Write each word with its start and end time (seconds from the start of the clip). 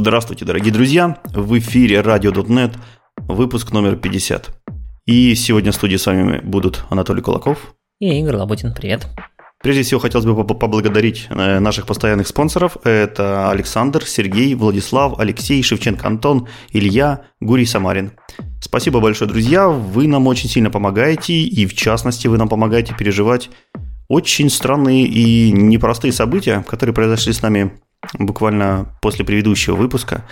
Здравствуйте, 0.00 0.46
дорогие 0.46 0.72
друзья! 0.72 1.18
В 1.26 1.58
эфире 1.58 1.96
Radio.net, 1.96 2.72
выпуск 3.18 3.70
номер 3.70 3.96
50. 3.96 4.48
И 5.04 5.34
сегодня 5.34 5.72
в 5.72 5.74
студии 5.74 5.96
с 5.96 6.06
вами 6.06 6.40
будут 6.42 6.86
Анатолий 6.88 7.20
Кулаков 7.20 7.74
и 8.00 8.18
Игорь 8.18 8.36
Лоботин. 8.36 8.72
Привет! 8.72 9.06
Прежде 9.62 9.82
всего, 9.82 10.00
хотелось 10.00 10.24
бы 10.24 10.42
поблагодарить 10.42 11.26
э, 11.28 11.58
наших 11.58 11.84
постоянных 11.84 12.28
спонсоров. 12.28 12.78
Это 12.84 13.50
Александр, 13.50 14.06
Сергей, 14.06 14.54
Владислав, 14.54 15.20
Алексей, 15.20 15.62
Шевченко 15.62 16.06
Антон, 16.06 16.48
Илья, 16.72 17.26
Гурий 17.40 17.66
Самарин. 17.66 18.12
Спасибо 18.62 19.00
большое, 19.00 19.30
друзья. 19.30 19.68
Вы 19.68 20.08
нам 20.08 20.26
очень 20.28 20.48
сильно 20.48 20.70
помогаете, 20.70 21.34
и 21.34 21.66
в 21.66 21.74
частности, 21.74 22.26
вы 22.26 22.38
нам 22.38 22.48
помогаете 22.48 22.94
переживать 22.98 23.50
очень 24.08 24.48
странные 24.48 25.04
и 25.04 25.52
непростые 25.52 26.12
события, 26.12 26.64
которые 26.66 26.94
произошли 26.94 27.34
с 27.34 27.42
нами 27.42 27.78
буквально 28.18 28.94
после 29.00 29.24
предыдущего 29.24 29.76
выпуска. 29.76 30.24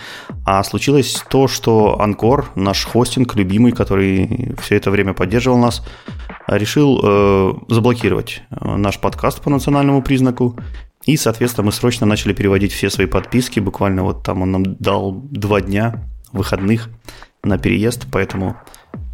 А 0.45 0.63
случилось 0.63 1.23
то, 1.29 1.47
что 1.47 1.99
Анкор, 2.01 2.49
наш 2.55 2.85
хостинг 2.85 3.35
любимый, 3.35 3.71
который 3.71 4.55
все 4.61 4.75
это 4.75 4.91
время 4.91 5.13
поддерживал 5.13 5.57
нас, 5.57 5.85
решил 6.47 6.99
э, 7.03 7.53
заблокировать 7.67 8.41
э, 8.49 8.75
наш 8.75 8.99
подкаст 8.99 9.41
по 9.41 9.49
национальному 9.49 10.01
признаку. 10.01 10.57
И, 11.05 11.15
соответственно, 11.15 11.67
мы 11.67 11.71
срочно 11.71 12.05
начали 12.05 12.33
переводить 12.33 12.73
все 12.73 12.89
свои 12.89 13.07
подписки. 13.07 13.59
Буквально 13.59 14.03
вот 14.03 14.23
там 14.23 14.41
он 14.41 14.51
нам 14.51 14.75
дал 14.77 15.11
два 15.11 15.61
дня 15.61 16.05
выходных 16.31 16.89
на 17.43 17.57
переезд, 17.57 18.07
поэтому 18.11 18.57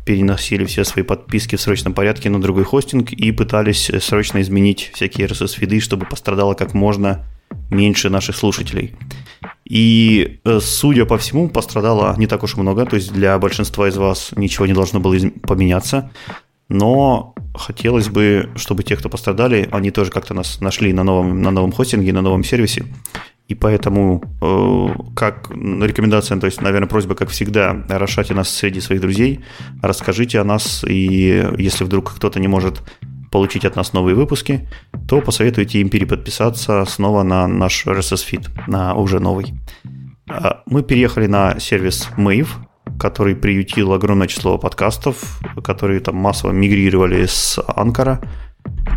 переносили 0.05 0.65
все 0.65 0.83
свои 0.83 1.03
подписки 1.03 1.55
в 1.55 1.61
срочном 1.61 1.93
порядке 1.93 2.29
на 2.29 2.39
другой 2.39 2.63
хостинг 2.63 3.11
и 3.11 3.31
пытались 3.31 3.91
срочно 4.01 4.41
изменить 4.41 4.91
всякие 4.93 5.27
RSS-фиды, 5.27 5.79
чтобы 5.79 6.05
пострадало 6.05 6.53
как 6.53 6.73
можно 6.73 7.25
меньше 7.69 8.09
наших 8.09 8.35
слушателей. 8.35 8.95
И, 9.65 10.39
э, 10.45 10.59
судя 10.61 11.05
по 11.05 11.17
всему, 11.17 11.49
пострадало 11.49 12.15
не 12.17 12.27
так 12.27 12.43
уж 12.43 12.55
много, 12.55 12.85
то 12.85 12.95
есть 12.95 13.11
для 13.11 13.37
большинства 13.39 13.87
из 13.87 13.97
вас 13.97 14.31
ничего 14.35 14.67
не 14.67 14.73
должно 14.73 14.99
было 14.99 15.15
поменяться. 15.43 16.11
Но 16.69 17.35
хотелось 17.53 18.09
бы, 18.09 18.49
чтобы 18.55 18.83
те, 18.83 18.95
кто 18.95 19.09
пострадали, 19.09 19.67
они 19.71 19.91
тоже 19.91 20.11
как-то 20.11 20.33
нас 20.33 20.61
нашли 20.61 20.93
на 20.93 21.03
новом, 21.03 21.41
на 21.41 21.51
новом 21.51 21.71
хостинге, 21.71 22.13
на 22.13 22.21
новом 22.21 22.43
сервисе. 22.43 22.85
И 23.47 23.53
поэтому, 23.53 24.23
э, 24.41 24.87
как 25.15 25.51
рекомендация, 25.51 26.39
то 26.39 26.47
есть, 26.47 26.61
наверное, 26.61 26.89
просьба, 26.89 27.13
как 27.13 27.29
всегда, 27.29 27.85
расшайте 27.87 28.33
нас 28.33 28.49
среди 28.49 28.81
своих 28.81 29.01
друзей, 29.01 29.41
расскажите 29.83 30.39
о 30.39 30.43
нас, 30.43 30.83
и 30.87 31.47
если 31.57 31.83
вдруг 31.83 32.15
кто-то 32.15 32.39
не 32.39 32.47
может 32.47 32.81
получить 33.35 33.65
от 33.65 33.75
нас 33.75 33.91
новые 33.91 34.15
выпуски, 34.15 34.65
то 35.09 35.19
посоветуйте 35.19 35.81
им 35.81 35.89
переподписаться 35.89 36.85
снова 36.85 37.23
на 37.23 37.47
наш 37.47 37.85
RSS 37.85 38.25
feed, 38.31 38.47
на 38.67 38.95
уже 38.95 39.19
новый. 39.19 39.53
А, 40.29 40.63
мы 40.65 40.83
переехали 40.83 41.27
на 41.27 41.59
сервис 41.59 42.09
Mave, 42.15 42.47
который 42.97 43.35
приютил 43.35 43.91
огромное 43.91 44.27
число 44.27 44.57
подкастов, 44.57 45.41
которые 45.65 45.99
там 45.99 46.15
массово 46.15 46.53
мигрировали 46.53 47.25
с 47.25 47.59
Анкара. 47.67 48.21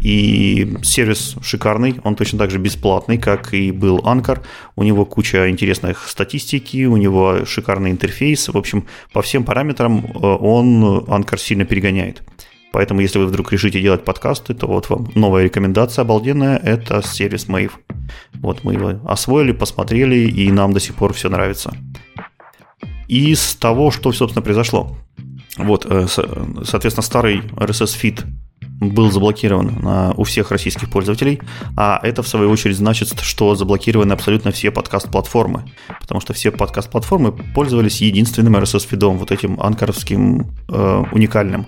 И 0.05 0.77
сервис 0.85 1.35
шикарный, 1.43 1.97
он 2.05 2.15
точно 2.15 2.39
так 2.39 2.53
же 2.53 2.59
бесплатный, 2.59 3.19
как 3.19 3.53
и 3.55 3.73
был 3.73 4.03
Анкар. 4.05 4.43
У 4.77 4.85
него 4.85 5.05
куча 5.05 5.51
интересных 5.51 6.09
статистики, 6.09 6.85
у 6.85 6.97
него 6.97 7.45
шикарный 7.45 7.91
интерфейс. 7.91 8.49
В 8.49 8.57
общем, 8.57 8.87
по 9.13 9.21
всем 9.21 9.43
параметрам 9.43 9.99
э, 9.99 10.19
он 10.21 11.05
Анкар 11.09 11.41
сильно 11.41 11.65
перегоняет. 11.65 12.23
Поэтому, 12.73 13.01
если 13.01 13.19
вы 13.19 13.27
вдруг 13.27 13.53
решите 13.53 13.81
делать 13.81 14.05
подкасты, 14.05 14.55
то 14.55 14.67
вот 14.67 14.91
вам 14.91 15.11
новая 15.15 15.45
рекомендация 15.45 16.03
обалденная– 16.03 16.57
это 16.65 17.03
сервис 17.03 17.47
Mave. 17.49 17.73
Вот 18.35 18.65
мы 18.65 18.75
его 18.75 19.01
освоили, 19.07 19.53
посмотрели, 19.53 20.17
и 20.31 20.51
нам 20.53 20.73
до 20.73 20.81
сих 20.81 20.95
пор 20.95 21.13
все 21.13 21.29
нравится. 21.29 21.75
Из 23.09 23.55
того, 23.57 23.91
что, 23.91 24.13
собственно, 24.13 24.43
произошло. 24.43 24.97
Вот, 25.57 25.87
э, 25.89 26.07
соответственно, 26.09 27.03
старый 27.03 27.43
RSS 27.57 27.97
feed 28.01 28.25
был 28.81 29.11
заблокирован 29.11 29.79
на, 29.81 30.13
у 30.17 30.25
всех 30.25 30.51
российских 30.51 30.91
пользователей, 30.91 31.41
а 31.77 32.01
это, 32.03 32.23
в 32.23 32.29
свою 32.29 32.51
очередь, 32.51 32.77
значит, 32.77 33.21
что 33.21 33.55
заблокированы 33.55 34.13
абсолютно 34.13 34.53
все 34.53 34.71
подкаст-платформы, 34.71 35.65
потому 36.01 36.21
что 36.21 36.33
все 36.33 36.51
подкаст-платформы 36.51 37.33
пользовались 37.33 38.01
единственным 38.01 38.57
RSS-фидом, 38.57 39.19
вот 39.19 39.33
этим 39.33 39.61
анкоровским 39.61 40.51
э, 40.69 41.05
уникальным. 41.13 41.67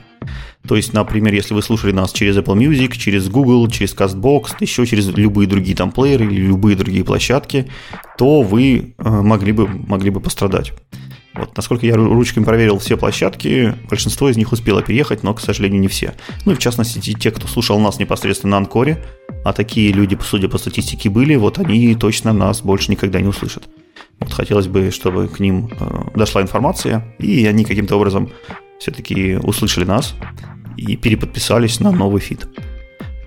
То 0.69 0.77
есть, 0.77 0.93
например, 0.93 1.33
если 1.33 1.55
вы 1.55 1.63
слушали 1.63 1.93
нас 1.93 2.13
через 2.13 2.37
Apple 2.37 2.57
Music, 2.57 2.93
через 2.97 3.29
Google, 3.29 3.69
через 3.69 3.95
CastBox, 3.95 4.57
еще 4.61 4.87
через 4.87 5.09
любые 5.09 5.49
другие 5.49 5.75
там 5.75 5.91
плееры 5.91 6.27
или 6.27 6.43
любые 6.43 6.77
другие 6.77 7.05
площадки, 7.05 7.71
то 8.19 8.43
вы 8.43 8.95
э, 8.97 9.09
могли 9.09 9.53
бы, 9.53 9.67
могли 9.67 10.11
бы 10.11 10.21
пострадать. 10.21 10.73
Вот, 11.35 11.57
насколько 11.57 11.87
я 11.87 11.97
ручками 11.97 12.45
проверил 12.45 12.79
все 12.79 12.97
площадки, 12.97 13.75
большинство 13.89 14.29
из 14.29 14.37
них 14.37 14.51
успело 14.53 14.83
переехать, 14.83 15.23
но, 15.23 15.33
к 15.33 15.41
сожалению, 15.41 15.81
не 15.81 15.89
все. 15.89 16.15
Ну 16.45 16.53
и 16.53 16.55
в 16.55 16.59
частности, 16.59 17.13
те, 17.13 17.31
кто 17.31 17.47
слушал 17.47 17.79
нас 17.79 17.99
непосредственно 17.99 18.53
на 18.53 18.57
Анкоре, 18.59 19.05
а 19.45 19.53
такие 19.53 19.93
люди, 19.93 20.19
судя 20.23 20.49
по 20.49 20.59
статистике, 20.59 21.09
были, 21.09 21.37
вот 21.37 21.59
они 21.59 21.95
точно 21.95 22.33
нас 22.33 22.63
больше 22.63 22.91
никогда 22.91 23.21
не 23.21 23.29
услышат. 23.29 23.69
Вот 24.19 24.33
хотелось 24.33 24.67
бы, 24.67 24.91
чтобы 24.91 25.29
к 25.29 25.41
ним 25.41 25.71
э, 25.79 26.01
дошла 26.15 26.43
информация, 26.43 27.15
и 27.19 27.47
они 27.47 27.65
каким-то 27.65 27.97
образом 27.97 28.31
все-таки 28.79 29.37
услышали 29.37 29.85
нас 29.85 30.15
и 30.77 30.97
переподписались 30.97 31.81
на 31.81 31.93
новый 31.93 32.21
фид. 32.21 32.47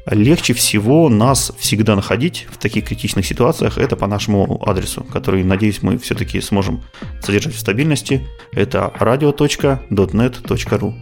Легче 0.05 0.53
всего 0.53 1.07
нас 1.07 1.53
всегда 1.57 1.95
находить 1.95 2.47
в 2.51 2.57
таких 2.57 2.85
критичных 2.85 3.25
ситуациях 3.25 3.77
это 3.77 3.95
по 3.95 4.05
нашему 4.05 4.61
адресу, 4.67 5.03
который, 5.03 5.43
надеюсь, 5.45 5.81
мы 5.81 5.97
все-таки 5.97 6.41
сможем 6.41 6.83
содержать 7.21 7.55
в 7.55 7.59
стабильности. 7.59 8.27
Это 8.51 8.91
radio.dotnet.ru. 8.99 10.93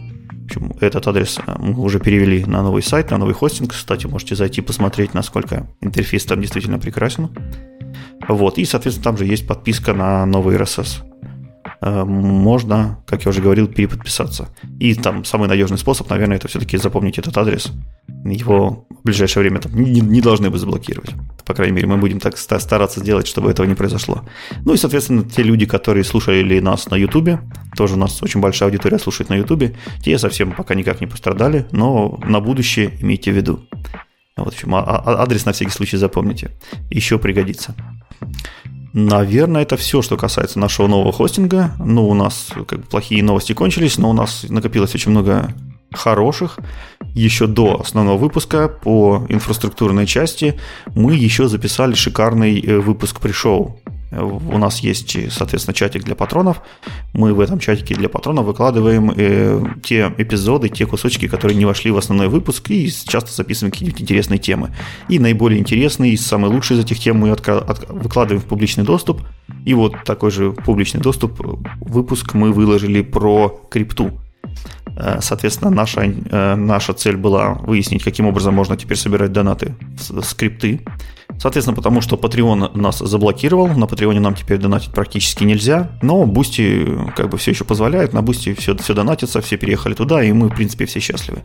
Этот 0.80 1.08
адрес 1.08 1.38
э, 1.44 1.54
мы 1.58 1.80
уже 1.80 1.98
перевели 1.98 2.44
на 2.44 2.62
новый 2.62 2.82
сайт, 2.82 3.10
на 3.10 3.18
новый 3.18 3.34
хостинг. 3.34 3.72
Кстати, 3.72 4.06
можете 4.06 4.36
зайти 4.36 4.60
посмотреть, 4.60 5.14
насколько 5.14 5.66
интерфейс 5.80 6.24
там 6.24 6.40
действительно 6.40 6.78
прекрасен. 6.78 7.30
Вот, 8.28 8.58
и, 8.58 8.64
соответственно, 8.64 9.04
там 9.04 9.18
же 9.18 9.26
есть 9.26 9.46
подписка 9.48 9.94
на 9.94 10.24
новый 10.26 10.56
RSS. 10.56 11.02
Э, 11.84 12.04
можно, 12.04 13.02
как 13.06 13.24
я 13.24 13.30
уже 13.30 13.42
говорил, 13.42 13.66
переподписаться. 13.66 14.48
И 14.78 14.94
там 14.94 15.24
самый 15.24 15.48
надежный 15.48 15.78
способ, 15.78 16.08
наверное, 16.10 16.36
это 16.36 16.46
все-таки 16.46 16.76
запомнить 16.76 17.18
этот 17.18 17.36
адрес. 17.36 17.72
Его 18.24 18.86
в 18.88 19.04
ближайшее 19.04 19.42
время 19.42 19.60
там, 19.60 19.74
не, 19.74 20.00
не 20.00 20.20
должны 20.20 20.48
бы 20.48 20.58
заблокировать. 20.58 21.10
По 21.44 21.54
крайней 21.54 21.74
мере, 21.74 21.88
мы 21.88 21.96
будем 21.96 22.20
так 22.20 22.38
стараться 22.38 23.00
сделать, 23.00 23.26
чтобы 23.26 23.50
этого 23.50 23.66
не 23.66 23.74
произошло. 23.74 24.22
Ну 24.64 24.74
и, 24.74 24.76
соответственно, 24.76 25.24
те 25.24 25.42
люди, 25.42 25.66
которые 25.66 26.04
слушали 26.04 26.60
нас 26.60 26.88
на 26.88 26.94
Ютубе, 26.94 27.40
тоже 27.76 27.94
у 27.94 27.98
нас 27.98 28.22
очень 28.22 28.40
большая 28.40 28.68
аудитория 28.68 29.00
слушает 29.00 29.28
на 29.28 29.34
Ютубе, 29.34 29.74
те 30.04 30.16
совсем 30.18 30.52
пока 30.52 30.76
никак 30.76 31.00
не 31.00 31.08
пострадали, 31.08 31.66
но 31.72 32.20
на 32.24 32.38
будущее 32.38 32.96
имейте 33.00 33.32
в 33.32 33.36
виду. 33.36 33.60
Вот, 34.36 34.46
в 34.46 34.48
общем, 34.48 34.74
а, 34.76 34.80
а, 34.80 35.22
адрес 35.22 35.44
на 35.46 35.52
всякий 35.52 35.72
случай 35.72 35.96
запомните. 35.96 36.52
Еще 36.90 37.18
пригодится. 37.18 37.74
Наверное, 38.92 39.62
это 39.62 39.76
все, 39.76 40.02
что 40.02 40.16
касается 40.16 40.58
нашего 40.58 40.86
нового 40.86 41.12
хостинга. 41.12 41.72
Ну, 41.78 42.08
у 42.08 42.14
нас 42.14 42.48
как 42.66 42.80
бы, 42.80 42.86
плохие 42.86 43.22
новости 43.22 43.54
кончились, 43.54 43.96
но 43.96 44.10
у 44.10 44.12
нас 44.12 44.44
накопилось 44.48 44.94
очень 44.94 45.10
много 45.10 45.54
хороших. 45.92 46.58
Еще 47.14 47.46
до 47.46 47.80
основного 47.80 48.18
выпуска 48.18 48.68
по 48.68 49.26
инфраструктурной 49.28 50.06
части 50.06 50.58
мы 50.94 51.14
еще 51.14 51.48
записали 51.48 51.94
шикарный 51.94 52.60
э, 52.60 52.78
выпуск 52.78 53.20
пришел 53.20 53.78
у 54.20 54.58
нас 54.58 54.80
есть, 54.80 55.16
соответственно, 55.32 55.74
чатик 55.74 56.04
для 56.04 56.14
патронов. 56.14 56.60
Мы 57.12 57.32
в 57.32 57.40
этом 57.40 57.58
чатике 57.58 57.94
для 57.94 58.08
патронов 58.08 58.46
выкладываем 58.46 59.12
э, 59.16 59.62
те 59.82 60.12
эпизоды, 60.18 60.68
те 60.68 60.86
кусочки, 60.86 61.28
которые 61.28 61.56
не 61.56 61.64
вошли 61.64 61.90
в 61.90 61.96
основной 61.96 62.28
выпуск, 62.28 62.70
и 62.70 62.90
часто 62.90 63.32
записываем 63.32 63.72
какие-нибудь 63.72 64.02
интересные 64.02 64.38
темы. 64.38 64.74
И 65.08 65.18
наиболее 65.18 65.58
интересные, 65.58 66.12
и 66.12 66.16
самые 66.16 66.52
лучшие 66.52 66.78
из 66.78 66.84
этих 66.84 66.98
тем 66.98 67.18
мы 67.18 67.30
отка- 67.30 67.64
от- 67.64 67.88
выкладываем 67.88 68.42
в 68.42 68.46
публичный 68.46 68.84
доступ. 68.84 69.22
И 69.64 69.74
вот 69.74 69.94
такой 70.04 70.30
же 70.30 70.52
публичный 70.52 71.00
доступ 71.00 71.40
выпуск 71.80 72.34
мы 72.34 72.52
выложили 72.52 73.02
про 73.02 73.60
крипту. 73.70 74.10
Э, 74.96 75.18
соответственно, 75.20 75.70
наша, 75.70 76.02
э, 76.02 76.54
наша 76.54 76.92
цель 76.92 77.16
была 77.16 77.54
выяснить, 77.54 78.02
каким 78.02 78.26
образом 78.26 78.54
можно 78.54 78.76
теперь 78.76 78.96
собирать 78.98 79.32
донаты 79.32 79.74
в 80.10 80.22
скрипты. 80.22 80.80
Соответственно, 81.42 81.74
потому 81.74 82.00
что 82.02 82.14
Patreon 82.14 82.78
нас 82.78 83.00
заблокировал, 83.00 83.66
на 83.66 83.86
Patreon 83.86 84.20
нам 84.20 84.36
теперь 84.36 84.58
донатить 84.58 84.92
практически 84.92 85.42
нельзя, 85.42 85.90
но 86.00 86.22
Boosty 86.22 87.12
как 87.16 87.30
бы 87.30 87.36
все 87.36 87.50
еще 87.50 87.64
позволяет, 87.64 88.12
на 88.12 88.20
Boosty 88.20 88.54
все, 88.54 88.76
все 88.76 88.94
донатится, 88.94 89.40
все 89.40 89.56
переехали 89.56 89.94
туда, 89.94 90.22
и 90.22 90.30
мы, 90.30 90.50
в 90.50 90.54
принципе, 90.54 90.86
все 90.86 91.00
счастливы. 91.00 91.42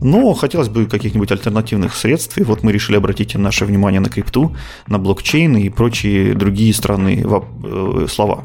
Но 0.00 0.34
хотелось 0.34 0.68
бы 0.68 0.86
каких-нибудь 0.86 1.32
альтернативных 1.32 1.96
средств, 1.96 2.38
и 2.38 2.44
вот 2.44 2.62
мы 2.62 2.70
решили 2.70 2.94
обратить 2.94 3.34
наше 3.34 3.64
внимание 3.64 4.00
на 4.00 4.08
крипту, 4.08 4.54
на 4.86 5.00
блокчейн 5.00 5.56
и 5.56 5.68
прочие 5.68 6.34
другие 6.34 6.72
странные 6.72 7.26
э, 7.26 8.06
слова. 8.08 8.44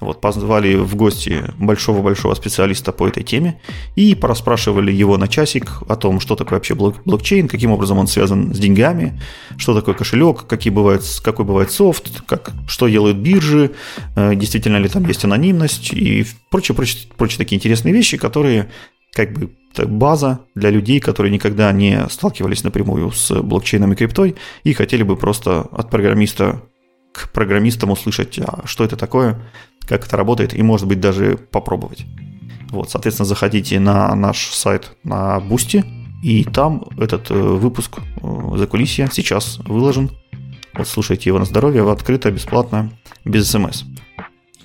Вот, 0.00 0.20
позвали 0.20 0.74
в 0.74 0.96
гости 0.96 1.44
большого-большого 1.56 2.34
специалиста 2.34 2.90
по 2.90 3.06
этой 3.06 3.22
теме 3.22 3.60
и 3.94 4.16
пораспрашивали 4.16 4.90
его 4.90 5.16
на 5.16 5.28
часик 5.28 5.82
о 5.88 5.94
том, 5.94 6.18
что 6.18 6.34
такое 6.34 6.58
вообще 6.58 6.74
блок 6.74 6.96
блокчейн, 7.04 7.46
каким 7.46 7.70
образом 7.70 7.98
он 7.98 8.08
связан 8.08 8.52
с 8.52 8.58
деньгами, 8.58 9.20
что 9.56 9.72
такое 9.72 9.94
кошелек, 9.94 10.46
какие 10.48 10.72
бывают, 10.72 11.04
какой 11.22 11.44
бывает 11.44 11.70
софт, 11.70 12.22
как, 12.26 12.50
что 12.66 12.88
делают 12.88 13.18
биржи, 13.18 13.70
э, 14.16 14.34
действительно 14.34 14.78
ли 14.78 14.88
там 14.88 15.06
есть 15.06 15.24
анонимность 15.24 15.92
и 15.92 16.26
прочие, 16.50 16.74
прочие, 16.74 17.08
прочие 17.16 17.38
такие 17.38 17.56
интересные 17.56 17.94
вещи, 17.94 18.16
которые 18.16 18.70
как 19.12 19.32
бы 19.32 19.50
база 19.86 20.40
для 20.54 20.70
людей, 20.70 21.00
которые 21.00 21.32
никогда 21.32 21.70
не 21.72 22.08
сталкивались 22.08 22.64
напрямую 22.64 23.12
с 23.12 23.32
блокчейном 23.40 23.92
и 23.92 23.96
криптой 23.96 24.36
и 24.64 24.72
хотели 24.72 25.02
бы 25.02 25.16
просто 25.16 25.60
от 25.60 25.90
программиста 25.90 26.62
к 27.14 27.30
программистам 27.30 27.90
услышать, 27.90 28.38
а 28.40 28.66
что 28.66 28.84
это 28.84 28.96
такое, 28.96 29.40
как 29.86 30.06
это 30.06 30.16
работает, 30.16 30.52
и, 30.52 30.62
может 30.62 30.88
быть, 30.88 31.00
даже 31.00 31.36
попробовать. 31.36 32.04
Вот, 32.70 32.90
соответственно, 32.90 33.26
заходите 33.26 33.78
на 33.78 34.12
наш 34.16 34.48
сайт 34.48 34.96
на 35.04 35.38
Boosty, 35.38 35.84
и 36.24 36.42
там 36.42 36.86
этот 36.98 37.30
э, 37.30 37.34
выпуск 37.34 37.98
э, 38.00 38.56
за 38.56 38.66
кулисья 38.66 39.08
сейчас 39.12 39.58
выложен. 39.58 40.10
Вот 40.74 40.88
слушайте 40.88 41.30
его 41.30 41.38
на 41.38 41.44
здоровье, 41.44 41.88
открыто, 41.88 42.32
бесплатно, 42.32 42.90
без 43.24 43.48
смс. 43.48 43.84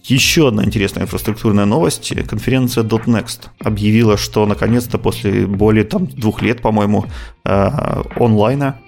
Еще 0.06 0.48
одна 0.48 0.66
интересная 0.66 1.04
инфраструктурная 1.04 1.66
новость. 1.66 2.12
Конференция 2.28 2.84
.next 2.84 3.50
объявила, 3.60 4.18
что 4.18 4.48
наконец-то 4.48 4.98
после 4.98 5.45
более 5.45 5.84
там, 5.84 6.07
двух 6.07 6.42
лет, 6.42 6.63
по-моему, 6.63 7.06
э, 7.45 7.69
онлайна 8.16 8.80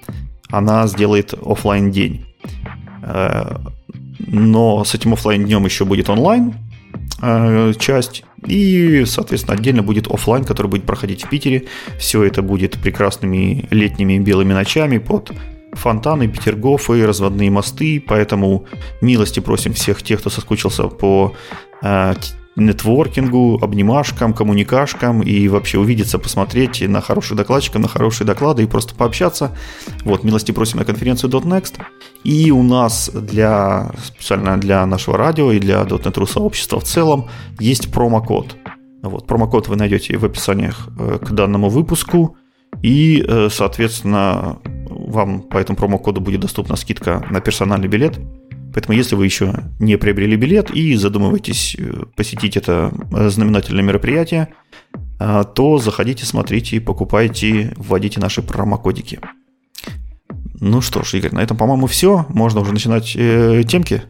она 0.50 0.88
сделает 0.88 1.34
офлайн 1.34 1.92
день 1.92 2.26
но 4.28 4.84
с 4.84 4.94
этим 4.94 5.14
офлайн 5.14 5.46
днем 5.46 5.66
еще 5.66 5.86
будет 5.86 6.10
онлайн 6.10 6.54
э, 7.22 7.74
часть, 7.80 8.24
и, 8.46 9.04
соответственно, 9.06 9.58
отдельно 9.58 9.84
будет 9.84 10.08
офлайн, 10.08 10.44
который 10.44 10.68
будет 10.68 10.84
проходить 10.84 11.24
в 11.26 11.30
Питере. 11.30 11.66
Все 12.00 12.24
это 12.24 12.42
будет 12.42 12.78
прекрасными 12.80 13.68
летними 13.70 14.18
белыми 14.20 14.54
ночами 14.54 14.98
под 14.98 15.32
фонтаны, 15.74 16.28
петергоф 16.28 16.90
и 16.90 17.02
разводные 17.04 17.50
мосты, 17.50 18.04
поэтому 18.06 18.66
милости 19.02 19.40
просим 19.40 19.74
всех 19.74 20.04
тех, 20.04 20.20
кто 20.20 20.30
соскучился 20.30 20.88
по 20.88 21.36
э, 21.82 22.14
нетворкингу, 22.56 23.60
обнимашкам, 23.62 24.34
коммуникашкам 24.34 25.22
и 25.22 25.48
вообще 25.48 25.80
увидеться, 25.80 26.20
посмотреть 26.20 26.82
на 26.82 27.02
хороших 27.02 27.38
докладчиков, 27.38 27.82
на 27.82 27.88
хорошие 27.88 28.28
доклады 28.28 28.64
и 28.64 28.68
просто 28.68 28.94
пообщаться. 28.94 29.56
Вот, 30.04 30.24
милости 30.24 30.52
просим 30.52 30.80
на 30.80 30.86
конференцию 30.86 31.32
.next. 31.32 31.76
И 32.24 32.52
у 32.52 32.64
нас 32.64 33.10
для, 33.10 33.92
специально 34.04 34.58
для 34.58 34.86
нашего 34.86 35.18
радио 35.18 35.52
и 35.52 35.60
для 35.60 35.82
.NET.RU 35.82 36.28
сообщества 36.28 36.80
в 36.80 36.84
целом 36.84 37.30
есть 37.60 37.92
промокод. 37.92 38.58
Вот, 39.02 39.28
промокод 39.28 39.68
вы 39.68 39.78
найдете 39.78 40.18
в 40.18 40.26
описаниях 40.26 40.90
э, 41.00 41.20
к 41.20 41.32
данному 41.32 41.70
выпуску. 41.70 42.38
И, 42.82 43.24
э, 43.28 43.50
соответственно, 43.50 44.60
вам 44.90 45.42
по 45.42 45.58
этому 45.58 45.78
промокоду 45.78 46.22
будет 46.22 46.42
доступна 46.42 46.76
скидка 46.76 47.26
на 47.30 47.42
персональный 47.42 47.88
билет 47.88 48.20
Поэтому 48.74 48.98
если 48.98 49.16
вы 49.16 49.26
еще 49.26 49.54
не 49.80 49.98
приобрели 49.98 50.36
билет 50.36 50.72
и 50.72 50.96
задумываетесь 50.96 51.76
э, 51.78 52.06
посетить 52.16 52.58
это 52.58 52.92
э, 53.12 53.30
знаменательное 53.30 53.84
мероприятие, 53.84 54.50
э, 55.20 55.44
то 55.54 55.78
заходите, 55.78 56.26
смотрите, 56.26 56.80
покупайте, 56.80 57.74
вводите 57.78 58.20
наши 58.20 58.42
промокодики. 58.42 59.20
Ну 60.60 60.82
что 60.82 61.04
ж, 61.04 61.16
Игорь, 61.16 61.34
на 61.34 61.40
этом, 61.40 61.58
по-моему, 61.58 61.88
все. 61.88 62.26
Можно 62.30 62.62
уже 62.62 62.72
начинать 62.72 63.16
э, 63.16 63.64
темки. 63.68 64.04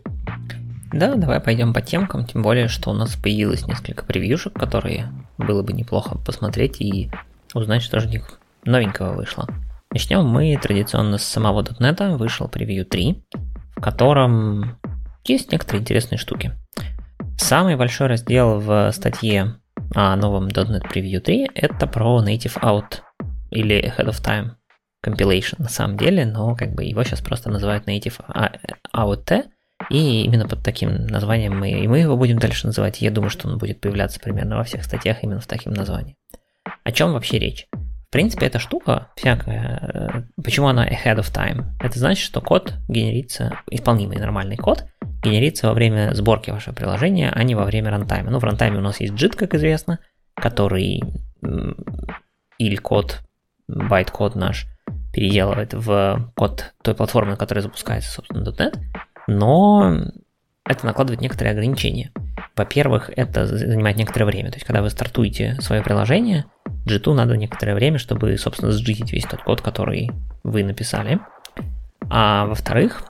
Да, 0.92 1.16
давай 1.16 1.40
пойдем 1.40 1.74
по 1.74 1.82
темкам, 1.82 2.26
тем 2.26 2.42
более, 2.42 2.68
что 2.68 2.92
у 2.92 2.94
нас 2.94 3.16
появилось 3.16 3.66
несколько 3.66 4.04
превьюшек, 4.04 4.54
которые 4.54 5.08
было 5.38 5.64
бы 5.64 5.72
неплохо 5.72 6.18
посмотреть 6.18 6.82
и 6.82 7.10
узнать, 7.54 7.82
что 7.82 8.00
же 8.02 8.08
у 8.08 8.12
них 8.12 8.40
новенького 8.66 9.14
вышло. 9.14 9.48
Начнем 9.92 10.26
мы 10.26 10.58
традиционно 10.62 11.18
с 11.18 11.24
самого 11.24 11.64
.NET. 11.64 12.18
Вышел 12.18 12.48
превью 12.48 12.86
3 12.86 13.24
в 13.82 13.84
котором 13.84 14.78
есть 15.24 15.52
некоторые 15.52 15.82
интересные 15.82 16.20
штуки. 16.20 16.52
Самый 17.36 17.76
большой 17.76 18.10
раздел 18.10 18.60
в 18.60 18.92
статье 18.92 19.56
о 19.96 20.16
новом 20.16 20.50
.NET 20.50 20.84
Preview 20.84 21.20
3 21.20 21.50
это 21.56 21.88
про 21.88 22.24
Native 22.24 22.62
Out 22.62 23.00
или 23.50 23.84
Ahead 23.84 24.06
of 24.06 24.24
Time 24.24 24.52
Compilation 25.04 25.56
на 25.58 25.70
самом 25.70 25.98
деле, 25.98 26.28
но 26.28 26.56
как 26.56 26.76
бы 26.76 26.84
его 26.84 27.04
сейчас 27.04 27.22
просто 27.22 27.50
называют 27.50 27.88
Native 27.88 28.20
Out, 28.96 29.46
и 29.90 30.26
именно 30.26 30.48
под 30.48 30.62
таким 30.62 31.08
названием 31.08 31.60
мы, 31.60 31.72
и 31.72 31.88
мы 31.88 31.98
его 32.02 32.16
будем 32.16 32.38
дальше 32.38 32.68
называть. 32.68 33.02
Я 33.02 33.10
думаю, 33.10 33.32
что 33.32 33.48
он 33.48 33.58
будет 33.58 33.82
появляться 33.82 34.20
примерно 34.20 34.58
во 34.58 34.64
всех 34.64 34.84
статьях 34.84 35.24
именно 35.24 35.40
в 35.40 35.48
таким 35.48 35.74
названием. 35.74 36.18
О 36.84 36.92
чем 36.92 37.14
вообще 37.14 37.40
речь? 37.40 37.68
В 38.12 38.14
принципе, 38.14 38.48
эта 38.48 38.60
штука 38.60 39.08
всякая, 39.16 40.26
э, 40.36 40.42
почему 40.44 40.68
она 40.68 40.86
ahead 40.86 41.16
of 41.16 41.34
time? 41.34 41.68
Это 41.80 41.98
значит, 41.98 42.26
что 42.26 42.42
код 42.42 42.74
генерится, 42.90 43.60
исполнимый 43.70 44.18
нормальный 44.18 44.58
код, 44.58 44.84
генерится 45.24 45.68
во 45.68 45.74
время 45.74 46.14
сборки 46.14 46.52
вашего 46.52 46.76
приложения, 46.76 47.32
а 47.34 47.42
не 47.44 47.56
во 47.56 47.64
время 47.64 47.90
runtime 47.90 48.21
а. 48.21 48.30
Ну, 48.30 48.40
в 48.40 48.44
runtime 48.44 48.75
е 48.75 48.80
у 48.80 48.82
нас 48.82 49.00
есть 49.00 49.14
JIT, 49.14 49.38
как 49.38 49.54
известно, 49.56 50.00
который 50.36 51.02
IL-код, 52.58 53.22
байт-код 53.70 54.36
наш 54.36 54.66
переделывает 55.14 55.74
в 55.74 56.34
код 56.36 56.74
той 56.84 56.96
платформы, 56.96 57.32
на 57.32 57.38
которой 57.38 57.62
запускается, 57.62 58.12
собственно, 58.12 58.44
.NET, 58.44 58.78
но 59.28 60.02
это 60.66 60.86
накладывает 60.86 61.22
некоторые 61.22 61.52
ограничения. 61.52 62.12
Во-первых, 62.56 63.10
это 63.16 63.46
занимает 63.46 63.98
некоторое 63.98 64.26
время. 64.26 64.52
То 64.52 64.58
есть, 64.58 64.66
когда 64.66 64.82
вы 64.82 64.90
стартуете 64.90 65.56
свое 65.62 65.82
приложение, 65.82 66.46
G2 66.86 67.14
надо 67.14 67.38
некоторое 67.38 67.76
время, 67.76 67.98
чтобы, 67.98 68.38
собственно, 68.38 68.72
сжитить 68.72 69.12
весь 69.12 69.26
тот 69.26 69.42
код, 69.42 69.62
который 69.62 70.12
вы 70.44 70.64
написали. 70.64 71.20
А 72.10 72.46
во-вторых, 72.46 73.04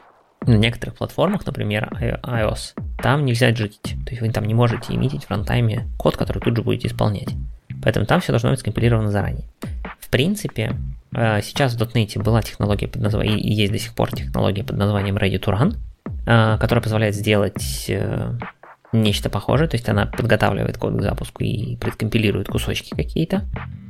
на 0.45 0.56
некоторых 0.56 0.95
платформах, 0.95 1.45
например, 1.45 1.92
iOS, 2.00 2.74
там 3.01 3.25
нельзя 3.25 3.51
джитить. 3.51 3.95
То 4.06 4.12
есть 4.12 4.21
вы 4.21 4.30
там 4.30 4.45
не 4.45 4.53
можете 4.53 4.94
иметь 4.94 5.24
в 5.24 5.30
рантайме 5.30 5.88
код, 5.98 6.18
который 6.18 6.39
тут 6.39 6.56
же 6.56 6.63
будете 6.63 6.88
исполнять. 6.88 7.30
Поэтому 7.83 8.06
там 8.06 8.21
все 8.21 8.31
должно 8.31 8.51
быть 8.51 8.59
скомпилировано 8.59 9.12
заранее. 9.12 9.48
В 10.00 10.09
принципе, 10.09 10.75
э, 11.13 11.42
сейчас 11.42 11.74
в 11.74 11.81
.NET 11.81 12.21
была 12.21 12.42
технология 12.42 12.88
под 12.88 13.01
названием, 13.01 13.38
и 13.38 13.50
есть 13.50 13.71
до 13.71 13.80
сих 13.80 13.94
пор 13.94 14.12
технология 14.12 14.63
под 14.63 14.77
названием 14.77 15.18
Ready 15.18 15.39
to 15.39 15.57
Run, 15.57 15.75
которая 16.25 16.81
позволяет 16.81 17.16
сделать 17.16 17.86
э, 17.90 18.34
нечто 18.94 19.30
похожее, 19.30 19.68
то 19.68 19.75
есть 19.75 19.88
она 19.90 20.06
подготавливает 20.06 20.78
код 20.78 20.96
к 20.98 21.02
запуску 21.02 21.44
и 21.44 21.75
предкомпилирует 21.78 22.48
кусочки 22.48 22.94
какие-то. 22.96 23.44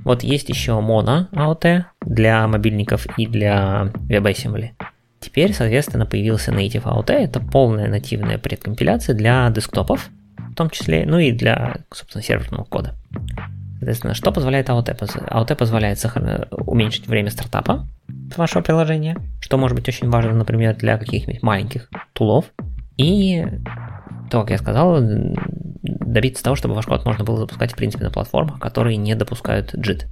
Вот 0.04 0.24
есть 0.24 0.50
еще 0.50 0.74
Mono 0.74 1.30
AOT 1.32 1.84
для 2.02 2.48
мобильников 2.48 3.06
и 3.18 3.28
для 3.28 3.92
WebAssembly. 4.10 4.72
Теперь, 5.20 5.54
соответственно, 5.54 6.06
появился 6.06 6.52
Native 6.52 6.84
AOT, 6.84 7.12
это 7.12 7.40
полная 7.40 7.88
нативная 7.88 8.38
предкомпиляция 8.38 9.16
для 9.16 9.50
десктопов, 9.50 10.10
в 10.38 10.56
том 10.56 10.70
числе, 10.70 11.06
ну 11.06 11.20
и 11.20 11.32
для, 11.32 11.78
собственно, 11.92 12.24
серверного 12.24 12.64
кода. 12.64 12.96
Соответственно, 13.82 14.14
что 14.14 14.32
позволяет 14.32 14.70
AOT? 14.70 14.96
AOT 14.96 15.56
позволяет 15.56 16.06
уменьшить 16.52 17.08
время 17.08 17.32
стартапа 17.32 17.88
вашего 18.38 18.62
приложения, 18.62 19.18
что 19.40 19.58
может 19.58 19.76
быть 19.76 19.88
очень 19.90 20.08
важно, 20.08 20.34
например, 20.34 20.76
для 20.76 21.00
каких-нибудь 21.00 21.42
маленьких 21.42 21.90
тулов. 22.14 22.46
И 22.98 23.44
то, 24.30 24.42
как 24.42 24.52
я 24.52 24.58
сказал, 24.60 25.00
добиться 25.02 26.44
того, 26.44 26.56
чтобы 26.56 26.76
ваш 26.76 26.86
код 26.86 27.06
можно 27.06 27.24
было 27.24 27.40
запускать 27.40 27.72
в 27.72 27.76
принципе 27.76 28.04
на 28.04 28.12
платформах, 28.12 28.60
которые 28.60 28.98
не 28.98 29.16
допускают 29.16 29.74
JIT. 29.74 30.04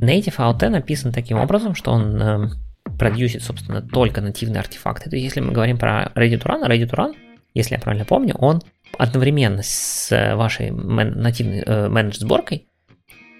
Native 0.00 0.36
AOT 0.36 0.68
написан 0.68 1.10
таким 1.10 1.38
образом, 1.38 1.74
что 1.74 1.90
он 1.90 2.22
э, 2.22 2.50
продюсит, 2.96 3.42
собственно, 3.42 3.82
только 3.82 4.20
нативные 4.20 4.60
артефакты. 4.60 5.10
То 5.10 5.16
есть, 5.16 5.24
если 5.24 5.40
мы 5.40 5.50
говорим 5.50 5.78
про 5.78 6.12
Ready 6.14 6.40
to 6.40 6.44
Run, 6.44 6.64
Ready 6.64 6.88
to 6.88 6.94
Run, 6.94 7.16
если 7.54 7.74
я 7.74 7.80
правильно 7.80 8.04
помню, 8.04 8.36
он 8.38 8.62
одновременно 8.96 9.62
с 9.64 10.36
вашей 10.36 10.70
нативной 10.70 11.64
э, 11.66 11.88
менедж 11.88 12.18
сборкой 12.18 12.68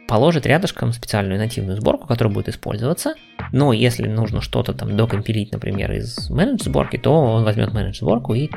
положит 0.06 0.46
рядышком 0.46 0.92
специальную 0.92 1.38
нативную 1.38 1.80
сборку, 1.80 2.06
которая 2.06 2.32
будет 2.32 2.49
использоваться. 2.49 3.14
Но 3.52 3.73
если 3.73 4.06
нужно 4.06 4.40
что-то 4.40 4.73
там 4.73 4.96
докомпилить, 4.96 5.52
например, 5.52 5.92
из 5.92 6.30
менедж 6.30 6.64
сборки, 6.64 6.96
то 6.96 7.12
он 7.14 7.44
возьмет 7.44 7.73
менедж 7.73 7.99
сборку 7.99 8.34
и 8.34 8.50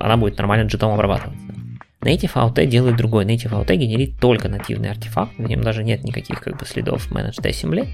она 0.00 0.16
будет 0.16 0.38
нормально 0.38 0.66
джитом 0.66 0.92
обрабатываться. 0.92 1.46
Native 2.06 2.34
AUT 2.34 2.66
делает 2.66 2.96
другой. 2.96 3.24
Native 3.24 3.50
AUT 3.50 3.74
генерит 3.74 4.20
только 4.20 4.48
нативный 4.48 4.90
артефакт, 4.90 5.36
в 5.38 5.42
нем 5.42 5.62
даже 5.62 5.82
нет 5.82 6.04
никаких 6.04 6.40
как 6.40 6.58
бы 6.58 6.64
следов 6.64 7.10
Managed 7.10 7.42
Assembly. 7.42 7.88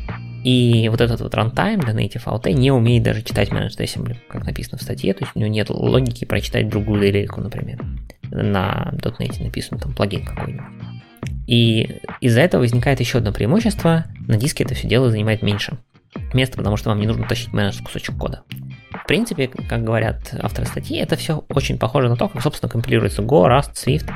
И 0.44 0.88
вот 0.90 1.00
этот 1.00 1.21
вот 1.21 1.35
runtime 1.35 1.80
для 1.80 1.94
Native 1.94 2.25
AUT 2.25 2.52
не 2.52 2.71
умеет 2.71 3.04
даже 3.04 3.23
читать 3.23 3.49
Managed 3.50 3.78
Assembly, 3.78 4.16
как 4.28 4.44
написано 4.44 4.76
в 4.76 4.82
статье, 4.82 5.14
то 5.14 5.25
есть 5.25 5.35
у 5.35 5.38
него 5.38 5.50
нет 5.50 5.71
логики 5.71 6.25
прочитать 6.25 6.68
другую 6.68 7.00
лирейку, 7.00 7.40
например. 7.40 7.80
На 8.30 8.92
.NET 8.92 9.42
написан 9.42 9.78
там 9.78 9.94
плагин 9.94 10.25
какой-нибудь. 10.25 10.91
И 11.46 12.00
из-за 12.20 12.40
этого 12.40 12.62
возникает 12.62 13.00
еще 13.00 13.18
одно 13.18 13.32
преимущество. 13.32 14.04
На 14.26 14.36
диске 14.36 14.64
это 14.64 14.74
все 14.74 14.88
дело 14.88 15.10
занимает 15.10 15.42
меньше 15.42 15.78
места, 16.34 16.56
потому 16.56 16.76
что 16.76 16.90
вам 16.90 17.00
не 17.00 17.06
нужно 17.06 17.26
тащить 17.26 17.52
менедж 17.52 17.82
кусочек 17.82 18.16
кода. 18.16 18.42
в 18.92 19.06
принципе, 19.06 19.48
как 19.48 19.82
говорят 19.82 20.34
авторы 20.40 20.66
статьи, 20.66 20.98
это 20.98 21.16
все 21.16 21.44
очень 21.48 21.78
похоже 21.78 22.08
на 22.08 22.16
то, 22.16 22.28
как, 22.28 22.42
собственно, 22.42 22.70
компилируется 22.70 23.22
Go, 23.22 23.46
Rust, 23.46 23.74
Swift. 23.74 24.06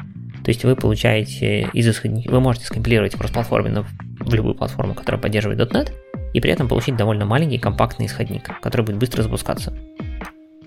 То 0.44 0.50
есть 0.50 0.64
вы 0.64 0.76
получаете 0.76 1.68
из 1.72 1.88
исходников, 1.88 2.32
вы 2.32 2.40
можете 2.40 2.66
скомпилировать 2.66 3.14
кросс-платформенно 3.14 3.84
в 4.20 4.34
любую 4.34 4.54
платформу, 4.54 4.94
которая 4.94 5.20
поддерживает 5.20 5.58
.NET, 5.72 5.92
и 6.34 6.40
при 6.40 6.52
этом 6.52 6.68
получить 6.68 6.96
довольно 6.96 7.24
маленький 7.24 7.58
компактный 7.58 8.06
исходник, 8.06 8.60
который 8.60 8.82
будет 8.82 8.98
быстро 8.98 9.22
запускаться. 9.22 9.76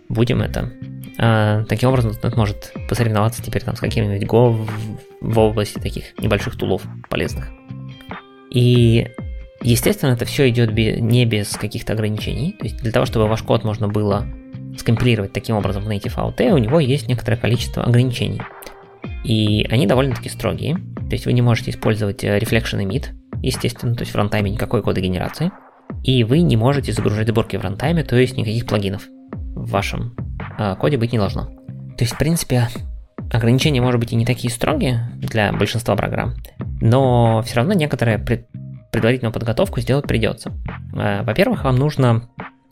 Будем 0.09 0.41
это. 0.41 0.71
А, 1.21 1.65
таким 1.65 1.89
образом, 1.89 2.11
.NET 2.11 2.35
может 2.37 2.73
посоревноваться 2.87 3.43
теперь 3.43 3.61
там 3.61 3.75
с 3.75 3.79
каким-нибудь 3.79 4.25
Go 4.25 4.51
в, 4.51 4.69
в 5.21 5.39
области 5.39 5.77
таких 5.77 6.17
небольших 6.17 6.57
тулов 6.57 6.83
полезных. 7.09 7.49
И 8.49 9.07
Естественно, 9.61 10.11
это 10.11 10.23
все 10.23 10.49
идет 10.49 10.71
не 10.71 11.25
без 11.25 11.49
каких-то 11.49 11.93
ограничений. 11.93 12.55
То 12.57 12.65
есть 12.65 12.77
для 12.77 12.91
того, 12.91 13.05
чтобы 13.05 13.27
ваш 13.27 13.43
код 13.43 13.65
можно 13.65 13.89
было 13.89 14.25
скомпилировать 14.77 15.33
таким 15.33 15.57
образом 15.57 15.83
в 15.83 15.89
Native 15.89 16.15
AUT, 16.15 16.51
у 16.51 16.57
него 16.57 16.79
есть 16.79 17.09
некоторое 17.09 17.35
количество 17.35 17.83
ограничений. 17.83 18.41
И 19.25 19.67
они 19.69 19.85
довольно-таки 19.85 20.29
строгие. 20.29 20.75
То 20.75 21.11
есть 21.11 21.25
вы 21.25 21.33
не 21.33 21.41
можете 21.41 21.71
использовать 21.71 22.23
э, 22.23 22.37
Reflection 22.39 22.81
Emit, 22.85 23.07
естественно, 23.41 23.95
то 23.95 24.03
есть 24.03 24.13
в 24.13 24.15
рантайме 24.15 24.51
никакой 24.51 24.81
кодогенерации. 24.81 25.51
И 26.03 26.23
вы 26.23 26.39
не 26.39 26.55
можете 26.55 26.93
загружать 26.93 27.27
сборки 27.27 27.57
в 27.57 27.61
рантайме, 27.61 28.03
то 28.03 28.15
есть 28.15 28.37
никаких 28.37 28.65
плагинов 28.65 29.09
в 29.63 29.71
вашем 29.71 30.15
э, 30.57 30.75
коде 30.75 30.97
быть 30.97 31.11
не 31.11 31.17
должно. 31.17 31.45
То 31.45 32.03
есть, 32.03 32.13
в 32.13 32.17
принципе, 32.17 32.67
ограничения, 33.31 33.81
может 33.81 33.99
быть, 33.99 34.13
и 34.13 34.15
не 34.15 34.25
такие 34.25 34.51
строгие 34.51 35.09
для 35.15 35.51
большинства 35.51 35.95
программ, 35.95 36.35
но 36.81 37.41
все 37.45 37.57
равно 37.57 37.73
некоторые 37.73 38.17
предварительную 38.91 39.33
подготовку 39.33 39.81
сделать 39.81 40.07
придется. 40.07 40.51
Э, 40.95 41.23
во-первых, 41.23 41.63
вам 41.63 41.75
нужно 41.75 42.29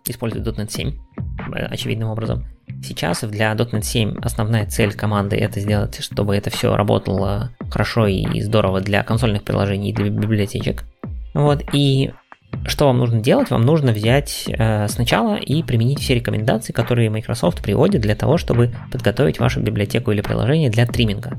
использовать 0.07 0.47
.NET 0.57 0.71
7 0.71 0.93
э, 1.53 1.65
очевидным 1.65 2.09
образом. 2.09 2.45
Сейчас 2.83 3.21
для 3.21 3.51
.NET 3.53 3.81
7 3.81 4.19
основная 4.21 4.65
цель 4.65 4.93
команды 4.93 5.35
это 5.35 5.59
сделать, 5.59 5.99
чтобы 6.01 6.35
это 6.35 6.49
все 6.49 6.75
работало 6.75 7.51
хорошо 7.69 8.07
и 8.07 8.41
здорово 8.41 8.81
для 8.81 9.03
консольных 9.03 9.43
приложений 9.43 9.91
и 9.91 9.93
для 9.93 10.09
библиотечек. 10.09 10.83
Вот, 11.33 11.63
и 11.73 12.11
что 12.65 12.87
вам 12.87 12.97
нужно 12.97 13.21
делать? 13.21 13.49
Вам 13.49 13.65
нужно 13.65 13.91
взять 13.91 14.45
э, 14.47 14.87
сначала 14.87 15.35
и 15.35 15.63
применить 15.63 15.99
все 15.99 16.15
рекомендации, 16.15 16.73
которые 16.73 17.09
Microsoft 17.09 17.61
приводит 17.61 18.01
для 18.01 18.15
того, 18.15 18.37
чтобы 18.37 18.73
подготовить 18.91 19.39
вашу 19.39 19.61
библиотеку 19.61 20.11
или 20.11 20.21
приложение 20.21 20.69
для 20.69 20.85
триминга. 20.85 21.37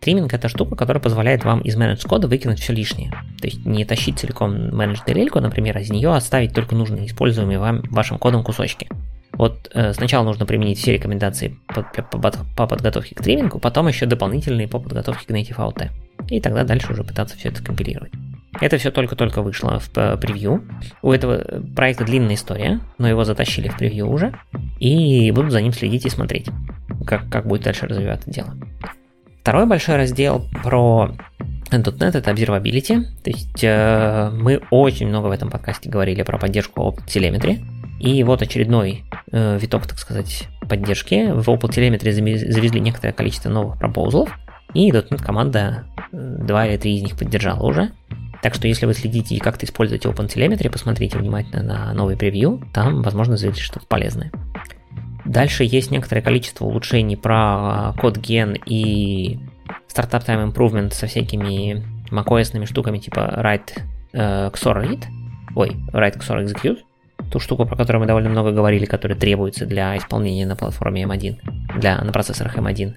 Триминг 0.00 0.32
это 0.32 0.48
штука, 0.48 0.76
которая 0.76 1.02
позволяет 1.02 1.44
вам 1.44 1.60
из 1.60 1.76
менедж 1.76 2.06
кода 2.06 2.26
выкинуть 2.26 2.60
все 2.60 2.72
лишнее. 2.72 3.10
То 3.40 3.46
есть 3.46 3.66
не 3.66 3.84
тащить 3.84 4.18
целиком 4.18 4.76
менедж 4.76 5.00
DLL, 5.06 5.40
например, 5.40 5.76
а 5.76 5.80
из 5.80 5.90
нее 5.90 6.14
оставить 6.14 6.54
только 6.54 6.74
нужные 6.74 7.06
используемые 7.06 7.58
вам 7.58 7.82
вашим 7.90 8.18
кодом 8.18 8.42
кусочки. 8.42 8.88
Вот 9.32 9.70
э, 9.74 9.92
сначала 9.92 10.24
нужно 10.24 10.46
применить 10.46 10.78
все 10.78 10.92
рекомендации 10.94 11.58
по, 11.66 11.82
по, 11.82 12.32
по 12.56 12.66
подготовке 12.66 13.14
к 13.14 13.22
тримингу, 13.22 13.58
потом 13.58 13.88
еще 13.88 14.06
дополнительные 14.06 14.68
по 14.68 14.78
подготовке 14.78 15.26
к 15.26 15.30
Native 15.30 15.56
AUT. 15.56 15.90
И 16.28 16.40
тогда 16.40 16.64
дальше 16.64 16.92
уже 16.92 17.04
пытаться 17.04 17.36
все 17.36 17.48
это 17.48 17.62
компилировать. 17.62 18.12
Это 18.60 18.78
все 18.78 18.90
только-только 18.90 19.42
вышло 19.42 19.78
в 19.78 19.96
э, 19.96 20.16
превью. 20.16 20.64
У 21.02 21.12
этого 21.12 21.62
проекта 21.74 22.04
длинная 22.04 22.34
история, 22.34 22.80
но 22.98 23.08
его 23.08 23.24
затащили 23.24 23.68
в 23.68 23.76
превью 23.76 24.08
уже. 24.08 24.34
И 24.78 25.30
буду 25.30 25.50
за 25.50 25.62
ним 25.62 25.72
следить 25.72 26.06
и 26.06 26.10
смотреть, 26.10 26.48
как, 27.06 27.28
как 27.28 27.46
будет 27.46 27.62
дальше 27.62 27.86
развиваться 27.86 28.30
дело. 28.30 28.56
Второй 29.42 29.66
большой 29.66 29.96
раздел 29.96 30.46
про 30.62 31.12
.NET 31.70 32.16
это 32.16 32.30
observability. 32.30 33.02
То 33.22 33.30
есть 33.30 33.62
э, 33.62 34.30
мы 34.32 34.60
очень 34.70 35.06
много 35.06 35.28
в 35.28 35.30
этом 35.30 35.50
подкасте 35.50 35.88
говорили 35.88 36.22
про 36.22 36.38
поддержку 36.38 36.82
OpenTelemetry. 36.82 37.60
И 38.00 38.22
вот 38.24 38.42
очередной 38.42 39.04
э, 39.30 39.58
виток, 39.58 39.86
так 39.86 39.98
сказать, 39.98 40.48
поддержки. 40.68 41.30
В 41.32 41.48
OpenTelemetry 41.48 42.10
завезли 42.50 42.80
некоторое 42.80 43.12
количество 43.12 43.48
новых 43.48 43.78
пропозалов. 43.78 44.36
И 44.74 44.90
.NET 44.90 45.22
команда 45.22 45.84
э, 46.12 46.16
два 46.16 46.66
или 46.66 46.76
три 46.76 46.96
из 46.96 47.02
них 47.02 47.16
поддержала 47.16 47.62
уже. 47.66 47.92
Так 48.42 48.54
что 48.54 48.66
если 48.66 48.86
вы 48.86 48.94
следите 48.94 49.34
и 49.34 49.38
как-то 49.38 49.66
используете 49.66 50.08
OpenTelemetry, 50.08 50.70
посмотрите 50.70 51.18
внимательно 51.18 51.62
на 51.62 51.92
новый 51.92 52.16
превью, 52.16 52.62
там, 52.72 53.02
возможно, 53.02 53.36
завезли 53.36 53.62
что-то 53.62 53.86
полезное. 53.86 54.32
Дальше 55.24 55.64
есть 55.64 55.90
некоторое 55.90 56.22
количество 56.22 56.64
улучшений 56.64 57.16
про 57.16 57.94
код 58.00 58.16
ген 58.16 58.56
и 58.66 59.38
стартап 59.86 60.26
time 60.26 60.52
improvement 60.52 60.92
со 60.92 61.06
всякими 61.06 61.84
macOS 62.10 62.66
штуками 62.66 62.98
типа 62.98 63.34
write 63.36 63.78
э, 64.12 64.48
XOR 64.48 64.82
read, 64.82 65.04
ой, 65.54 65.76
write 65.92 66.18
XOR 66.18 66.44
execute, 66.44 66.78
ту 67.30 67.38
штуку, 67.38 67.66
про 67.66 67.76
которую 67.76 68.00
мы 68.00 68.06
довольно 68.06 68.30
много 68.30 68.50
говорили, 68.50 68.86
которая 68.86 69.18
требуется 69.18 69.66
для 69.66 69.96
исполнения 69.96 70.46
на 70.46 70.56
платформе 70.56 71.04
M1, 71.04 71.78
для, 71.78 72.02
на 72.02 72.12
процессорах 72.12 72.56
M1. 72.56 72.94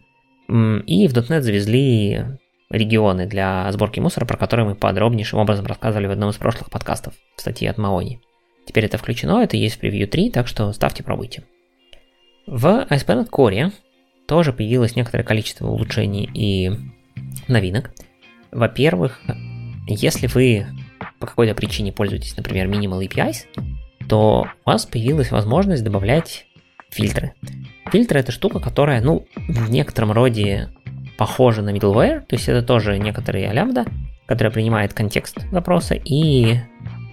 И 0.85 1.07
в 1.07 1.13
.NET 1.13 1.41
завезли 1.41 2.25
регионы 2.73 3.27
для 3.27 3.71
сборки 3.71 3.99
мусора, 3.99 4.25
про 4.25 4.37
которые 4.37 4.67
мы 4.67 4.75
подробнейшим 4.75 5.39
образом 5.39 5.65
рассказывали 5.65 6.07
в 6.07 6.11
одном 6.11 6.31
из 6.31 6.35
прошлых 6.35 6.69
подкастов 6.69 7.13
в 7.35 7.41
статье 7.41 7.69
от 7.69 7.77
Маони. 7.77 8.19
Теперь 8.65 8.85
это 8.85 8.97
включено, 8.97 9.43
это 9.43 9.57
есть 9.57 9.77
в 9.77 9.83
Preview 9.83 10.07
3, 10.07 10.31
так 10.31 10.47
что 10.47 10.71
ставьте, 10.73 11.03
пробуйте. 11.03 11.43
В 12.47 12.85
ASP.NET 12.89 13.29
Core 13.29 13.71
тоже 14.27 14.53
появилось 14.53 14.95
некоторое 14.95 15.23
количество 15.23 15.67
улучшений 15.67 16.29
и 16.33 16.71
новинок. 17.47 17.91
Во-первых, 18.51 19.21
если 19.87 20.27
вы 20.27 20.65
по 21.19 21.27
какой-то 21.27 21.55
причине 21.55 21.91
пользуетесь, 21.91 22.35
например, 22.35 22.67
Minimal 22.67 23.05
APIs, 23.07 23.45
то 24.07 24.47
у 24.65 24.69
вас 24.69 24.85
появилась 24.85 25.31
возможность 25.31 25.83
добавлять 25.83 26.47
фильтры. 26.89 27.33
Фильтры 27.91 28.19
это 28.19 28.31
штука, 28.31 28.59
которая, 28.59 29.01
ну, 29.01 29.25
в 29.35 29.69
некотором 29.69 30.11
роде 30.11 30.69
похожа 31.17 31.61
на 31.61 31.71
middleware, 31.71 32.21
то 32.21 32.35
есть 32.35 32.47
это 32.49 32.61
тоже 32.61 32.97
некоторые 32.97 33.51
лямбда, 33.51 33.85
которая 34.25 34.51
принимает 34.51 34.93
контекст 34.93 35.39
запроса, 35.51 35.95
и 35.95 36.57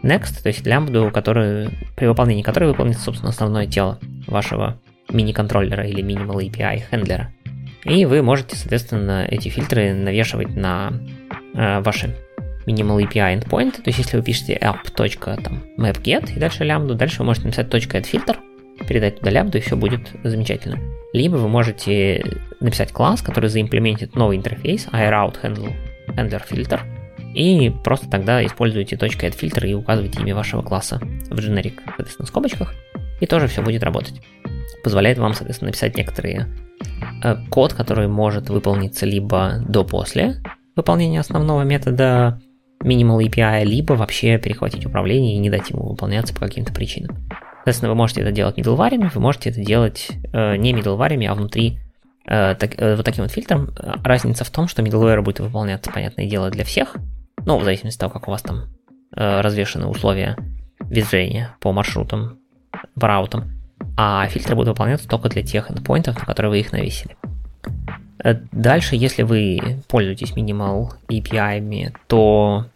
next, 0.02 0.42
то 0.42 0.49
есть 0.49 0.66
лямбду, 0.66 1.11
которую, 1.12 1.71
при 1.97 2.07
выполнении 2.07 2.42
которой 2.42 2.66
выполнится, 2.66 3.02
собственно, 3.02 3.30
основное 3.30 3.66
тело 3.66 3.99
вашего 4.26 4.78
мини-контроллера 5.11 5.87
или 5.87 6.02
Minimal 6.02 6.50
API 6.50 6.83
хендлера. 6.90 7.33
И 7.85 8.04
вы 8.04 8.23
можете, 8.23 8.57
соответственно, 8.57 9.26
эти 9.28 9.49
фильтры 9.49 9.95
навешивать 9.95 10.54
на 10.54 10.92
э, 11.54 11.80
ваши 11.80 12.14
Minimal 12.66 13.02
API 13.02 13.40
endpoint. 13.40 13.76
То 13.76 13.87
есть, 13.87 13.99
если 13.99 14.19
вы 14.19 14.23
пишете 14.23 14.59
app.mapget 14.61 16.37
и 16.37 16.38
дальше 16.38 16.64
лямбду, 16.64 16.95
дальше 16.95 17.21
вы 17.21 17.26
можете 17.26 17.47
написать 17.47 17.69
.addFilter, 17.69 18.37
передать 18.88 19.18
туда 19.18 19.30
лямбду, 19.30 19.58
и 19.58 19.60
все 19.60 19.76
будет 19.76 20.10
замечательно. 20.22 20.78
Либо 21.12 21.37
вы 21.37 21.49
можете 21.49 22.25
написать 22.60 22.92
класс, 22.92 23.22
который 23.22 23.50
заимплементит 23.50 24.14
новый 24.14 24.37
интерфейс, 24.37 24.87
iRoute 24.92 25.42
handle, 25.42 25.72
и 27.34 27.72
просто 27.84 28.10
тогда 28.10 28.44
используете 28.44 28.96
.addFilter 28.96 29.68
и 29.68 29.75
указываете 29.75 30.20
имя 30.20 30.34
вашего 30.34 30.62
класса 30.62 30.99
в 31.30 31.38
generic, 31.38 31.75
соответственно, 31.84 32.26
скобочках, 32.26 32.75
и 33.20 33.26
тоже 33.26 33.46
все 33.46 33.62
будет 33.62 33.82
работать 33.82 34.20
позволяет 34.82 35.18
вам, 35.18 35.34
соответственно, 35.34 35.68
написать 35.68 35.96
некоторые 35.96 36.49
э, 37.22 37.37
код, 37.50 37.75
который 37.75 38.08
может 38.08 38.49
выполниться 38.49 39.06
либо 39.06 39.62
до-после 39.68 40.42
выполнения 40.76 41.20
основного 41.20 41.62
метода 41.62 42.40
Minimal 42.82 43.26
API, 43.26 43.64
либо 43.64 43.92
вообще 43.92 44.38
перехватить 44.38 44.87
управление 44.87 45.34
и 45.34 45.38
не 45.38 45.50
дать 45.50 45.70
ему 45.70 45.88
выполняться 45.88 46.32
по 46.32 46.40
каким-то 46.40 46.72
причинам. 46.72 47.16
Соответственно, 47.61 47.90
вы 47.90 47.97
можете 47.97 48.23
это 48.23 48.33
делать 48.33 48.59
middleware, 48.59 49.11
вы 49.14 49.21
можете 49.21 49.50
это 49.50 49.61
делать 49.61 50.09
э, 50.33 50.57
не 50.57 50.73
middleware, 50.73 51.26
а 51.26 51.35
внутри 51.35 51.79
э, 52.26 52.55
так, 52.55 52.81
э, 52.81 52.97
вот 52.97 53.05
таким 53.05 53.25
вот 53.25 53.33
фильтром. 53.33 53.75
Разница 54.02 54.45
в 54.45 54.50
том, 54.50 54.67
что 54.67 54.83
middleware 54.83 55.21
будет 55.21 55.40
выполняться, 55.40 55.90
понятное 55.90 56.26
дело, 56.26 56.50
для 56.50 56.64
всех, 56.64 56.97
ну, 57.45 57.59
в 57.59 57.64
зависимости 57.64 57.99
от 57.99 58.00
того, 58.00 58.12
как 58.12 58.29
у 58.29 58.31
вас 58.31 58.43
там 58.43 58.69
э, 59.14 59.40
развешаны 59.40 59.87
условия 59.87 60.37
движения 60.81 61.55
по 61.61 61.73
маршрутам, 61.73 62.38
по 62.99 63.07
раутам 63.07 63.61
а 63.97 64.26
фильтры 64.29 64.55
будут 64.55 64.69
выполняться 64.69 65.09
только 65.09 65.29
для 65.29 65.43
тех 65.43 65.71
endpointов, 65.71 66.19
на 66.19 66.26
которые 66.26 66.50
вы 66.50 66.61
их 66.61 66.73
навесили. 66.73 67.17
Э, 68.23 68.35
дальше, 68.52 68.97
если 68.97 69.23
вы 69.23 69.83
пользуетесь 69.88 70.33
Minimal 70.33 70.93
API, 71.09 71.95
то 72.07 72.67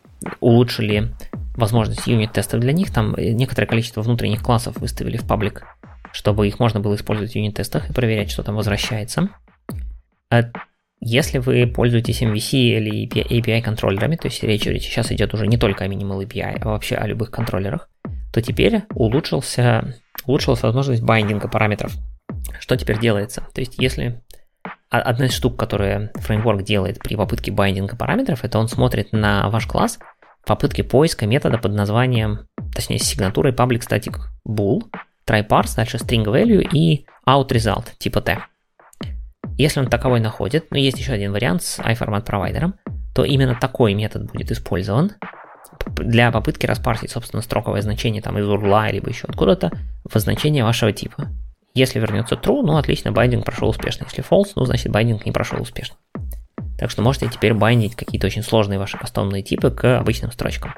улучшили 0.40 1.12
возможность 1.54 2.06
юнит-тестов 2.06 2.60
для 2.60 2.72
них. 2.72 2.92
Там 2.92 3.14
некоторое 3.16 3.66
количество 3.66 4.02
внутренних 4.02 4.42
классов 4.42 4.76
выставили 4.76 5.16
в 5.16 5.26
паблик, 5.26 5.64
чтобы 6.12 6.46
их 6.46 6.58
можно 6.58 6.80
было 6.80 6.94
использовать 6.94 7.32
в 7.32 7.36
юнит-тестах 7.36 7.90
и 7.90 7.92
проверять, 7.92 8.30
что 8.30 8.42
там 8.42 8.56
возвращается. 8.56 9.28
Э, 10.30 10.44
если 11.00 11.38
вы 11.38 11.66
пользуетесь 11.66 12.22
MVC 12.22 12.52
или 12.52 13.08
API 13.08 13.62
контроллерами, 13.62 14.16
то 14.16 14.26
есть 14.26 14.42
речь 14.42 14.62
сейчас 14.62 15.12
идет 15.12 15.34
уже 15.34 15.46
не 15.46 15.58
только 15.58 15.84
о 15.84 15.88
Minimal 15.88 16.26
API, 16.26 16.58
а 16.60 16.68
вообще 16.68 16.96
о 16.96 17.06
любых 17.06 17.30
контроллерах, 17.30 17.88
то 18.32 18.40
теперь 18.40 18.82
улучшился 18.94 19.94
улучшилась 20.26 20.62
возможность 20.62 21.02
байдинга 21.02 21.48
параметров. 21.48 21.92
Что 22.58 22.76
теперь 22.76 22.98
делается? 22.98 23.46
То 23.54 23.60
есть, 23.60 23.74
если 23.78 24.22
одна 24.88 25.26
из 25.26 25.34
штук, 25.34 25.58
которая 25.58 26.10
фреймворк 26.14 26.62
делает 26.62 26.98
при 27.00 27.16
попытке 27.16 27.50
байдинга 27.50 27.96
параметров, 27.96 28.44
это 28.44 28.58
он 28.58 28.68
смотрит 28.68 29.12
на 29.12 29.48
ваш 29.50 29.66
класс 29.66 29.98
в 30.44 30.46
попытке 30.46 30.84
поиска 30.84 31.26
метода 31.26 31.56
под 31.56 31.72
названием, 31.72 32.46
точнее, 32.74 32.98
с 32.98 33.04
сигнатурой 33.04 33.52
public 33.52 33.80
static 33.80 34.18
bool, 34.46 34.82
try 35.26 35.46
parse, 35.46 35.74
дальше 35.74 35.96
string 35.96 36.24
value 36.24 36.62
и 36.70 37.06
out 37.26 37.48
result 37.48 37.86
типа 37.98 38.20
t. 38.20 38.38
Если 39.56 39.80
он 39.80 39.86
таковой 39.86 40.20
находит, 40.20 40.66
но 40.70 40.76
есть 40.76 40.98
еще 40.98 41.12
один 41.12 41.32
вариант 41.32 41.62
с 41.62 41.78
iFormat 41.78 42.26
провайдером, 42.26 42.74
то 43.14 43.24
именно 43.24 43.54
такой 43.54 43.94
метод 43.94 44.30
будет 44.32 44.50
использован 44.50 45.12
для 45.96 46.30
попытки 46.30 46.66
распарсить, 46.66 47.10
собственно, 47.10 47.40
строковое 47.40 47.80
значение 47.80 48.20
там 48.20 48.38
из 48.38 48.46
урла 48.46 48.90
либо 48.90 49.08
еще 49.08 49.26
откуда-то 49.26 49.70
в 50.04 50.18
значение 50.18 50.62
вашего 50.62 50.92
типа. 50.92 51.28
Если 51.72 51.98
вернется 51.98 52.34
true, 52.34 52.62
ну 52.62 52.76
отлично, 52.76 53.12
байдинг 53.12 53.46
прошел 53.46 53.70
успешно. 53.70 54.04
Если 54.04 54.22
false, 54.22 54.52
ну 54.56 54.64
значит 54.66 54.92
байдинг 54.92 55.24
не 55.24 55.32
прошел 55.32 55.62
успешно. 55.62 55.96
Так 56.78 56.90
что 56.90 57.02
можете 57.02 57.28
теперь 57.28 57.54
байндить 57.54 57.94
какие-то 57.94 58.26
очень 58.26 58.42
сложные 58.42 58.78
ваши 58.78 58.98
кастомные 58.98 59.42
типы 59.42 59.70
к 59.70 59.98
обычным 59.98 60.32
строчкам. 60.32 60.74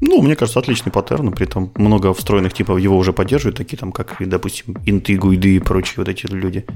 Ну, 0.00 0.20
мне 0.20 0.36
кажется, 0.36 0.58
отличный 0.58 0.92
паттерн, 0.92 1.32
при 1.32 1.46
этом 1.46 1.72
много 1.76 2.12
встроенных 2.12 2.52
типов 2.52 2.78
его 2.78 2.96
уже 2.96 3.12
поддерживают, 3.12 3.56
такие 3.56 3.78
там, 3.78 3.92
как, 3.92 4.16
допустим, 4.20 4.76
инты, 4.84 5.16
гуиды 5.16 5.56
и 5.56 5.60
прочие 5.60 5.94
вот 5.98 6.08
эти 6.08 6.26
люди. 6.26 6.66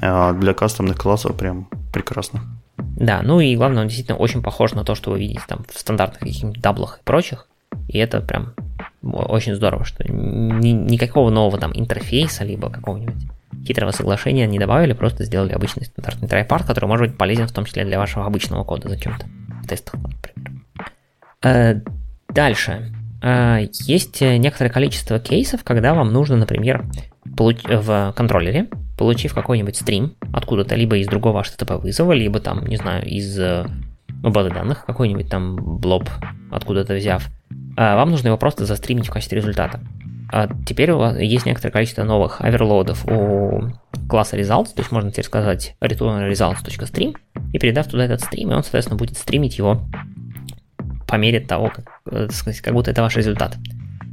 А 0.00 0.32
для 0.32 0.54
кастомных 0.54 0.96
классов 0.96 1.36
прям 1.36 1.68
прекрасно. 1.92 2.42
Да, 2.76 3.22
ну 3.22 3.40
и 3.40 3.56
главное, 3.56 3.82
он 3.82 3.88
действительно 3.88 4.18
очень 4.18 4.42
похож 4.42 4.72
на 4.72 4.84
то, 4.84 4.94
что 4.94 5.10
вы 5.10 5.18
видите 5.18 5.42
там 5.46 5.64
в 5.72 5.78
стандартных 5.78 6.20
каких-нибудь 6.20 6.60
даблах 6.60 6.98
и 7.00 7.04
прочих. 7.04 7.48
И 7.88 7.98
это 7.98 8.20
прям 8.20 8.54
очень 9.02 9.54
здорово, 9.54 9.84
что 9.84 10.04
ни, 10.10 10.70
никакого 10.70 11.30
нового 11.30 11.58
там 11.58 11.72
интерфейса, 11.74 12.44
либо 12.44 12.70
какого-нибудь 12.70 13.28
хитрого 13.66 13.90
соглашения 13.90 14.46
не 14.46 14.58
добавили, 14.58 14.92
просто 14.92 15.24
сделали 15.24 15.52
обычный 15.52 15.86
стандартный 15.86 16.28
трайпарт, 16.28 16.66
который 16.66 16.86
может 16.86 17.08
быть 17.08 17.18
полезен 17.18 17.46
в 17.46 17.52
том 17.52 17.64
числе 17.64 17.84
для 17.84 17.98
вашего 17.98 18.26
обычного 18.26 18.64
кода 18.64 18.88
зачем-то. 18.88 19.26
В 19.62 19.66
тестах, 19.66 19.94
например. 19.94 20.62
Э, 21.42 21.80
дальше. 22.28 22.92
Э, 23.22 23.66
есть 23.86 24.20
некоторое 24.20 24.70
количество 24.70 25.18
кейсов, 25.18 25.64
когда 25.64 25.94
вам 25.94 26.12
нужно, 26.12 26.36
например, 26.36 26.84
в 27.24 28.12
контроллере, 28.16 28.68
получив 28.98 29.34
какой-нибудь 29.34 29.76
стрим 29.76 30.14
откуда-то, 30.32 30.74
либо 30.74 30.96
из 30.98 31.06
другого 31.06 31.42
HTTP 31.42 31.78
вызова, 31.78 32.12
либо 32.12 32.40
там, 32.40 32.66
не 32.66 32.76
знаю, 32.76 33.04
из 33.06 33.38
э, 33.38 33.66
базы 34.08 34.50
данных, 34.50 34.84
какой-нибудь 34.84 35.28
там 35.28 35.56
блоб 35.56 36.08
откуда-то 36.50 36.94
взяв, 36.94 37.28
вам 37.76 38.10
нужно 38.10 38.28
его 38.28 38.38
просто 38.38 38.66
застримить 38.66 39.08
в 39.08 39.10
качестве 39.10 39.38
результата. 39.38 39.80
А 40.30 40.48
теперь 40.66 40.90
у 40.90 40.98
вас 40.98 41.18
есть 41.18 41.46
некоторое 41.46 41.72
количество 41.72 42.02
новых 42.04 42.40
оверлодов 42.40 43.06
у 43.06 43.70
класса 44.08 44.36
results, 44.36 44.74
то 44.74 44.80
есть 44.80 44.90
можно 44.90 45.10
теперь 45.10 45.24
сказать 45.24 45.76
return 45.80 46.30
results.stream 46.30 47.16
и 47.52 47.58
передав 47.58 47.86
туда 47.86 48.04
этот 48.04 48.20
стрим, 48.20 48.50
и 48.50 48.54
он, 48.54 48.62
соответственно, 48.62 48.96
будет 48.96 49.16
стримить 49.16 49.58
его 49.58 49.86
по 51.06 51.16
мере 51.16 51.40
того, 51.40 51.70
как, 51.70 52.00
э, 52.10 52.28
как 52.62 52.74
будто 52.74 52.90
это 52.90 53.02
ваш 53.02 53.16
результат. 53.16 53.56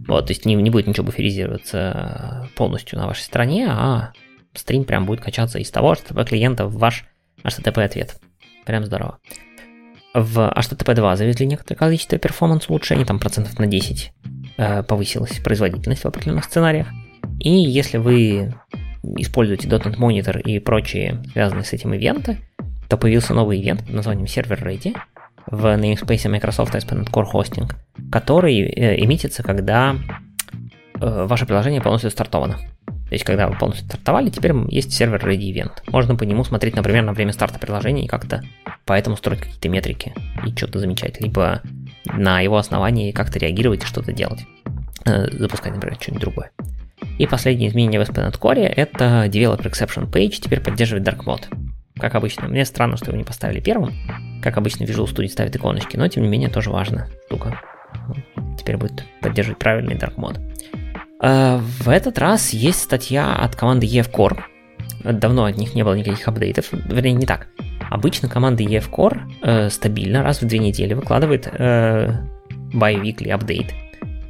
Вот, 0.08 0.28
то 0.28 0.32
есть 0.32 0.46
не, 0.46 0.56
не 0.56 0.70
будет 0.70 0.88
ничего 0.88 1.06
буферизироваться 1.06 2.50
полностью 2.56 3.00
на 3.00 3.08
вашей 3.08 3.22
стороне, 3.22 3.68
а 3.70 4.12
стрим 4.54 4.84
прям 4.84 5.06
будет 5.06 5.22
качаться 5.22 5.60
из 5.60 5.72
того 5.72 5.94
HTTP 5.94 6.26
клиента 6.26 6.66
в 6.66 6.78
ваш 6.78 7.06
HTTP 7.44 7.84
ответ. 7.84 8.20
Прям 8.66 8.84
здорово. 8.86 9.20
В 10.14 10.54
HTTP 10.56 10.94
2 10.94 11.16
завезли 11.16 11.48
некоторое 11.48 11.78
количество 11.78 12.18
перформанс 12.18 12.70
улучшений, 12.70 13.06
там 13.06 13.20
процентов 13.20 13.58
на 13.58 13.68
10 13.68 14.12
Э, 14.24 14.41
повысилась 14.88 15.40
производительность 15.40 16.04
в 16.04 16.08
определенных 16.08 16.46
сценариях. 16.46 16.88
И 17.40 17.50
если 17.50 17.98
вы 17.98 18.54
используете 19.18 19.68
.NET 19.68 19.98
Monitor 19.98 20.40
и 20.42 20.60
прочие 20.60 21.24
связанные 21.32 21.64
с 21.64 21.74
этим 21.74 21.94
ивенты, 21.94 22.38
то 22.88 22.98
появился 22.98 23.34
новый 23.34 23.62
ивент 23.62 23.86
под 23.86 23.96
названием 23.96 24.26
Server 24.26 24.62
Ready 24.62 24.96
в 25.48 25.66
namespace 25.66 26.30
Microsoft 26.30 26.76
ASP.NET 26.76 27.10
Core 27.10 27.32
Hosting, 27.32 27.72
который 28.12 28.62
э, 28.62 29.44
когда 29.44 29.96
э, 31.00 31.26
ваше 31.26 31.46
приложение 31.46 31.82
полностью 31.82 32.12
стартовано. 32.12 32.58
То 33.12 33.16
есть, 33.16 33.26
когда 33.26 33.50
вы 33.50 33.58
полностью 33.58 33.86
стартовали, 33.90 34.30
теперь 34.30 34.54
есть 34.70 34.94
сервер 34.94 35.20
Ready 35.20 35.52
Event. 35.52 35.72
Можно 35.88 36.16
по 36.16 36.24
нему 36.24 36.46
смотреть, 36.46 36.78
например, 36.78 37.04
на 37.04 37.12
время 37.12 37.34
старта 37.34 37.60
приложения 37.60 38.06
и 38.06 38.08
как-то 38.08 38.42
по 38.86 38.94
этому 38.94 39.18
строить 39.18 39.42
какие-то 39.42 39.68
метрики 39.68 40.14
и 40.48 40.56
что-то 40.56 40.80
замечать. 40.80 41.20
Либо 41.20 41.62
на 42.06 42.40
его 42.40 42.56
основании 42.56 43.12
как-то 43.12 43.38
реагировать 43.38 43.84
и 43.84 43.86
что-то 43.86 44.14
делать. 44.14 44.46
Э, 45.04 45.30
запускать, 45.30 45.74
например, 45.74 45.98
что-нибудь 46.00 46.22
другое. 46.22 46.52
И 47.18 47.28
последнее 47.28 47.70
изменение 47.70 48.00
в 48.00 48.10
SPNet 48.10 48.40
Core 48.40 48.64
это 48.64 49.26
Developer 49.26 49.70
Exception 49.70 50.10
Page 50.10 50.40
теперь 50.42 50.62
поддерживает 50.62 51.06
Dark 51.06 51.26
Mode. 51.26 51.54
Как 51.98 52.16
обычно. 52.16 52.48
Мне 52.48 52.64
странно, 52.64 52.96
что 52.96 53.08
его 53.08 53.18
не 53.18 53.26
поставили 53.26 53.60
первым. 53.60 53.94
Как 54.42 54.56
обычно 54.56 54.86
Visual 54.86 55.14
Studio 55.14 55.28
ставит 55.28 55.54
иконочки, 55.54 55.98
но 55.98 56.08
тем 56.08 56.24
не 56.24 56.30
менее 56.30 56.48
тоже 56.48 56.70
важная 56.70 57.10
штука. 57.26 57.60
Теперь 58.58 58.78
будет 58.78 59.04
поддерживать 59.22 59.60
правильный 59.60 59.96
Dark 59.96 60.16
Mode. 60.16 60.51
Э, 61.22 61.58
в 61.58 61.88
этот 61.88 62.18
раз 62.18 62.52
есть 62.52 62.82
статья 62.82 63.36
от 63.36 63.56
команды 63.56 63.86
EF. 63.86 64.40
Давно 65.04 65.46
от 65.46 65.58
них 65.58 65.76
не 65.76 65.84
было 65.84 65.94
никаких 65.94 66.28
апдейтов. 66.28 66.70
Вернее, 66.72 67.14
не 67.14 67.26
так. 67.26 67.48
Обычно 67.90 68.30
команда 68.30 68.64
EF 68.64 69.22
э, 69.42 69.70
стабильно 69.70 70.24
раз 70.24 70.42
в 70.42 70.48
две 70.48 70.60
недели 70.60 70.94
выкладывает 70.94 71.48
э, 71.48 72.12
bi-weekly 72.74 73.30
апдейт, 73.30 73.74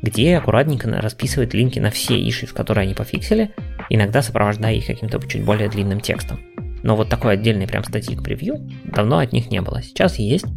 где 0.02 0.38
аккуратненько 0.38 0.90
расписывает 1.02 1.54
линки 1.54 1.80
на 1.80 1.92
все 1.92 2.20
issues, 2.20 2.54
которые 2.54 2.84
они 2.84 2.94
пофиксили, 2.94 3.52
иногда 3.90 4.22
сопровождая 4.22 4.76
их 4.76 4.88
каким-то 4.88 5.20
чуть 5.28 5.44
более 5.44 5.70
длинным 5.70 6.02
текстом. 6.02 6.40
Но 6.84 6.96
вот 6.96 7.10
такой 7.10 7.34
отдельный 7.34 7.68
прям 7.68 7.84
статьи 7.84 8.16
к 8.16 8.24
превью 8.24 8.68
давно 8.84 9.20
от 9.20 9.32
них 9.32 9.52
не 9.52 9.62
было. 9.62 9.82
Сейчас 9.82 10.18
есть. 10.18 10.48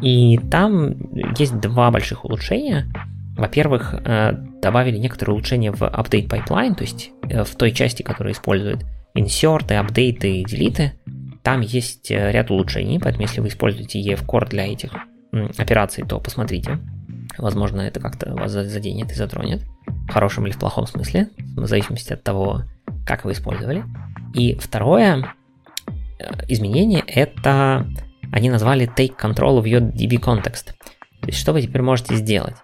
И 0.00 0.38
там 0.50 0.94
есть 1.36 1.58
два 1.60 1.90
больших 1.90 2.24
улучшения. 2.24 2.90
Во-первых, 3.38 3.94
э, 3.94 4.32
добавили 4.60 4.98
некоторые 4.98 5.34
улучшения 5.34 5.70
в 5.70 5.80
update 5.82 6.28
pipeline, 6.28 6.74
то 6.74 6.82
есть 6.82 7.12
э, 7.30 7.44
в 7.44 7.54
той 7.54 7.70
части, 7.70 8.02
которая 8.02 8.34
использует 8.34 8.84
инсерты, 9.14 9.74
апдейты 9.74 10.40
и 10.40 10.44
делиты. 10.44 10.94
Там 11.44 11.60
есть 11.60 12.10
э, 12.10 12.32
ряд 12.32 12.50
улучшений, 12.50 12.98
поэтому 12.98 13.22
если 13.22 13.40
вы 13.40 13.46
используете 13.46 14.02
EF 14.02 14.26
Core 14.26 14.48
для 14.48 14.66
этих 14.66 14.90
операций, 15.56 16.04
то 16.04 16.18
посмотрите. 16.18 16.80
Возможно, 17.38 17.82
это 17.82 18.00
как-то 18.00 18.34
вас 18.34 18.50
заденет 18.50 19.12
и 19.12 19.14
затронет. 19.14 19.62
В 19.86 20.12
хорошем 20.12 20.46
или 20.46 20.52
в 20.52 20.58
плохом 20.58 20.88
смысле, 20.88 21.28
в 21.56 21.66
зависимости 21.66 22.12
от 22.12 22.24
того, 22.24 22.62
как 23.06 23.24
вы 23.24 23.32
использовали. 23.32 23.84
И 24.34 24.56
второе 24.56 25.32
изменение 26.48 27.04
это 27.06 27.86
они 28.32 28.50
назвали 28.50 28.88
Take 28.88 29.16
Control 29.16 29.62
of 29.62 29.64
Your 29.64 29.92
DB 29.92 30.18
Context. 30.20 30.72
То 31.20 31.26
есть 31.28 31.38
что 31.38 31.52
вы 31.52 31.62
теперь 31.62 31.82
можете 31.82 32.16
сделать? 32.16 32.56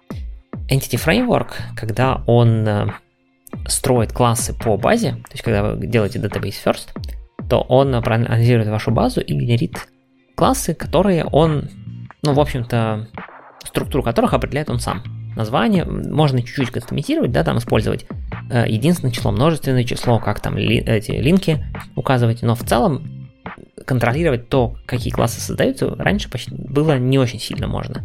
Entity 0.69 0.97
Framework, 1.03 1.51
когда 1.75 2.23
он 2.25 2.67
э, 2.67 2.87
строит 3.67 4.11
классы 4.11 4.53
по 4.53 4.77
базе, 4.77 5.11
то 5.11 5.31
есть 5.31 5.43
когда 5.43 5.63
вы 5.63 5.87
делаете 5.87 6.19
database 6.19 6.55
first, 6.63 6.89
то 7.49 7.61
он 7.61 8.01
проанализирует 8.01 8.69
вашу 8.69 8.91
базу 8.91 9.21
и 9.21 9.33
генерит 9.33 9.87
классы, 10.35 10.73
которые 10.73 11.25
он, 11.25 11.69
ну, 12.23 12.33
в 12.33 12.39
общем-то, 12.39 13.07
структуру 13.63 14.03
которых 14.03 14.33
определяет 14.33 14.69
он 14.69 14.79
сам. 14.79 15.03
Название 15.35 15.83
можно 15.83 16.41
чуть-чуть 16.41 16.71
кастомизировать, 16.71 17.31
да, 17.31 17.43
там 17.43 17.57
использовать 17.57 18.05
э, 18.49 18.65
единственное 18.67 19.11
число, 19.11 19.31
множественное 19.31 19.83
число, 19.83 20.19
как 20.19 20.39
там 20.39 20.57
ли, 20.57 20.79
эти 20.79 21.11
линки 21.11 21.65
указывать, 21.95 22.41
но 22.41 22.55
в 22.55 22.63
целом 22.63 23.29
контролировать 23.85 24.49
то, 24.49 24.77
какие 24.85 25.11
классы 25.11 25.41
создаются, 25.41 25.93
раньше 25.95 26.29
почти 26.29 26.55
было 26.55 26.97
не 26.97 27.19
очень 27.19 27.39
сильно 27.39 27.67
можно. 27.67 28.03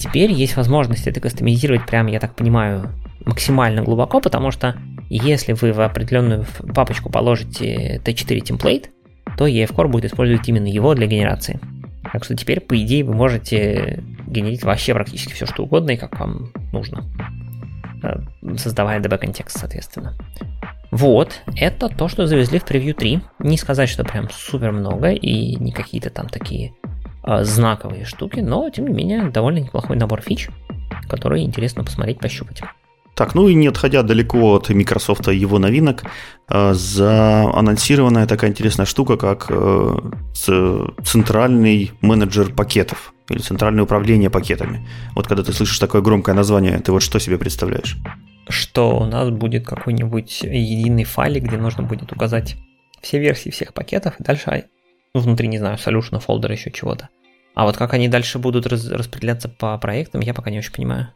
Теперь 0.00 0.32
есть 0.32 0.56
возможность 0.56 1.06
это 1.06 1.20
кастомизировать 1.20 1.84
прям, 1.84 2.06
я 2.06 2.20
так 2.20 2.34
понимаю, 2.34 2.90
максимально 3.26 3.82
глубоко, 3.82 4.20
потому 4.22 4.50
что 4.50 4.74
если 5.10 5.52
вы 5.52 5.74
в 5.74 5.80
определенную 5.80 6.46
папочку 6.74 7.10
положите 7.10 8.00
T4 8.02 8.42
template, 8.42 8.86
то 9.36 9.46
EF 9.46 9.74
Core 9.74 9.88
будет 9.88 10.06
использовать 10.06 10.48
именно 10.48 10.68
его 10.68 10.94
для 10.94 11.06
генерации. 11.06 11.60
Так 12.10 12.24
что 12.24 12.34
теперь, 12.34 12.60
по 12.60 12.80
идее, 12.82 13.04
вы 13.04 13.12
можете 13.12 14.02
генерить 14.26 14.64
вообще 14.64 14.94
практически 14.94 15.34
все, 15.34 15.44
что 15.44 15.64
угодно 15.64 15.90
и 15.90 15.96
как 15.98 16.18
вам 16.18 16.50
нужно, 16.72 17.04
э, 18.02 18.56
создавая 18.56 19.00
DB-контекст, 19.00 19.58
соответственно. 19.58 20.16
Вот, 20.90 21.42
это 21.56 21.90
то, 21.90 22.08
что 22.08 22.26
завезли 22.26 22.58
в 22.58 22.64
превью 22.64 22.94
3. 22.94 23.20
Не 23.40 23.58
сказать, 23.58 23.90
что 23.90 24.02
прям 24.02 24.30
супер 24.30 24.72
много 24.72 25.10
и 25.10 25.56
не 25.56 25.72
какие-то 25.72 26.08
там 26.08 26.28
такие 26.28 26.72
знаковые 27.22 28.04
штуки, 28.04 28.40
но, 28.40 28.68
тем 28.70 28.86
не 28.86 28.94
менее, 28.94 29.30
довольно 29.30 29.58
неплохой 29.58 29.96
набор 29.96 30.22
фич, 30.22 30.48
который 31.08 31.42
интересно 31.42 31.84
посмотреть, 31.84 32.18
пощупать. 32.18 32.62
Так, 33.20 33.34
ну 33.34 33.48
и 33.48 33.54
не 33.54 33.66
отходя 33.66 34.02
далеко 34.02 34.54
от 34.54 34.70
Microsoft 34.70 35.28
и 35.28 35.36
его 35.36 35.58
новинок, 35.58 36.04
э, 36.48 36.72
заанонсированная 36.72 38.26
такая 38.26 38.50
интересная 38.50 38.86
штука, 38.86 39.18
как 39.18 39.46
э, 39.50 39.96
центральный 40.32 41.92
менеджер 42.00 42.54
пакетов 42.54 43.12
или 43.28 43.40
центральное 43.40 43.84
управление 43.84 44.30
пакетами. 44.30 44.88
Вот 45.14 45.26
когда 45.26 45.42
ты 45.42 45.52
слышишь 45.52 45.78
такое 45.78 46.00
громкое 46.00 46.34
название, 46.34 46.78
ты 46.78 46.92
вот 46.92 47.02
что 47.02 47.20
себе 47.20 47.36
представляешь? 47.36 47.98
Что 48.48 48.98
у 48.98 49.04
нас 49.04 49.28
будет 49.28 49.66
какой-нибудь 49.66 50.40
единый 50.42 51.04
файлик, 51.04 51.44
где 51.44 51.58
нужно 51.58 51.82
будет 51.82 52.10
указать 52.12 52.56
все 53.02 53.18
версии 53.18 53.50
всех 53.50 53.74
пакетов, 53.74 54.18
и 54.18 54.22
дальше 54.22 54.64
ну, 55.14 55.20
внутри, 55.20 55.48
не 55.48 55.58
знаю, 55.58 55.76
solution, 55.76 56.20
фолдера, 56.20 56.54
еще 56.54 56.70
чего-то. 56.70 57.08
А 57.54 57.64
вот 57.64 57.76
как 57.76 57.94
они 57.94 58.08
дальше 58.08 58.38
будут 58.38 58.66
раз- 58.66 58.90
распределяться 58.90 59.48
по 59.48 59.76
проектам, 59.78 60.20
я 60.20 60.34
пока 60.34 60.50
не 60.50 60.58
очень 60.58 60.72
понимаю. 60.72 61.08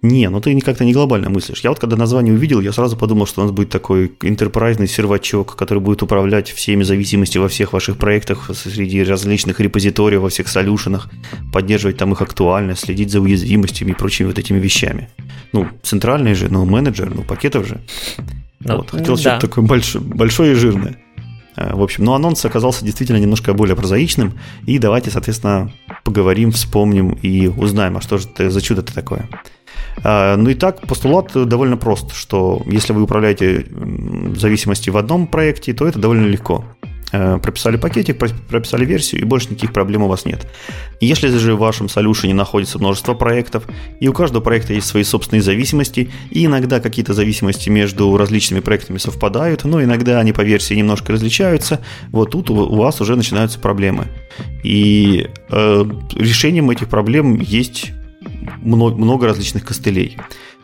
Не, 0.00 0.28
ну 0.30 0.40
ты 0.40 0.58
как-то 0.60 0.84
не 0.84 0.92
глобально 0.92 1.30
мыслишь. 1.30 1.60
Я 1.60 1.70
вот 1.70 1.78
когда 1.78 1.96
название 1.96 2.34
увидел, 2.34 2.60
я 2.60 2.72
сразу 2.72 2.96
подумал, 2.96 3.24
что 3.24 3.40
у 3.40 3.44
нас 3.44 3.52
будет 3.52 3.68
такой 3.68 4.12
интерпрайзный 4.22 4.88
сервачок, 4.88 5.54
который 5.54 5.78
будет 5.78 6.02
управлять 6.02 6.50
всеми 6.50 6.82
зависимостями 6.82 7.42
во 7.42 7.48
всех 7.48 7.72
ваших 7.72 7.98
проектах 7.98 8.50
среди 8.52 9.04
различных 9.04 9.60
репозиториев, 9.60 10.22
во 10.22 10.28
всех 10.28 10.48
солюшенах, 10.48 11.08
поддерживать 11.52 11.98
там 11.98 12.12
их 12.12 12.20
актуальность, 12.20 12.86
следить 12.86 13.12
за 13.12 13.20
уязвимостями 13.20 13.92
и 13.92 13.94
прочими 13.94 14.26
вот 14.26 14.40
этими 14.40 14.58
вещами. 14.58 15.08
Ну, 15.52 15.68
центральный 15.84 16.34
же, 16.34 16.48
ну, 16.50 16.64
менеджер, 16.64 17.14
ну, 17.14 17.22
пакетов 17.22 17.68
же. 17.68 17.80
Ну, 18.58 18.78
вот, 18.78 18.90
хотел 18.90 19.14
да. 19.14 19.20
что-то 19.20 19.46
такое 19.46 19.64
большое, 19.64 20.04
большое 20.04 20.52
и 20.52 20.54
жирное. 20.56 20.98
Э, 21.56 21.74
в 21.74 21.82
общем, 21.82 22.04
но 22.04 22.14
анонс 22.14 22.44
оказался 22.44 22.84
действительно 22.84 23.18
немножко 23.18 23.54
более 23.54 23.76
прозаичным. 23.76 24.38
И 24.66 24.78
давайте, 24.78 25.10
соответственно, 25.10 25.72
поговорим, 26.04 26.52
вспомним 26.52 27.12
и 27.22 27.48
узнаем, 27.48 27.96
а 27.96 28.00
что 28.00 28.18
же 28.18 28.28
это 28.28 28.50
за 28.50 28.60
чудо-то 28.60 28.94
такое. 28.94 29.28
А, 30.04 30.36
ну 30.36 30.50
и 30.50 30.54
так, 30.54 30.86
постулат 30.86 31.32
довольно 31.34 31.76
прост, 31.76 32.14
что 32.14 32.62
если 32.66 32.92
вы 32.92 33.02
управляете 33.02 33.66
зависимости 34.36 34.90
в 34.90 34.96
одном 34.96 35.26
проекте, 35.26 35.72
то 35.74 35.86
это 35.86 35.98
довольно 35.98 36.26
легко. 36.26 36.64
Э, 37.12 37.38
прописали 37.38 37.76
пакетик, 37.76 38.18
прописали 38.18 38.86
версию, 38.86 39.20
и 39.20 39.24
больше 39.24 39.50
никаких 39.50 39.74
проблем 39.74 40.02
у 40.02 40.08
вас 40.08 40.24
нет. 40.24 40.46
Если 40.98 41.28
же 41.28 41.54
в 41.54 41.58
вашем 41.58 41.86
solution 41.86 42.32
находится 42.32 42.78
множество 42.78 43.12
проектов, 43.12 43.64
и 44.00 44.08
у 44.08 44.14
каждого 44.14 44.42
проекта 44.42 44.72
есть 44.72 44.86
свои 44.86 45.04
собственные 45.04 45.42
зависимости, 45.42 46.10
и 46.30 46.46
иногда 46.46 46.80
какие-то 46.80 47.12
зависимости 47.12 47.68
между 47.68 48.16
различными 48.16 48.60
проектами 48.60 48.96
совпадают, 48.96 49.64
но 49.64 49.82
иногда 49.82 50.20
они 50.20 50.32
по 50.32 50.40
версии 50.40 50.72
немножко 50.72 51.12
различаются, 51.12 51.80
вот 52.12 52.30
тут 52.30 52.48
у 52.48 52.76
вас 52.76 53.02
уже 53.02 53.14
начинаются 53.14 53.58
проблемы. 53.58 54.08
И 54.62 55.28
э, 55.50 55.84
решением 56.16 56.70
этих 56.70 56.88
проблем 56.88 57.40
есть 57.40 57.92
много, 58.62 58.96
много 58.96 59.26
различных 59.26 59.66
костылей. 59.66 60.16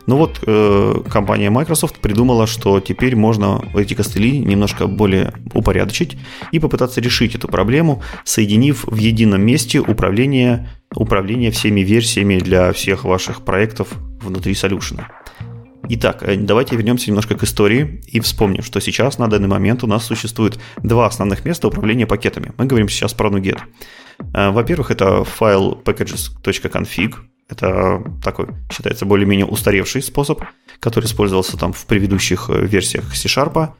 Но 0.09 0.17
вот 0.17 0.39
э, 0.47 0.93
компания 1.07 1.51
Microsoft 1.51 1.99
придумала, 1.99 2.47
что 2.47 2.79
теперь 2.79 3.15
можно 3.15 3.63
эти 3.75 3.93
костыли 3.93 4.39
немножко 4.39 4.87
более 4.87 5.33
упорядочить 5.53 6.17
и 6.51 6.57
попытаться 6.57 6.99
решить 6.99 7.35
эту 7.35 7.47
проблему, 7.47 8.01
соединив 8.23 8.85
в 8.85 8.95
едином 8.95 9.43
месте 9.43 9.79
управление, 9.79 10.67
управление 10.95 11.51
всеми 11.51 11.81
версиями 11.81 12.39
для 12.39 12.73
всех 12.73 13.03
ваших 13.03 13.45
проектов 13.45 13.89
внутри 14.19 14.53
Solution. 14.53 15.01
Итак, 15.89 16.23
э, 16.23 16.37
давайте 16.37 16.75
вернемся 16.75 17.11
немножко 17.11 17.37
к 17.37 17.43
истории 17.43 18.01
и 18.07 18.19
вспомним, 18.19 18.63
что 18.63 18.81
сейчас 18.81 19.19
на 19.19 19.27
данный 19.27 19.47
момент 19.47 19.83
у 19.83 19.87
нас 19.87 20.05
существует 20.05 20.59
два 20.81 21.05
основных 21.05 21.45
места 21.45 21.67
управления 21.67 22.07
пакетами. 22.07 22.51
Мы 22.57 22.65
говорим 22.65 22.89
сейчас 22.89 23.13
про 23.13 23.29
NuGet. 23.29 23.59
Э, 24.33 24.49
во-первых, 24.49 24.89
это 24.89 25.23
файл 25.23 25.79
packages.config, 25.85 27.13
это 27.49 28.03
такой, 28.23 28.47
считается, 28.71 29.05
более-менее 29.05 29.45
устаревший 29.45 30.01
способ, 30.01 30.43
который 30.79 31.05
использовался 31.05 31.57
там 31.57 31.73
в 31.73 31.85
предыдущих 31.85 32.49
э, 32.49 32.65
версиях 32.65 33.15
C-Sharp, 33.15 33.71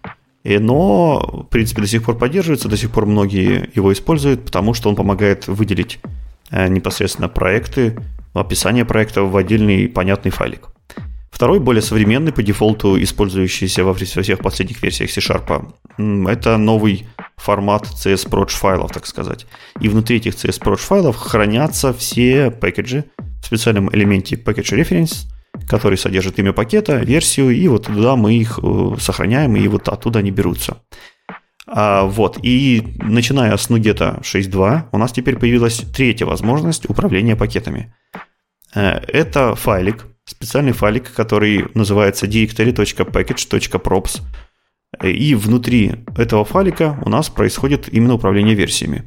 но, 0.43 1.45
в 1.45 1.49
принципе, 1.49 1.81
до 1.81 1.87
сих 1.87 2.03
пор 2.03 2.17
поддерживается, 2.17 2.69
до 2.69 2.77
сих 2.77 2.91
пор 2.91 3.05
многие 3.05 3.69
его 3.75 3.93
используют, 3.93 4.45
потому 4.45 4.73
что 4.73 4.89
он 4.89 4.95
помогает 4.95 5.47
выделить 5.47 5.99
э, 6.49 6.67
непосредственно 6.67 7.29
проекты, 7.29 7.97
описание 8.33 8.85
проекта 8.85 9.23
в 9.23 9.35
отдельный 9.37 9.87
понятный 9.87 10.31
файлик. 10.31 10.69
Второй, 11.29 11.59
более 11.59 11.81
современный, 11.81 12.33
по 12.33 12.43
дефолту 12.43 13.01
использующийся 13.01 13.83
во 13.83 13.93
всех 13.93 14.39
последних 14.39 14.81
версиях 14.81 15.11
C-Sharp, 15.11 15.73
это 16.27 16.57
новый 16.57 17.05
формат 17.37 17.83
CSProc 17.83 18.49
файлов, 18.49 18.91
так 18.91 19.05
сказать. 19.05 19.45
И 19.79 19.89
внутри 19.89 20.17
этих 20.17 20.33
CSProc 20.33 20.77
файлов 20.77 21.15
хранятся 21.17 21.93
все 21.93 22.51
пакеджи 22.51 23.05
в 23.41 23.45
специальном 23.45 23.93
элементе 23.93 24.35
package 24.35 24.79
reference, 24.79 25.27
который 25.67 25.97
содержит 25.97 26.39
имя 26.39 26.53
пакета, 26.53 26.97
версию, 26.97 27.51
и 27.51 27.67
вот 27.67 27.87
туда 27.87 28.15
мы 28.15 28.33
их 28.35 28.59
э, 28.61 28.95
сохраняем, 28.99 29.55
и 29.55 29.67
вот 29.67 29.87
оттуда 29.87 30.19
они 30.19 30.31
берутся. 30.31 30.77
А, 31.71 32.03
вот, 32.05 32.39
и 32.41 32.95
начиная 32.97 33.55
с 33.55 33.69
NuGet 33.69 34.21
6.2 34.21 34.83
у 34.91 34.97
нас 34.97 35.11
теперь 35.11 35.37
появилась 35.37 35.83
третья 35.93 36.25
возможность 36.25 36.89
управления 36.89 37.35
пакетами. 37.35 37.93
Э, 38.73 38.99
это 39.07 39.55
файлик, 39.55 40.05
специальный 40.25 40.71
файлик, 40.71 41.11
который 41.13 41.67
называется 41.73 42.25
directory.package.props. 42.25 44.21
И 45.03 45.35
внутри 45.35 45.93
этого 46.17 46.43
файлика 46.43 46.99
у 47.05 47.09
нас 47.09 47.29
происходит 47.29 47.87
именно 47.91 48.15
управление 48.15 48.55
версиями. 48.55 49.05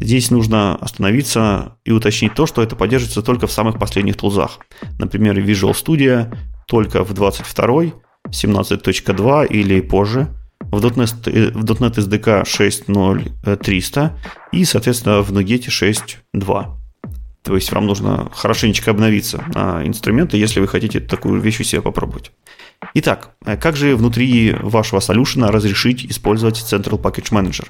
Здесь 0.00 0.30
нужно 0.30 0.76
остановиться 0.76 1.76
и 1.84 1.90
уточнить 1.92 2.34
то, 2.34 2.46
что 2.46 2.62
это 2.62 2.76
поддерживается 2.76 3.22
только 3.22 3.46
в 3.46 3.52
самых 3.52 3.78
последних 3.78 4.16
тулзах. 4.16 4.58
Например, 4.98 5.38
Visual 5.38 5.72
Studio 5.72 6.34
только 6.66 7.04
в 7.04 7.12
22, 7.12 7.66
17.2 8.30 9.46
или 9.48 9.80
позже, 9.80 10.28
в 10.60 10.84
.NET, 10.84 11.52
в 11.52 11.64
.NET 11.64 11.94
SDK 11.94 12.42
6.0.300 12.44 14.10
и, 14.52 14.64
соответственно, 14.64 15.22
в 15.22 15.32
Nuget 15.32 15.68
6.2. 15.68 16.66
То 17.48 17.54
есть 17.54 17.72
вам 17.72 17.86
нужно 17.86 18.28
хорошенечко 18.34 18.90
обновиться 18.90 19.42
на 19.54 19.82
инструменты, 19.86 20.36
если 20.36 20.60
вы 20.60 20.68
хотите 20.68 21.00
такую 21.00 21.40
вещь 21.40 21.60
у 21.60 21.64
себя 21.64 21.80
попробовать. 21.80 22.30
Итак, 22.92 23.30
э, 23.46 23.56
как 23.56 23.74
же 23.74 23.96
внутри 23.96 24.54
вашего 24.60 25.00
солюшена 25.00 25.50
разрешить 25.50 26.04
использовать 26.04 26.56
Central 26.56 27.00
Package 27.00 27.32
Manager? 27.32 27.66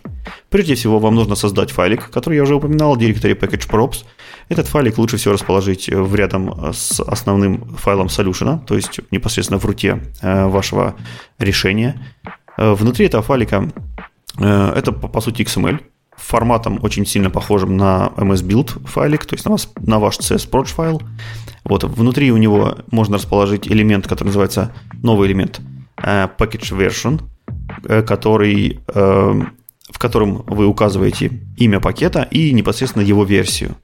Прежде 0.50 0.74
всего, 0.74 0.98
вам 0.98 1.14
нужно 1.14 1.36
создать 1.36 1.70
файлик, 1.70 2.10
который 2.10 2.34
я 2.34 2.42
уже 2.42 2.56
упоминал, 2.56 2.96
Directory 2.96 3.38
Package 3.38 3.70
Props. 3.70 4.04
Этот 4.48 4.66
файлик 4.66 4.98
лучше 4.98 5.16
всего 5.16 5.34
расположить 5.34 5.88
в 5.88 6.12
рядом 6.16 6.72
с 6.74 6.98
основным 6.98 7.76
файлом 7.76 8.08
солюшена, 8.08 8.58
то 8.58 8.74
есть 8.74 8.98
непосредственно 9.12 9.60
в 9.60 9.64
руте 9.64 10.02
э, 10.22 10.46
вашего 10.46 10.96
решения. 11.38 12.04
Э, 12.56 12.72
внутри 12.72 13.06
этого 13.06 13.22
файлика 13.22 13.70
это, 14.40 14.92
по 14.92 15.20
сути, 15.20 15.42
XML, 15.42 15.80
форматом 16.18 16.78
очень 16.82 17.06
сильно 17.06 17.30
похожим 17.30 17.76
на 17.76 18.12
MS 18.16 18.44
Build 18.46 18.86
файлик, 18.86 19.24
то 19.24 19.34
есть 19.34 19.44
на, 19.44 19.52
вас, 19.52 19.70
на 19.80 19.98
ваш 19.98 20.18
CSProc 20.18 20.66
файл. 20.66 21.02
Вот, 21.64 21.84
внутри 21.84 22.32
у 22.32 22.36
него 22.36 22.78
можно 22.90 23.16
расположить 23.16 23.68
элемент, 23.68 24.06
который 24.06 24.28
называется 24.28 24.72
новый 25.02 25.28
элемент 25.28 25.60
uh, 26.02 26.30
package 26.38 26.76
version, 26.76 27.22
uh, 27.84 28.02
который, 28.02 28.80
uh, 28.86 29.46
в 29.90 29.98
котором 29.98 30.44
вы 30.46 30.66
указываете 30.66 31.40
имя 31.56 31.80
пакета 31.80 32.26
и 32.30 32.52
непосредственно 32.52 33.02
его 33.02 33.24
версию. 33.24 33.76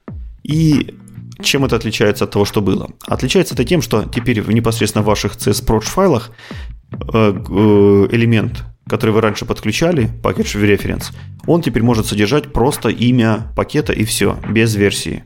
И 0.43 0.95
чем 1.41 1.65
это 1.65 1.75
отличается 1.75 2.25
от 2.25 2.31
того, 2.31 2.45
что 2.45 2.61
было? 2.61 2.89
Отличается 3.07 3.53
это 3.53 3.65
тем, 3.65 3.81
что 3.81 4.03
теперь 4.03 4.41
в 4.41 4.51
непосредственно 4.51 5.03
ваших 5.03 5.35
CSProc 5.35 5.81
файлах 5.81 6.31
элемент, 6.91 8.63
который 8.87 9.11
вы 9.11 9.21
раньше 9.21 9.45
подключали, 9.45 10.09
package 10.21 10.61
reference, 10.61 11.13
он 11.47 11.61
теперь 11.61 11.83
может 11.83 12.05
содержать 12.05 12.53
просто 12.53 12.89
имя 12.89 13.51
пакета 13.55 13.93
и 13.93 14.03
все, 14.03 14.37
без 14.49 14.75
версии. 14.75 15.23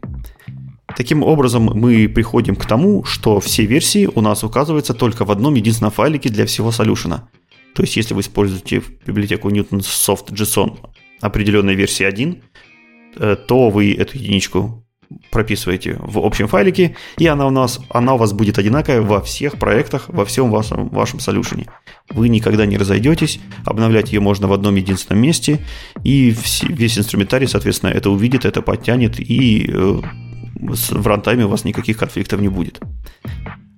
Таким 0.95 1.23
образом, 1.23 1.65
мы 1.73 2.09
приходим 2.09 2.55
к 2.55 2.65
тому, 2.65 3.03
что 3.03 3.39
все 3.39 3.65
версии 3.65 4.07
у 4.07 4.21
нас 4.21 4.43
указываются 4.43 4.93
только 4.93 5.23
в 5.23 5.31
одном 5.31 5.53
единственном 5.53 5.91
файлике 5.91 6.29
для 6.29 6.45
всего 6.45 6.71
солюшена. 6.71 7.29
То 7.75 7.83
есть, 7.83 7.95
если 7.95 8.13
вы 8.13 8.21
используете 8.21 8.81
библиотеку 9.05 9.49
Newton 9.49 9.79
Soft 9.79 10.31
JSON 10.31 10.77
определенной 11.21 11.75
версии 11.75 12.03
1, 12.03 12.41
э, 13.17 13.35
то 13.47 13.69
вы 13.69 13.93
эту 13.93 14.17
единичку 14.17 14.83
прописываете 15.31 15.97
в 15.99 16.19
общем 16.19 16.47
файлике, 16.47 16.95
и 17.17 17.27
она 17.27 17.47
у, 17.47 17.49
нас, 17.49 17.79
она 17.89 18.13
у 18.13 18.17
вас 18.17 18.33
будет 18.33 18.57
одинаковая 18.59 19.01
во 19.01 19.21
всех 19.21 19.57
проектах, 19.57 20.05
во 20.07 20.25
всем 20.25 20.51
вашем, 20.51 20.89
вашем 20.89 21.19
солюшене. 21.19 21.67
Вы 22.09 22.29
никогда 22.29 22.65
не 22.65 22.77
разойдетесь, 22.77 23.39
обновлять 23.65 24.11
ее 24.11 24.19
можно 24.19 24.47
в 24.47 24.53
одном 24.53 24.75
единственном 24.75 25.21
месте, 25.21 25.59
и 26.03 26.35
весь 26.63 26.97
инструментарий, 26.97 27.47
соответственно, 27.47 27.91
это 27.91 28.09
увидит, 28.09 28.45
это 28.45 28.61
подтянет, 28.61 29.19
и 29.19 29.69
э, 29.71 30.01
в 30.59 31.07
рантайме 31.07 31.45
у 31.45 31.49
вас 31.49 31.63
никаких 31.63 31.97
конфликтов 31.97 32.41
не 32.41 32.49
будет. 32.49 32.79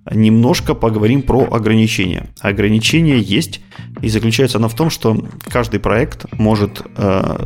Немножко 0.10 0.74
поговорим 0.74 1.22
про 1.22 1.48
ограничения. 1.54 2.30
Ограничение 2.40 3.22
есть, 3.22 3.62
и 4.02 4.10
заключается 4.10 4.58
оно 4.58 4.68
в 4.68 4.76
том, 4.76 4.90
что 4.90 5.26
каждый 5.48 5.80
проект 5.80 6.26
может, 6.34 6.82
э, 6.98 7.46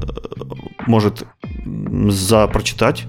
может 0.87 1.27
запрочитать 2.07 3.05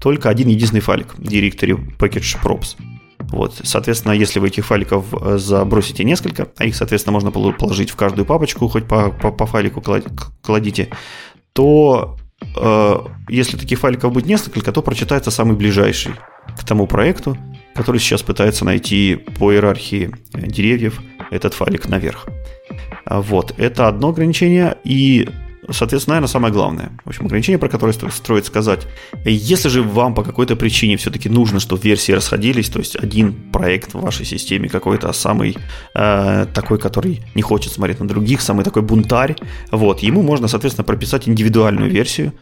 только 0.00 0.28
один 0.28 0.48
единственный 0.48 0.80
файлик 0.80 1.14
directory 1.18 1.96
package 1.98 2.36
props. 2.42 2.76
Вот, 3.18 3.60
соответственно, 3.64 4.12
если 4.12 4.38
вы 4.38 4.48
этих 4.48 4.66
файликов 4.66 5.06
э, 5.12 5.38
забросите 5.38 6.04
несколько, 6.04 6.48
а 6.56 6.64
их, 6.64 6.76
соответственно, 6.76 7.12
можно 7.12 7.30
положить 7.30 7.90
в 7.90 7.96
каждую 7.96 8.24
папочку, 8.24 8.68
хоть 8.68 8.86
по, 8.86 9.10
по, 9.10 9.32
по 9.32 9.46
файлику 9.46 9.82
кладите, 10.42 10.90
то 11.52 12.16
э, 12.56 12.94
если 13.28 13.56
таких 13.56 13.80
файликов 13.80 14.12
будет 14.12 14.26
несколько, 14.26 14.70
то 14.70 14.82
прочитается 14.82 15.30
самый 15.30 15.56
ближайший 15.56 16.12
к 16.56 16.64
тому 16.64 16.86
проекту, 16.86 17.36
который 17.74 18.00
сейчас 18.00 18.22
пытается 18.22 18.64
найти 18.64 19.16
по 19.38 19.52
иерархии 19.52 20.10
деревьев 20.32 21.00
этот 21.30 21.54
файлик 21.54 21.88
наверх. 21.88 22.28
Вот, 23.06 23.54
это 23.58 23.88
одно 23.88 24.08
ограничение, 24.08 24.76
и 24.84 25.28
соответственно, 25.70 26.14
наверное, 26.14 26.28
самое 26.28 26.52
главное. 26.52 26.92
В 27.04 27.08
общем, 27.08 27.26
ограничение, 27.26 27.58
про 27.58 27.68
которое 27.68 27.92
стоит 27.92 28.46
сказать. 28.46 28.86
Если 29.24 29.68
же 29.68 29.82
вам 29.82 30.14
по 30.14 30.22
какой-то 30.22 30.56
причине 30.56 30.96
все-таки 30.96 31.28
нужно, 31.28 31.60
чтобы 31.60 31.82
версии 31.82 32.12
расходились, 32.12 32.68
то 32.68 32.78
есть 32.78 32.96
один 32.96 33.32
проект 33.50 33.94
в 33.94 34.00
вашей 34.00 34.24
системе 34.24 34.68
какой-то 34.68 35.12
самый 35.12 35.56
э, 35.94 36.46
такой, 36.54 36.78
который 36.78 37.22
не 37.34 37.42
хочет 37.42 37.72
смотреть 37.72 38.00
на 38.00 38.08
других, 38.08 38.40
самый 38.40 38.64
такой 38.64 38.82
бунтарь, 38.82 39.36
вот, 39.70 40.00
ему 40.00 40.22
можно, 40.22 40.48
соответственно, 40.48 40.84
прописать 40.84 41.28
индивидуальную 41.28 41.90
версию. 41.90 42.32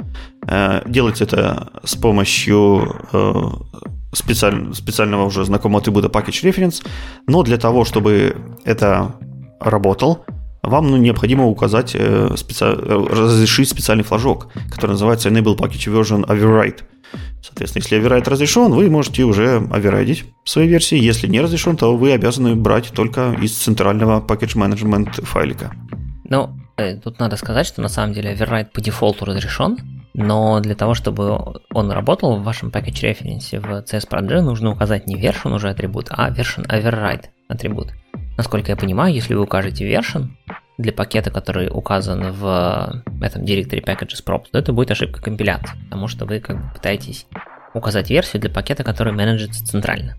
Э, 0.46 0.82
делать 0.86 1.20
это 1.20 1.70
с 1.84 1.94
помощью 1.96 2.96
э, 3.12 3.34
специаль, 4.12 4.74
специального 4.74 5.24
уже 5.24 5.44
знакомого 5.44 5.80
атрибута 5.80 6.08
package 6.08 6.50
reference, 6.50 6.86
но 7.26 7.42
для 7.42 7.58
того, 7.58 7.84
чтобы 7.84 8.36
это 8.64 9.14
работал, 9.60 10.24
вам 10.66 10.90
ну, 10.90 10.96
необходимо 10.96 11.46
указать, 11.46 11.94
э, 11.94 12.34
специ... 12.36 12.64
Э, 12.64 13.06
разрешить 13.10 13.68
специальный 13.68 14.04
флажок, 14.04 14.48
который 14.70 14.92
называется 14.92 15.28
Enable 15.28 15.56
Package 15.56 15.92
Version 15.92 16.26
Override. 16.26 16.82
Соответственно, 17.42 17.82
если 17.82 17.98
override 17.98 18.28
разрешен, 18.28 18.72
вы 18.72 18.88
можете 18.88 19.22
уже 19.24 19.56
оверрайдить 19.70 20.24
свои 20.44 20.66
версии. 20.66 20.98
Если 20.98 21.26
не 21.26 21.40
разрешен, 21.40 21.76
то 21.76 21.96
вы 21.96 22.12
обязаны 22.12 22.54
брать 22.54 22.90
только 22.92 23.36
из 23.40 23.52
центрального 23.52 24.20
package 24.20 24.56
management 24.56 25.24
файлика. 25.24 25.72
Ну, 26.24 26.50
э, 26.76 26.96
тут 26.96 27.20
надо 27.20 27.36
сказать, 27.36 27.66
что 27.66 27.82
на 27.82 27.88
самом 27.88 28.14
деле 28.14 28.34
override 28.34 28.70
по 28.72 28.80
дефолту 28.80 29.26
разрешен, 29.26 29.78
но 30.14 30.60
для 30.60 30.74
того, 30.74 30.94
чтобы 30.94 31.60
он 31.70 31.90
работал 31.90 32.36
в 32.36 32.44
вашем 32.44 32.70
package 32.70 33.02
reference 33.02 33.60
в 33.60 33.84
CS 33.84 34.40
нужно 34.40 34.70
указать 34.70 35.06
не 35.06 35.16
version 35.16 35.54
уже 35.54 35.68
атрибут, 35.68 36.06
а 36.10 36.30
version 36.30 36.66
override 36.66 37.26
атрибут. 37.48 37.92
Насколько 38.36 38.72
я 38.72 38.76
понимаю, 38.76 39.14
если 39.14 39.34
вы 39.34 39.42
укажете 39.42 39.88
version 39.88 40.28
для 40.76 40.92
пакета, 40.92 41.30
который 41.30 41.68
указан 41.68 42.32
в 42.32 43.02
этом 43.20 43.44
директоре 43.44 43.80
packages 43.80 44.24
props, 44.26 44.46
то 44.50 44.58
это 44.58 44.72
будет 44.72 44.90
ошибка 44.90 45.22
компиляции, 45.22 45.76
потому 45.84 46.08
что 46.08 46.26
вы 46.26 46.40
как 46.40 46.56
бы 46.56 46.74
пытаетесь 46.74 47.26
указать 47.74 48.10
версию 48.10 48.42
для 48.42 48.50
пакета, 48.50 48.82
который 48.82 49.12
менеджится 49.12 49.64
центрально, 49.64 50.16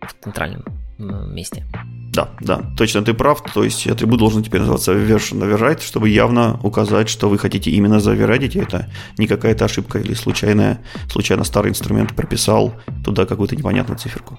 в 0.00 0.24
центральном 0.24 0.64
месте. 0.98 1.64
Да, 2.12 2.30
да, 2.40 2.62
точно 2.76 3.02
ты 3.04 3.14
прав. 3.14 3.42
То 3.52 3.62
есть 3.62 3.86
атрибут 3.86 4.18
должен 4.18 4.42
теперь 4.42 4.60
называться 4.60 4.92
version 4.92 5.40
override, 5.40 5.80
чтобы 5.80 6.08
явно 6.08 6.58
указать, 6.62 7.08
что 7.08 7.28
вы 7.28 7.38
хотите 7.38 7.70
именно 7.70 8.00
заверадить. 8.00 8.56
Это 8.56 8.90
не 9.18 9.28
какая-то 9.28 9.66
ошибка 9.66 9.98
или 9.98 10.14
случайная, 10.14 10.80
случайно 11.08 11.44
старый 11.44 11.70
инструмент 11.70 12.16
прописал 12.16 12.74
туда 13.04 13.26
какую-то 13.26 13.54
непонятную 13.54 13.98
циферку. 13.98 14.36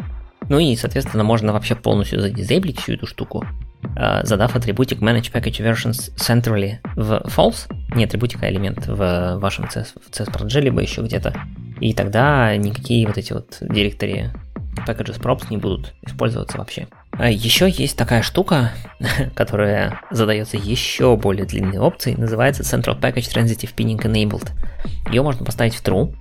Ну 0.50 0.60
и, 0.60 0.76
соответственно, 0.76 1.24
можно 1.24 1.54
вообще 1.54 1.76
полностью 1.76 2.20
задизейблить 2.20 2.80
всю 2.80 2.94
эту 2.94 3.06
штуку, 3.06 3.46
э, 3.96 4.26
задав 4.26 4.56
атрибутик 4.56 5.00
Manage 5.00 5.32
Package 5.32 5.64
Versions 5.64 6.12
Centrally 6.18 6.78
в 6.96 7.22
false, 7.26 7.72
не 7.96 8.04
атрибутик, 8.04 8.44
а 8.44 8.50
элемент 8.50 8.88
в 8.88 9.38
вашем 9.38 9.66
CS, 9.66 9.94
в 9.96 10.12
CS 10.12 10.60
либо 10.60 10.82
еще 10.82 11.02
где-то. 11.02 11.34
И 11.80 11.94
тогда 11.94 12.56
никакие 12.58 13.08
вот 13.08 13.18
эти 13.18 13.32
вот 13.32 13.58
директории 13.62 14.32
packages 14.86 15.20
props 15.20 15.48
не 15.50 15.58
будут 15.58 15.94
использоваться 16.06 16.58
вообще. 16.58 16.88
А 17.12 17.30
еще 17.30 17.70
есть 17.70 17.98
такая 17.98 18.22
штука, 18.22 18.72
которая 19.36 20.02
задается 20.10 20.58
еще 20.58 21.16
более 21.16 21.46
длинной 21.46 21.78
опцией, 21.78 22.18
называется 22.18 22.64
Central 22.64 23.00
Package 23.00 23.34
Transitive 23.34 23.76
Pinning 23.76 24.02
Enabled. 24.02 24.50
Ее 25.12 25.22
можно 25.22 25.46
поставить 25.46 25.76
в 25.76 25.84
true, 25.84 26.14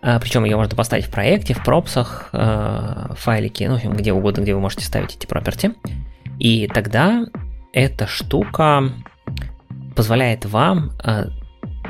Причем 0.00 0.44
ее 0.44 0.56
можно 0.56 0.76
поставить 0.76 1.06
в 1.06 1.10
проекте, 1.10 1.54
в 1.54 1.64
пропсах, 1.64 2.30
э, 2.32 3.14
файлики, 3.16 3.64
ну, 3.64 3.74
в 3.74 3.76
общем, 3.76 3.92
где 3.92 4.12
угодно, 4.12 4.42
где 4.42 4.54
вы 4.54 4.60
можете 4.60 4.84
ставить 4.84 5.16
эти 5.16 5.26
property. 5.26 5.74
И 6.38 6.68
тогда 6.68 7.26
эта 7.72 8.06
штука 8.06 8.92
позволяет 9.94 10.44
вам, 10.44 10.92
э, 11.04 11.26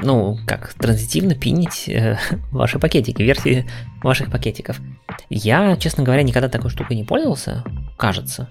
ну, 0.03 0.39
как 0.47 0.75
транзитивно 0.75 1.35
пинить 1.35 1.89
э, 1.89 2.19
ваши 2.51 2.79
пакетики, 2.79 3.23
версии 3.23 3.67
ваших 4.03 4.31
пакетиков. 4.31 4.81
Я, 5.29 5.77
честно 5.77 6.05
говоря, 6.05 6.23
никогда 6.23 6.49
такой 6.49 6.71
штукой 6.71 6.97
не 6.97 7.05
пользовался, 7.05 7.65
кажется. 7.97 8.49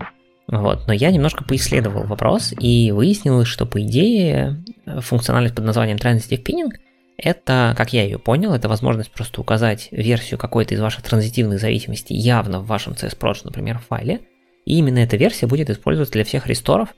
Вот, 0.48 0.86
но 0.86 0.94
я 0.94 1.10
немножко 1.10 1.44
поисследовал 1.44 2.04
вопрос 2.04 2.54
и 2.60 2.92
выяснилось, 2.92 3.48
что 3.48 3.66
по 3.66 3.82
идее 3.82 4.64
функциональность 5.00 5.56
под 5.56 5.66
названием 5.66 5.98
Transitive 5.98 6.44
Pinning– 6.44 6.72
это, 7.18 7.74
как 7.78 7.94
я 7.94 8.04
ее 8.04 8.20
понял, 8.20 8.54
это 8.54 8.68
возможность 8.68 9.12
просто 9.12 9.42
указать 9.42 9.88
версию 9.92 10.38
какой-то 10.38 10.74
из 10.74 10.82
ваших 10.82 11.04
транзитивных 11.04 11.60
зависимостей 11.60 12.16
явно 12.16 12.60
в 12.60 12.68
вашем 12.68 12.94
CSProj, 12.94 13.42
например, 13.44 13.80
файле, 13.80 14.22
и 14.66 14.78
именно 14.78 15.00
эта 15.00 15.16
версия 15.16 15.48
будет 15.48 15.70
использоваться 15.70 16.14
для 16.14 16.24
всех 16.24 16.48
ресторов 16.48 16.90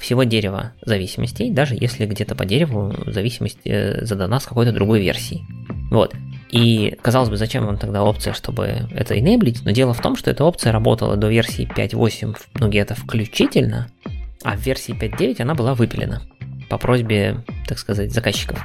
всего 0.00 0.24
дерева 0.24 0.72
зависимостей, 0.82 1.50
даже 1.50 1.76
если 1.78 2.06
где-то 2.06 2.34
по 2.34 2.46
дереву 2.46 2.94
зависимость 3.06 3.58
э, 3.64 4.04
задана 4.04 4.40
с 4.40 4.46
какой-то 4.46 4.72
другой 4.72 5.00
версией. 5.00 5.42
Вот. 5.90 6.14
И, 6.50 6.96
казалось 7.02 7.28
бы, 7.28 7.36
зачем 7.36 7.66
вам 7.66 7.76
тогда 7.76 8.02
опция, 8.02 8.32
чтобы 8.32 8.88
это 8.92 9.14
enable, 9.14 9.56
но 9.64 9.70
дело 9.72 9.92
в 9.92 10.00
том, 10.00 10.16
что 10.16 10.30
эта 10.30 10.44
опция 10.44 10.72
работала 10.72 11.16
до 11.16 11.28
версии 11.28 11.68
5.8 11.68 12.36
ну 12.54 12.68
где-то 12.68 12.94
включительно, 12.94 13.88
а 14.42 14.56
в 14.56 14.60
версии 14.60 14.94
5.9 14.94 15.42
она 15.42 15.54
была 15.54 15.74
выпилена 15.74 16.22
по 16.70 16.78
просьбе, 16.78 17.44
так 17.66 17.78
сказать, 17.78 18.12
заказчиков. 18.12 18.64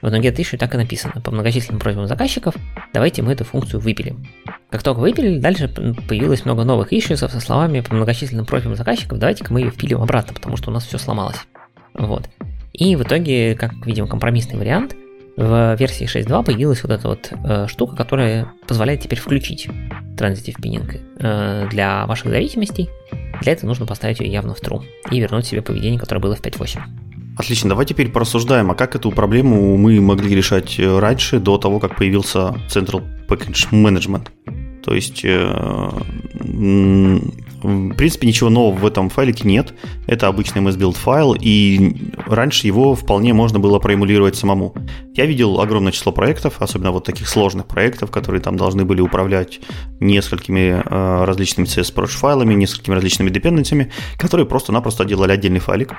В 0.00 0.06
Nugget 0.06 0.36
Issue 0.36 0.56
так 0.56 0.74
и 0.74 0.76
написано. 0.76 1.20
По 1.20 1.30
многочисленным 1.30 1.80
просьбам 1.80 2.06
заказчиков 2.06 2.54
давайте 2.92 3.22
мы 3.22 3.32
эту 3.32 3.44
функцию 3.44 3.80
выпилим. 3.80 4.26
Как 4.70 4.82
только 4.82 4.98
выпилили, 4.98 5.38
дальше 5.38 5.68
появилось 5.68 6.44
много 6.44 6.64
новых 6.64 6.92
ишьюсов 6.92 7.32
со 7.32 7.40
словами 7.40 7.80
по 7.80 7.94
многочисленным 7.94 8.46
просьбам 8.46 8.76
заказчиков 8.76 9.18
давайте-ка 9.18 9.52
мы 9.52 9.60
ее 9.60 9.70
впилим 9.70 10.02
обратно, 10.02 10.34
потому 10.34 10.56
что 10.56 10.70
у 10.70 10.72
нас 10.72 10.86
все 10.86 10.98
сломалось. 10.98 11.38
Вот. 11.94 12.28
И 12.72 12.94
в 12.94 13.02
итоге, 13.02 13.56
как 13.56 13.74
видим, 13.86 14.06
компромиссный 14.06 14.58
вариант, 14.58 14.94
в 15.36 15.76
версии 15.76 16.04
6.2 16.04 16.44
появилась 16.44 16.82
вот 16.82 16.90
эта 16.90 17.08
вот 17.08 17.32
э, 17.32 17.66
штука, 17.68 17.94
которая 17.94 18.52
позволяет 18.66 19.02
теперь 19.02 19.20
включить 19.20 19.68
транзитив 20.16 20.56
пининг 20.56 20.96
э, 21.20 21.68
для 21.70 22.06
ваших 22.06 22.30
зависимостей. 22.30 22.90
Для 23.40 23.52
этого 23.52 23.68
нужно 23.68 23.86
поставить 23.86 24.18
ее 24.18 24.32
явно 24.32 24.54
в 24.54 24.60
true 24.60 24.82
и 25.12 25.20
вернуть 25.20 25.46
себе 25.46 25.62
поведение, 25.62 26.00
которое 26.00 26.20
было 26.20 26.34
в 26.34 26.42
5.8. 26.42 26.80
Отлично, 27.38 27.68
давай 27.68 27.86
теперь 27.86 28.08
порассуждаем, 28.08 28.72
а 28.72 28.74
как 28.74 28.96
эту 28.96 29.12
проблему 29.12 29.76
мы 29.76 30.00
могли 30.00 30.34
решать 30.34 30.80
э, 30.80 30.98
раньше, 30.98 31.38
до 31.38 31.56
того, 31.56 31.78
как 31.78 31.94
появился 31.94 32.56
Central 32.68 33.04
Package 33.28 33.70
Management. 33.70 34.26
То 34.82 34.92
есть, 34.92 35.24
э, 35.24 35.90
в 37.62 37.94
принципе, 37.94 38.26
ничего 38.26 38.50
нового 38.50 38.78
в 38.78 38.86
этом 38.86 39.08
файлике 39.08 39.46
нет. 39.46 39.74
Это 40.06 40.28
обычный 40.28 40.62
MSBuild 40.62 40.96
файл, 40.96 41.36
и 41.38 41.96
раньше 42.26 42.66
его 42.66 42.94
вполне 42.94 43.32
можно 43.32 43.58
было 43.58 43.78
проэмулировать 43.78 44.36
самому. 44.36 44.74
Я 45.14 45.26
видел 45.26 45.60
огромное 45.60 45.92
число 45.92 46.12
проектов, 46.12 46.60
особенно 46.60 46.92
вот 46.92 47.04
таких 47.04 47.28
сложных 47.28 47.66
проектов, 47.66 48.10
которые 48.10 48.40
там 48.40 48.56
должны 48.56 48.84
были 48.84 49.00
управлять 49.00 49.60
несколькими 50.00 50.82
э, 50.84 51.24
различными 51.24 51.66
CSProj 51.66 52.06
файлами, 52.06 52.54
несколькими 52.54 52.94
различными 52.94 53.30
депенденциями, 53.30 53.90
которые 54.16 54.46
просто-напросто 54.46 55.04
делали 55.04 55.32
отдельный 55.32 55.60
файлик, 55.60 55.94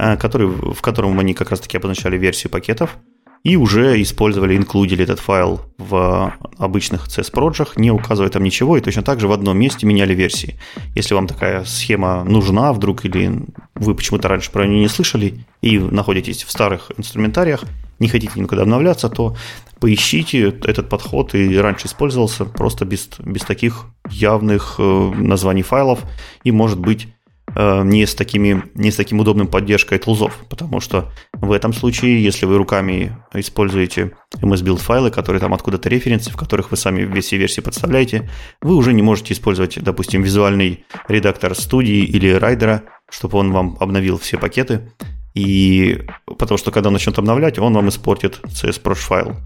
Э, 0.00 0.16
который, 0.16 0.46
в 0.46 0.80
котором 0.80 1.18
они 1.18 1.34
как 1.34 1.50
раз-таки 1.50 1.76
обозначали 1.76 2.16
версию 2.16 2.52
пакетов, 2.52 2.98
и 3.44 3.56
уже 3.56 4.00
использовали, 4.02 4.56
инклюдили 4.56 5.04
этот 5.04 5.20
файл 5.20 5.60
в 5.78 6.34
обычных 6.58 7.08
CS-проджах, 7.08 7.76
не 7.76 7.90
указывая 7.90 8.30
там 8.30 8.42
ничего, 8.42 8.76
и 8.76 8.80
точно 8.80 9.02
так 9.02 9.20
же 9.20 9.28
в 9.28 9.32
одном 9.32 9.58
месте 9.58 9.86
меняли 9.86 10.14
версии. 10.14 10.58
Если 10.94 11.14
вам 11.14 11.26
такая 11.26 11.64
схема 11.64 12.24
нужна 12.24 12.72
вдруг, 12.72 13.04
или 13.04 13.32
вы 13.74 13.94
почему-то 13.94 14.28
раньше 14.28 14.50
про 14.50 14.66
нее 14.66 14.80
не 14.80 14.88
слышали, 14.88 15.44
и 15.62 15.78
находитесь 15.78 16.42
в 16.42 16.50
старых 16.50 16.90
инструментариях, 16.96 17.64
не 17.98 18.08
хотите 18.08 18.38
никуда 18.40 18.62
обновляться, 18.62 19.08
то 19.08 19.36
поищите 19.80 20.48
этот 20.64 20.88
подход, 20.88 21.34
и 21.34 21.56
раньше 21.56 21.86
использовался 21.86 22.44
просто 22.44 22.84
без, 22.84 23.08
без 23.18 23.42
таких 23.42 23.86
явных 24.10 24.76
э, 24.78 24.82
названий 25.16 25.62
файлов, 25.62 26.00
и 26.44 26.52
может 26.52 26.78
быть 26.78 27.08
не 27.56 28.06
с, 28.06 28.14
такими, 28.14 28.62
не 28.74 28.90
с 28.90 28.96
таким 28.96 29.20
удобным 29.20 29.48
поддержкой 29.48 29.98
тулзов, 29.98 30.36
потому 30.48 30.80
что 30.80 31.10
в 31.32 31.52
этом 31.52 31.72
случае, 31.72 32.22
если 32.22 32.46
вы 32.46 32.56
руками 32.56 33.16
используете 33.34 34.12
MS-build 34.36 34.78
файлы, 34.78 35.10
которые 35.10 35.40
там 35.40 35.54
откуда-то 35.54 35.88
референсы, 35.88 36.30
в 36.30 36.36
которых 36.36 36.70
вы 36.70 36.76
сами 36.76 37.20
все 37.20 37.36
версии 37.36 37.60
подставляете, 37.60 38.30
вы 38.60 38.74
уже 38.74 38.92
не 38.92 39.02
можете 39.02 39.34
использовать, 39.34 39.82
допустим, 39.82 40.22
визуальный 40.22 40.84
редактор 41.08 41.54
студии 41.54 42.04
или 42.04 42.30
райдера, 42.30 42.84
чтобы 43.10 43.38
он 43.38 43.52
вам 43.52 43.76
обновил 43.80 44.18
все 44.18 44.38
пакеты, 44.38 44.92
и 45.34 46.02
потому 46.26 46.58
что 46.58 46.70
когда 46.70 46.88
он 46.88 46.94
начнет 46.94 47.18
обновлять, 47.18 47.58
он 47.58 47.72
вам 47.72 47.88
испортит 47.88 48.40
CSProsh 48.44 48.94
файл, 48.94 49.36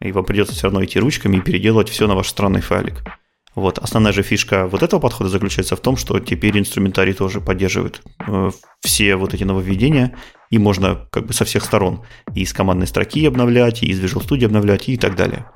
и 0.00 0.12
вам 0.12 0.24
придется 0.24 0.54
все 0.54 0.64
равно 0.64 0.84
идти 0.84 0.98
ручками 0.98 1.36
и 1.36 1.40
переделывать 1.40 1.88
все 1.88 2.06
на 2.06 2.14
ваш 2.14 2.28
странный 2.28 2.60
файлик. 2.60 3.02
Вот. 3.54 3.78
Основная 3.78 4.12
же 4.12 4.22
фишка 4.22 4.66
вот 4.66 4.82
этого 4.82 5.00
подхода 5.00 5.28
заключается 5.28 5.76
в 5.76 5.80
том, 5.80 5.96
что 5.96 6.18
теперь 6.20 6.58
инструментарий 6.58 7.12
тоже 7.12 7.40
поддерживает 7.40 8.00
э, 8.26 8.50
все 8.80 9.16
вот 9.16 9.34
эти 9.34 9.44
нововведения, 9.44 10.14
и 10.50 10.58
можно 10.58 11.06
как 11.10 11.26
бы 11.26 11.32
со 11.32 11.44
всех 11.44 11.64
сторон 11.64 12.02
и 12.34 12.42
из 12.42 12.52
командной 12.52 12.86
строки 12.86 13.24
обновлять, 13.26 13.82
и 13.82 13.86
из 13.86 14.02
Visual 14.02 14.26
Studio 14.26 14.46
обновлять, 14.46 14.88
и 14.88 14.96
так 14.96 15.16
далее. 15.16 15.46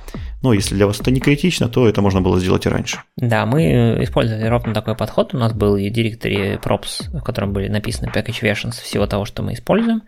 Но 0.43 0.53
если 0.53 0.75
для 0.75 0.87
вас 0.87 1.01
это 1.01 1.11
не 1.11 1.21
критично, 1.21 1.69
то 1.69 1.89
это 1.89 2.03
можно 2.03 2.21
было 2.21 2.39
сделать 2.39 2.67
и 2.67 2.69
раньше. 2.69 2.99
Да, 3.17 3.47
мы 3.47 3.99
использовали 4.03 4.47
ровно 4.47 4.75
такой 4.75 4.97
подход. 4.97 5.35
У 5.35 5.39
нас 5.39 5.53
был 5.53 5.77
и 5.77 5.89
директори 5.89 6.59
props, 6.63 7.17
в 7.19 7.23
котором 7.23 7.53
были 7.53 7.69
написаны 7.69 8.11
package 8.15 8.43
versions 8.43 8.83
всего 8.83 9.07
того, 9.07 9.25
что 9.25 9.43
мы 9.43 9.55
используем. 9.55 10.03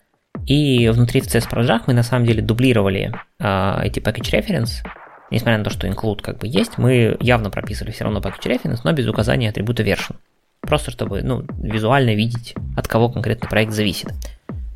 И 0.47 0.89
внутри 0.89 1.21
в 1.21 1.27
CS 1.27 1.83
мы 1.87 1.95
на 1.95 2.03
самом 2.03 2.27
деле 2.27 2.43
дублировали 2.43 3.15
э, 3.39 3.81
эти 3.83 4.01
package 4.01 4.33
reference, 4.33 4.85
несмотря 5.31 5.59
на 5.59 5.65
то, 5.65 5.71
что 5.71 5.87
include 5.87 6.23
как 6.23 6.39
бы 6.39 6.47
есть, 6.47 6.79
мы 6.79 7.17
явно 7.21 7.51
прописывали 7.51 7.93
все 7.93 8.05
равно 8.05 8.21
package 8.21 8.61
reference, 8.61 8.81
но 8.85 8.93
без 8.93 9.07
указания 9.07 9.49
атрибута 9.49 9.83
version. 9.83 10.17
Просто 10.61 10.91
чтобы 10.91 11.23
ну, 11.23 11.45
визуально 11.59 12.15
видеть, 12.15 12.55
от 12.77 12.89
кого 12.89 13.09
конкретно 13.09 13.49
проект 13.49 13.73
зависит. 13.73 14.13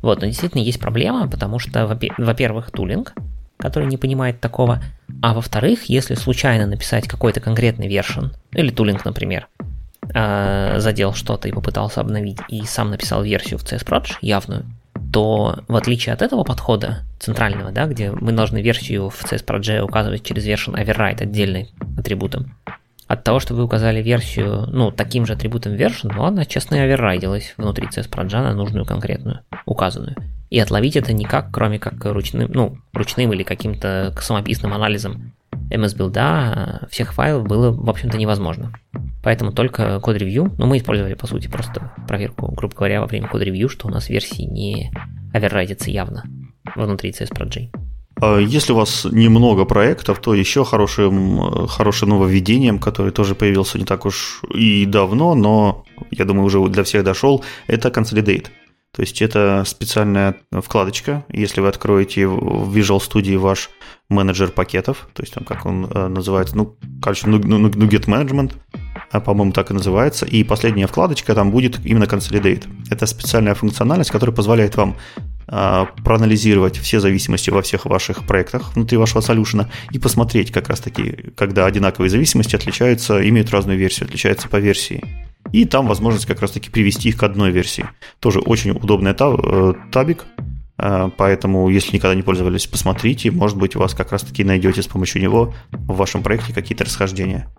Вот, 0.01 0.21
но 0.21 0.27
действительно 0.27 0.61
есть 0.61 0.79
проблема, 0.79 1.27
потому 1.29 1.59
что, 1.59 1.85
во-первых, 2.17 2.71
тулинг, 2.71 3.13
который 3.57 3.87
не 3.87 3.97
понимает 3.97 4.39
такого, 4.39 4.81
а 5.21 5.33
во-вторых, 5.33 5.83
если 5.85 6.15
случайно 6.15 6.65
написать 6.65 7.07
какой-то 7.07 7.39
конкретный 7.39 7.87
вершин, 7.87 8.33
или 8.53 8.71
тулинг, 8.71 9.05
например, 9.05 9.47
э, 10.13 10.79
задел 10.79 11.13
что-то 11.13 11.47
и 11.47 11.51
попытался 11.51 12.01
обновить, 12.01 12.39
и 12.49 12.63
сам 12.63 12.89
написал 12.89 13.21
версию 13.21 13.59
в 13.59 13.63
CSProj 13.63 14.13
явную, 14.21 14.65
то 15.11 15.63
в 15.67 15.75
отличие 15.75 16.13
от 16.13 16.21
этого 16.21 16.43
подхода 16.43 17.03
центрального, 17.19 17.71
да, 17.71 17.85
где 17.85 18.11
мы 18.11 18.31
должны 18.31 18.61
версию 18.61 19.09
в 19.09 19.23
CSProj 19.23 19.81
указывать 19.81 20.23
через 20.23 20.47
version 20.47 20.73
override 20.73 21.21
отдельным 21.21 21.67
атрибутом, 21.97 22.55
от 23.11 23.25
того, 23.25 23.41
что 23.41 23.53
вы 23.53 23.63
указали 23.63 24.01
версию, 24.01 24.67
ну, 24.71 24.89
таким 24.89 25.25
же 25.25 25.33
атрибутом 25.33 25.73
version, 25.73 26.13
ну, 26.15 26.23
она, 26.23 26.45
честно, 26.45 26.81
оверрайдилась 26.81 27.53
внутри 27.57 27.87
CSProj 27.87 28.41
на 28.41 28.53
нужную 28.53 28.85
конкретную, 28.85 29.41
указанную. 29.65 30.15
И 30.49 30.59
отловить 30.59 30.95
это 30.95 31.11
никак, 31.11 31.51
кроме 31.51 31.77
как 31.77 32.05
ручным, 32.05 32.49
ну, 32.53 32.77
ручным 32.93 33.33
или 33.33 33.43
каким-то 33.43 34.15
самописным 34.19 34.73
анализом 34.73 35.33
MS-билда 35.69 36.87
всех 36.89 37.13
файлов 37.13 37.47
было, 37.47 37.71
в 37.71 37.89
общем-то, 37.89 38.17
невозможно. 38.17 38.73
Поэтому 39.23 39.51
только 39.51 39.99
код-ревью, 39.99 40.53
ну, 40.57 40.65
мы 40.65 40.77
использовали, 40.77 41.13
по 41.13 41.27
сути, 41.27 41.47
просто 41.47 41.93
проверку, 42.07 42.51
грубо 42.51 42.75
говоря, 42.75 43.01
во 43.01 43.07
время 43.07 43.27
код-ревью, 43.27 43.69
что 43.69 43.87
у 43.87 43.91
нас 43.91 44.09
версии 44.09 44.43
не 44.43 44.91
оверрайдятся 45.33 45.91
явно 45.91 46.23
внутри 46.75 47.11
CSProj. 47.11 47.69
А 48.19 48.37
если 48.37 48.73
у 48.73 48.75
вас 48.75 49.05
немного 49.09 49.65
проектов, 49.65 50.19
то 50.19 50.33
еще 50.33 50.63
хорошим, 50.63 51.67
хорошим 51.67 52.09
нововведением, 52.09 52.77
который 52.79 53.11
тоже 53.11 53.35
появился 53.35 53.79
не 53.79 53.85
так 53.85 54.05
уж 54.05 54.41
и 54.53 54.85
давно, 54.85 55.33
но 55.33 55.85
я 56.11 56.25
думаю 56.25 56.45
уже 56.45 56.63
для 56.69 56.83
всех 56.83 57.03
дошел, 57.03 57.43
это 57.67 57.89
Consolidate. 57.89 58.47
То 58.93 59.01
есть 59.01 59.21
это 59.21 59.63
специальная 59.65 60.35
вкладочка, 60.51 61.25
если 61.29 61.61
вы 61.61 61.69
откроете 61.69 62.27
в 62.27 62.75
Visual 62.75 62.99
Studio 62.99 63.37
ваш 63.37 63.69
менеджер 64.09 64.51
пакетов, 64.51 65.07
то 65.13 65.23
есть 65.23 65.33
там 65.33 65.45
как 65.45 65.65
он 65.65 65.85
э, 65.85 66.07
называется, 66.09 66.57
ну, 66.57 66.75
короче, 67.01 67.27
Nuget 67.27 68.05
Management, 68.05 68.53
а, 69.11 69.21
по-моему, 69.21 69.53
так 69.53 69.71
и 69.71 69.73
называется, 69.73 70.25
и 70.25 70.43
последняя 70.43 70.87
вкладочка 70.87 71.33
там 71.33 71.51
будет 71.51 71.79
именно 71.85 72.03
Consolidate. 72.03 72.65
Это 72.89 73.05
специальная 73.05 73.55
функциональность, 73.55 74.11
которая 74.11 74.35
позволяет 74.35 74.75
вам 74.75 74.97
а, 75.47 75.85
проанализировать 76.03 76.77
все 76.77 76.99
зависимости 76.99 77.49
во 77.49 77.61
всех 77.61 77.85
ваших 77.85 78.25
проектах 78.25 78.75
внутри 78.75 78.97
вашего 78.97 79.21
солюшена 79.21 79.69
и 79.91 79.99
посмотреть 79.99 80.51
как 80.51 80.67
раз-таки, 80.67 81.31
когда 81.35 81.65
одинаковые 81.65 82.09
зависимости 82.09 82.55
отличаются, 82.55 83.27
имеют 83.27 83.51
разную 83.51 83.77
версию, 83.77 84.07
отличаются 84.07 84.49
по 84.49 84.57
версии. 84.57 85.30
И 85.51 85.65
там 85.65 85.87
возможность 85.87 86.25
как 86.25 86.41
раз-таки 86.41 86.69
привести 86.69 87.09
их 87.09 87.17
к 87.17 87.23
одной 87.23 87.51
версии. 87.51 87.85
Тоже 88.19 88.39
очень 88.39 88.71
удобный 88.71 89.11
э, 89.11 89.73
табик, 89.91 90.25
э, 90.77 91.09
поэтому 91.17 91.67
если 91.69 91.95
никогда 91.95 92.15
не 92.15 92.21
пользовались, 92.21 92.67
посмотрите, 92.67 93.31
может 93.31 93.57
быть 93.57 93.75
у 93.75 93.79
вас 93.79 93.93
как 93.93 94.11
раз-таки 94.11 94.43
найдете 94.43 94.81
с 94.81 94.87
помощью 94.87 95.21
него 95.21 95.53
в 95.71 95.95
вашем 95.95 96.23
проекте 96.23 96.53
какие-то 96.53 96.85
расхождения. 96.85 97.49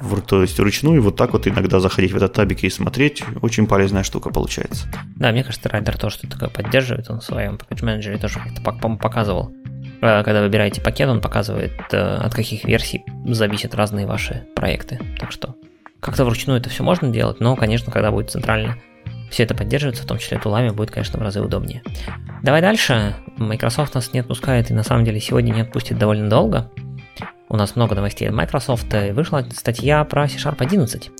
Вот, 0.00 0.26
то 0.26 0.40
есть 0.40 0.58
вручную 0.58 1.02
вот 1.02 1.16
так 1.16 1.32
вот 1.34 1.46
иногда 1.46 1.78
заходить 1.80 2.12
в 2.12 2.16
этот 2.16 2.32
табик 2.32 2.64
и 2.64 2.70
смотреть, 2.70 3.22
очень 3.42 3.66
полезная 3.66 4.02
штука 4.02 4.30
получается. 4.30 4.86
Да, 5.16 5.30
мне 5.30 5.44
кажется, 5.44 5.68
Райдер 5.68 5.98
тоже 5.98 6.16
что-то 6.16 6.38
такое 6.38 6.48
поддерживает, 6.48 7.10
он 7.10 7.20
в 7.20 7.24
своем 7.24 7.58
пакет 7.58 7.82
менеджере 7.82 8.16
тоже 8.16 8.40
как-то 8.40 8.62
показывал. 8.96 9.52
Э, 10.00 10.22
когда 10.24 10.40
выбираете 10.40 10.80
пакет, 10.80 11.08
он 11.08 11.20
показывает, 11.20 11.72
от 11.92 12.34
каких 12.34 12.64
версий 12.64 13.02
зависят 13.26 13.74
разные 13.74 14.06
ваши 14.06 14.46
проекты. 14.56 14.98
Так 15.18 15.32
что 15.32 15.54
как-то 16.00 16.24
вручную 16.24 16.58
это 16.58 16.70
все 16.70 16.82
можно 16.82 17.08
делать, 17.08 17.40
но, 17.40 17.56
конечно, 17.56 17.92
когда 17.92 18.10
будет 18.10 18.30
центрально 18.30 18.76
все 19.30 19.44
это 19.44 19.54
поддерживаться, 19.54 20.02
в 20.02 20.06
том 20.06 20.18
числе 20.18 20.38
тулами, 20.38 20.70
будет, 20.70 20.90
конечно, 20.90 21.18
в 21.18 21.22
разы 21.22 21.40
удобнее. 21.40 21.82
Давай 22.42 22.60
дальше. 22.60 23.14
Microsoft 23.36 23.94
нас 23.94 24.12
не 24.12 24.20
отпускает 24.20 24.70
и 24.70 24.74
на 24.74 24.82
самом 24.82 25.04
деле 25.04 25.20
сегодня 25.20 25.52
не 25.52 25.60
отпустит 25.60 25.98
довольно 25.98 26.28
долго. 26.28 26.70
У 27.48 27.56
нас 27.56 27.76
много 27.76 27.94
новостей 27.94 28.28
от 28.28 28.34
Microsoft. 28.34 28.92
Вышла 29.12 29.46
статья 29.54 30.04
про 30.04 30.26
C-Sharp 30.28 30.56
11. 30.58 31.10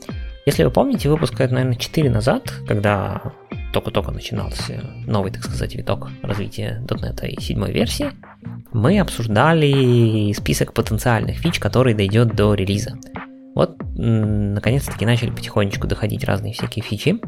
Если 0.46 0.64
вы 0.64 0.70
помните, 0.70 1.08
выпуск, 1.08 1.38
наверное, 1.38 1.74
4 1.74 2.10
назад, 2.10 2.52
когда 2.66 3.22
только-только 3.72 4.10
начинался 4.10 4.80
новый, 5.06 5.30
так 5.30 5.44
сказать, 5.44 5.74
виток 5.76 6.08
развития 6.22 6.82
.NET 6.88 7.28
и 7.28 7.40
седьмой 7.40 7.72
версии, 7.72 8.10
мы 8.72 8.98
обсуждали 8.98 10.32
список 10.32 10.72
потенциальных 10.72 11.38
фич, 11.38 11.60
который 11.60 11.94
дойдет 11.94 12.34
до 12.34 12.54
релиза. 12.54 12.96
Вот, 13.60 13.76
наконец-таки 13.94 15.04
начали 15.04 15.28
потихонечку 15.28 15.86
доходить 15.86 16.24
разные 16.24 16.54
всякие 16.54 16.82
фичи 16.82 17.20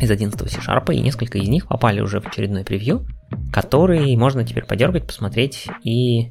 из 0.00 0.10
11 0.10 0.50
C-Sharp, 0.50 0.90
и 0.94 1.00
несколько 1.00 1.36
из 1.36 1.46
них 1.46 1.68
попали 1.68 2.00
уже 2.00 2.22
в 2.22 2.26
очередной 2.26 2.64
превью, 2.64 3.06
который 3.52 4.16
можно 4.16 4.46
теперь 4.46 4.64
подергать, 4.64 5.06
посмотреть 5.06 5.66
и 5.82 6.30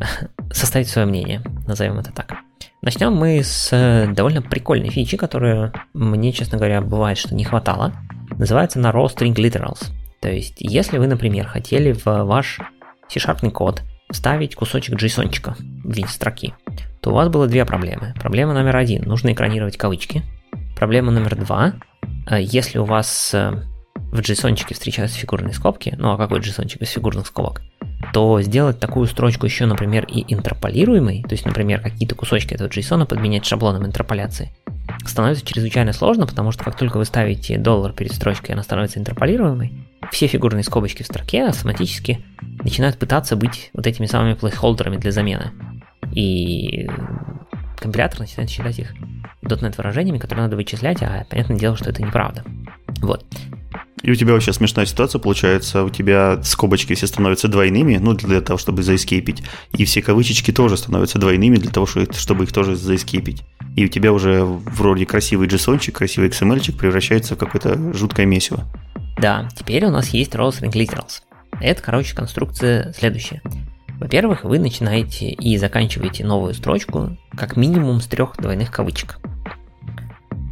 составить 0.50 0.88
свое 0.88 1.06
мнение, 1.06 1.42
назовем 1.66 1.98
это 1.98 2.12
так. 2.12 2.32
Начнем 2.80 3.12
мы 3.12 3.42
с 3.44 4.08
довольно 4.16 4.40
прикольной 4.40 4.88
фичи, 4.88 5.18
которую 5.18 5.74
мне, 5.92 6.32
честно 6.32 6.56
говоря, 6.56 6.80
бывает, 6.80 7.18
что 7.18 7.34
не 7.34 7.44
хватало. 7.44 7.92
Называется 8.38 8.78
на 8.78 8.90
raw 8.90 9.04
string 9.04 9.34
literals. 9.34 9.84
То 10.22 10.30
есть, 10.30 10.56
если 10.60 10.96
вы, 10.96 11.08
например, 11.08 11.46
хотели 11.46 11.92
в 11.92 12.06
ваш 12.06 12.58
C-Sharp 13.10 13.50
код 13.50 13.82
вставить 14.10 14.54
кусочек 14.54 14.94
JSON 14.94 15.28
виде 15.90 16.08
строки, 16.08 16.54
то 17.00 17.10
у 17.10 17.14
вас 17.14 17.28
было 17.28 17.46
две 17.46 17.64
проблемы. 17.64 18.14
Проблема 18.20 18.54
номер 18.54 18.76
один, 18.76 19.02
нужно 19.04 19.32
экранировать 19.32 19.76
кавычки. 19.76 20.22
Проблема 20.76 21.12
номер 21.12 21.36
два, 21.36 21.74
э, 22.28 22.40
если 22.40 22.78
у 22.78 22.84
вас 22.84 23.32
э, 23.34 23.52
в 23.94 24.20
JSON 24.20 24.56
встречаются 24.72 25.18
фигурные 25.18 25.54
скобки, 25.54 25.94
ну 25.98 26.12
а 26.12 26.16
какой 26.16 26.40
JSON 26.40 26.66
из 26.78 26.90
фигурных 26.90 27.26
скобок, 27.26 27.62
то 28.12 28.40
сделать 28.42 28.78
такую 28.80 29.06
строчку 29.06 29.46
еще, 29.46 29.66
например, 29.66 30.04
и 30.06 30.24
интерполируемой, 30.32 31.22
то 31.22 31.32
есть, 31.32 31.44
например, 31.46 31.80
какие-то 31.80 32.14
кусочки 32.14 32.54
этого 32.54 32.68
JSON 32.68 33.06
подменять 33.06 33.44
шаблоном 33.44 33.86
интерполяции, 33.86 34.54
становится 35.06 35.44
чрезвычайно 35.44 35.92
сложно, 35.92 36.26
потому 36.26 36.52
что 36.52 36.64
как 36.64 36.76
только 36.76 36.98
вы 36.98 37.04
ставите 37.04 37.58
доллар 37.58 37.92
перед 37.92 38.12
строчкой, 38.12 38.54
она 38.54 38.62
становится 38.62 38.98
интерполируемой, 38.98 39.72
все 40.10 40.26
фигурные 40.26 40.62
скобочки 40.62 41.02
в 41.02 41.06
строке 41.06 41.46
автоматически 41.46 42.24
начинают 42.62 42.98
пытаться 42.98 43.36
быть 43.36 43.70
вот 43.72 43.86
этими 43.86 44.06
самыми 44.06 44.34
плейхолдерами 44.34 44.96
для 44.96 45.10
замены 45.10 45.52
и 46.14 46.88
компилятор 47.78 48.20
начинает 48.20 48.50
считать 48.50 48.78
их 48.78 48.94
.NET 49.42 49.76
выражениями, 49.76 50.18
которые 50.18 50.44
надо 50.44 50.56
вычислять, 50.56 51.02
а 51.02 51.26
понятное 51.28 51.58
дело, 51.58 51.76
что 51.76 51.90
это 51.90 52.02
неправда. 52.02 52.44
Вот. 53.00 53.24
И 54.02 54.10
у 54.10 54.14
тебя 54.14 54.34
вообще 54.34 54.52
смешная 54.52 54.84
ситуация 54.84 55.18
получается, 55.18 55.82
у 55.82 55.90
тебя 55.90 56.42
скобочки 56.42 56.94
все 56.94 57.06
становятся 57.06 57.48
двойными, 57.48 57.96
ну, 57.96 58.12
для 58.12 58.42
того, 58.42 58.58
чтобы 58.58 58.82
заэскейпить, 58.82 59.42
и 59.72 59.84
все 59.86 60.02
кавычечки 60.02 60.52
тоже 60.52 60.76
становятся 60.76 61.18
двойными 61.18 61.56
для 61.56 61.70
того, 61.70 61.86
чтобы 61.86 62.44
их 62.44 62.52
тоже 62.52 62.76
заэскейпить. 62.76 63.42
И 63.76 63.86
у 63.86 63.88
тебя 63.88 64.12
уже 64.12 64.44
вроде 64.44 65.06
красивый 65.06 65.48
JSON, 65.48 65.90
красивый 65.90 66.28
XML 66.28 66.76
превращается 66.76 67.34
в 67.34 67.38
какое-то 67.38 67.94
жуткое 67.94 68.26
месиво. 68.26 68.64
Да, 69.18 69.48
теперь 69.56 69.86
у 69.86 69.90
нас 69.90 70.10
есть 70.10 70.34
row 70.34 70.50
string 70.50 70.72
literals. 70.72 71.22
Это, 71.60 71.82
короче, 71.82 72.14
конструкция 72.14 72.92
следующая. 72.92 73.40
Во-первых, 74.04 74.44
вы 74.44 74.58
начинаете 74.58 75.30
и 75.30 75.56
заканчиваете 75.56 76.26
новую 76.26 76.52
строчку 76.52 77.16
как 77.34 77.56
минимум 77.56 78.02
с 78.02 78.06
трех 78.06 78.36
двойных 78.36 78.70
кавычек. 78.70 79.18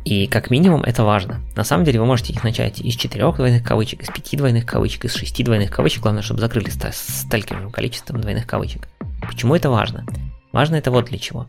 И 0.07 0.27
как 0.27 0.51
минимум 0.51 0.83
это 0.85 1.05
важно. 1.05 1.43
На 1.55 1.63
самом 1.63 1.85
деле 1.85 2.01
вы 2.01 2.07
можете 2.07 2.33
их 2.33 2.43
начать 2.45 2.81
из 2.81 2.95
четырех 2.95 3.37
двойных 3.37 3.63
кавычек, 3.63 4.01
из 4.01 4.09
пяти 4.09 4.39
двойных 4.39 4.65
кавычек, 4.65 5.05
из 5.05 5.15
шести 5.15 5.45
двойных 5.45 5.71
кавычек. 5.71 6.01
Главное, 6.01 6.23
чтобы 6.23 6.41
закрыли 6.41 6.71
с 6.71 7.27
таким 7.31 7.71
количеством 7.71 8.23
двойных 8.23 8.47
кавычек. 8.47 8.89
Почему 9.21 9.55
это 9.55 9.69
важно? 9.69 10.07
Важно 10.53 10.77
это 10.77 10.91
вот 10.91 11.11
для 11.11 11.19
чего. 11.19 11.47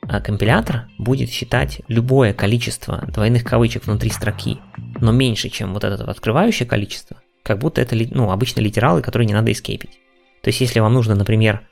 А 0.00 0.20
компилятор 0.20 0.88
будет 0.98 1.30
считать 1.30 1.82
любое 1.86 2.32
количество 2.32 3.06
двойных 3.06 3.44
кавычек 3.44 3.86
внутри 3.86 4.10
строки, 4.10 4.58
но 5.00 5.12
меньше, 5.12 5.50
чем 5.50 5.72
вот 5.72 5.84
это 5.84 6.02
открывающее 6.02 6.66
количество, 6.66 7.18
как 7.44 7.60
будто 7.60 7.80
это 7.80 7.94
ну, 8.10 8.32
обычные 8.32 8.64
литералы, 8.64 9.02
которые 9.02 9.28
не 9.28 9.34
надо 9.34 9.52
эскейпить. 9.52 10.00
То 10.44 10.48
есть, 10.48 10.60
если 10.60 10.78
вам 10.78 10.92
нужно, 10.92 11.14
например, 11.14 11.62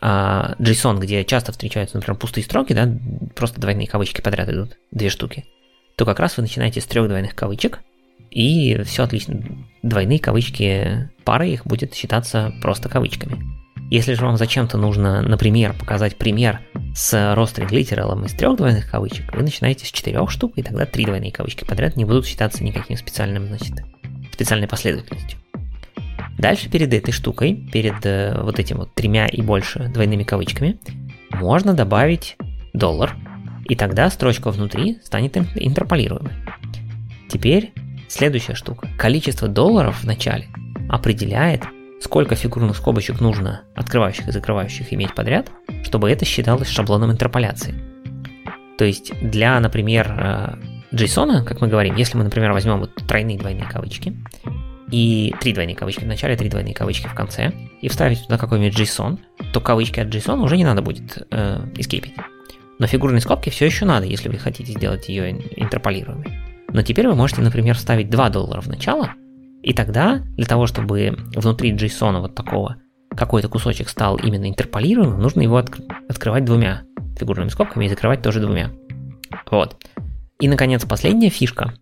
а, 0.00 0.54
JSON, 0.58 0.98
где 0.98 1.24
часто 1.24 1.52
встречаются, 1.52 1.98
например, 1.98 2.18
пустые 2.18 2.42
строки, 2.42 2.72
да, 2.72 2.88
просто 3.36 3.60
двойные 3.60 3.86
кавычки 3.86 4.22
подряд 4.22 4.48
идут, 4.48 4.78
две 4.90 5.10
штуки, 5.10 5.44
то 5.96 6.06
как 6.06 6.18
раз 6.18 6.38
вы 6.38 6.42
начинаете 6.42 6.80
с 6.80 6.86
трех 6.86 7.06
двойных 7.06 7.34
кавычек, 7.34 7.80
и 8.30 8.82
все 8.84 9.04
отлично. 9.04 9.44
Двойные 9.82 10.18
кавычки, 10.18 11.10
пара 11.24 11.46
их 11.46 11.66
будет 11.66 11.94
считаться 11.94 12.54
просто 12.62 12.88
кавычками. 12.88 13.38
Если 13.90 14.14
же 14.14 14.24
вам 14.24 14.38
зачем-то 14.38 14.78
нужно, 14.78 15.20
например, 15.20 15.74
показать 15.78 16.16
пример 16.16 16.60
с 16.94 17.12
rostring 17.12 17.70
литералом 17.70 18.24
из 18.24 18.32
трех 18.32 18.56
двойных 18.56 18.90
кавычек, 18.90 19.34
вы 19.34 19.42
начинаете 19.42 19.84
с 19.84 19.90
четырех 19.90 20.30
штук, 20.30 20.54
и 20.56 20.62
тогда 20.62 20.86
три 20.86 21.04
двойные 21.04 21.30
кавычки 21.30 21.64
подряд 21.64 21.94
не 21.96 22.06
будут 22.06 22.24
считаться 22.24 22.64
никаким 22.64 22.96
специальным, 22.96 23.48
значит, 23.48 23.74
специальной 24.32 24.66
последовательностью. 24.66 25.43
Дальше 26.38 26.68
перед 26.68 26.92
этой 26.92 27.12
штукой, 27.12 27.54
перед 27.72 28.04
э, 28.04 28.40
вот 28.42 28.58
этим 28.58 28.78
вот 28.78 28.94
тремя 28.94 29.26
и 29.26 29.40
больше 29.40 29.90
двойными 29.92 30.24
кавычками, 30.24 30.78
можно 31.30 31.74
добавить 31.74 32.36
доллар, 32.72 33.16
и 33.68 33.76
тогда 33.76 34.10
строчка 34.10 34.50
внутри 34.50 34.98
станет 35.02 35.36
интерполируемой. 35.36 36.32
Теперь 37.28 37.72
следующая 38.08 38.54
штука. 38.54 38.88
Количество 38.98 39.48
долларов 39.48 40.02
в 40.02 40.04
начале 40.04 40.48
определяет, 40.88 41.62
сколько 42.00 42.34
фигурных 42.34 42.76
скобочек 42.76 43.20
нужно 43.20 43.62
открывающих 43.74 44.28
и 44.28 44.32
закрывающих 44.32 44.92
иметь 44.92 45.14
подряд, 45.14 45.50
чтобы 45.84 46.10
это 46.10 46.24
считалось 46.24 46.68
шаблоном 46.68 47.10
интерполяции. 47.10 47.74
То 48.76 48.84
есть 48.84 49.12
для, 49.20 49.58
например, 49.60 50.58
JSON, 50.92 51.40
э, 51.40 51.44
как 51.44 51.60
мы 51.60 51.68
говорим, 51.68 51.94
если 51.96 52.16
мы, 52.16 52.24
например, 52.24 52.52
возьмем 52.52 52.80
вот 52.80 52.94
тройные 53.06 53.38
двойные 53.38 53.66
кавычки, 53.66 54.16
и 54.94 55.34
три 55.40 55.52
двойные 55.52 55.74
кавычки 55.74 56.04
в 56.04 56.06
начале, 56.06 56.36
три 56.36 56.48
двойные 56.48 56.72
кавычки 56.72 57.08
в 57.08 57.14
конце, 57.14 57.52
и 57.80 57.88
вставить 57.88 58.22
туда 58.22 58.38
какой-нибудь 58.38 58.78
JSON, 58.78 59.18
то 59.52 59.60
кавычки 59.60 59.98
от 59.98 60.06
JSON 60.06 60.40
уже 60.40 60.56
не 60.56 60.62
надо 60.62 60.82
будет 60.82 61.26
э, 61.32 61.66
эскейпить. 61.76 62.14
Но 62.78 62.86
фигурные 62.86 63.20
скобки 63.20 63.50
все 63.50 63.66
еще 63.66 63.86
надо, 63.86 64.06
если 64.06 64.28
вы 64.28 64.38
хотите 64.38 64.72
сделать 64.72 65.08
ее 65.08 65.32
интерполируемой. 65.56 66.38
Но 66.68 66.82
теперь 66.82 67.08
вы 67.08 67.16
можете, 67.16 67.42
например, 67.42 67.74
вставить 67.74 68.08
2 68.08 68.28
доллара 68.30 68.60
в 68.60 68.68
начало, 68.68 69.10
и 69.64 69.72
тогда 69.72 70.22
для 70.36 70.46
того, 70.46 70.68
чтобы 70.68 71.16
внутри 71.34 71.72
JSON 71.72 72.20
вот 72.20 72.36
такого 72.36 72.76
какой-то 73.16 73.48
кусочек 73.48 73.88
стал 73.88 74.14
именно 74.14 74.48
интерполируемым, 74.48 75.20
нужно 75.20 75.40
его 75.40 75.58
отк- 75.58 75.82
открывать 76.08 76.44
двумя 76.44 76.82
фигурными 77.18 77.48
скобками 77.48 77.86
и 77.86 77.88
закрывать 77.88 78.22
тоже 78.22 78.38
двумя. 78.38 78.70
Вот. 79.50 79.76
И, 80.38 80.46
наконец, 80.46 80.84
последняя 80.84 81.30
фишка, 81.30 81.74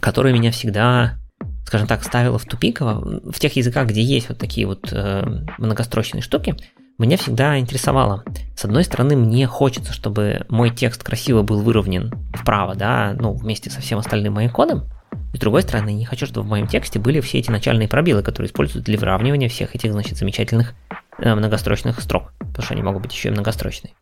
которая 0.00 0.34
меня 0.34 0.50
всегда 0.50 1.16
скажем 1.64 1.86
так, 1.86 2.04
ставила 2.04 2.38
в 2.38 2.44
тупик, 2.44 2.80
в 2.80 3.38
тех 3.38 3.56
языках, 3.56 3.88
где 3.88 4.02
есть 4.02 4.28
вот 4.28 4.38
такие 4.38 4.66
вот 4.66 4.88
э, 4.92 5.44
многострочные 5.58 6.22
штуки, 6.22 6.56
меня 6.98 7.16
всегда 7.16 7.58
интересовало. 7.58 8.22
С 8.56 8.64
одной 8.64 8.84
стороны, 8.84 9.16
мне 9.16 9.46
хочется, 9.46 9.92
чтобы 9.92 10.44
мой 10.48 10.70
текст 10.70 11.02
красиво 11.02 11.42
был 11.42 11.60
выровнен 11.60 12.12
вправо, 12.34 12.74
да, 12.74 13.16
ну, 13.18 13.32
вместе 13.32 13.70
со 13.70 13.80
всем 13.80 13.98
остальным 13.98 14.34
моим 14.34 14.50
кодом. 14.50 14.88
С 15.34 15.38
другой 15.38 15.62
стороны, 15.62 15.92
не 15.92 16.04
хочу, 16.04 16.26
чтобы 16.26 16.46
в 16.46 16.50
моем 16.50 16.66
тексте 16.66 16.98
были 16.98 17.20
все 17.20 17.38
эти 17.38 17.50
начальные 17.50 17.88
пробелы, 17.88 18.22
которые 18.22 18.48
используют 18.48 18.84
для 18.84 18.98
выравнивания 18.98 19.48
всех 19.48 19.74
этих, 19.74 19.92
значит, 19.92 20.18
замечательных 20.18 20.74
э, 21.18 21.34
многострочных 21.34 22.00
строк, 22.00 22.32
потому 22.38 22.62
что 22.62 22.74
они 22.74 22.82
могут 22.82 23.02
быть 23.02 23.12
еще 23.12 23.28
и 23.28 23.32
многострочные. 23.32 23.94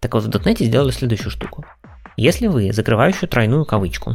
Так 0.00 0.14
вот, 0.14 0.24
в 0.24 0.28
.NET 0.28 0.62
сделали 0.64 0.90
следующую 0.90 1.30
штуку. 1.30 1.64
Если 2.16 2.46
вы 2.46 2.72
закрывающую 2.72 3.28
тройную 3.28 3.64
кавычку 3.64 4.14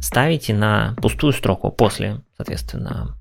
ставите 0.00 0.54
на 0.54 0.94
пустую 1.00 1.32
строку 1.32 1.70
после, 1.70 2.22
соответственно, 2.36 3.16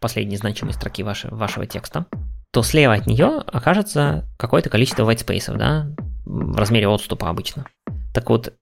последней 0.00 0.36
значимой 0.36 0.74
строки 0.74 1.02
вашего, 1.02 1.34
вашего 1.34 1.66
текста, 1.66 2.06
то 2.52 2.62
слева 2.62 2.94
от 2.94 3.06
нее 3.06 3.42
окажется 3.46 4.26
какое-то 4.36 4.70
количество 4.70 5.10
white 5.10 5.24
space, 5.24 5.56
да, 5.56 5.88
в 6.24 6.56
размере 6.56 6.88
отступа 6.88 7.28
обычно. 7.28 7.66
Так 8.12 8.30
вот, 8.30 8.54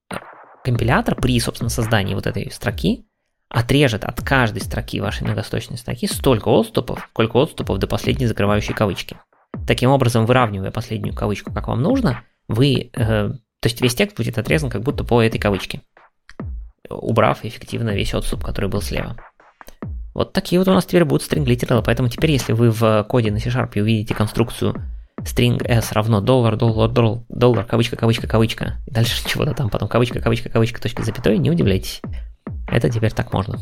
компилятор 0.65 1.15
при, 1.15 1.39
собственно, 1.41 1.71
создании 1.71 2.15
вот 2.15 2.27
этой 2.27 2.51
строки 2.51 3.07
отрежет 3.49 4.05
от 4.05 4.21
каждой 4.23 4.61
строки 4.61 5.01
вашей 5.01 5.23
многосточной 5.23 5.79
строки 5.79 6.07
столько 6.07 6.49
отступов, 6.49 7.07
сколько 7.11 7.37
отступов 7.37 7.79
до 7.79 7.87
последней 7.87 8.27
закрывающей 8.27 8.75
кавычки. 8.75 9.17
Таким 9.67 9.91
образом, 9.91 10.27
выравнивая 10.27 10.71
последнюю 10.71 11.15
кавычку, 11.15 11.53
как 11.53 11.69
вам 11.69 11.81
нужно, 11.83 12.23
вы, 12.49 12.91
э, 12.93 13.31
то 13.31 13.67
есть 13.67 13.81
весь 13.81 13.95
текст 13.95 14.17
будет 14.17 14.39
отрезан 14.39 14.69
как 14.69 14.83
будто 14.83 15.05
по 15.05 15.23
этой 15.23 15.39
кавычке 15.39 15.83
убрав 16.89 17.45
эффективно 17.45 17.91
весь 17.91 18.15
отступ, 18.15 18.45
который 18.45 18.69
был 18.69 18.83
слева. 18.83 19.17
Вот 20.15 20.33
такие 20.33 20.59
вот 20.59 20.69
у 20.69 20.73
нас 20.73 20.87
теперь 20.87 21.05
будут 21.05 21.31
literal, 21.31 21.83
поэтому 21.85 22.09
теперь, 22.09 22.31
если 22.31 22.53
вы 22.53 22.71
в 22.71 23.05
коде 23.09 23.31
на 23.31 23.39
C-Sharp 23.39 23.79
увидите 23.79 24.15
конструкцию 24.15 24.75
string 25.21 25.63
s 25.67 25.93
равно 25.93 26.21
доллар, 26.21 26.57
доллар, 26.57 26.91
доллар, 26.91 27.23
доллар, 27.29 27.65
кавычка, 27.65 27.97
кавычка, 27.97 28.27
кавычка, 28.27 28.77
и 28.87 28.91
дальше 28.91 29.23
чего-то 29.29 29.55
там, 29.55 29.69
потом 29.69 29.89
кавычка, 29.89 30.21
кавычка, 30.21 30.49
кавычка, 30.49 30.81
точка 30.81 31.03
запятой, 31.03 31.39
не 31.39 31.51
удивляйтесь. 31.51 32.01
Это 32.69 32.89
теперь 32.91 33.13
так 33.13 33.33
можно. 33.33 33.59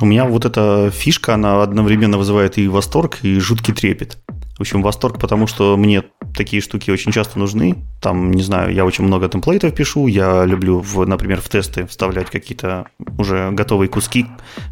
У 0.00 0.04
меня 0.04 0.26
вот 0.26 0.44
эта 0.44 0.90
фишка, 0.90 1.34
она 1.34 1.62
одновременно 1.62 2.18
вызывает 2.18 2.58
и 2.58 2.68
восторг, 2.68 3.18
и 3.22 3.38
жуткий 3.40 3.74
трепет. 3.74 4.18
В 4.58 4.62
общем, 4.62 4.82
восторг, 4.82 5.20
потому 5.20 5.46
что 5.46 5.76
мне 5.76 6.02
такие 6.36 6.60
штуки 6.60 6.90
очень 6.90 7.12
часто 7.12 7.38
нужны. 7.38 7.76
Там, 8.00 8.32
не 8.32 8.42
знаю, 8.42 8.74
я 8.74 8.84
очень 8.84 9.04
много 9.04 9.28
темплейтов 9.28 9.72
пишу, 9.72 10.08
я 10.08 10.44
люблю, 10.44 10.80
в, 10.80 11.06
например, 11.06 11.40
в 11.40 11.48
тесты 11.48 11.86
вставлять 11.86 12.28
какие-то 12.28 12.88
уже 13.18 13.50
готовые 13.52 13.88
куски 13.88 14.26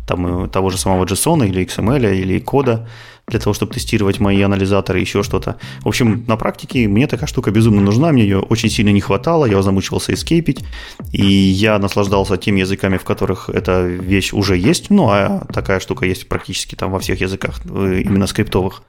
там, 0.06 0.50
того 0.50 0.70
же 0.70 0.78
самого 0.78 1.04
JSON 1.04 1.46
или 1.46 1.64
XML 1.64 2.16
или 2.16 2.40
кода 2.40 2.88
для 3.28 3.40
того, 3.40 3.54
чтобы 3.54 3.74
тестировать 3.74 4.20
мои 4.20 4.40
анализаторы, 4.42 5.00
еще 5.00 5.22
что-то. 5.24 5.56
В 5.80 5.88
общем, 5.88 6.24
на 6.28 6.36
практике 6.36 6.86
мне 6.86 7.08
такая 7.08 7.26
штука 7.26 7.50
безумно 7.50 7.80
нужна, 7.80 8.12
мне 8.12 8.22
ее 8.22 8.38
очень 8.38 8.70
сильно 8.70 8.90
не 8.90 9.00
хватало, 9.00 9.46
я 9.46 9.60
замучивался 9.62 10.14
эскейпить, 10.14 10.64
и 11.12 11.26
я 11.26 11.78
наслаждался 11.78 12.36
теми 12.36 12.60
языками, 12.60 12.98
в 12.98 13.04
которых 13.04 13.50
эта 13.50 13.84
вещь 13.84 14.32
уже 14.32 14.56
есть, 14.56 14.90
ну, 14.90 15.08
а 15.10 15.44
такая 15.52 15.80
штука 15.80 16.06
есть 16.06 16.28
практически 16.28 16.76
там 16.76 16.92
во 16.92 17.00
всех 17.00 17.20
языках, 17.20 17.60
э, 17.64 18.02
именно 18.04 18.28
скриптовых, 18.28 18.82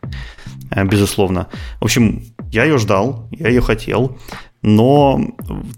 э, 0.69 0.85
безусловно. 0.85 1.47
В 1.79 1.85
общем, 1.85 2.23
я 2.51 2.65
ее 2.65 2.77
ждал, 2.77 3.27
я 3.31 3.49
ее 3.49 3.61
хотел, 3.61 4.17
но 4.61 5.19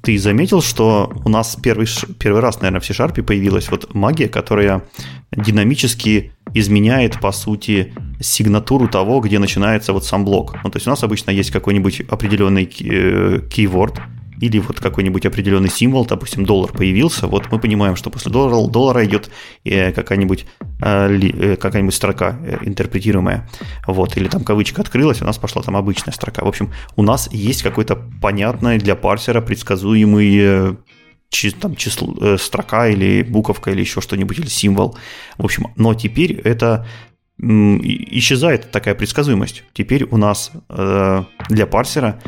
ты 0.01 0.17
заметил, 0.17 0.61
что 0.61 1.11
у 1.23 1.29
нас 1.29 1.55
первый, 1.61 1.87
первый 2.17 2.41
раз, 2.41 2.61
наверное, 2.61 2.81
в 2.81 2.85
C-Sharp 2.85 3.21
появилась 3.23 3.69
вот 3.69 3.93
магия, 3.93 4.27
которая 4.27 4.83
динамически 5.31 6.33
изменяет, 6.53 7.19
по 7.19 7.31
сути, 7.31 7.93
сигнатуру 8.19 8.87
того, 8.87 9.19
где 9.19 9.39
начинается 9.39 9.93
вот 9.93 10.05
сам 10.05 10.25
блок. 10.25 10.55
Ну, 10.63 10.69
то 10.69 10.77
есть 10.77 10.87
у 10.87 10.89
нас 10.89 11.03
обычно 11.03 11.31
есть 11.31 11.51
какой-нибудь 11.51 12.01
определенный 12.09 12.63
э, 12.65 13.41
keyword, 13.49 13.99
или 14.41 14.59
вот 14.59 14.79
какой-нибудь 14.79 15.25
определенный 15.25 15.69
символ, 15.69 16.05
допустим, 16.05 16.45
доллар 16.45 16.71
появился, 16.71 17.27
вот 17.27 17.51
мы 17.51 17.59
понимаем, 17.59 17.95
что 17.95 18.09
после 18.09 18.31
доллара, 18.31 18.67
доллара 18.69 19.05
идет 19.05 19.29
э, 19.65 19.91
какая-нибудь, 19.91 20.45
э, 20.81 21.57
какая-нибудь 21.59 21.93
строка 21.93 22.39
интерпретируемая, 22.61 23.49
вот, 23.85 24.15
или 24.17 24.27
там 24.27 24.43
кавычка 24.43 24.81
открылась, 24.81 25.21
у 25.21 25.25
нас 25.25 25.37
пошла 25.37 25.61
там 25.61 25.75
обычная 25.75 26.13
строка. 26.13 26.45
В 26.45 26.47
общем, 26.47 26.71
у 26.95 27.03
нас 27.03 27.29
есть 27.31 27.63
какой-то 27.63 27.97
понятный 28.21 28.77
для 28.77 28.95
парсера 28.95 29.41
предсказуемый 29.41 30.77
там 31.59 31.75
число, 31.75 32.15
э, 32.19 32.37
строка 32.37 32.87
или 32.87 33.23
буковка 33.23 33.71
или 33.71 33.81
еще 33.81 34.01
что-нибудь, 34.01 34.39
или 34.39 34.47
символ. 34.47 34.97
В 35.37 35.45
общем, 35.45 35.67
но 35.75 35.93
теперь 35.93 36.33
это 36.33 36.87
исчезает 37.41 38.69
такая 38.71 38.95
предсказуемость. 38.95 39.63
Теперь 39.73 40.03
у 40.03 40.17
нас 40.17 40.51
э, 40.69 41.23
для 41.47 41.67
парсера 41.67 42.21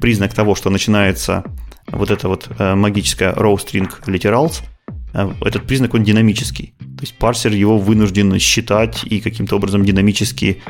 признак 0.00 0.34
того, 0.34 0.54
что 0.54 0.70
начинается 0.70 1.44
вот 1.86 2.10
эта 2.10 2.28
вот 2.28 2.48
э, 2.58 2.74
магическая 2.74 3.32
row 3.32 3.54
string 3.54 3.88
literals, 4.06 4.62
этот 5.40 5.66
признак 5.66 5.94
он 5.94 6.04
динамический. 6.04 6.74
То 6.78 7.02
есть 7.02 7.16
парсер 7.16 7.52
его 7.52 7.78
вынужден 7.78 8.38
считать 8.38 9.04
и 9.04 9.20
каким-то 9.20 9.56
образом 9.56 9.82
динамически 9.82 10.62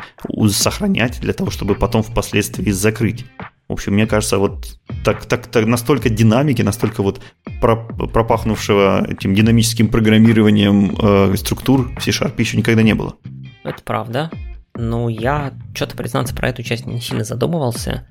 сохранять 0.50 1.20
для 1.20 1.32
того, 1.32 1.50
чтобы 1.50 1.74
потом 1.74 2.02
впоследствии 2.04 2.70
закрыть. 2.70 3.24
В 3.68 3.72
общем, 3.72 3.94
мне 3.94 4.06
кажется, 4.06 4.38
вот 4.38 4.78
так, 5.04 5.26
так, 5.26 5.48
так 5.48 5.66
настолько 5.66 6.08
динамики, 6.08 6.62
настолько 6.62 7.02
вот 7.02 7.20
пропахнувшего 7.60 9.10
этим 9.10 9.34
динамическим 9.34 9.88
программированием 9.88 10.96
э, 10.96 11.36
структур 11.36 11.90
в 11.98 12.02
C-Sharp 12.02 12.34
еще 12.38 12.56
никогда 12.56 12.82
не 12.82 12.94
было. 12.94 13.16
Это 13.64 13.82
правда. 13.82 14.30
Ну, 14.74 15.08
я 15.08 15.52
что-то, 15.74 15.96
признаться, 15.96 16.34
про 16.34 16.50
эту 16.50 16.62
часть 16.62 16.86
не 16.86 17.00
сильно 17.00 17.24
задумывался. 17.24 18.06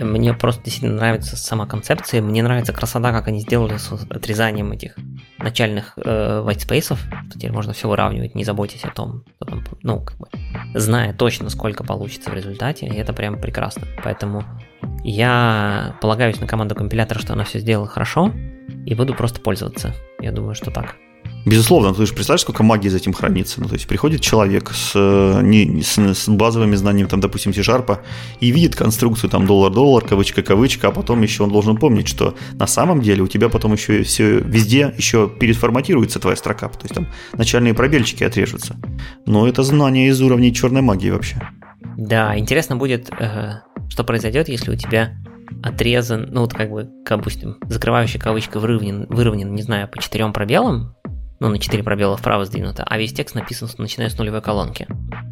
Мне 0.00 0.34
просто 0.34 0.62
действительно 0.64 0.96
нравится 0.96 1.36
сама 1.36 1.66
концепция, 1.66 2.22
мне 2.22 2.42
нравится 2.42 2.72
красота, 2.72 3.12
как 3.12 3.28
они 3.28 3.40
сделали 3.40 3.76
с 3.76 3.92
отрезанием 3.92 4.72
этих 4.72 4.96
начальных 5.38 5.92
э, 5.96 6.42
white 6.46 6.66
space. 6.66 6.96
Теперь 7.32 7.52
можно 7.52 7.72
все 7.72 7.88
выравнивать, 7.88 8.34
не 8.34 8.44
заботьтесь 8.44 8.84
о 8.84 8.90
том, 8.90 9.24
потом, 9.38 9.64
ну, 9.82 10.04
как 10.04 10.18
бы, 10.18 10.28
зная 10.74 11.12
точно, 11.12 11.50
сколько 11.50 11.84
получится 11.84 12.30
в 12.30 12.34
результате, 12.34 12.86
и 12.86 12.96
это 12.96 13.12
прям 13.12 13.40
прекрасно. 13.40 13.86
Поэтому 14.02 14.44
я 15.04 15.96
полагаюсь 16.00 16.40
на 16.40 16.46
команду 16.46 16.74
компилятора, 16.74 17.18
что 17.18 17.32
она 17.32 17.44
все 17.44 17.58
сделала 17.58 17.86
хорошо, 17.86 18.32
и 18.86 18.94
буду 18.94 19.14
просто 19.14 19.40
пользоваться. 19.40 19.94
Я 20.20 20.32
думаю, 20.32 20.54
что 20.54 20.70
так. 20.70 20.96
Безусловно, 21.46 21.94
ты 21.94 22.04
же 22.04 22.12
представляешь, 22.12 22.42
сколько 22.42 22.62
магии 22.62 22.88
за 22.88 22.98
этим 22.98 23.12
хранится. 23.12 23.60
Ну, 23.60 23.68
то 23.68 23.74
есть 23.74 23.86
приходит 23.86 24.20
человек 24.20 24.70
с, 24.70 24.94
не, 25.42 25.82
с, 25.82 25.98
с 25.98 26.28
базовыми 26.28 26.76
знаниями, 26.76 27.08
там, 27.08 27.20
допустим, 27.20 27.54
C-Sharp, 27.54 27.98
и 28.40 28.50
видит 28.50 28.76
конструкцию 28.76 29.30
там 29.30 29.46
доллар-доллар, 29.46 30.04
кавычка-кавычка, 30.04 30.88
а 30.88 30.90
потом 30.90 31.22
еще 31.22 31.44
он 31.44 31.50
должен 31.50 31.76
помнить, 31.76 32.08
что 32.08 32.34
на 32.52 32.66
самом 32.66 33.00
деле 33.00 33.22
у 33.22 33.26
тебя 33.26 33.48
потом 33.48 33.72
еще 33.72 34.02
все 34.02 34.40
везде 34.40 34.94
еще 34.96 35.28
переформатируется 35.28 36.18
твоя 36.18 36.36
строка, 36.36 36.68
то 36.68 36.82
есть 36.82 36.94
там 36.94 37.06
начальные 37.32 37.74
пробельчики 37.74 38.24
отрежутся. 38.24 38.76
Но 39.26 39.48
это 39.48 39.62
знание 39.62 40.08
из 40.08 40.20
уровней 40.20 40.54
черной 40.54 40.82
магии 40.82 41.10
вообще. 41.10 41.40
Да, 41.96 42.38
интересно 42.38 42.76
будет, 42.76 43.10
э, 43.18 43.60
что 43.88 44.04
произойдет, 44.04 44.48
если 44.48 44.70
у 44.70 44.76
тебя 44.76 45.12
отрезан, 45.62 46.28
ну 46.30 46.42
вот 46.42 46.54
как 46.54 46.70
бы, 46.70 46.88
допустим, 47.08 47.56
закрывающая 47.68 48.20
кавычка 48.20 48.60
выровнен, 48.60 49.06
выровнен, 49.08 49.54
не 49.54 49.62
знаю, 49.62 49.88
по 49.88 50.00
четырем 50.00 50.32
пробелам, 50.32 50.94
ну, 51.40 51.48
на 51.48 51.58
4 51.58 51.82
пробела 51.82 52.18
вправо 52.18 52.44
сдвинуто, 52.44 52.84
а 52.84 52.98
весь 52.98 53.14
текст 53.14 53.34
написан 53.34 53.68
начиная 53.78 54.10
с 54.10 54.18
нулевой 54.18 54.42
колонки. 54.42 54.86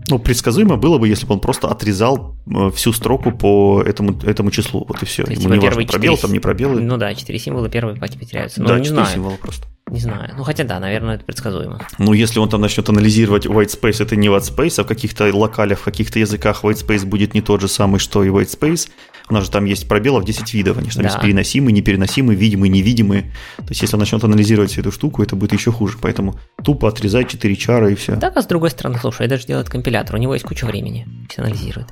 Ну, 0.08 0.18
предсказуемо 0.18 0.76
было 0.76 0.96
бы, 0.96 1.06
если 1.06 1.26
бы 1.26 1.34
он 1.34 1.40
просто 1.40 1.68
отрезал 1.68 2.34
э, 2.46 2.70
всю 2.74 2.94
строку 2.94 3.30
по 3.30 3.82
этому, 3.82 4.18
этому 4.22 4.50
числу. 4.50 4.86
Вот 4.88 5.02
и 5.02 5.06
все. 5.06 5.24
То 5.24 5.30
есть, 5.32 5.42
Ему 5.42 5.54
типа, 5.54 5.62
не 5.62 5.68
важно, 5.68 5.86
пробел 5.86 6.12
четыре- 6.14 6.22
там, 6.22 6.32
не 6.32 6.38
пробелы. 6.40 6.80
Ну 6.80 6.96
да, 6.96 7.14
4 7.14 7.38
символа 7.38 7.68
первые 7.68 7.96
по 7.96 8.08
типу 8.08 8.24
теряются. 8.24 8.62
Ну, 8.62 8.68
да, 8.68 8.78
не 8.78 8.84
4 8.86 8.94
знаю. 9.02 9.14
символа 9.14 9.36
просто. 9.36 9.66
Не 9.90 10.00
знаю. 10.00 10.34
Ну 10.36 10.44
хотя 10.44 10.64
да, 10.64 10.80
наверное, 10.80 11.16
это 11.16 11.24
предсказуемо. 11.24 11.80
Ну, 11.98 12.14
если 12.14 12.38
он 12.38 12.48
там 12.48 12.62
начнет 12.62 12.88
анализировать 12.88 13.44
white 13.46 13.78
space, 13.78 14.02
это 14.02 14.16
не 14.16 14.28
white 14.28 14.54
space, 14.54 14.80
а 14.80 14.84
в 14.84 14.86
каких-то 14.86 15.34
локалях, 15.34 15.80
в 15.80 15.84
каких-то 15.84 16.18
языках 16.18 16.64
white 16.64 16.86
space 16.86 17.04
будет 17.04 17.34
не 17.34 17.42
тот 17.42 17.60
же 17.60 17.68
самый, 17.68 17.98
что 17.98 18.24
и 18.24 18.28
white 18.28 18.48
space. 18.58 18.88
У 19.30 19.34
нас 19.34 19.44
же 19.44 19.50
там 19.50 19.64
есть 19.64 19.86
пробелов 19.88 20.24
10 20.24 20.54
видов, 20.54 20.78
они 20.78 20.88
же 20.88 20.96
там 20.96 21.04
Да. 21.04 21.08
есть 21.10 21.20
переносимые, 21.20 21.72
непереносимые, 21.72 22.36
видимые, 22.36 22.70
невидимые. 22.70 23.22
То 23.58 23.68
есть, 23.68 23.82
если 23.82 23.96
он 23.96 24.00
начнет 24.00 24.22
анализировать 24.24 24.70
всю 24.70 24.80
эту 24.80 24.92
штуку, 24.92 25.22
это 25.22 25.36
будет 25.36 25.52
еще 25.52 25.70
хуже. 25.70 25.98
Поэтому 26.00 26.38
тупо 26.64 26.88
отрезать 26.88 27.28
4 27.28 27.56
чара 27.56 27.90
и 27.90 27.94
все. 27.94 28.16
Так, 28.16 28.36
а 28.36 28.42
с 28.42 28.46
другой 28.46 28.70
стороны, 28.70 28.98
слушай, 28.98 29.26
это 29.26 29.36
же 29.38 29.46
делает 29.46 29.68
компилятор, 29.68 30.16
у 30.16 30.18
него 30.18 30.34
есть 30.34 30.46
куча 30.46 30.64
времени, 30.64 31.06
все 31.28 31.42
анализирует. 31.42 31.88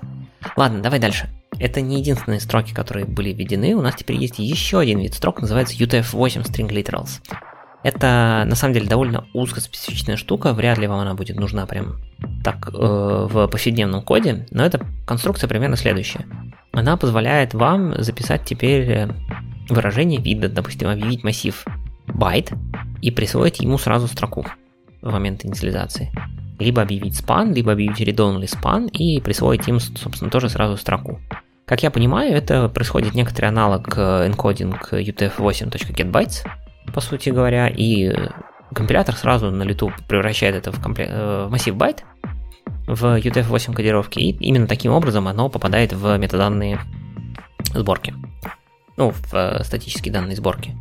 Ладно, 0.57 0.81
давай 0.81 0.99
дальше. 1.01 1.29
Это 1.59 1.81
не 1.81 1.99
единственные 1.99 2.41
строки, 2.41 2.73
которые 2.75 3.07
были 3.07 3.33
введены, 3.33 3.75
у 3.75 3.81
нас 3.83 3.95
теперь 3.97 4.17
есть 4.17 4.39
еще 4.39 4.79
один 4.79 5.01
вид 5.01 5.15
строк, 5.15 5.41
называется 5.41 5.75
UTF-8 5.77 6.45
String 6.45 6.69
Literals. 6.69 7.21
Это 7.87 8.43
на 8.49 8.57
самом 8.57 8.75
деле 8.75 8.89
довольно 8.89 9.29
узкоспецифичная 9.33 10.17
штука, 10.17 10.53
вряд 10.53 10.77
ли 10.77 10.89
вам 10.89 10.99
она 10.99 11.15
будет 11.15 11.39
нужна 11.39 11.67
прям 11.67 12.01
так 12.43 12.71
э, 12.73 12.73
в 12.73 13.47
повседневном 13.47 14.03
коде, 14.03 14.45
но 14.51 14.65
эта 14.65 14.85
конструкция 15.07 15.47
примерно 15.47 15.77
следующая. 15.77 16.27
Она 16.73 16.97
позволяет 16.97 17.55
вам 17.55 17.95
записать 18.03 18.45
теперь 18.45 18.91
э, 18.91 19.09
выражение 19.69 20.21
вида, 20.21 20.49
допустим, 20.49 20.89
объявить 20.89 21.23
массив 21.23 21.65
байт 22.09 22.51
и 23.03 23.13
присвоить 23.13 23.61
ему 23.61 23.79
сразу 23.79 24.09
строку 24.09 24.45
в 25.01 25.13
момент 25.13 25.45
инициализации. 25.45 26.11
Либо 26.59 26.83
объявить 26.83 27.15
span, 27.15 27.55
либо 27.55 27.71
объявить 27.71 28.01
read-only 28.01 28.47
span 28.47 28.91
и 28.91 29.21
присвоить 29.21 29.69
им, 29.69 29.79
собственно, 29.79 30.29
тоже 30.29 30.49
сразу 30.49 30.77
строку. 30.77 31.21
Как 31.67 31.85
я 31.85 31.93
понимаю, 31.93 32.35
это 32.35 32.69
происходит 32.69 33.15
некоторый 33.15 33.47
аналог 33.47 33.97
э, 33.97 34.29
encoding 34.29 34.77
utf8.getBytes, 34.91 36.49
по 36.95 37.01
сути 37.01 37.31
говоря, 37.31 37.69
и 37.69 38.13
компилятор 38.75 39.15
сразу 39.15 39.51
на 39.51 39.63
лету 39.63 39.93
превращает 40.09 40.55
это 40.55 40.73
в, 40.73 40.81
компле- 40.85 41.09
э, 41.09 41.47
в 41.47 41.51
массив 41.51 41.75
байт 41.75 42.05
в 42.87 43.05
UTF-8 43.19 43.75
кодировке, 43.75 44.21
и 44.21 44.31
именно 44.31 44.67
таким 44.67 44.93
образом 44.93 45.29
оно 45.29 45.49
попадает 45.49 45.93
в 45.93 46.17
метаданные 46.19 46.81
сборки. 47.75 48.15
Ну, 48.97 49.11
в 49.11 49.35
э, 49.35 49.63
статические 49.65 50.13
данные 50.13 50.37
сборки. 50.37 50.75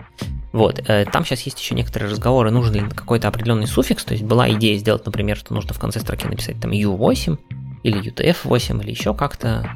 Вот, 0.54 0.80
э, 0.88 1.06
там 1.12 1.26
сейчас 1.26 1.42
есть 1.42 1.60
еще 1.60 1.76
некоторые 1.76 2.10
разговоры, 2.10 2.50
нужен 2.50 2.74
ли 2.76 2.90
какой-то 2.90 3.28
определенный 3.28 3.68
суффикс, 3.68 4.06
то 4.06 4.14
есть 4.14 4.24
была 4.24 4.50
идея 4.52 4.78
сделать, 4.78 5.06
например, 5.06 5.36
что 5.36 5.54
нужно 5.54 5.74
в 5.74 5.80
конце 5.80 6.00
строки 6.00 6.26
написать 6.26 6.60
там 6.62 6.72
U8 6.72 7.38
или 7.84 8.02
UTF-8 8.12 8.82
или 8.82 8.92
еще 8.92 9.14
как-то, 9.14 9.70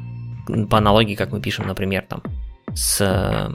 по 0.70 0.78
аналогии, 0.78 1.16
как 1.16 1.32
мы 1.32 1.40
пишем, 1.40 1.66
например, 1.66 2.06
там 2.08 2.22
с, 2.74 3.52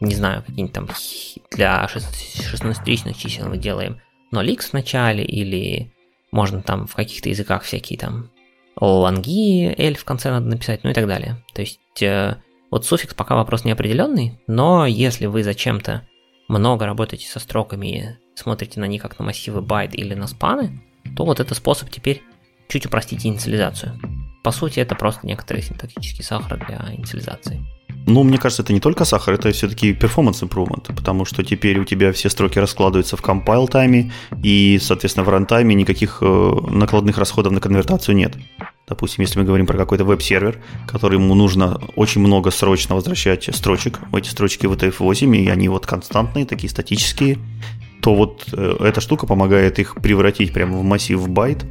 не 0.00 0.14
знаю, 0.14 0.42
какие-нибудь 0.42 0.72
там 0.72 0.88
для 1.50 1.86
16-ричных 1.86 3.16
чисел 3.16 3.48
мы 3.48 3.56
делаем 3.56 4.00
0x 4.32 4.70
в 4.70 4.72
начале 4.74 5.24
или 5.24 5.92
можно 6.30 6.62
там 6.62 6.86
в 6.86 6.94
каких-то 6.94 7.28
языках 7.28 7.62
всякие 7.62 7.98
там 7.98 8.30
лонги 8.78 9.74
L 9.78 9.94
в 9.94 10.04
конце 10.04 10.30
надо 10.30 10.46
написать, 10.46 10.84
ну 10.84 10.90
и 10.90 10.94
так 10.94 11.06
далее. 11.06 11.42
То 11.54 11.62
есть 11.62 12.02
э, 12.02 12.36
вот 12.70 12.84
суффикс 12.84 13.14
пока 13.14 13.36
вопрос 13.36 13.64
неопределенный, 13.64 14.38
но 14.46 14.86
если 14.86 15.26
вы 15.26 15.42
зачем-то 15.42 16.06
много 16.48 16.86
работаете 16.86 17.26
со 17.26 17.40
строками, 17.40 18.18
смотрите 18.34 18.80
на 18.80 18.84
них 18.84 19.02
как 19.02 19.18
на 19.18 19.24
массивы 19.24 19.62
байт 19.62 19.94
или 19.94 20.14
на 20.14 20.26
спаны, 20.26 20.82
то 21.16 21.24
вот 21.24 21.40
это 21.40 21.54
способ 21.54 21.90
теперь 21.90 22.22
чуть 22.68 22.86
упростить 22.86 23.24
инициализацию. 23.24 23.98
По 24.42 24.50
сути, 24.50 24.80
это 24.80 24.94
просто 24.94 25.26
некоторый 25.26 25.62
синтактический 25.62 26.22
сахар 26.22 26.64
для 26.66 26.94
инициализации. 26.94 27.64
Ну, 28.06 28.22
мне 28.22 28.38
кажется, 28.38 28.62
это 28.62 28.72
не 28.72 28.78
только 28.78 29.04
сахар, 29.04 29.34
это 29.34 29.50
все-таки 29.50 29.92
performance 29.92 30.48
improvement, 30.48 30.94
потому 30.94 31.24
что 31.24 31.42
теперь 31.42 31.80
у 31.80 31.84
тебя 31.84 32.12
все 32.12 32.30
строки 32.30 32.60
раскладываются 32.60 33.16
в 33.16 33.20
compile 33.20 33.66
time 33.68 33.97
е, 33.97 34.12
и, 34.44 34.78
соответственно, 34.80 35.24
в 35.24 35.28
рантайме 35.28 35.74
никаких 35.74 36.18
э, 36.20 36.52
накладных 36.70 37.18
расходов 37.18 37.52
на 37.52 37.60
конвертацию 37.60 38.14
нет. 38.14 38.34
Допустим, 38.86 39.22
если 39.22 39.40
мы 39.40 39.44
говорим 39.44 39.66
про 39.66 39.76
какой-то 39.76 40.04
веб-сервер, 40.04 40.62
который 40.86 41.18
ему 41.18 41.34
нужно 41.34 41.80
очень 41.96 42.20
много 42.20 42.52
срочно 42.52 42.94
возвращать 42.94 43.52
строчек, 43.52 43.98
эти 44.12 44.28
строчки 44.28 44.66
в 44.66 44.72
UTF-8, 44.72 45.36
и 45.38 45.48
они 45.48 45.68
вот 45.68 45.84
константные, 45.84 46.46
такие 46.46 46.70
статические, 46.70 47.38
то 48.00 48.14
вот 48.14 48.46
э, 48.52 48.76
эта 48.82 49.00
штука 49.00 49.26
помогает 49.26 49.80
их 49.80 49.96
превратить 49.96 50.52
прямо 50.52 50.76
в 50.76 50.84
массив 50.84 51.28
байт, 51.28 51.66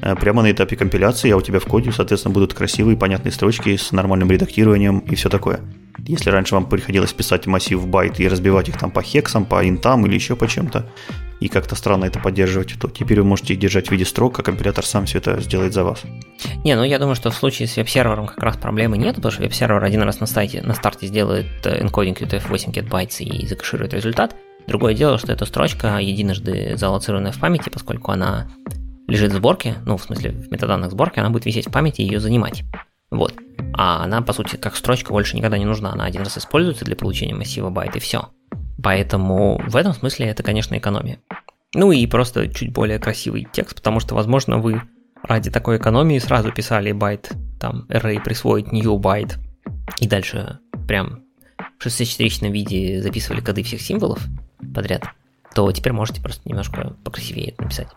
прямо 0.00 0.42
на 0.42 0.50
этапе 0.50 0.76
компиляции, 0.76 1.30
а 1.30 1.36
у 1.36 1.40
тебя 1.40 1.60
в 1.60 1.66
коде, 1.66 1.92
соответственно, 1.92 2.34
будут 2.34 2.54
красивые, 2.54 2.96
понятные 2.96 3.32
строчки 3.32 3.76
с 3.76 3.92
нормальным 3.92 4.30
редактированием 4.30 5.00
и 5.00 5.14
все 5.14 5.28
такое. 5.28 5.60
Если 6.06 6.30
раньше 6.30 6.54
вам 6.54 6.66
приходилось 6.66 7.12
писать 7.12 7.46
массив 7.46 7.86
байт 7.86 8.20
и 8.20 8.28
разбивать 8.28 8.68
их 8.68 8.78
там 8.78 8.90
по 8.90 9.02
хексам, 9.02 9.44
по 9.44 9.68
интам 9.68 10.06
или 10.06 10.14
еще 10.14 10.36
по 10.36 10.46
чем-то, 10.46 10.86
и 11.40 11.48
как-то 11.48 11.74
странно 11.74 12.04
это 12.04 12.18
поддерживать, 12.18 12.78
то 12.78 12.88
теперь 12.88 13.20
вы 13.20 13.26
можете 13.26 13.54
их 13.54 13.60
держать 13.60 13.88
в 13.88 13.90
виде 13.90 14.04
строк, 14.04 14.38
а 14.38 14.42
компилятор 14.42 14.84
сам 14.84 15.06
все 15.06 15.18
это 15.18 15.40
сделает 15.40 15.72
за 15.72 15.84
вас. 15.84 16.02
Не, 16.64 16.76
ну 16.76 16.84
я 16.84 16.98
думаю, 16.98 17.16
что 17.16 17.30
в 17.30 17.34
случае 17.34 17.66
с 17.66 17.76
веб-сервером 17.76 18.26
как 18.26 18.42
раз 18.42 18.56
проблемы 18.56 18.98
нет, 18.98 19.16
потому 19.16 19.32
что 19.32 19.42
веб-сервер 19.42 19.82
один 19.82 20.02
раз 20.02 20.20
на, 20.20 20.26
сайте, 20.26 20.62
на 20.62 20.74
старте 20.74 21.06
сделает 21.06 21.46
э, 21.64 21.82
Encoding 21.82 22.16
UTF-8 22.18 22.72
GetBytes 22.72 23.22
и 23.22 23.46
закэширует 23.46 23.94
результат. 23.94 24.36
Другое 24.66 24.94
дело, 24.94 25.18
что 25.18 25.32
эта 25.32 25.46
строчка 25.46 25.98
единожды 25.98 26.76
залоцированная 26.76 27.32
в 27.32 27.38
памяти, 27.38 27.70
поскольку 27.70 28.12
она 28.12 28.50
лежит 29.10 29.32
в 29.32 29.36
сборке, 29.36 29.76
ну, 29.84 29.96
в 29.96 30.02
смысле, 30.02 30.30
в 30.30 30.50
метаданных 30.50 30.90
сборке, 30.90 31.20
она 31.20 31.30
будет 31.30 31.44
висеть 31.44 31.66
в 31.66 31.72
памяти 31.72 32.02
и 32.02 32.04
ее 32.04 32.20
занимать. 32.20 32.62
Вот. 33.10 33.34
А 33.74 34.04
она, 34.04 34.22
по 34.22 34.32
сути, 34.32 34.56
как 34.56 34.76
строчка 34.76 35.12
больше 35.12 35.36
никогда 35.36 35.58
не 35.58 35.64
нужна. 35.64 35.92
Она 35.92 36.04
один 36.04 36.22
раз 36.22 36.38
используется 36.38 36.84
для 36.84 36.96
получения 36.96 37.34
массива 37.34 37.70
байт, 37.70 37.96
и 37.96 38.00
все. 38.00 38.30
Поэтому 38.82 39.60
в 39.66 39.76
этом 39.76 39.92
смысле 39.92 40.26
это, 40.26 40.42
конечно, 40.42 40.76
экономия. 40.76 41.18
Ну 41.74 41.92
и 41.92 42.06
просто 42.06 42.48
чуть 42.48 42.72
более 42.72 42.98
красивый 42.98 43.46
текст, 43.52 43.76
потому 43.76 44.00
что, 44.00 44.14
возможно, 44.14 44.58
вы 44.58 44.82
ради 45.22 45.50
такой 45.50 45.76
экономии 45.76 46.18
сразу 46.18 46.52
писали 46.52 46.92
байт, 46.92 47.30
там, 47.60 47.86
array 47.88 48.22
присвоить 48.22 48.72
new 48.72 48.98
byte, 48.98 49.38
и 49.98 50.08
дальше 50.08 50.58
прям 50.88 51.24
в 51.78 51.86
64-ричном 51.86 52.50
виде 52.50 53.02
записывали 53.02 53.40
коды 53.40 53.62
всех 53.62 53.80
символов 53.80 54.24
подряд, 54.74 55.04
то 55.54 55.70
теперь 55.72 55.92
можете 55.92 56.20
просто 56.20 56.48
немножко 56.48 56.96
покрасивее 57.04 57.50
это 57.50 57.62
написать. 57.62 57.88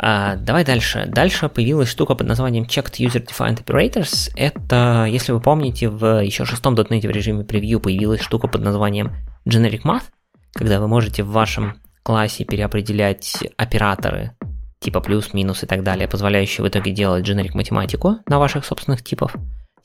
А, 0.00 0.36
давай 0.36 0.64
дальше. 0.64 1.06
Дальше 1.08 1.48
появилась 1.48 1.88
штука 1.88 2.14
под 2.14 2.28
названием 2.28 2.64
Checked 2.64 2.98
User 2.98 3.26
Defined 3.26 3.64
Operators. 3.64 4.30
Это, 4.36 5.06
если 5.08 5.32
вы 5.32 5.40
помните, 5.40 5.88
в 5.88 6.22
еще 6.22 6.44
шестом 6.44 6.74
.NET 6.74 7.06
в 7.06 7.10
режиме 7.10 7.44
превью 7.44 7.80
появилась 7.80 8.20
штука 8.20 8.46
под 8.46 8.62
названием 8.62 9.12
Generic 9.48 9.82
Math, 9.82 10.04
когда 10.52 10.80
вы 10.80 10.86
можете 10.86 11.24
в 11.24 11.30
вашем 11.30 11.80
классе 12.04 12.44
переопределять 12.44 13.44
операторы 13.56 14.34
типа 14.80 15.00
плюс, 15.00 15.34
минус 15.34 15.62
и 15.62 15.66
так 15.66 15.82
далее, 15.82 16.08
позволяющие 16.08 16.64
в 16.64 16.68
итоге 16.68 16.92
делать 16.92 17.28
generic 17.28 17.50
математику 17.54 18.18
на 18.26 18.38
ваших 18.38 18.64
собственных 18.64 19.02
типов, 19.02 19.34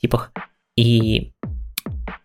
типах. 0.00 0.30
И 0.76 1.32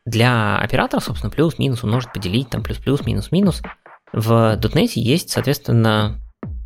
для 0.06 0.58
операторов, 0.58 1.04
собственно, 1.04 1.32
плюс, 1.32 1.58
минус, 1.60 1.84
умножить, 1.84 2.14
поделить, 2.14 2.50
там 2.50 2.64
плюс, 2.64 2.78
плюс, 2.78 3.06
минус, 3.06 3.32
минус, 3.32 3.62
в 4.14 4.58
.NET 4.58 4.92
есть, 4.96 5.30
соответственно, 5.30 6.20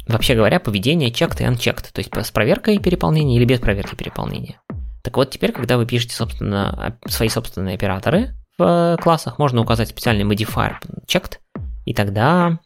вообще 0.08 0.36
говоря, 0.36 0.60
поведение 0.60 1.10
checked 1.10 1.42
и 1.42 1.46
unchecked, 1.46 1.92
то 1.92 2.00
есть 2.00 2.12
с 2.14 2.32
проверкой 2.32 2.80
переполнения 2.80 3.38
или 3.38 3.46
без 3.46 3.60
проверки 3.60 3.96
переполнения. 3.96 4.62
Так 5.04 5.18
вот, 5.18 5.32
теперь, 5.32 5.52
когда 5.52 5.78
вы 5.78 5.86
пишете, 5.86 6.16
собственно, 6.16 6.98
свои 7.06 7.30
собственные 7.30 7.76
операторы 7.76 8.36
в 8.58 8.98
классах, 9.02 9.40
можно 9.40 9.62
указать 9.62 9.90
специальный 9.90 10.24
modifier 10.24 10.76
checked, 11.08 11.40
и 11.86 11.94
тогда 11.94 12.60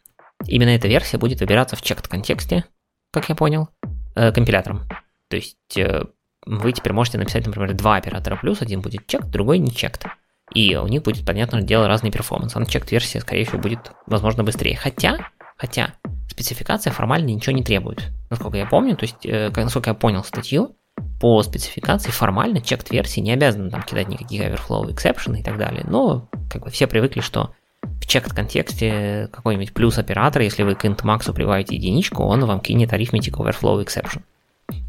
именно 0.46 0.70
эта 0.70 0.88
версия 0.88 1.18
будет 1.18 1.40
выбираться 1.40 1.76
в 1.76 1.82
checked 1.82 2.08
контексте, 2.08 2.64
как 3.12 3.28
я 3.28 3.34
понял, 3.34 3.68
э, 4.14 4.32
компилятором. 4.32 4.88
То 5.28 5.36
есть 5.36 5.76
э, 5.76 6.04
вы 6.46 6.72
теперь 6.72 6.92
можете 6.92 7.18
написать, 7.18 7.46
например, 7.46 7.74
два 7.74 7.96
оператора 7.96 8.36
плюс, 8.36 8.62
один 8.62 8.80
будет 8.80 9.02
checked, 9.12 9.28
другой 9.28 9.58
не 9.58 9.70
checked. 9.70 10.06
И 10.54 10.76
у 10.76 10.86
них 10.86 11.02
будет, 11.02 11.26
понятное 11.26 11.62
дело, 11.62 11.88
разный 11.88 12.10
перформанс. 12.10 12.56
Unchecked 12.56 12.88
версия, 12.90 13.20
скорее 13.20 13.44
всего, 13.44 13.58
будет, 13.58 13.92
возможно, 14.06 14.44
быстрее. 14.44 14.76
Хотя, 14.76 15.28
хотя, 15.58 15.94
спецификация 16.30 16.92
формально 16.92 17.26
ничего 17.26 17.54
не 17.54 17.62
требует. 17.62 18.10
Насколько 18.30 18.56
я 18.56 18.66
помню, 18.66 18.96
то 18.96 19.04
есть, 19.04 19.26
э, 19.26 19.50
насколько 19.54 19.90
я 19.90 19.94
понял 19.94 20.24
статью, 20.24 20.74
по 21.20 21.42
спецификации 21.42 22.10
формально 22.10 22.58
checked 22.58 22.88
версии 22.90 23.20
не 23.20 23.32
обязаны 23.32 23.70
там 23.70 23.82
кидать 23.82 24.08
никакие 24.08 24.48
overflow 24.48 24.86
exception 24.88 25.38
и 25.38 25.42
так 25.42 25.58
далее. 25.58 25.84
Но 25.86 26.28
как 26.50 26.62
бы 26.62 26.70
все 26.70 26.86
привыкли, 26.86 27.20
что 27.20 27.52
в 27.82 28.06
checked 28.06 28.34
контексте 28.34 29.28
какой-нибудь 29.32 29.74
плюс 29.74 29.98
оператор, 29.98 30.42
если 30.42 30.62
вы 30.62 30.74
к 30.74 30.84
int 30.84 31.32
прибавите 31.32 31.74
единичку, 31.74 32.22
он 32.22 32.44
вам 32.44 32.60
кинет 32.60 32.92
arithmetic 32.92 33.32
overflow 33.32 33.84
exception. 33.84 34.22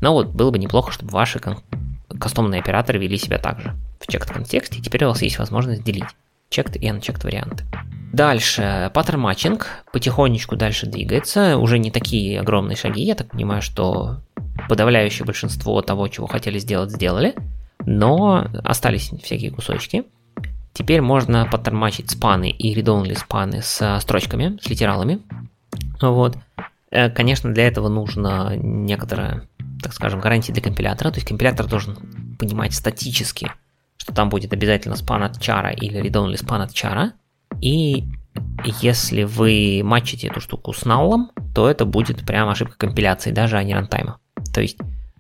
Но 0.02 0.14
вот 0.14 0.28
было 0.28 0.52
бы 0.52 0.60
неплохо, 0.60 0.92
чтобы 0.92 1.12
ваши 1.12 1.42
кастомные 2.20 2.62
операторы 2.62 3.00
вели 3.00 3.18
себя 3.18 3.40
так 3.40 3.60
же 3.60 3.76
в 4.00 4.08
checked 4.08 4.32
контексте, 4.32 4.80
и 4.80 4.82
теперь 4.82 5.06
у 5.06 5.10
вас 5.10 5.22
есть 5.22 5.40
возможность 5.40 5.84
делить 5.84 6.06
checked 6.50 6.78
и 6.78 6.88
unchecked 6.88 7.24
варианты. 7.24 7.66
Дальше, 8.12 8.90
паттерн 8.94 9.22
матчинг 9.22 9.68
потихонечку 9.94 10.56
дальше 10.56 10.88
двигается, 10.88 11.58
уже 11.58 11.78
не 11.78 11.92
такие 11.92 12.40
огромные 12.40 12.76
шаги, 12.76 13.04
я 13.04 13.16
так 13.16 13.30
понимаю, 13.30 13.62
что 13.62 14.22
подавляющее 14.68 15.26
большинство 15.26 15.82
того, 15.82 16.08
чего 16.08 16.28
хотели 16.28 16.58
сделать, 16.58 16.92
сделали, 16.92 17.36
но 17.86 18.48
остались 18.64 19.12
всякие 19.24 19.52
кусочки. 19.52 20.06
Теперь 20.74 21.02
можно 21.02 21.46
подтормачить 21.46 22.10
спаны 22.10 22.50
и 22.50 22.74
read-only 22.74 23.18
спаны 23.18 23.62
с 23.62 24.00
строчками, 24.00 24.58
с 24.62 24.70
литералами. 24.70 25.20
Вот. 26.02 26.38
Э, 26.92 27.10
конечно, 27.10 27.54
для 27.54 27.68
этого 27.68 27.90
нужно 27.90 28.56
некоторая, 28.56 29.48
так 29.82 29.94
скажем, 29.94 30.20
гарантия 30.20 30.54
для 30.54 30.62
компилятора. 30.62 31.12
То 31.12 31.18
есть 31.18 31.28
компилятор 31.28 31.68
должен 31.68 31.98
понимать 32.40 32.74
статически, 32.74 33.52
что 34.00 34.14
там 34.14 34.30
будет 34.30 34.54
обязательно 34.54 34.96
спан 34.96 35.24
от 35.24 35.40
чара 35.40 35.72
или 35.72 36.02
read-only 36.02 36.38
спан 36.38 36.62
от 36.62 36.74
чара. 36.74 37.14
И 37.62 38.06
если 38.82 39.24
вы 39.24 39.82
матчите 39.84 40.28
эту 40.28 40.40
штуку 40.40 40.74
с 40.74 40.86
наллом, 40.86 41.32
то 41.54 41.70
это 41.70 41.86
будет 41.86 42.26
прям 42.26 42.50
ошибка 42.50 42.78
компиляции, 42.78 43.32
даже 43.32 43.58
а 43.58 43.64
не 43.64 43.76
рантайма. 43.76 44.20
То 44.54 44.62
есть 44.62 44.78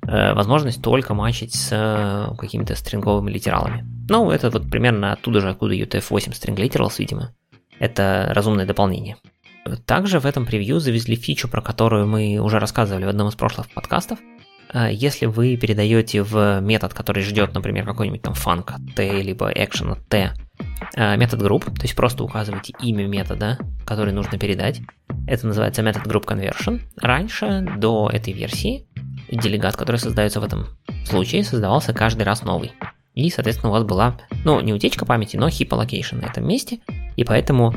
э, 0.08 0.34
возможность 0.34 0.82
только 0.82 1.14
матчить 1.14 1.54
с 1.54 1.70
э, 1.72 2.36
какими-то 2.38 2.76
стринговыми 2.76 3.30
литералами. 3.30 3.86
Ну, 4.08 4.32
это 4.32 4.50
вот 4.50 4.70
примерно 4.70 5.14
оттуда 5.14 5.42
же, 5.42 5.50
откуда 5.50 5.76
UTF-8 5.76 6.32
string 6.32 6.56
literals, 6.56 6.96
видимо. 7.00 7.34
Это 7.80 8.32
разумное 8.34 8.66
дополнение. 8.66 9.18
Также 9.86 10.20
в 10.20 10.26
этом 10.26 10.46
превью 10.46 10.80
завезли 10.80 11.16
фичу, 11.16 11.48
про 11.48 11.62
которую 11.62 12.08
мы 12.08 12.40
уже 12.40 12.60
рассказывали 12.60 13.06
в 13.06 13.10
одном 13.10 13.28
из 13.28 13.36
прошлых 13.36 13.70
подкастов. 13.70 14.20
Э, 14.74 14.90
если 14.92 15.26
вы 15.26 15.58
передаете 15.58 16.24
в 16.24 16.60
метод, 16.62 16.94
который 16.94 17.24
ждет, 17.24 17.54
например, 17.54 17.86
какой-нибудь 17.86 18.22
там 18.22 18.34
фанк 18.34 18.72
от 18.72 18.96
t, 18.96 19.22
либо 19.22 19.52
action 19.52 19.92
от 19.92 20.08
t, 20.08 20.32
Э, 20.96 21.18
метод 21.18 21.42
групп, 21.42 21.66
то 21.66 21.84
есть 21.84 21.96
просто 21.96 22.24
указываете 22.24 22.74
имя 22.82 23.06
метода, 23.08 23.58
который 23.86 24.14
нужно 24.14 24.38
передать. 24.38 24.82
Это 25.28 25.48
называется 25.48 25.82
метод 25.82 26.06
group 26.08 26.26
conversion. 26.26 26.82
Раньше, 26.98 27.66
до 27.78 28.10
этой 28.12 28.34
версии, 28.34 28.88
делегат, 29.32 29.76
который 29.76 29.98
создается 29.98 30.40
в 30.40 30.44
этом 30.44 30.68
случае, 31.06 31.44
создавался 31.44 31.94
каждый 31.94 32.24
раз 32.24 32.44
новый. 32.44 32.72
И, 33.14 33.30
соответственно, 33.30 33.70
у 33.70 33.74
вас 33.74 33.84
была, 33.84 34.18
ну, 34.46 34.60
не 34.62 34.74
утечка 34.74 35.06
памяти, 35.06 35.38
но 35.38 35.48
heap 35.48 35.70
allocation 35.70 36.22
на 36.22 36.28
этом 36.28 36.48
месте, 36.48 36.80
и 37.16 37.24
поэтому 37.24 37.74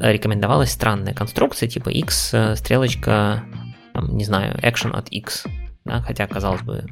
рекомендовалась 0.00 0.70
странная 0.70 1.14
конструкция 1.14 1.68
типа 1.68 1.90
x, 1.90 2.30
э, 2.32 2.56
стрелочка, 2.56 3.44
там, 3.92 4.16
не 4.16 4.24
знаю, 4.24 4.56
action 4.62 4.92
от 4.92 5.08
x, 5.10 5.44
да, 5.90 6.00
хотя, 6.02 6.26
казалось 6.26 6.62
бы, 6.62 6.84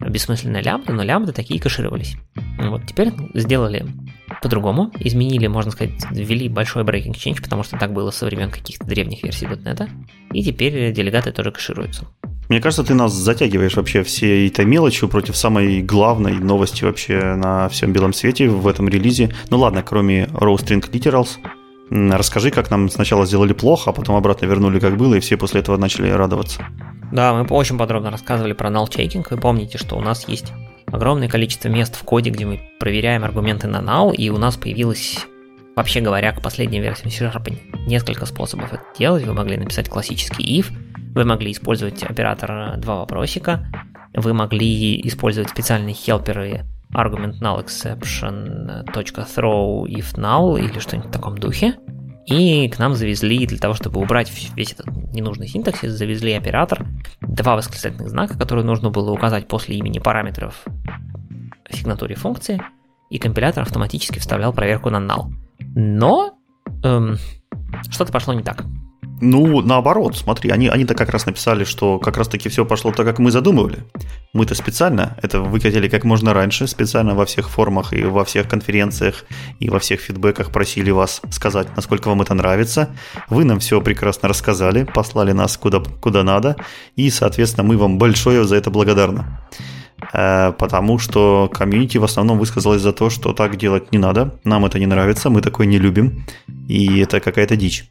бессмысленная 0.00 0.62
лямбда, 0.62 0.92
но 0.92 1.02
лямбды 1.02 1.32
такие 1.32 1.60
кэшировались. 1.60 2.16
Вот, 2.58 2.86
теперь 2.86 3.12
сделали 3.34 3.84
по-другому, 4.42 4.92
изменили, 5.00 5.48
можно 5.48 5.72
сказать, 5.72 5.92
ввели 6.12 6.48
большой 6.48 6.84
breaking 6.84 7.14
change, 7.14 7.42
потому 7.42 7.64
что 7.64 7.76
так 7.78 7.92
было 7.92 8.10
со 8.10 8.26
времен 8.26 8.50
каких-то 8.50 8.86
древних 8.86 9.24
версий 9.24 9.46
.NET, 9.46 9.88
и 10.32 10.44
теперь 10.44 10.92
делегаты 10.92 11.32
тоже 11.32 11.50
кэшируются. 11.50 12.06
Мне 12.48 12.60
кажется, 12.60 12.84
ты 12.84 12.94
нас 12.94 13.12
затягиваешь 13.12 13.74
вообще 13.74 14.02
все 14.04 14.46
этой 14.46 14.66
мелочью 14.66 15.08
против 15.08 15.36
самой 15.36 15.82
главной 15.82 16.34
новости 16.34 16.84
вообще 16.84 17.34
на 17.34 17.68
всем 17.70 17.92
белом 17.92 18.12
свете 18.12 18.48
в 18.48 18.68
этом 18.68 18.88
релизе. 18.88 19.34
Ну 19.50 19.58
ладно, 19.58 19.82
кроме 19.82 20.24
Raw 20.24 20.54
String 20.56 20.88
Literals, 20.90 21.38
Расскажи, 21.90 22.50
как 22.50 22.70
нам 22.70 22.88
сначала 22.88 23.26
сделали 23.26 23.52
плохо, 23.52 23.90
а 23.90 23.92
потом 23.92 24.16
обратно 24.16 24.46
вернули 24.46 24.80
как 24.80 24.96
было, 24.96 25.14
и 25.14 25.20
все 25.20 25.36
после 25.36 25.60
этого 25.60 25.76
начали 25.76 26.10
радоваться. 26.10 26.66
Да, 27.12 27.34
мы 27.34 27.44
очень 27.44 27.78
подробно 27.78 28.10
рассказывали 28.10 28.52
про 28.52 28.70
null 28.70 28.88
checking. 28.88 29.24
Вы 29.28 29.36
помните, 29.36 29.78
что 29.78 29.96
у 29.96 30.00
нас 30.00 30.26
есть 30.26 30.52
огромное 30.86 31.28
количество 31.28 31.68
мест 31.68 31.94
в 31.96 32.02
коде, 32.04 32.30
где 32.30 32.46
мы 32.46 32.60
проверяем 32.80 33.24
аргументы 33.24 33.68
на 33.68 33.76
null, 33.76 34.14
и 34.14 34.30
у 34.30 34.38
нас 34.38 34.56
появилось, 34.56 35.26
вообще 35.76 36.00
говоря, 36.00 36.32
к 36.32 36.42
последней 36.42 36.80
версии 36.80 37.08
C-Sharp 37.08 37.56
несколько 37.86 38.26
способов 38.26 38.72
это 38.72 38.82
делать. 38.98 39.24
Вы 39.24 39.34
могли 39.34 39.56
написать 39.56 39.88
классический 39.88 40.60
if, 40.60 40.72
вы 41.14 41.24
могли 41.24 41.52
использовать 41.52 42.02
оператор 42.02 42.76
два 42.78 42.96
вопросика, 42.96 43.68
вы 44.14 44.32
могли 44.32 45.00
использовать 45.06 45.50
специальные 45.50 45.94
хелперы 45.94 46.64
argument 46.94 47.40
null 47.40 47.62
exception 47.64 48.84
.throw 48.86 49.84
if 49.86 50.16
null 50.16 50.58
или 50.58 50.78
что-нибудь 50.78 51.10
в 51.10 51.12
таком 51.12 51.36
духе. 51.38 51.76
И 52.26 52.68
к 52.70 52.78
нам 52.78 52.94
завезли, 52.94 53.46
для 53.46 53.58
того, 53.58 53.74
чтобы 53.74 54.00
убрать 54.00 54.32
весь 54.56 54.72
этот 54.72 54.86
ненужный 55.12 55.46
синтаксис, 55.46 55.92
завезли 55.92 56.32
оператор, 56.32 56.86
два 57.20 57.56
восклицательных 57.56 58.08
знака, 58.08 58.38
которые 58.38 58.64
нужно 58.64 58.90
было 58.90 59.10
указать 59.10 59.46
после 59.46 59.76
имени 59.76 59.98
параметров 59.98 60.64
в 61.68 61.76
сигнатуре 61.76 62.14
функции, 62.14 62.62
и 63.10 63.18
компилятор 63.18 63.64
автоматически 63.64 64.18
вставлял 64.18 64.54
проверку 64.54 64.88
на 64.88 64.98
null. 64.98 65.32
Но 65.74 66.38
эм, 66.82 67.18
что-то 67.90 68.12
пошло 68.12 68.32
не 68.32 68.42
так. 68.42 68.64
Ну, 69.20 69.62
наоборот, 69.62 70.16
смотри, 70.16 70.50
они, 70.50 70.68
они-то 70.68 70.94
как 70.94 71.10
раз 71.10 71.26
написали, 71.26 71.64
что 71.64 71.98
как 71.98 72.16
раз-таки 72.16 72.48
все 72.48 72.64
пошло 72.64 72.92
так, 72.92 73.06
как 73.06 73.18
мы 73.18 73.30
задумывали. 73.30 73.84
Мы-то 74.32 74.54
специально 74.54 75.16
это 75.22 75.40
выкатили 75.40 75.88
как 75.88 76.04
можно 76.04 76.34
раньше, 76.34 76.66
специально 76.66 77.14
во 77.14 77.24
всех 77.24 77.48
формах 77.48 77.92
и 77.92 78.04
во 78.04 78.24
всех 78.24 78.48
конференциях 78.48 79.24
и 79.60 79.70
во 79.70 79.78
всех 79.78 80.00
фидбэках 80.00 80.50
просили 80.50 80.90
вас 80.90 81.22
сказать, 81.30 81.68
насколько 81.76 82.08
вам 82.08 82.22
это 82.22 82.34
нравится. 82.34 82.90
Вы 83.28 83.44
нам 83.44 83.60
все 83.60 83.80
прекрасно 83.80 84.28
рассказали, 84.28 84.84
послали 84.84 85.32
нас 85.32 85.56
куда, 85.56 85.80
куда 85.80 86.22
надо, 86.22 86.56
и, 86.96 87.08
соответственно, 87.10 87.66
мы 87.66 87.76
вам 87.76 87.98
большое 87.98 88.44
за 88.44 88.56
это 88.56 88.70
благодарны 88.70 89.24
потому 90.12 90.98
что 90.98 91.50
комьюнити 91.52 91.98
в 91.98 92.04
основном 92.04 92.38
высказалось 92.38 92.82
за 92.82 92.92
то, 92.92 93.10
что 93.10 93.32
так 93.32 93.56
делать 93.56 93.92
не 93.92 93.98
надо, 93.98 94.38
нам 94.44 94.64
это 94.64 94.78
не 94.78 94.86
нравится, 94.86 95.30
мы 95.30 95.40
такое 95.40 95.66
не 95.66 95.78
любим, 95.78 96.24
и 96.68 97.00
это 97.00 97.20
какая-то 97.20 97.56
дичь. 97.56 97.90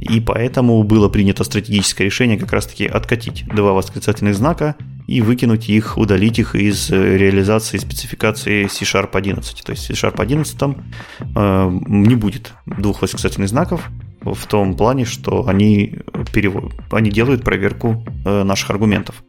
И 0.00 0.20
поэтому 0.20 0.82
было 0.82 1.08
принято 1.08 1.44
стратегическое 1.44 2.04
решение 2.04 2.36
как 2.36 2.52
раз-таки 2.52 2.86
откатить 2.86 3.44
два 3.46 3.72
восклицательных 3.72 4.34
знака 4.34 4.74
и 5.06 5.20
выкинуть 5.20 5.68
их, 5.68 5.96
удалить 5.96 6.40
их 6.40 6.56
из 6.56 6.90
э, 6.90 7.16
реализации 7.16 7.78
спецификации 7.78 8.66
C-Sharp 8.66 9.10
11. 9.12 9.62
То 9.62 9.72
есть 9.72 9.84
в 9.84 9.86
C-Sharp 9.86 10.20
11 10.20 10.56
э, 10.60 11.80
не 11.86 12.16
будет 12.16 12.52
двух 12.66 13.02
восклицательных 13.02 13.48
знаков 13.48 13.90
в 14.22 14.46
том 14.46 14.76
плане, 14.76 15.04
что 15.04 15.46
они, 15.46 15.98
перевод, 16.32 16.72
они 16.90 17.10
делают 17.10 17.44
проверку 17.44 18.04
э, 18.24 18.42
наших 18.42 18.70
аргументов. 18.70 19.22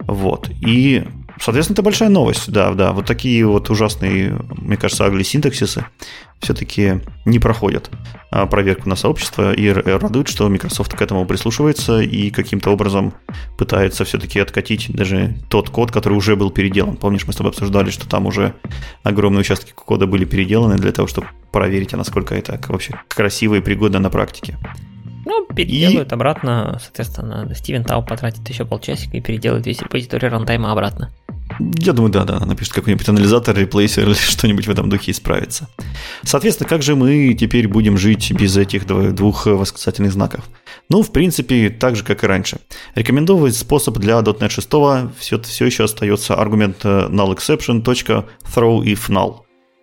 Вот. 0.00 0.50
И 0.60 1.04
Соответственно, 1.42 1.74
это 1.74 1.82
большая 1.82 2.08
новость, 2.08 2.52
да, 2.52 2.72
да. 2.72 2.92
Вот 2.92 3.06
такие 3.06 3.44
вот 3.44 3.68
ужасные, 3.68 4.38
мне 4.58 4.76
кажется, 4.76 5.04
агли 5.04 5.24
синтаксисы 5.24 5.84
все-таки 6.38 7.00
не 7.24 7.40
проходят 7.40 7.90
а, 8.30 8.46
проверку 8.46 8.88
на 8.88 8.94
сообщество 8.94 9.52
и 9.52 9.68
радует, 9.70 10.28
что 10.28 10.48
Microsoft 10.48 10.94
к 10.94 11.02
этому 11.02 11.26
прислушивается 11.26 12.00
и 12.00 12.30
каким-то 12.30 12.70
образом 12.70 13.12
пытается 13.58 14.04
все-таки 14.04 14.38
откатить 14.38 14.94
даже 14.94 15.34
тот 15.48 15.68
код, 15.68 15.90
который 15.90 16.14
уже 16.14 16.36
был 16.36 16.52
переделан. 16.52 16.96
Помнишь, 16.96 17.26
мы 17.26 17.32
с 17.32 17.36
тобой 17.36 17.50
обсуждали, 17.50 17.90
что 17.90 18.08
там 18.08 18.26
уже 18.26 18.54
огромные 19.02 19.40
участки 19.40 19.72
кода 19.72 20.06
были 20.06 20.24
переделаны 20.24 20.76
для 20.76 20.92
того, 20.92 21.08
чтобы 21.08 21.26
проверить, 21.50 21.92
а 21.92 21.96
насколько 21.96 22.36
это 22.36 22.60
вообще 22.68 23.00
красиво 23.08 23.56
и 23.56 23.60
пригодно 23.60 23.98
на 23.98 24.10
практике. 24.10 24.58
Ну, 25.24 25.46
переделают 25.46 26.12
и... 26.12 26.14
обратно, 26.14 26.78
соответственно, 26.82 27.48
Стивен 27.54 27.84
Тау 27.84 28.02
потратит 28.04 28.48
еще 28.48 28.64
полчасика 28.64 29.16
и 29.16 29.20
переделает 29.20 29.66
весь 29.66 29.80
репозиторий 29.80 30.28
рантайма 30.28 30.72
обратно. 30.72 31.12
Я 31.78 31.92
думаю, 31.92 32.10
да, 32.12 32.24
да, 32.24 32.40
напишет 32.40 32.72
какой-нибудь 32.72 33.08
анализатор, 33.08 33.56
реплейсер 33.56 34.04
или 34.04 34.14
что-нибудь 34.30 34.66
в 34.66 34.70
этом 34.70 34.88
духе 34.88 35.10
и 35.10 35.14
справится. 35.14 35.68
Соответственно, 36.22 36.68
как 36.68 36.82
же 36.82 36.96
мы 36.96 37.34
теперь 37.34 37.68
будем 37.68 37.98
жить 37.98 38.32
без 38.32 38.56
этих 38.56 38.86
двух 38.86 39.46
восклицательных 39.46 40.12
знаков? 40.12 40.44
Ну, 40.88 41.02
в 41.02 41.12
принципе, 41.12 41.70
так 41.70 41.96
же, 41.96 42.04
как 42.04 42.24
и 42.24 42.26
раньше. 42.26 42.58
Рекомендованный 42.94 43.52
способ 43.52 43.98
для 43.98 44.18
.NET 44.18 44.50
6 44.50 44.68
все, 45.18 45.40
все 45.40 45.66
еще 45.66 45.84
остается 45.84 46.34
аргумент 46.34 46.84
nullException.throw 46.84 48.24
null. 49.08 49.40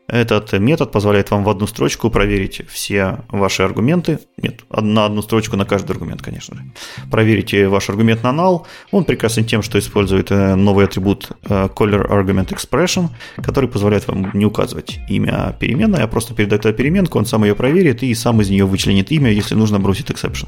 Этот 0.09 0.53
метод 0.53 0.91
позволяет 0.91 1.31
вам 1.31 1.43
в 1.43 1.49
одну 1.49 1.67
строчку 1.67 2.09
проверить 2.09 2.61
все 2.67 3.19
ваши 3.29 3.63
аргументы. 3.63 4.19
Нет, 4.37 4.61
на 4.69 5.05
одну 5.05 5.21
строчку 5.21 5.55
на 5.55 5.65
каждый 5.65 5.91
аргумент, 5.91 6.21
конечно 6.21 6.57
же. 6.57 6.63
Проверите 7.11 7.67
ваш 7.67 7.89
аргумент 7.89 8.23
на 8.23 8.29
null. 8.29 8.65
Он 8.91 9.03
прекрасен 9.03 9.45
тем, 9.45 9.61
что 9.61 9.77
использует 9.77 10.31
э, 10.31 10.55
новый 10.55 10.85
атрибут 10.85 11.29
э, 11.43 11.67
Color 11.67 12.09
Argument 12.09 12.49
Expression, 12.49 13.09
который 13.37 13.69
позволяет 13.69 14.07
вам 14.07 14.31
не 14.33 14.45
указывать 14.45 14.99
имя 15.09 15.55
переменной, 15.59 16.03
а 16.03 16.07
просто 16.07 16.33
передать 16.33 16.65
эту 16.65 16.73
переменку, 16.73 17.19
он 17.19 17.25
сам 17.25 17.43
ее 17.43 17.55
проверит 17.55 18.03
и 18.03 18.13
сам 18.15 18.41
из 18.41 18.49
нее 18.49 18.65
вычленит 18.65 19.11
имя, 19.11 19.31
если 19.31 19.55
нужно 19.55 19.79
бросить 19.79 20.09
exception. 20.09 20.47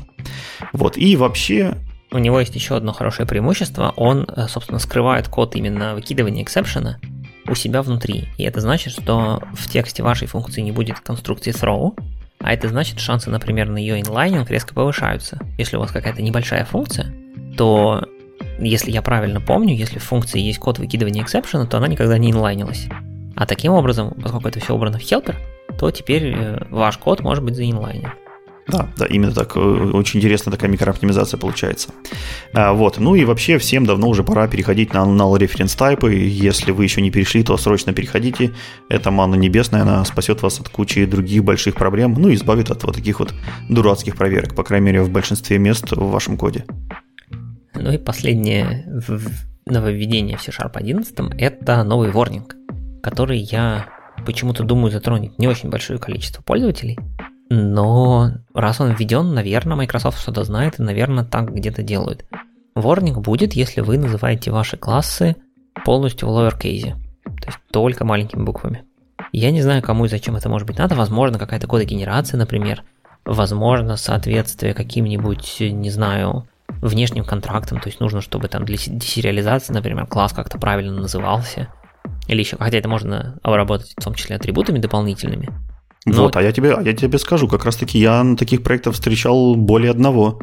Вот. 0.74 0.98
И 0.98 1.16
вообще 1.16 1.76
у 2.14 2.18
него 2.18 2.40
есть 2.42 2.56
еще 2.56 2.76
одно 2.76 2.92
хорошее 2.92 3.28
преимущество. 3.28 3.94
Он, 3.96 4.28
э, 4.28 4.48
собственно, 4.48 4.80
скрывает 4.80 5.28
код 5.30 5.56
именно 5.56 5.96
выкидывания 5.96 6.44
эксепшена, 6.44 7.00
у 7.48 7.56
себя 7.56 7.82
внутри. 7.82 8.30
И 8.38 8.44
это 8.44 8.62
значит, 8.62 8.94
что 8.94 9.42
в 9.54 9.70
тексте 9.70 10.04
вашей 10.04 10.28
функции 10.28 10.62
не 10.62 10.72
будет 10.72 11.00
конструкции 11.00 11.54
throw, 11.54 11.98
а 12.40 12.54
это 12.54 12.68
значит, 12.70 13.00
шансы, 13.00 13.30
например, 13.30 13.70
на 13.70 13.78
ее 13.78 14.02
инлайнинг 14.02 14.50
резко 14.50 14.74
повышаются. 14.74 15.40
Если 15.58 15.78
у 15.78 15.80
вас 15.80 15.92
какая-то 15.92 16.22
небольшая 16.22 16.66
функция, 16.66 17.14
то, 17.56 18.08
если 18.60 18.92
я 18.92 19.02
правильно 19.02 19.40
помню, 19.40 19.76
если 19.76 20.00
в 20.00 20.04
функции 20.04 20.40
есть 20.40 20.60
код 20.60 20.80
выкидывания 20.80 21.24
эксепшена, 21.24 21.68
то 21.68 21.78
она 21.78 21.88
никогда 21.88 22.18
не 22.18 22.32
инлайнилась. 22.32 22.88
А 23.36 23.46
таким 23.46 23.74
образом, 23.74 24.16
поскольку 24.22 24.48
это 24.48 24.60
все 24.60 24.74
убрано 24.74 24.98
в 24.98 25.04
helper, 25.04 25.36
то 25.80 25.90
теперь 25.92 26.34
э, 26.36 26.66
ваш 26.70 26.98
код 26.98 27.22
может 27.22 27.44
быть 27.44 27.56
заинлайнен. 27.56 28.12
Да, 28.72 28.88
да, 28.98 29.06
именно 29.06 29.34
так. 29.34 29.56
Э, 29.56 29.60
очень 29.60 30.20
интересная 30.20 30.52
такая 30.52 30.70
микрооптимизация 30.72 31.38
получается. 31.38 31.90
А, 32.54 32.74
вот. 32.74 32.98
Ну 33.00 33.16
и 33.16 33.26
вообще 33.26 33.58
всем 33.58 33.86
давно 33.86 34.08
уже 34.08 34.24
пора 34.24 34.48
переходить 34.48 34.94
на 34.94 35.00
null 35.00 35.38
reference 35.38 35.78
type. 35.78 36.10
Если 36.14 36.72
вы 36.72 36.84
еще 36.84 37.02
не 37.02 37.12
перешли, 37.12 37.44
то 37.44 37.58
срочно 37.58 37.94
переходите. 37.94 38.52
Это 38.90 39.12
манна 39.12 39.36
небесная, 39.36 39.82
она 39.82 40.06
спасет 40.06 40.42
вас 40.42 40.60
от 40.60 40.70
кучи 40.70 41.06
других 41.06 41.44
больших 41.44 41.76
проблем, 41.76 42.16
ну 42.18 42.30
и 42.30 42.36
избавит 42.36 42.72
от 42.72 42.84
вот 42.84 42.96
таких 42.96 43.20
вот 43.20 43.34
дурацких 43.70 44.16
проверок, 44.16 44.56
по 44.56 44.64
крайней 44.64 44.88
мере, 44.88 45.02
в 45.02 45.10
большинстве 45.10 45.58
мест 45.58 45.92
в 45.92 46.10
вашем 46.10 46.38
коде. 46.38 46.66
Ну 47.74 47.92
и 47.92 47.98
последнее 47.98 48.86
нововведение 49.66 50.38
в 50.38 50.42
C-Sharp 50.42 50.72
11 50.74 51.16
это 51.38 51.84
новый 51.84 52.12
ворнинг, 52.12 52.56
который 53.02 53.40
я 53.40 53.88
почему-то 54.26 54.64
думаю 54.64 54.92
затронет 54.92 55.38
не 55.40 55.48
очень 55.48 55.70
большое 55.70 56.00
количество 56.00 56.42
пользователей, 56.42 56.98
но 57.54 58.32
раз 58.54 58.80
он 58.80 58.94
введен, 58.94 59.34
наверное, 59.34 59.76
Microsoft 59.76 60.22
что-то 60.22 60.46
знает 60.46 60.80
и, 60.80 60.84
наверное, 60.84 61.26
так 61.26 61.54
где-то 61.54 61.84
делают. 61.84 62.24
Ворнинг 62.76 63.18
будет, 63.18 63.52
если 63.54 63.82
вы 63.82 63.98
называете 63.98 64.52
ваши 64.52 64.78
классы 64.78 65.36
полностью 65.84 66.30
в 66.30 66.32
lowercase, 66.32 66.94
то 67.26 67.48
есть 67.48 67.60
только 67.70 68.06
маленькими 68.06 68.44
буквами. 68.44 68.86
Я 69.34 69.52
не 69.52 69.62
знаю, 69.62 69.82
кому 69.82 70.06
и 70.06 70.08
зачем 70.08 70.38
это 70.38 70.48
может 70.48 70.66
быть 70.66 70.78
надо, 70.78 70.96
возможно, 70.96 71.38
какая-то 71.38 71.68
кодогенерация, 71.68 72.38
например, 72.38 72.84
возможно, 73.26 73.98
соответствие 73.98 74.74
каким-нибудь, 74.74 75.58
не 75.60 75.90
знаю, 75.90 76.48
внешним 76.70 77.26
контрактам, 77.26 77.82
то 77.82 77.90
есть 77.90 78.00
нужно, 78.00 78.22
чтобы 78.22 78.48
там 78.48 78.64
для 78.64 78.78
десериализации, 78.78 79.74
например, 79.74 80.08
класс 80.08 80.32
как-то 80.32 80.58
правильно 80.58 81.02
назывался, 81.02 81.68
или 82.28 82.40
еще, 82.40 82.56
хотя 82.56 82.78
это 82.78 82.88
можно 82.88 83.40
обработать 83.44 83.92
в 83.98 84.02
том 84.02 84.14
числе 84.14 84.38
атрибутами 84.38 84.80
дополнительными. 84.80 85.50
Но... 86.06 86.24
Вот, 86.24 86.36
а 86.36 86.42
я, 86.42 86.52
тебе, 86.52 86.74
а 86.74 86.82
я 86.82 86.94
тебе 86.94 87.20
скажу, 87.20 87.48
как 87.48 87.66
раз 87.66 87.76
таки 87.76 88.00
я 88.00 88.24
на 88.24 88.36
таких 88.36 88.64
проектах 88.64 88.94
встречал 88.94 89.56
более 89.56 89.92
одного, 89.92 90.40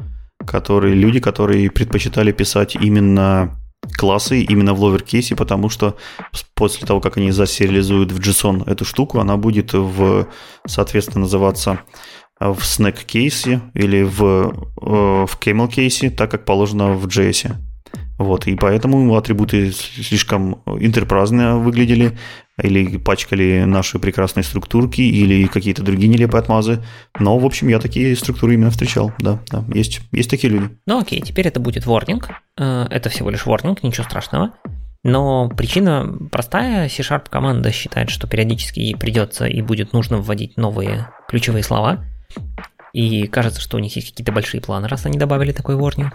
которые, 0.46 0.94
люди, 0.94 1.20
которые 1.20 1.70
предпочитали 1.70 2.32
писать 2.32 2.76
именно 2.76 3.58
классы 3.96 4.40
именно 4.42 4.74
в 4.74 4.84
lowercase, 4.84 5.36
потому 5.36 5.68
что 5.68 5.96
после 6.54 6.86
того, 6.86 7.00
как 7.00 7.16
они 7.16 7.30
засериализуют 7.30 8.12
в 8.12 8.18
JSON 8.18 8.68
эту 8.68 8.84
штуку, 8.84 9.18
она 9.18 9.36
будет 9.36 9.72
в, 9.72 10.26
соответственно, 10.66 11.22
называться 11.22 11.80
в 12.40 12.58
snack 12.58 13.04
кейсе 13.04 13.60
или 13.74 14.02
в, 14.02 14.22
э, 14.22 15.26
в 15.26 15.38
camel 15.40 15.68
кейсе, 15.68 16.10
так 16.10 16.30
как 16.30 16.44
положено 16.44 16.92
в 16.92 17.06
JS. 17.06 17.54
Вот, 18.18 18.46
и 18.46 18.56
поэтому 18.56 19.16
атрибуты 19.16 19.70
слишком 19.72 20.62
интерпразно 20.66 21.58
выглядели, 21.58 22.18
или 22.60 22.96
пачкали 22.96 23.64
наши 23.64 23.98
прекрасные 23.98 24.42
структурки, 24.42 25.00
или 25.00 25.46
какие-то 25.46 25.82
другие 25.82 26.08
нелепые 26.08 26.40
отмазы. 26.40 26.82
Но, 27.18 27.38
в 27.38 27.46
общем, 27.46 27.68
я 27.68 27.78
такие 27.78 28.16
структуры 28.16 28.54
именно 28.54 28.70
встречал, 28.70 29.12
да, 29.20 29.40
да, 29.50 29.64
есть, 29.72 30.00
есть 30.10 30.30
такие 30.30 30.52
люди. 30.52 30.68
Ну 30.86 30.98
окей, 30.98 31.20
теперь 31.20 31.46
это 31.46 31.60
будет 31.60 31.86
warning, 31.86 32.24
э, 32.56 32.86
это 32.90 33.08
всего 33.08 33.30
лишь 33.30 33.46
warning, 33.46 33.78
ничего 33.82 34.04
страшного. 34.04 34.52
Но 35.04 35.48
причина 35.48 36.12
простая, 36.32 36.88
C-Sharp 36.88 37.30
команда 37.30 37.70
считает, 37.70 38.10
что 38.10 38.26
периодически 38.26 38.80
ей 38.80 38.96
придется 38.96 39.46
и 39.46 39.62
будет 39.62 39.92
нужно 39.92 40.18
вводить 40.18 40.56
новые 40.56 41.08
ключевые 41.28 41.62
слова, 41.62 42.04
и 42.92 43.28
кажется, 43.28 43.60
что 43.60 43.76
у 43.76 43.80
них 43.80 43.94
есть 43.94 44.10
какие-то 44.10 44.32
большие 44.32 44.60
планы, 44.60 44.88
раз 44.88 45.06
они 45.06 45.18
добавили 45.18 45.52
такой 45.52 45.76
warning. 45.76 46.12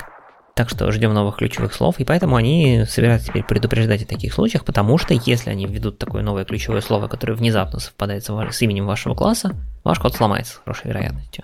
Так 0.55 0.69
что 0.69 0.91
ждем 0.91 1.13
новых 1.13 1.37
ключевых 1.37 1.73
слов, 1.73 1.99
и 1.99 2.05
поэтому 2.05 2.35
они 2.35 2.85
собираются 2.87 3.29
теперь 3.29 3.43
предупреждать 3.43 4.03
о 4.03 4.07
таких 4.07 4.33
случаях, 4.33 4.65
потому 4.65 4.99
что 4.99 5.15
если 5.15 5.49
они 5.49 5.65
введут 5.65 5.97
такое 5.97 6.21
новое 6.21 6.45
ключевое 6.45 6.81
слово, 6.81 7.07
которое 7.07 7.33
внезапно 7.33 7.79
совпадает 7.79 8.23
с 8.23 8.61
именем 8.61 8.85
вашего 8.85 9.15
класса, 9.15 9.55
ваш 9.83 9.99
код 9.99 10.13
сломается 10.15 10.53
с 10.53 10.57
хорошей 10.57 10.89
вероятностью. 10.89 11.43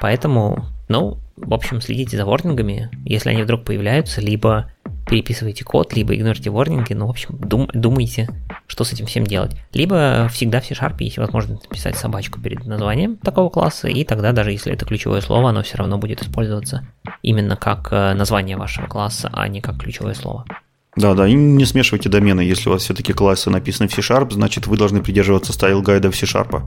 Поэтому, 0.00 0.66
ну, 0.88 1.18
в 1.36 1.54
общем, 1.54 1.80
следите 1.80 2.16
за 2.16 2.24
ворнингами, 2.24 2.90
если 3.04 3.30
они 3.30 3.42
вдруг 3.42 3.64
появляются, 3.64 4.20
либо 4.20 4.70
переписывайте 5.08 5.64
код, 5.64 5.94
либо 5.94 6.14
игнорируйте 6.14 6.50
ворнинги, 6.50 6.92
ну, 6.92 7.06
в 7.06 7.10
общем, 7.10 7.36
дум, 7.38 7.68
думайте, 7.72 8.28
что 8.66 8.84
с 8.84 8.92
этим 8.92 9.06
всем 9.06 9.24
делать. 9.24 9.56
Либо 9.72 10.28
всегда 10.32 10.60
в 10.60 10.66
C-Sharp 10.66 10.96
есть 11.00 11.18
возможность 11.18 11.68
написать 11.68 11.96
собачку 11.96 12.40
перед 12.40 12.64
названием 12.64 13.16
такого 13.16 13.50
класса, 13.50 13.88
и 13.88 14.04
тогда 14.04 14.32
даже 14.32 14.52
если 14.52 14.72
это 14.72 14.84
ключевое 14.84 15.20
слово, 15.20 15.50
оно 15.50 15.62
все 15.62 15.78
равно 15.78 15.98
будет 15.98 16.22
использоваться 16.22 16.86
именно 17.22 17.56
как 17.56 17.88
э, 17.90 18.14
название 18.14 18.56
вашего 18.56 18.86
класса, 18.86 19.30
а 19.32 19.48
не 19.48 19.60
как 19.60 19.78
ключевое 19.78 20.14
слово. 20.14 20.44
Да, 20.96 21.14
да, 21.14 21.28
и 21.28 21.34
не 21.34 21.64
смешивайте 21.64 22.08
домены. 22.08 22.40
Если 22.40 22.68
у 22.68 22.72
вас 22.72 22.82
все-таки 22.82 23.12
классы 23.12 23.48
написаны 23.48 23.88
в 23.88 23.92
C-Sharp, 23.92 24.32
значит 24.32 24.66
вы 24.66 24.76
должны 24.76 25.00
придерживаться 25.00 25.52
style 25.52 25.82
guide 25.82 26.05
а 26.05 26.10
в 26.10 26.16
C-Sharp. 26.16 26.62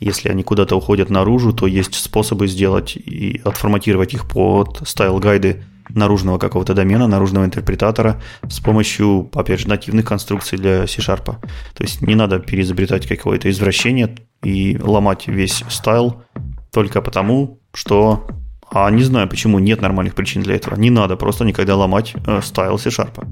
Если 0.00 0.28
они 0.28 0.42
куда-то 0.42 0.74
уходят 0.76 1.10
наружу, 1.10 1.52
то 1.52 1.68
есть 1.68 1.94
способы 1.94 2.48
сделать 2.48 2.96
и 2.96 3.40
отформатировать 3.44 4.14
их 4.14 4.28
под 4.28 4.82
style 4.84 5.18
guide 5.18 5.55
ы 5.55 5.62
наружного 5.88 6.38
какого-то 6.38 6.74
домена, 6.74 7.06
наружного 7.06 7.44
интерпретатора 7.44 8.20
с 8.48 8.58
помощью, 8.58 9.30
опять 9.32 9.60
же, 9.60 9.68
нативных 9.68 10.06
конструкций 10.06 10.58
для 10.58 10.86
C-Sharp. 10.88 11.24
То 11.24 11.84
есть 11.84 12.02
не 12.02 12.16
надо 12.16 12.40
переизобретать 12.40 13.06
какое-то 13.06 13.48
извращение 13.48 14.16
и 14.42 14.76
ломать 14.80 15.28
весь 15.28 15.62
style 15.68 16.24
только 16.72 17.00
потому, 17.00 17.60
что 17.72 18.26
а 18.74 18.90
не 18.90 19.02
знаю, 19.02 19.28
почему 19.28 19.58
нет 19.58 19.82
нормальных 19.82 20.14
причин 20.14 20.42
для 20.42 20.56
этого. 20.56 20.74
Не 20.76 20.88
надо 20.88 21.16
просто 21.16 21.44
никогда 21.44 21.76
ломать 21.76 22.14
э, 22.26 22.40
стайл 22.42 22.78
C-Sharp. 22.78 23.22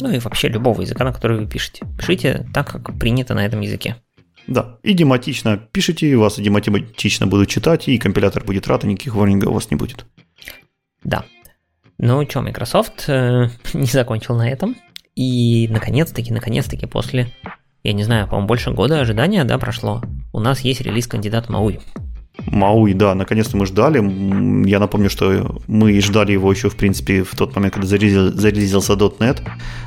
Ну 0.00 0.10
и 0.10 0.18
вообще 0.18 0.48
любого 0.48 0.82
языка, 0.82 1.04
на 1.04 1.12
который 1.12 1.38
вы 1.38 1.46
пишете. 1.46 1.86
Пишите 1.98 2.46
так, 2.52 2.68
как 2.68 2.98
принято 2.98 3.34
на 3.34 3.44
этом 3.44 3.60
языке. 3.60 3.96
Да, 4.46 4.78
идиоматично 4.82 5.56
пишите, 5.56 6.16
вас 6.16 6.38
идиоматично 6.38 7.26
будут 7.26 7.48
читать, 7.48 7.88
и 7.88 7.98
компилятор 7.98 8.44
будет 8.44 8.68
рад, 8.68 8.84
и 8.84 8.86
никаких 8.86 9.14
ворнингов 9.14 9.50
у 9.50 9.54
вас 9.54 9.70
не 9.70 9.76
будет. 9.76 10.06
Да, 11.02 11.24
ну 11.98 12.28
что, 12.28 12.42
Microsoft 12.42 13.08
э, 13.08 13.48
не 13.74 13.86
закончил 13.86 14.36
на 14.36 14.48
этом. 14.48 14.76
И 15.14 15.66
наконец-таки, 15.68 16.32
наконец-таки 16.32 16.86
после, 16.86 17.32
я 17.82 17.94
не 17.94 18.04
знаю, 18.04 18.26
по-моему, 18.26 18.48
больше 18.48 18.70
года 18.70 19.00
ожидания, 19.00 19.44
да, 19.44 19.56
прошло, 19.56 20.02
у 20.32 20.40
нас 20.40 20.60
есть 20.60 20.82
релиз 20.82 21.06
кандидат 21.06 21.48
Мауи. 21.48 21.80
Мауи, 22.46 22.92
да, 22.92 23.14
наконец-то 23.14 23.56
мы 23.56 23.66
ждали. 23.66 23.98
Я 24.68 24.78
напомню, 24.78 25.10
что 25.10 25.60
мы 25.66 26.00
ждали 26.00 26.32
его 26.32 26.50
еще, 26.52 26.68
в 26.68 26.76
принципе, 26.76 27.22
в 27.22 27.34
тот 27.34 27.54
момент, 27.56 27.74
когда 27.74 27.88
зарелизился 27.88 28.92
.NET 28.92 29.42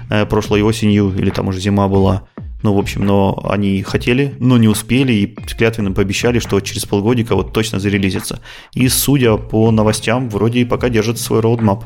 э, 0.09 0.25
прошлой 0.25 0.61
осенью, 0.61 1.13
или 1.15 1.29
там 1.29 1.47
уже 1.47 1.59
зима 1.59 1.87
была. 1.87 2.27
Ну, 2.61 2.73
в 2.73 2.77
общем, 2.77 3.05
но 3.05 3.41
они 3.49 3.81
хотели, 3.83 4.35
но 4.39 4.57
не 4.57 4.67
успели 4.67 5.13
и 5.13 5.27
клятвенно 5.27 5.93
пообещали, 5.93 6.39
что 6.39 6.59
через 6.59 6.85
полгодика 6.85 7.35
вот 7.35 7.53
точно 7.53 7.79
зарелизится. 7.79 8.39
И 8.73 8.89
судя 8.89 9.37
по 9.37 9.71
новостям, 9.71 10.29
вроде 10.29 10.59
и 10.59 10.65
пока 10.65 10.89
держит 10.89 11.19
свой 11.19 11.39
роудмап. 11.39 11.85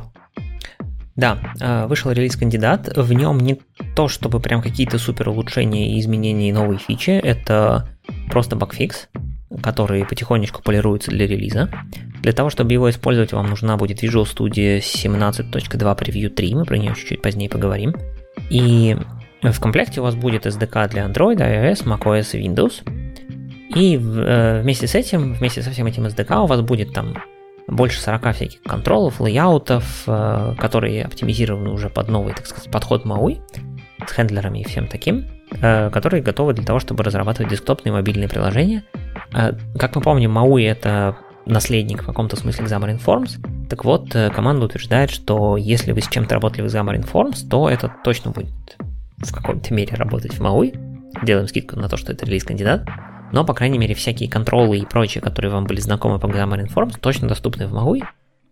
Да, 1.15 1.37
э, 1.59 1.85
вышел 1.85 2.11
релиз 2.11 2.35
кандидат. 2.35 2.91
В 2.95 3.13
нем 3.13 3.37
не 3.37 3.59
то, 3.95 4.07
чтобы 4.07 4.39
прям 4.39 4.63
какие-то 4.63 4.97
супер 4.97 5.29
улучшения, 5.29 5.99
изменения 5.99 6.49
и 6.49 6.53
новые 6.53 6.79
фичи. 6.79 7.11
Это 7.11 7.89
просто 8.31 8.55
багфикс, 8.55 9.09
который 9.61 10.05
потихонечку 10.05 10.61
полируется 10.61 11.11
для 11.11 11.27
релиза. 11.27 11.69
Для 12.21 12.31
того, 12.31 12.49
чтобы 12.49 12.71
его 12.73 12.89
использовать, 12.89 13.33
вам 13.33 13.49
нужна 13.49 13.77
будет 13.77 14.03
Visual 14.03 14.23
Studio 14.23 14.79
17.2 14.79 15.97
Preview 15.97 16.29
3. 16.29 16.55
Мы 16.55 16.65
про 16.65 16.77
нее 16.77 16.95
чуть-чуть 16.95 17.21
позднее 17.21 17.49
поговорим. 17.49 17.95
И 18.49 18.97
в 19.41 19.59
комплекте 19.59 19.99
у 19.99 20.03
вас 20.03 20.15
будет 20.15 20.45
SDK 20.45 20.89
для 20.89 21.05
Android, 21.05 21.37
iOS, 21.37 21.85
macOS 21.85 22.37
и 22.37 22.47
Windows. 22.47 22.81
И 23.75 23.95
э, 23.97 24.61
вместе 24.61 24.87
с 24.87 24.95
этим, 24.95 25.33
вместе 25.33 25.61
со 25.61 25.71
всем 25.71 25.87
этим 25.87 26.05
SDK 26.05 26.43
у 26.43 26.45
вас 26.45 26.61
будет 26.61 26.93
там 26.93 27.15
больше 27.67 27.99
40 28.01 28.35
всяких 28.35 28.61
контролов, 28.61 29.19
лейаутов, 29.19 30.03
э, 30.07 30.55
которые 30.59 31.05
оптимизированы 31.05 31.71
уже 31.71 31.89
под 31.89 32.09
новый, 32.09 32.33
так 32.33 32.45
сказать, 32.45 32.71
подход 32.71 33.05
MAUI 33.05 33.41
с 34.07 34.11
хендлерами 34.11 34.59
и 34.59 34.63
всем 34.63 34.87
таким, 34.87 35.25
э, 35.61 35.89
которые 35.89 36.21
готовы 36.21 36.53
для 36.53 36.65
того, 36.65 36.79
чтобы 36.79 37.03
разрабатывать 37.03 37.51
десктопные 37.51 37.91
и 37.91 37.95
мобильные 37.95 38.29
приложения. 38.29 38.83
Э, 39.33 39.53
как 39.77 39.95
мы 39.95 40.01
помним, 40.01 40.37
MAUI 40.37 40.69
это 40.69 41.17
наследник 41.45 42.03
в 42.03 42.05
каком-то 42.05 42.35
смысле 42.35 42.65
Xamarin 42.65 43.03
Forms. 43.03 43.67
Так 43.67 43.83
вот, 43.83 44.15
команда 44.33 44.65
утверждает, 44.65 45.09
что 45.09 45.57
если 45.57 45.91
вы 45.91 46.01
с 46.01 46.07
чем-то 46.07 46.35
работали 46.35 46.67
в 46.67 46.73
Xamarin 46.73 47.09
Forms, 47.09 47.47
то 47.49 47.69
это 47.69 47.93
точно 48.03 48.31
будет 48.31 48.77
в 49.17 49.33
какой-то 49.33 49.73
мере 49.73 49.95
работать 49.95 50.33
в 50.33 50.41
MAUI. 50.41 50.79
Делаем 51.23 51.47
скидку 51.47 51.77
на 51.77 51.89
то, 51.89 51.97
что 51.97 52.13
это 52.13 52.25
релиз-кандидат 52.25 52.87
но, 53.33 53.43
по 53.43 53.55
крайней 53.55 53.79
мере, 53.79 53.95
всякие 53.95 54.29
контролы 54.29 54.77
и 54.77 54.85
прочие, 54.85 55.19
которые 55.19 55.51
вам 55.51 55.65
были 55.65 55.79
знакомы 55.79 56.19
по 56.19 56.27
Xamarin 56.27 56.71
Forms, 56.71 56.99
точно 56.99 57.27
доступны 57.27 57.67
в 57.67 57.73
MAUI, 57.73 58.03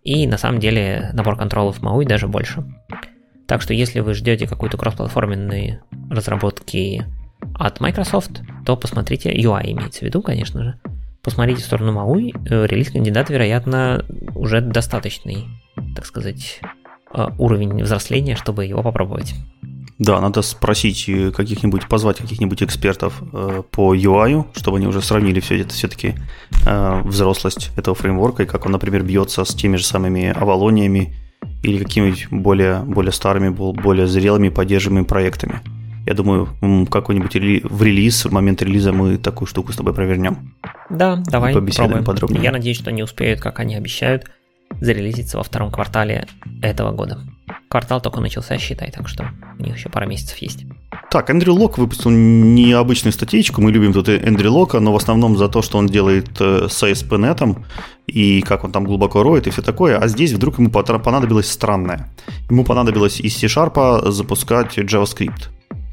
и 0.04 0.26
на 0.26 0.40
самом 0.40 0.60
деле 0.60 1.12
набор 1.14 1.38
контролов 1.38 1.78
в 1.78 1.84
MAUI 1.84 2.04
даже 2.06 2.28
больше. 2.28 2.66
Так 3.46 3.62
что 3.62 3.76
если 3.76 4.00
вы 4.00 4.16
ждете 4.16 4.48
какую-то 4.48 4.78
кроссплатформенные 4.78 5.84
разработки 6.10 7.06
от 7.56 7.80
Microsoft, 7.80 8.42
то 8.66 8.76
посмотрите, 8.76 9.32
UI 9.34 9.72
имеется 9.72 10.00
в 10.00 10.04
виду, 10.04 10.22
конечно 10.22 10.64
же, 10.64 10.80
посмотрите 11.22 11.62
в 11.62 11.66
сторону 11.66 11.94
MAUI, 11.94 12.50
э, 12.50 12.66
релиз 12.66 12.92
кандидат, 12.92 13.30
вероятно, 13.30 14.06
уже 14.36 14.62
достаточный, 14.62 15.48
так 15.96 16.06
сказать, 16.06 16.60
э, 17.14 17.28
уровень 17.38 17.84
взросления, 17.84 18.36
чтобы 18.36 18.66
его 18.66 18.82
попробовать. 18.84 19.36
Да, 20.02 20.20
надо 20.20 20.42
спросить 20.42 21.08
э, 21.10 21.30
каких-нибудь, 21.30 21.88
позвать 21.88 22.18
каких-нибудь 22.18 22.64
экспертов 22.64 23.22
э, 23.34 23.62
по 23.70 23.94
UI, 23.94 24.46
чтобы 24.56 24.78
они 24.78 24.88
уже 24.88 25.00
сравнили 25.04 25.40
все 25.40 25.62
это 25.62 25.76
все-таки 25.76 26.16
э, 26.66 27.02
взрослость 27.04 27.70
этого 27.78 27.94
фреймворка 27.94 28.42
и 28.42 28.46
как 28.48 28.66
он, 28.66 28.72
например, 28.72 29.04
бьется 29.04 29.46
с 29.46 29.54
теми 29.54 29.76
же 29.76 29.86
самыми 29.86 30.30
авалониями 30.30 31.14
или 31.62 31.84
какими-нибудь 31.84 32.30
более, 32.32 32.80
более 32.80 33.12
старыми, 33.12 33.50
более 33.50 34.08
зрелыми 34.08 34.50
поддерживаемыми 34.50 35.06
проектами. 35.06 35.62
Я 36.06 36.14
думаю, 36.14 36.50
какой-нибудь 36.90 37.36
рели- 37.36 37.68
в 37.68 37.82
релиз, 37.84 38.26
в 38.26 38.32
момент 38.32 38.62
релиза 38.62 38.92
мы 38.92 39.18
такую 39.18 39.48
штуку 39.48 39.72
с 39.72 39.76
тобой 39.76 39.94
провернем. 39.94 40.56
Да, 40.90 41.22
давай 41.28 41.54
Побеседуем 41.54 42.04
подробнее. 42.04 42.44
Я 42.44 42.52
надеюсь, 42.52 42.78
что 42.78 42.90
они 42.90 43.04
успеют, 43.04 43.40
как 43.40 43.60
они 43.60 43.76
обещают, 43.76 44.30
зарелизиться 44.80 45.38
во 45.38 45.44
втором 45.44 45.72
квартале 45.72 46.28
этого 46.62 46.92
года. 46.92 47.20
Квартал 47.68 48.02
только 48.02 48.20
начался, 48.20 48.58
считай, 48.58 48.92
так 48.92 49.08
что 49.08 49.30
у 49.60 49.64
них 49.64 49.78
еще 49.78 49.90
пара 49.90 50.06
месяцев 50.06 50.38
есть. 50.40 50.66
Так, 51.10 51.30
Эндрю 51.30 51.54
Лок 51.54 51.78
выпустил 51.78 52.10
необычную 52.10 53.14
статейку. 53.14 53.62
Мы 53.62 53.72
любим 53.72 53.94
тут 53.94 54.10
Эндрю 54.10 54.52
Лока, 54.52 54.80
но 54.80 54.94
в 54.94 54.96
основном 54.96 55.38
за 55.38 55.50
то, 55.50 55.62
что 55.62 55.78
он 55.78 55.88
делает 55.88 56.30
э, 56.40 56.68
с 56.70 56.84
ASP.NET 56.84 57.64
и 58.08 58.42
как 58.42 58.64
он 58.64 58.72
там 58.72 58.86
глубоко 58.86 59.24
роет 59.24 59.48
и 59.48 59.50
все 59.50 59.62
такое. 59.62 59.98
А 59.98 60.08
здесь 60.08 60.34
вдруг 60.34 60.60
ему 60.60 60.70
понадобилось 60.70 61.50
странное. 61.50 62.10
Ему 62.50 62.64
понадобилось 62.64 63.20
из 63.20 63.38
C-Sharp 63.38 64.10
запускать 64.10 64.78
JavaScript. 64.78 65.50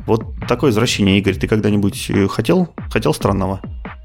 Вот 0.08 0.24
такое 0.48 0.70
извращение, 0.70 1.18
Игорь, 1.18 1.36
ты 1.36 1.46
когда-нибудь 1.46 2.08
э, 2.08 2.28
хотел, 2.28 2.70
хотел 2.90 3.12
странного? 3.12 3.60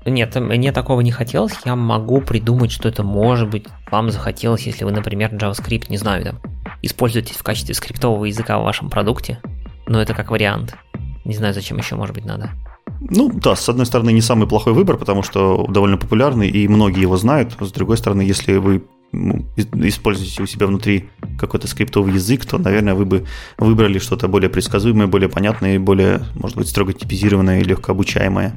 Нет, 0.05 0.35
мне 0.35 0.73
такого 0.73 0.99
не 0.99 1.11
хотелось. 1.11 1.53
Я 1.63 1.77
могу 1.77 2.19
придумать, 2.19 2.73
что 2.73 2.89
это 2.89 3.03
может 3.03 3.49
быть 3.49 3.67
вам 3.89 4.11
захотелось, 4.11 4.63
если 4.63 4.83
вы, 4.83 4.91
например, 4.91 5.33
JavaScript, 5.33 5.85
не 5.87 5.95
знаю, 5.95 6.25
там, 6.25 6.39
используете 6.81 7.33
в 7.33 7.41
качестве 7.41 7.73
скриптового 7.73 8.25
языка 8.25 8.59
в 8.59 8.63
вашем 8.63 8.89
продукте. 8.89 9.39
Но 9.87 10.01
это 10.01 10.13
как 10.13 10.29
вариант. 10.29 10.75
Не 11.23 11.35
знаю, 11.35 11.53
зачем 11.53 11.77
еще 11.77 11.95
может 11.95 12.13
быть 12.13 12.25
надо. 12.25 12.51
Ну 12.99 13.31
да, 13.33 13.55
с 13.55 13.69
одной 13.69 13.85
стороны, 13.85 14.11
не 14.11 14.21
самый 14.21 14.45
плохой 14.45 14.73
выбор, 14.73 14.97
потому 14.97 15.23
что 15.23 15.65
довольно 15.69 15.95
популярный, 15.95 16.49
и 16.49 16.67
многие 16.67 17.01
его 17.01 17.15
знают. 17.15 17.55
С 17.61 17.71
другой 17.71 17.97
стороны, 17.97 18.23
если 18.23 18.57
вы 18.57 18.83
используете 19.13 20.43
у 20.43 20.45
себя 20.45 20.67
внутри 20.67 21.09
какой-то 21.37 21.67
скриптовый 21.67 22.13
язык, 22.13 22.45
то, 22.45 22.57
наверное, 22.57 22.95
вы 22.95 23.05
бы 23.05 23.25
выбрали 23.57 23.99
что-то 23.99 24.27
более 24.27 24.49
предсказуемое, 24.49 25.07
более 25.07 25.29
понятное, 25.29 25.79
более, 25.79 26.23
может 26.35 26.57
быть, 26.57 26.67
строго 26.67 26.93
типизированное 26.93 27.61
и 27.61 27.63
легко 27.63 27.91
обучаемое. 27.91 28.53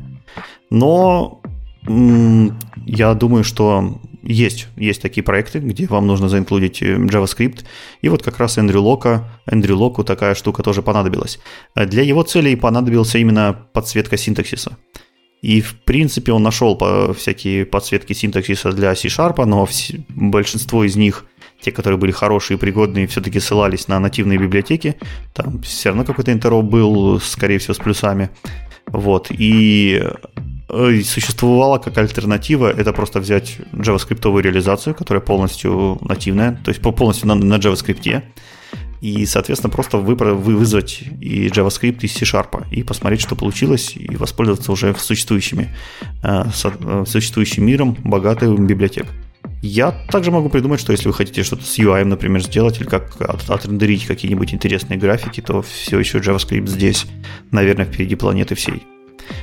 Но 0.71 1.41
я 2.87 3.15
думаю, 3.15 3.45
что 3.45 4.01
есть, 4.23 4.67
есть 4.77 5.03
такие 5.03 5.23
проекты, 5.23 5.61
где 5.61 5.87
вам 5.87 6.07
нужно 6.07 6.29
заинклюдить 6.29 6.83
э, 6.83 6.97
JavaScript. 6.97 7.65
И 8.03 8.09
вот 8.09 8.23
как 8.23 8.39
раз 8.39 8.59
Эндрю 8.59 8.83
Лока, 8.83 9.29
Эндрю 9.47 9.77
Локу 9.77 10.03
такая 10.03 10.35
штука 10.35 10.63
тоже 10.63 10.83
понадобилась. 10.83 11.39
Для 11.77 12.03
его 12.03 12.23
целей 12.23 12.57
понадобился 12.57 13.19
именно 13.19 13.57
подсветка 13.73 14.17
синтаксиса. 14.17 14.77
И, 15.43 15.61
в 15.61 15.75
принципе, 15.77 16.33
он 16.33 16.43
нашел 16.43 16.79
всякие 17.15 17.67
подсветки 17.67 18.13
синтаксиса 18.13 18.73
для 18.73 18.95
C-Sharp, 18.95 19.45
но 19.45 19.69
большинство 20.09 20.85
из 20.85 20.97
них, 20.97 21.25
те, 21.61 21.71
которые 21.71 21.99
были 21.99 22.11
хорошие 22.11 22.57
и 22.57 22.61
пригодные, 22.61 23.07
все-таки 23.07 23.39
ссылались 23.39 23.89
на 23.89 24.01
нативные 24.01 24.39
библиотеки. 24.39 24.97
Там 25.35 25.63
все 25.63 25.91
равно 25.91 26.05
какой-то 26.05 26.33
интероп 26.33 26.65
был, 26.65 27.21
скорее 27.21 27.59
всего, 27.59 27.75
с 27.75 27.79
плюсами. 27.79 28.31
Вот. 28.87 29.29
И 29.31 30.03
Э, 30.69 31.01
существовала 31.05 31.79
как 31.79 31.97
альтернатива, 31.99 32.69
это 32.69 32.93
просто 32.93 33.21
взять 33.21 33.59
JavaScript 33.73 34.43
реализацию, 34.43 34.97
которая 34.97 35.21
полностью 35.21 35.99
нативная, 36.01 36.61
то 36.65 36.71
есть 36.71 36.83
полностью 36.83 37.29
на, 37.29 37.37
на 37.37 37.55
JavaScript, 37.55 38.23
и, 39.01 39.27
соответственно, 39.27 39.71
просто 39.71 39.99
выбор, 39.99 40.35
вызвать 40.35 41.03
и 41.21 41.49
JavaScript 41.49 42.01
из 42.03 42.15
C-Sharp, 42.15 42.67
и 42.71 42.83
посмотреть, 42.83 43.21
что 43.21 43.37
получилось, 43.37 43.97
и 43.97 44.17
воспользоваться 44.17 44.73
уже 44.73 44.95
существующими, 44.95 45.75
э, 46.23 46.45
э, 46.65 47.05
существующим 47.07 47.67
миром 47.67 47.97
богатым 48.05 48.67
библиотек. 48.67 49.07
Я 49.63 49.93
также 50.11 50.31
могу 50.31 50.49
придумать, 50.49 50.81
что 50.81 50.93
если 50.93 51.09
вы 51.09 51.15
хотите 51.15 51.43
что-то 51.43 51.65
с 51.65 51.79
UI, 51.79 52.05
например, 52.05 52.43
сделать, 52.43 52.81
или 52.81 52.87
как 52.87 53.21
от, 53.21 53.49
отрендерить 53.49 54.07
какие-нибудь 54.07 54.53
интересные 54.53 54.99
графики, 54.99 55.41
то 55.41 55.63
все 55.63 55.99
еще 55.99 56.19
JavaScript 56.19 56.67
здесь, 56.67 57.07
наверное, 57.51 57.87
впереди 57.87 58.17
планеты 58.17 58.55
всей. 58.55 58.83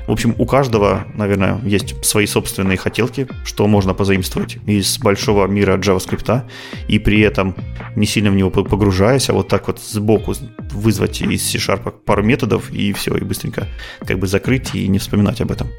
В 0.08 0.12
общем, 0.12 0.36
у 0.38 0.46
каждого, 0.46 1.06
наверное, 1.16 1.60
есть 1.64 2.04
свои 2.06 2.26
собственные 2.26 2.78
хотелки, 2.78 3.28
что 3.46 3.68
можно 3.68 3.94
позаимствовать 3.94 4.58
из 4.66 4.98
большого 5.00 5.48
мира 5.48 5.78
JavaScript, 5.78 6.44
и 6.88 7.00
при 7.00 7.22
этом 7.22 7.56
не 7.96 8.06
сильно 8.06 8.32
в 8.32 8.36
него 8.36 8.50
погружаясь, 8.50 9.30
а 9.30 9.34
вот 9.34 9.48
так 9.48 9.68
вот 9.68 9.80
сбоку 9.80 10.34
вызвать 10.72 11.22
из 11.22 11.44
C-Sharp 11.44 11.92
пару 12.06 12.24
методов, 12.24 12.72
и 12.72 12.94
все, 12.94 13.16
и 13.16 13.24
быстренько 13.24 13.68
как 14.06 14.20
бы 14.20 14.28
закрыть 14.28 14.76
и 14.76 14.88
не 14.88 15.00
вспоминать 15.00 15.42
об 15.42 15.52
этом. 15.52 15.70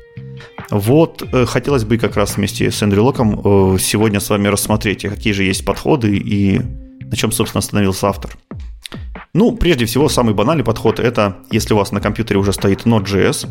Вот, 0.71 1.23
э, 1.33 1.47
хотелось 1.47 1.85
бы 1.85 1.99
как 1.99 2.17
раз 2.17 2.37
вместе 2.37 2.71
с 2.71 2.83
Эндрю 2.83 3.05
Локом 3.05 3.41
э, 3.45 3.79
сегодня 3.79 4.21
с 4.21 4.31
вами 4.31 4.49
рассмотреть, 4.49 5.03
какие 5.03 5.33
же 5.33 5.45
есть 5.45 5.65
подходы 5.65 6.17
и 6.17 6.61
на 7.01 7.17
чем, 7.17 7.33
собственно, 7.33 7.61
остановился 7.61 8.09
автор. 8.09 8.37
Ну, 9.35 9.53
прежде 9.57 9.85
всего, 9.85 10.09
самый 10.09 10.35
банальный 10.35 10.65
подход– 10.65 10.99
это 11.01 11.39
если 11.51 11.75
у 11.75 11.77
вас 11.77 11.93
на 11.93 12.01
компьютере 12.01 12.39
уже 12.39 12.53
стоит 12.53 12.87
Node.js, 12.87 13.49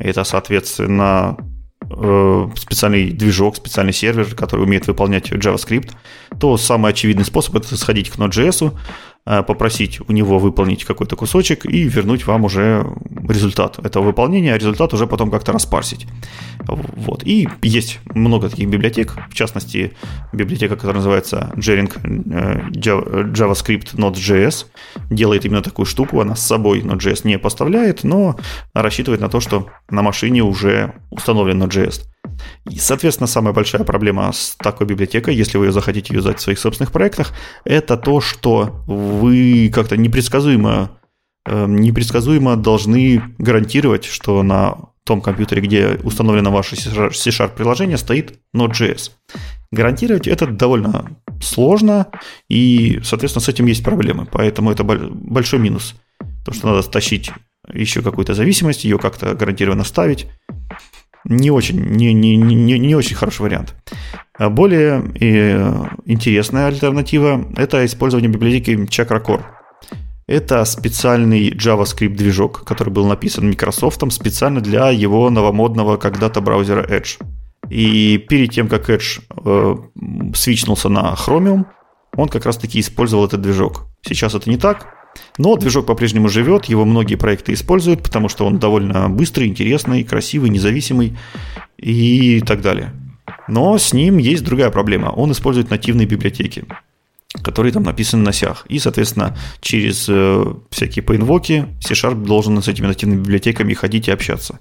это, 0.00 0.24
соответственно, 0.24 1.36
э, 1.82 2.48
специальный 2.56 3.10
движок, 3.10 3.56
специальный 3.56 3.92
сервер, 3.92 4.34
который 4.34 4.62
умеет 4.62 4.86
выполнять 4.86 5.30
JavaScript, 5.30 5.92
то 6.40 6.56
самый 6.56 6.92
очевидный 6.92 7.24
способ 7.24 7.56
это 7.56 7.76
сходить 7.76 8.10
к 8.10 8.16
Node.js, 8.16 8.76
попросить 9.26 10.00
у 10.08 10.12
него 10.12 10.38
выполнить 10.38 10.84
какой-то 10.84 11.16
кусочек 11.16 11.66
и 11.66 11.82
вернуть 11.82 12.26
вам 12.26 12.44
уже 12.44 12.86
результат 13.28 13.84
этого 13.84 14.04
выполнения, 14.04 14.54
а 14.54 14.58
результат 14.58 14.94
уже 14.94 15.06
потом 15.06 15.30
как-то 15.30 15.52
распарсить. 15.52 16.06
Вот. 16.60 17.22
И 17.24 17.48
есть 17.62 17.98
много 18.14 18.48
таких 18.48 18.68
библиотек, 18.68 19.14
в 19.28 19.34
частности, 19.34 19.92
библиотека, 20.32 20.76
которая 20.76 20.96
называется 20.96 21.52
Jering 21.56 21.90
э, 22.30 22.70
JavaScript 22.70 23.96
Node.js, 23.96 24.66
делает 25.10 25.44
именно 25.44 25.62
такую 25.62 25.86
штуку, 25.86 26.20
она 26.20 26.36
с 26.36 26.46
собой 26.46 26.80
Node.js 26.80 27.20
не 27.24 27.38
поставляет, 27.38 28.04
но 28.04 28.36
рассчитывает 28.74 29.20
на 29.20 29.28
то, 29.28 29.40
что 29.40 29.66
на 29.90 30.02
машине 30.02 30.42
уже 30.42 30.94
установлен 31.10 31.62
Node.js. 31.62 32.02
И, 32.70 32.78
соответственно, 32.78 33.26
самая 33.26 33.52
большая 33.52 33.84
проблема 33.84 34.32
с 34.32 34.56
такой 34.58 34.86
библиотекой, 34.86 35.34
если 35.34 35.58
вы 35.58 35.66
ее 35.66 35.72
захотите 35.72 36.14
юзать 36.14 36.38
в 36.38 36.42
своих 36.42 36.58
собственных 36.58 36.92
проектах, 36.92 37.32
это 37.64 37.96
то, 37.96 38.20
что 38.20 38.82
вы 38.86 39.70
как-то 39.74 39.96
непредсказуемо, 39.96 40.90
э, 41.46 41.66
непредсказуемо 41.66 42.56
должны 42.56 43.22
гарантировать, 43.38 44.04
что 44.04 44.42
на 44.42 44.76
том 45.04 45.20
компьютере, 45.20 45.62
где 45.62 46.00
установлено 46.02 46.50
ваше 46.50 46.76
C-Sharp 46.76 47.54
приложение, 47.54 47.96
стоит 47.96 48.40
Node.js. 48.54 49.12
Гарантировать 49.70 50.26
это 50.26 50.48
довольно 50.48 51.16
сложно, 51.40 52.08
и, 52.48 53.00
соответственно, 53.04 53.44
с 53.44 53.48
этим 53.48 53.66
есть 53.66 53.84
проблемы. 53.84 54.26
Поэтому 54.30 54.72
это 54.72 54.82
большой 54.82 55.60
минус. 55.60 55.94
То, 56.44 56.52
что 56.52 56.68
надо 56.68 56.82
стащить 56.82 57.30
еще 57.72 58.02
какую-то 58.02 58.34
зависимость, 58.34 58.84
ее 58.84 58.98
как-то 58.98 59.34
гарантированно 59.34 59.84
ставить 59.84 60.26
не 61.28 61.50
очень, 61.50 61.80
не, 61.80 62.12
не, 62.12 62.36
не, 62.36 62.78
не 62.78 62.94
очень 62.94 63.16
хороший 63.16 63.42
вариант. 63.42 63.74
А 64.38 64.48
более 64.48 65.02
э, 65.20 65.84
интересная 66.04 66.68
альтернатива– 66.68 67.44
это 67.56 67.84
использование 67.84 68.30
библиотеки 68.30 68.70
Chakra 68.70 69.24
Core. 69.24 69.42
Это 70.28 70.64
специальный 70.64 71.50
JavaScript 71.50 72.16
движок, 72.16 72.64
который 72.64 72.90
был 72.90 73.06
написан 73.06 73.48
Microsoft 73.48 74.02
специально 74.12 74.60
для 74.60 74.90
его 74.90 75.30
новомодного 75.30 75.96
когда-то 75.96 76.40
браузера 76.40 76.84
Edge. 76.84 77.18
И 77.70 78.18
перед 78.18 78.50
тем, 78.50 78.68
как 78.68 78.90
Edge 78.90 79.20
э, 79.44 79.76
свичнулся 80.34 80.88
на 80.88 81.14
Chromium, 81.14 81.66
он 82.16 82.28
как 82.28 82.46
раз-таки 82.46 82.80
использовал 82.80 83.26
этот 83.26 83.40
движок. 83.40 83.86
Сейчас 84.02 84.34
это 84.34 84.48
не 84.50 84.56
так, 84.56 84.86
но 85.38 85.56
движок 85.56 85.86
по-прежнему 85.86 86.28
живет, 86.28 86.66
его 86.66 86.84
многие 86.84 87.16
проекты 87.16 87.52
используют, 87.52 88.02
потому 88.02 88.28
что 88.28 88.46
он 88.46 88.58
довольно 88.58 89.08
быстрый, 89.08 89.48
интересный, 89.48 90.04
красивый, 90.04 90.50
независимый 90.50 91.16
и 91.78 92.40
так 92.40 92.60
далее. 92.60 92.92
Но 93.48 93.78
с 93.78 93.92
ним 93.92 94.18
есть 94.18 94.44
другая 94.44 94.70
проблема. 94.70 95.08
Он 95.08 95.32
использует 95.32 95.70
нативные 95.70 96.06
библиотеки 96.06 96.64
которые 97.42 97.72
там 97.72 97.82
написаны 97.82 98.22
на 98.22 98.32
сях. 98.32 98.64
И, 98.68 98.78
соответственно, 98.78 99.36
через 99.60 100.06
э, 100.08 100.54
всякие 100.70 101.02
поинвоки 101.02 101.66
C-Sharp 101.80 102.24
должен 102.24 102.60
с 102.62 102.68
этими 102.68 102.86
нативными 102.86 103.20
библиотеками 103.20 103.74
ходить 103.74 104.08
и 104.08 104.10
общаться. 104.10 104.58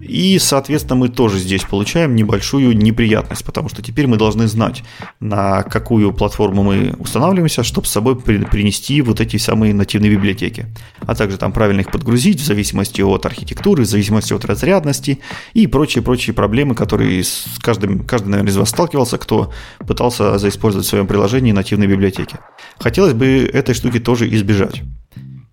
И, 0.00 0.38
соответственно, 0.38 0.96
мы 0.96 1.08
тоже 1.08 1.38
здесь 1.38 1.62
получаем 1.62 2.14
небольшую 2.14 2.76
неприятность, 2.76 3.44
потому 3.44 3.68
что 3.68 3.82
теперь 3.82 4.06
мы 4.06 4.16
должны 4.16 4.46
знать, 4.46 4.82
на 5.20 5.62
какую 5.62 6.12
платформу 6.12 6.62
мы 6.62 6.94
устанавливаемся, 6.98 7.62
чтобы 7.62 7.86
с 7.86 7.90
собой 7.90 8.16
принести 8.16 9.00
вот 9.00 9.20
эти 9.20 9.36
самые 9.36 9.74
нативные 9.74 10.10
библиотеки. 10.10 10.66
А 11.00 11.14
также 11.14 11.38
там 11.38 11.52
правильно 11.52 11.80
их 11.80 11.90
подгрузить 11.90 12.40
в 12.40 12.44
зависимости 12.44 13.00
от 13.00 13.26
архитектуры, 13.26 13.84
в 13.84 13.86
зависимости 13.86 14.32
от 14.32 14.44
разрядности 14.44 15.20
и 15.54 15.66
прочие-прочие 15.66 16.34
проблемы, 16.34 16.74
которые 16.74 17.22
с 17.22 17.46
каждым, 17.60 18.00
каждый, 18.00 18.28
наверное, 18.28 18.50
из 18.50 18.56
вас 18.56 18.70
сталкивался, 18.70 19.18
кто 19.18 19.52
пытался 19.86 20.38
заиспользовать 20.38 20.86
в 20.86 20.90
своем 20.90 21.06
приложении 21.06 21.52
нативные 21.52 21.88
библиотеки. 21.88 22.36
Хотелось 22.78 23.14
бы 23.14 23.48
этой 23.52 23.74
штуки 23.74 24.00
тоже 24.00 24.28
избежать. 24.34 24.82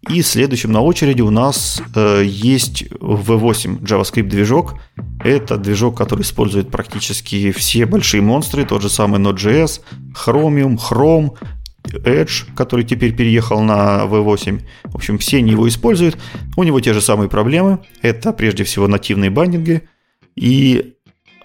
И 0.09 0.21
следующим 0.21 0.71
на 0.71 0.81
очереди 0.81 1.21
у 1.21 1.29
нас 1.29 1.81
э, 1.95 2.23
есть 2.25 2.83
V8 2.83 3.81
JavaScript 3.81 4.23
движок. 4.23 4.75
Это 5.23 5.57
движок, 5.57 5.97
который 5.97 6.21
использует 6.21 6.69
практически 6.69 7.51
все 7.51 7.85
большие 7.85 8.21
монстры, 8.21 8.65
тот 8.65 8.81
же 8.81 8.89
самый 8.89 9.21
Node.js, 9.21 9.81
Chromium, 10.13 10.77
Chrome, 10.77 11.37
Edge, 11.83 12.53
который 12.55 12.85
теперь 12.85 13.15
переехал 13.15 13.61
на 13.61 14.03
V8. 14.03 14.61
В 14.85 14.95
общем, 14.95 15.17
все 15.17 15.37
они 15.37 15.51
его 15.51 15.67
используют. 15.67 16.17
У 16.57 16.63
него 16.63 16.79
те 16.81 16.93
же 16.93 17.01
самые 17.01 17.29
проблемы. 17.29 17.79
Это 18.01 18.33
прежде 18.33 18.63
всего 18.63 18.87
нативные 18.87 19.29
бандинги. 19.29 19.87
И, 20.35 20.95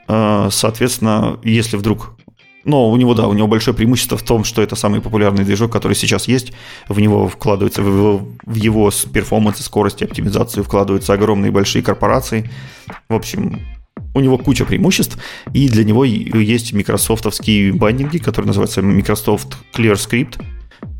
э, 0.08 0.48
соответственно, 0.50 1.38
если 1.44 1.76
вдруг 1.76 2.18
но 2.64 2.90
у 2.90 2.96
него, 2.96 3.14
да, 3.14 3.28
у 3.28 3.32
него 3.32 3.48
большое 3.48 3.76
преимущество 3.76 4.18
в 4.18 4.22
том, 4.22 4.44
что 4.44 4.62
это 4.62 4.76
самый 4.76 5.00
популярный 5.00 5.44
движок, 5.44 5.72
который 5.72 5.94
сейчас 5.94 6.28
есть. 6.28 6.52
В 6.88 7.00
него 7.00 7.28
вкладывается, 7.28 7.82
в 7.82 7.86
его, 7.86 8.28
в 8.44 8.54
его 8.54 8.90
перформанс, 9.12 9.60
скорость, 9.60 10.02
оптимизацию 10.02 10.64
вкладываются 10.64 11.12
огромные 11.12 11.50
большие 11.50 11.82
корпорации. 11.82 12.50
В 13.08 13.14
общем, 13.14 13.60
у 14.14 14.20
него 14.20 14.38
куча 14.38 14.64
преимуществ, 14.64 15.18
и 15.52 15.68
для 15.68 15.84
него 15.84 16.04
есть 16.04 16.72
микрософтовские 16.72 17.72
бандинги, 17.72 18.18
которые 18.18 18.48
называются 18.48 18.82
Microsoft 18.82 19.56
Clear 19.74 19.94
Script. 19.94 20.42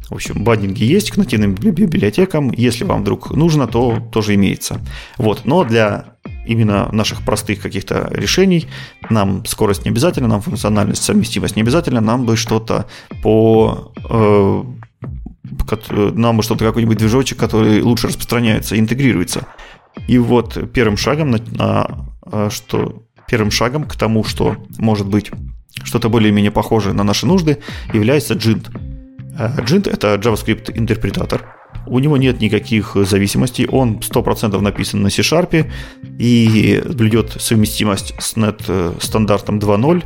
В 0.09 0.15
общем, 0.15 0.43
бандинги 0.43 0.85
есть 0.85 1.11
к 1.11 1.17
нативным 1.17 1.55
библиотекам. 1.55 2.51
Если 2.51 2.85
вам 2.85 3.03
вдруг 3.03 3.31
нужно, 3.31 3.67
то 3.67 3.99
тоже 4.11 4.35
имеется. 4.35 4.81
Вот. 5.19 5.45
Но 5.45 5.65
для 5.65 6.17
именно 6.47 6.89
наших 6.93 7.23
простых 7.23 7.61
каких-то 7.61 8.09
решений. 8.11 8.67
Нам 9.11 9.45
скорость 9.45 9.85
не 9.85 9.91
обязательно, 9.91 10.29
нам 10.29 10.41
функциональность, 10.41 11.03
совместимость 11.03 11.57
не 11.57 11.63
обязательно, 11.63 12.01
нам 12.01 12.25
бы 12.25 12.37
что-то 12.37 12.87
по 13.23 13.93
э, 14.09 14.63
нам 16.15 16.37
бы 16.39 16.43
что-то 16.43 16.65
какой-нибудь 16.65 16.99
движочек, 16.99 17.39
который 17.39 17.83
лучше 17.83 18.09
распространяется, 18.09 18.79
интегрируется. 18.79 19.47
И 20.07 20.19
вот 20.19 20.73
первым 20.73 20.97
шагом 20.97 21.31
на, 21.31 21.39
на 21.53 22.09
э, 22.33 22.49
что 22.51 23.03
первым 23.29 23.51
шагом 23.51 23.85
к 23.85 23.95
тому, 23.97 24.25
что 24.25 24.57
может 24.79 25.07
быть 25.07 25.31
что-то 25.85 26.09
более-менее 26.09 26.51
похожее 26.51 26.95
на 26.95 27.05
наши 27.05 27.27
нужды, 27.27 27.59
является 27.93 28.35
Jint. 28.35 28.88
Э, 29.39 29.49
это 29.57 30.15
JavaScript 30.15 30.73
интерпретатор, 30.75 31.45
у 31.87 31.99
него 31.99 32.17
нет 32.17 32.41
никаких 32.41 32.97
зависимостей, 32.97 33.67
он 33.67 33.99
100% 33.99 34.61
написан 34.61 35.03
на 35.03 35.11
C-Sharp 35.11 35.71
и 36.19 36.83
блюдет 36.85 37.37
совместимость 37.39 38.15
с 38.19 38.37
net 38.37 38.63
э, 38.69 38.93
стандартом 39.01 39.59
2.0. 39.59 40.05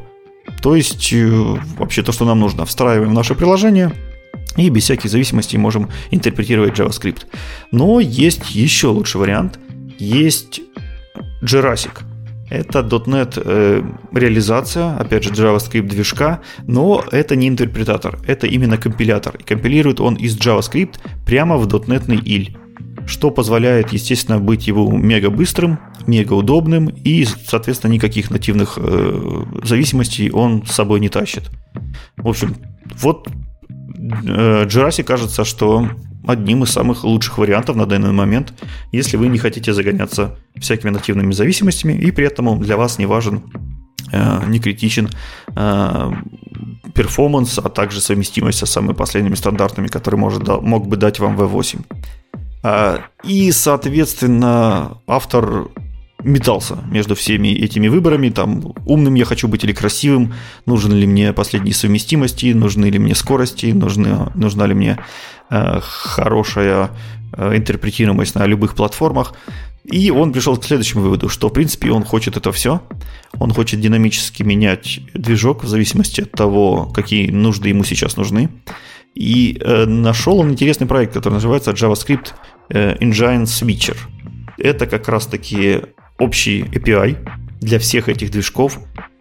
То 0.60 0.76
есть 0.76 1.12
э, 1.12 1.56
вообще 1.78 2.02
то, 2.02 2.12
что 2.12 2.24
нам 2.24 2.40
нужно. 2.40 2.64
Встраиваем 2.66 3.10
в 3.10 3.14
наше 3.14 3.34
приложение 3.34 3.92
и 4.56 4.68
без 4.68 4.84
всяких 4.84 5.10
зависимостей 5.10 5.56
можем 5.56 5.88
интерпретировать 6.10 6.78
JavaScript. 6.78 7.26
Но 7.70 8.00
есть 8.00 8.54
еще 8.54 8.88
лучший 8.88 9.20
вариант. 9.20 9.58
Есть 9.98 10.60
Jurassic– 11.42 12.02
это 12.52 12.80
.NET 12.80 13.42
э, 13.44 13.82
реализация, 14.12 14.96
опять 14.96 15.24
же, 15.24 15.30
JavaScript 15.30 15.88
движка, 15.88 16.40
но 16.66 17.04
это 17.10 17.36
не 17.36 17.48
интерпретатор, 17.48 18.18
это 18.26 18.46
именно 18.46 18.76
компилятор. 18.76 19.36
И 19.36 19.42
компилирует 19.42 20.00
он 20.00 20.14
из 20.14 20.36
JavaScript 20.36 20.96
прямо 21.26 21.56
в 21.56 21.66
.NET 21.66 22.12
иль 22.24 22.56
что 23.06 23.30
позволяет, 23.30 23.92
естественно, 23.92 24.38
быть 24.38 24.68
его 24.68 24.90
мега 24.90 25.30
быстрым, 25.30 25.78
мега 26.06 26.34
удобным 26.34 26.86
и, 26.86 27.24
соответственно, 27.24 27.92
никаких 27.92 28.30
нативных 28.30 28.78
э, 28.80 29.44
зависимостей 29.64 30.30
он 30.30 30.64
с 30.64 30.72
собой 30.72 31.00
не 31.00 31.08
тащит. 31.08 31.50
В 32.16 32.28
общем, 32.28 32.54
вот 33.00 33.28
э, 33.28 34.64
Jurassic 34.66 35.04
кажется, 35.04 35.44
что 35.44 35.88
одним 36.26 36.62
из 36.62 36.70
самых 36.70 37.04
лучших 37.04 37.38
вариантов 37.38 37.76
на 37.76 37.86
данный 37.86 38.12
момент, 38.12 38.52
если 38.92 39.16
вы 39.16 39.28
не 39.28 39.38
хотите 39.38 39.72
загоняться 39.72 40.38
всякими 40.56 40.90
нативными 40.90 41.32
зависимостями, 41.32 41.94
и 41.94 42.10
при 42.10 42.26
этом 42.26 42.60
для 42.60 42.76
вас 42.76 42.98
не 42.98 43.06
важен, 43.06 43.42
э, 44.12 44.42
не 44.46 44.58
критичен 44.60 45.08
э, 45.56 46.12
перформанс, 46.94 47.58
а 47.58 47.68
также 47.68 48.00
совместимость 48.00 48.58
со 48.58 48.66
самыми 48.66 48.94
последними 48.94 49.34
стандартами, 49.34 49.88
которые 49.88 50.20
может, 50.20 50.46
мог 50.46 50.86
бы 50.86 50.96
дать 50.96 51.18
вам 51.18 51.38
V8. 51.38 51.80
Э, 52.62 52.98
и, 53.24 53.50
соответственно, 53.52 54.98
автор 55.06 55.68
метался 56.24 56.78
между 56.90 57.14
всеми 57.14 57.48
этими 57.48 57.88
выборами, 57.88 58.30
там, 58.30 58.74
умным 58.86 59.14
я 59.14 59.24
хочу 59.24 59.48
быть 59.48 59.64
или 59.64 59.72
красивым, 59.72 60.34
нужны 60.66 60.94
ли 60.94 61.06
мне 61.06 61.32
последние 61.32 61.74
совместимости, 61.74 62.52
нужны 62.52 62.86
ли 62.86 62.98
мне 62.98 63.14
скорости, 63.14 63.66
нужны, 63.66 64.30
нужна 64.34 64.66
ли 64.66 64.74
мне 64.74 64.98
э, 65.50 65.80
хорошая 65.82 66.90
э, 67.32 67.56
интерпретируемость 67.56 68.34
на 68.34 68.46
любых 68.46 68.74
платформах. 68.74 69.34
И 69.84 70.10
он 70.10 70.32
пришел 70.32 70.56
к 70.56 70.64
следующему 70.64 71.02
выводу, 71.02 71.28
что, 71.28 71.48
в 71.48 71.52
принципе, 71.52 71.90
он 71.90 72.04
хочет 72.04 72.36
это 72.36 72.52
все. 72.52 72.82
Он 73.38 73.52
хочет 73.52 73.80
динамически 73.80 74.44
менять 74.44 75.00
движок 75.12 75.64
в 75.64 75.68
зависимости 75.68 76.20
от 76.20 76.30
того, 76.30 76.86
какие 76.86 77.30
нужды 77.30 77.70
ему 77.70 77.82
сейчас 77.82 78.16
нужны. 78.16 78.48
И 79.14 79.58
э, 79.60 79.84
нашел 79.86 80.38
он 80.38 80.52
интересный 80.52 80.86
проект, 80.86 81.14
который 81.14 81.34
называется 81.34 81.72
JavaScript 81.72 82.28
э, 82.70 82.96
Engine 82.98 83.44
Switcher. 83.44 83.96
Это 84.56 84.86
как 84.86 85.08
раз-таки 85.08 85.82
общий 86.22 86.62
API 86.62 87.16
для 87.60 87.78
всех 87.78 88.08
этих 88.08 88.30
движков 88.30 88.78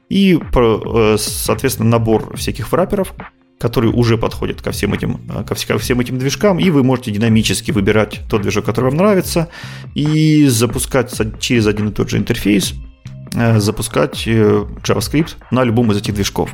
и, 0.09 0.37
э, 0.37 1.15
соответственно, 1.17 1.89
набор 1.89 2.35
всяких 2.35 2.71
враперов, 2.71 3.13
которые 3.59 3.93
уже 3.93 4.17
подходят 4.17 4.61
ко 4.61 4.71
всем 4.71 4.93
этим, 4.93 5.21
э, 5.29 5.43
ко 5.43 5.55
всем 5.55 5.99
этим 5.99 6.17
движкам, 6.17 6.59
и 6.59 6.69
вы 6.69 6.83
можете 6.83 7.11
динамически 7.11 7.71
выбирать 7.71 8.21
тот 8.29 8.41
движок, 8.41 8.65
который 8.65 8.85
вам 8.85 8.97
нравится, 8.97 9.49
и 9.95 10.47
запускать 10.47 11.13
через 11.39 11.67
один 11.67 11.89
и 11.89 11.91
тот 11.91 12.09
же 12.09 12.17
интерфейс, 12.17 12.73
э, 13.35 13.59
запускать 13.59 14.27
JavaScript 14.27 15.35
на 15.51 15.63
любом 15.63 15.91
из 15.91 15.97
этих 15.97 16.13
движков. 16.13 16.53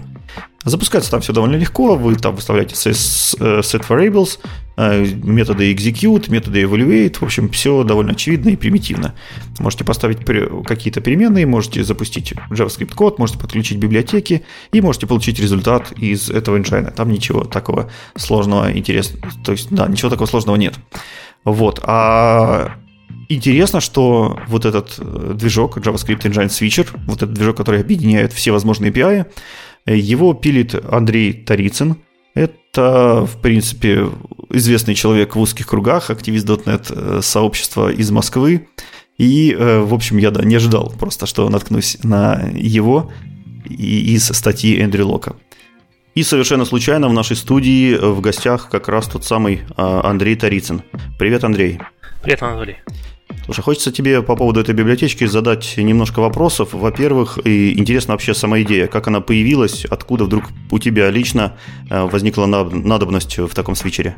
Запускается 0.64 1.12
там 1.12 1.22
все 1.22 1.34
довольно 1.34 1.56
легко, 1.56 1.96
вы 1.96 2.16
там 2.16 2.36
выставляете 2.36 2.76
set 2.76 3.88
variables, 3.88 4.40
Э, 4.80 5.04
методы 5.04 5.74
execute, 5.74 6.30
методы 6.30 6.62
evaluate, 6.62 7.18
в 7.18 7.24
общем, 7.24 7.50
все 7.50 7.84
довольно 7.84 8.12
очевидно 8.12 8.50
и 8.50 8.56
примитивно. 8.56 9.16
Можете 9.58 9.84
поставить 9.84 10.20
какие-то 10.24 11.02
переменные, 11.02 11.48
можете 11.48 11.84
запустить 11.84 12.34
JavaScript 12.52 12.94
код, 12.94 13.18
можете 13.18 13.40
подключить 13.40 13.80
библиотеки 13.80 14.44
и 14.72 14.82
можете 14.82 15.08
получить 15.08 15.40
результат 15.40 15.92
из 15.94 16.30
этого 16.30 16.58
engine. 16.58 16.94
Там 16.94 17.10
ничего 17.10 17.44
такого 17.44 17.90
сложного, 18.16 18.72
интересного, 18.72 19.34
то 19.44 19.52
есть, 19.52 19.70
да, 19.72 19.88
ничего 19.88 20.12
такого 20.12 20.28
сложного 20.28 20.58
нет. 20.58 20.76
Вот, 21.44 21.80
а 21.84 22.76
Интересно, 23.30 23.82
что 23.82 24.40
вот 24.48 24.64
этот 24.64 24.96
э, 25.00 25.34
движок 25.36 25.78
JavaScript 25.78 26.22
Engine 26.22 26.48
Switcher, 26.48 26.88
вот 27.08 27.18
этот 27.18 27.34
движок, 27.34 27.58
который 27.58 27.82
объединяет 27.82 28.32
все 28.32 28.52
возможные 28.52 28.90
API, 28.90 29.26
э, 29.26 29.26
его 29.96 30.34
пилит 30.34 30.76
Андрей 30.92 31.34
Тарицын, 31.34 31.98
это, 32.34 33.26
в 33.26 33.42
принципе, 33.42 34.10
известный 34.52 34.94
человек 34.94 35.36
в 35.36 35.40
узких 35.40 35.66
кругах, 35.66 36.10
активист.нет 36.12 36.92
э, 36.92 37.20
сообщества 37.24 37.92
из 37.92 38.12
Москвы. 38.12 38.68
И, 39.18 39.56
э, 39.58 39.80
в 39.80 39.94
общем, 39.94 40.18
я 40.18 40.30
да, 40.30 40.44
не 40.44 40.56
ожидал 40.56 40.94
просто, 41.00 41.26
что 41.26 41.50
наткнусь 41.50 41.98
на 42.04 42.50
его 42.54 43.12
из 43.66 44.26
статьи 44.28 44.80
Эндрю 44.80 45.08
Лока. 45.08 45.36
И 46.14 46.24
совершенно 46.24 46.66
случайно 46.66 47.10
в 47.10 47.14
нашей 47.14 47.36
студии 47.36 47.96
в 47.96 48.22
гостях 48.22 48.70
как 48.70 48.88
раз 48.88 49.08
тот 49.08 49.24
самый 49.24 49.62
а, 49.76 50.02
Андрей 50.10 50.36
Тарицын. 50.36 50.82
Привет, 51.20 51.44
Андрей. 51.44 51.80
Привет, 52.24 52.42
Анатолий. 52.42 52.78
Слушай, 53.46 53.62
хочется 53.62 53.92
тебе 53.92 54.22
по 54.22 54.36
поводу 54.36 54.60
этой 54.60 54.76
библиотечки 54.76 55.26
задать 55.26 55.76
немножко 55.78 56.20
вопросов. 56.20 56.74
Во-первых, 56.74 57.40
и 57.46 57.78
интересна 57.80 58.14
вообще 58.14 58.34
сама 58.34 58.62
идея, 58.62 58.88
как 58.88 59.08
она 59.08 59.22
появилась, 59.22 59.86
откуда 59.86 60.26
вдруг 60.26 60.46
у 60.70 60.80
тебя 60.80 61.10
лично 61.10 61.54
э, 61.90 62.04
возникла 62.04 62.46
надобность 62.46 63.38
в 63.38 63.54
таком 63.54 63.76
свитчере? 63.76 64.16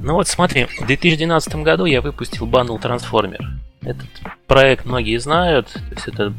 Ну 0.00 0.14
вот 0.14 0.28
смотри, 0.28 0.66
в 0.80 0.86
2012 0.86 1.56
году 1.56 1.86
я 1.86 2.00
выпустил 2.00 2.46
Bundle 2.46 2.80
Transformer. 2.80 3.40
Этот 3.82 4.06
проект 4.46 4.84
многие 4.84 5.18
знают, 5.18 5.72
то 5.72 5.94
есть 5.94 6.08
это 6.08 6.32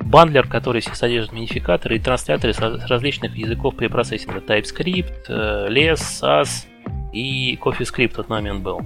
бандлер, 0.00 0.46
который 0.46 0.82
содержит 0.82 1.32
минификаторы 1.32 1.96
и 1.96 1.98
трансляторы 1.98 2.52
с 2.52 2.58
различных 2.58 3.36
языков 3.36 3.76
препроцессинга. 3.76 4.40
TypeScript, 4.40 5.28
LESS, 5.28 6.22
SAS 6.22 6.66
и 7.12 7.58
CoffeeScript 7.60 8.12
в 8.12 8.16
тот 8.16 8.28
момент 8.28 8.62
был. 8.62 8.80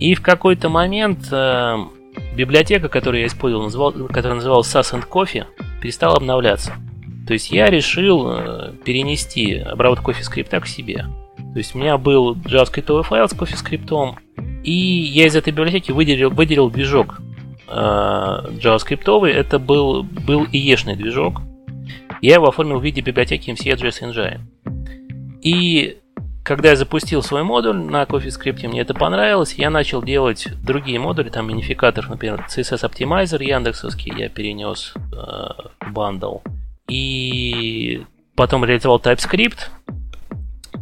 И 0.00 0.14
в 0.14 0.22
какой-то 0.22 0.68
момент 0.68 1.28
э, 1.30 1.76
библиотека, 2.34 2.88
которую 2.88 3.22
я 3.22 3.26
использовал, 3.26 3.64
называл, 3.64 3.92
которая 3.92 4.34
называлась 4.34 4.74
SAS 4.74 4.92
and 4.92 5.08
Coffee, 5.08 5.44
перестала 5.80 6.16
обновляться. 6.16 6.72
То 7.26 7.32
есть 7.32 7.50
я 7.50 7.66
решил 7.66 8.26
э, 8.28 8.72
перенести 8.84 9.56
обработку 9.56 10.10
CoffeeScript 10.10 10.60
к 10.60 10.66
себе. 10.66 11.06
То 11.36 11.58
есть 11.58 11.74
у 11.74 11.78
меня 11.78 11.96
был 11.96 12.34
JavaScript 12.34 13.02
файл 13.04 13.28
с 13.28 13.32
CoffeeScript, 13.32 14.16
и 14.62 14.72
я 14.72 15.26
из 15.26 15.36
этой 15.36 15.52
библиотеки 15.52 15.92
выделил, 15.92 16.30
выделил 16.30 16.68
движок 16.68 17.20
э, 17.68 17.72
JavaScript. 17.72 19.26
Это 19.28 19.58
был, 19.58 20.02
был 20.02 20.44
IE-шный 20.44 20.96
движок. 20.96 21.40
Я 22.20 22.34
его 22.34 22.48
оформил 22.48 22.78
в 22.78 22.84
виде 22.84 23.00
библиотеки 23.00 23.50
MCAJS 23.50 24.02
Engine. 24.02 24.40
И 25.42 25.98
когда 26.44 26.68
я 26.68 26.76
запустил 26.76 27.22
свой 27.22 27.42
модуль 27.42 27.76
на 27.76 28.02
CoffeeScript, 28.02 28.68
мне 28.68 28.82
это 28.82 28.92
понравилось, 28.92 29.54
я 29.54 29.70
начал 29.70 30.02
делать 30.02 30.48
другие 30.62 31.00
модули, 31.00 31.30
там 31.30 31.48
минификатор, 31.48 32.08
например, 32.08 32.46
CSS 32.48 32.88
Optimizer 32.88 33.42
яндексовский 33.42 34.12
я 34.16 34.28
перенес 34.28 34.92
э, 34.94 35.16
в 35.16 35.92
бандл. 35.92 36.38
И 36.86 38.04
потом 38.36 38.64
реализовал 38.64 39.00
TypeScript. 39.00 39.68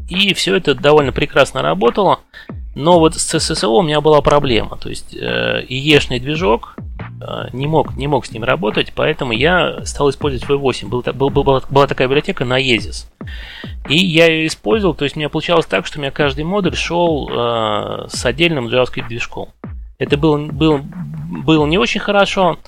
И 0.08 0.34
все 0.34 0.56
это 0.56 0.74
довольно 0.74 1.12
прекрасно 1.12 1.62
работало. 1.62 2.20
Но 2.74 2.98
вот 2.98 3.14
с 3.14 3.34
CSSO 3.34 3.78
у 3.78 3.82
меня 3.82 4.00
была 4.00 4.22
проблема. 4.22 4.76
То 4.76 4.88
есть 4.88 5.14
э, 5.14 5.64
ИЕшный 5.68 6.20
движок 6.20 6.76
э, 7.20 7.48
не, 7.52 7.66
мог, 7.66 7.96
не 7.96 8.06
мог 8.06 8.24
с 8.24 8.32
ним 8.32 8.44
работать, 8.44 8.92
поэтому 8.94 9.32
я 9.32 9.84
стал 9.84 10.08
использовать 10.08 10.48
V8. 10.48 10.88
Был, 10.88 11.02
был, 11.02 11.30
был, 11.30 11.62
была 11.68 11.86
такая 11.86 12.08
библиотека 12.08 12.44
на 12.44 12.60
EZIS. 12.60 13.06
И 13.88 13.96
я 13.96 14.26
ее 14.26 14.46
использовал, 14.46 14.94
то 14.94 15.04
есть 15.04 15.16
у 15.16 15.18
меня 15.18 15.28
получалось 15.28 15.66
так, 15.66 15.84
что 15.86 15.98
у 15.98 16.02
меня 16.02 16.10
каждый 16.10 16.44
модуль 16.44 16.74
шел 16.74 17.28
э, 17.30 18.06
с 18.08 18.24
отдельным 18.24 18.68
JavaScript 18.68 19.08
движком. 19.08 19.50
Это 19.98 20.16
было, 20.16 20.38
было, 20.38 20.78
было 21.44 21.66
не 21.66 21.76
очень 21.76 22.00
хорошо, 22.00 22.58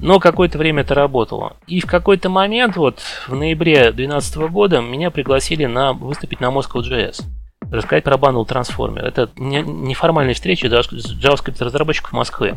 но 0.00 0.20
какое-то 0.20 0.58
время 0.58 0.82
это 0.82 0.94
работало. 0.94 1.56
И 1.66 1.80
в 1.80 1.86
какой-то 1.86 2.28
момент, 2.28 2.76
вот 2.76 3.00
в 3.26 3.34
ноябре 3.34 3.92
2012 3.92 4.36
года, 4.50 4.80
меня 4.82 5.10
пригласили 5.10 5.64
на 5.64 5.94
выступить 5.94 6.40
на 6.40 6.46
Moscow.js 6.46 7.24
рассказать 7.70 8.04
про 8.04 8.16
Bundle 8.16 8.46
Transformer. 8.46 9.00
Это 9.00 9.30
неформальная 9.36 10.34
встреча 10.34 10.66
JavaScript 10.66 11.62
разработчиков 11.62 12.12
Москвы. 12.12 12.56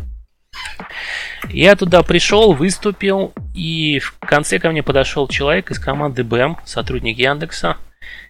Я 1.50 1.76
туда 1.76 2.04
пришел, 2.04 2.54
выступил, 2.54 3.34
и 3.54 4.00
в 4.00 4.18
конце 4.20 4.60
ко 4.60 4.72
мне 4.72 4.84
подошел 4.84 5.28
человек 5.28 5.72
из 5.72 5.80
команды 5.80 6.24
BM, 6.24 6.58
сотрудник 6.66 7.18
Яндекса, 7.18 7.78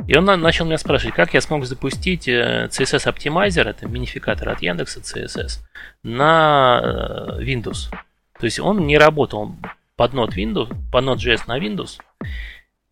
и 0.08 0.18
он 0.18 0.26
начал 0.26 0.66
меня 0.66 0.78
спрашивать, 0.78 1.16
как 1.16 1.34
я 1.34 1.42
смог 1.42 1.66
запустить 1.66 2.28
э, 2.28 2.68
CSS 2.72 3.14
Optimizer, 3.14 3.68
это 3.68 3.88
минификатор 3.88 4.50
от 4.50 4.62
Яндекса 4.62 5.00
CSS, 5.00 5.60
на 6.04 6.82
э, 6.82 7.44
Windows. 7.44 7.92
То 8.40 8.46
есть 8.46 8.60
он 8.60 8.86
не 8.88 8.98
работал 8.98 9.56
под 9.96 10.14
Node 10.14 10.36
Windows, 10.36 10.74
под 10.92 11.04
Node.js 11.04 11.42
на 11.48 11.60
Windows. 11.60 12.00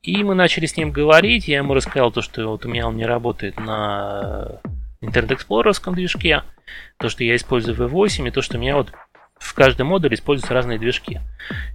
И 0.08 0.24
мы 0.24 0.36
начали 0.36 0.68
с 0.68 0.78
ним 0.78 0.92
говорить, 0.92 1.50
я 1.50 1.58
ему 1.58 1.74
рассказал 1.74 2.14
то, 2.14 2.22
что 2.22 2.48
вот 2.48 2.66
у 2.66 2.70
меня 2.70 2.88
он 2.88 2.96
не 2.96 3.06
работает 3.06 3.58
на 3.58 4.62
Internet 5.02 5.38
Explorer 5.38 5.94
движке, 5.94 6.44
то, 6.96 7.10
что 7.10 7.26
я 7.26 7.36
использую 7.36 7.76
V8, 7.76 8.26
и 8.26 8.32
то, 8.32 8.42
что 8.42 8.58
у 8.58 8.62
меня 8.62 8.78
вот 8.78 8.94
в 9.38 9.54
каждом 9.54 9.88
модуле 9.88 10.16
используются 10.16 10.54
разные 10.54 10.80
движки. 10.80 11.20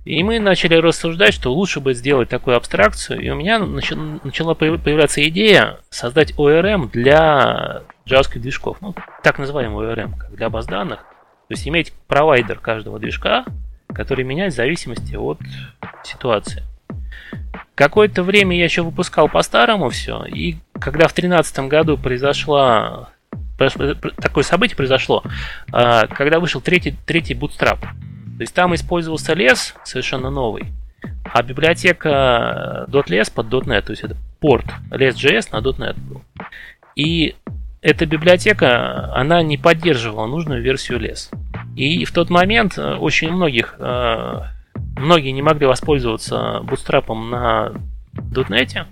И 0.07 0.23
мы 0.25 0.41
начали 0.41 0.77
рассуждать, 0.77 1.35
что 1.35 1.53
лучше 1.53 1.81
бы 1.81 1.93
сделать 1.93 2.31
такую 2.31 2.57
абстракцию, 2.57 3.21
и 3.21 3.29
у 3.29 3.35
меня 3.35 3.59
начала 3.59 4.55
появляться 4.55 5.23
идея 5.29 5.81
создать 5.91 6.33
ORM 6.39 6.91
для 6.91 7.83
JavaScript 8.07 8.39
движков, 8.39 8.79
ну, 8.81 8.95
так 9.23 9.39
называемый 9.39 9.87
ORM, 9.87 10.19
как 10.19 10.35
для 10.35 10.49
баз 10.49 10.65
данных. 10.65 11.01
То 11.01 11.51
есть 11.51 11.69
иметь 11.69 11.93
провайдер 12.09 12.61
каждого 12.61 12.99
движка, 12.99 13.45
который 13.89 14.25
менять 14.25 14.55
в 14.55 14.57
зависимости 14.57 15.17
от 15.17 15.39
ситуации. 16.03 16.63
Какое-то 17.83 18.23
время 18.23 18.57
я 18.57 18.63
еще 18.63 18.83
выпускал 18.83 19.29
по-старому 19.29 19.91
все, 19.91 20.25
и 20.25 20.55
когда 20.75 21.09
в 21.09 21.15
2013 21.15 21.59
году 21.67 21.99
произошла 21.99 23.09
такое 23.59 24.45
событие 24.45 24.77
произошло, 24.77 25.25
а, 25.73 26.07
когда 26.07 26.39
вышел 26.39 26.61
третий, 26.61 26.95
третий 27.05 27.35
Bootstrap. 27.35 27.81
То 27.81 28.39
есть 28.39 28.55
там 28.55 28.73
использовался 28.77 29.35
лес 29.35 29.75
совершенно 29.83 30.31
новый, 30.31 30.67
а 31.25 31.43
библиотека 31.43 32.87
.les 32.89 33.33
под 33.35 33.47
.NET, 33.53 33.83
то 33.83 33.91
есть 33.91 34.05
это 34.05 34.17
порт 34.39 34.67
les.js 34.93 35.49
на 35.51 35.57
.NET 35.57 35.99
был. 35.99 36.23
И 36.95 37.35
эта 37.81 38.07
библиотека, 38.07 39.13
она 39.13 39.43
не 39.43 39.59
поддерживала 39.59 40.29
нужную 40.29 40.63
версию 40.63 41.01
лес. 41.01 41.33
И 41.75 42.05
в 42.05 42.13
тот 42.13 42.31
момент 42.31 42.79
очень 42.79 43.33
многих, 43.33 43.75
а, 43.81 44.51
многие 45.03 45.31
не 45.31 45.43
могли 45.43 45.67
воспользоваться 45.67 46.61
бутстрапом 46.63 47.31
на 47.31 47.73
.NET. 48.15 48.87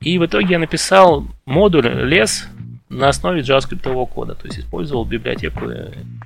И 0.00 0.18
в 0.18 0.26
итоге 0.26 0.52
я 0.52 0.58
написал 0.58 1.26
модуль 1.44 1.88
лес 1.88 2.48
на 2.88 3.08
основе 3.08 3.40
JavaScript 3.40 4.06
кода, 4.06 4.34
то 4.34 4.46
есть 4.46 4.60
использовал 4.60 5.04
библиотеку 5.04 5.66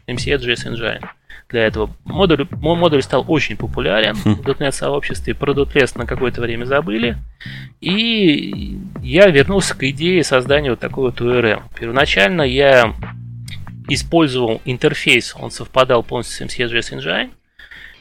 MCA.js 0.07 0.67
Engine. 0.67 1.05
Для 1.49 1.65
этого 1.65 1.91
модуль, 2.05 2.47
мой 2.51 2.77
модуль 2.77 3.03
стал 3.03 3.25
очень 3.27 3.57
популярен 3.57 4.15
хм. 4.15 4.35
в 4.35 4.41
.NET 4.43 4.73
сообществе, 4.73 5.35
про 5.35 5.53
.less 5.53 5.97
на 5.97 6.05
какое-то 6.05 6.43
время 6.43 6.67
забыли, 6.67 7.17
и 7.81 8.79
я 9.03 9.29
вернулся 9.29 9.75
к 9.75 9.83
идее 9.85 10.23
создания 10.25 10.71
вот 10.71 10.81
такой 10.81 11.11
вот 11.11 11.21
URM. 11.21 11.63
Первоначально 11.79 12.43
я 12.43 12.95
использовал 13.89 14.61
интерфейс, 14.67 15.35
он 15.41 15.51
совпадал 15.51 16.03
полностью 16.03 16.47
с 16.47 16.51
MCA.js 16.51 16.99
Engine, 16.99 17.31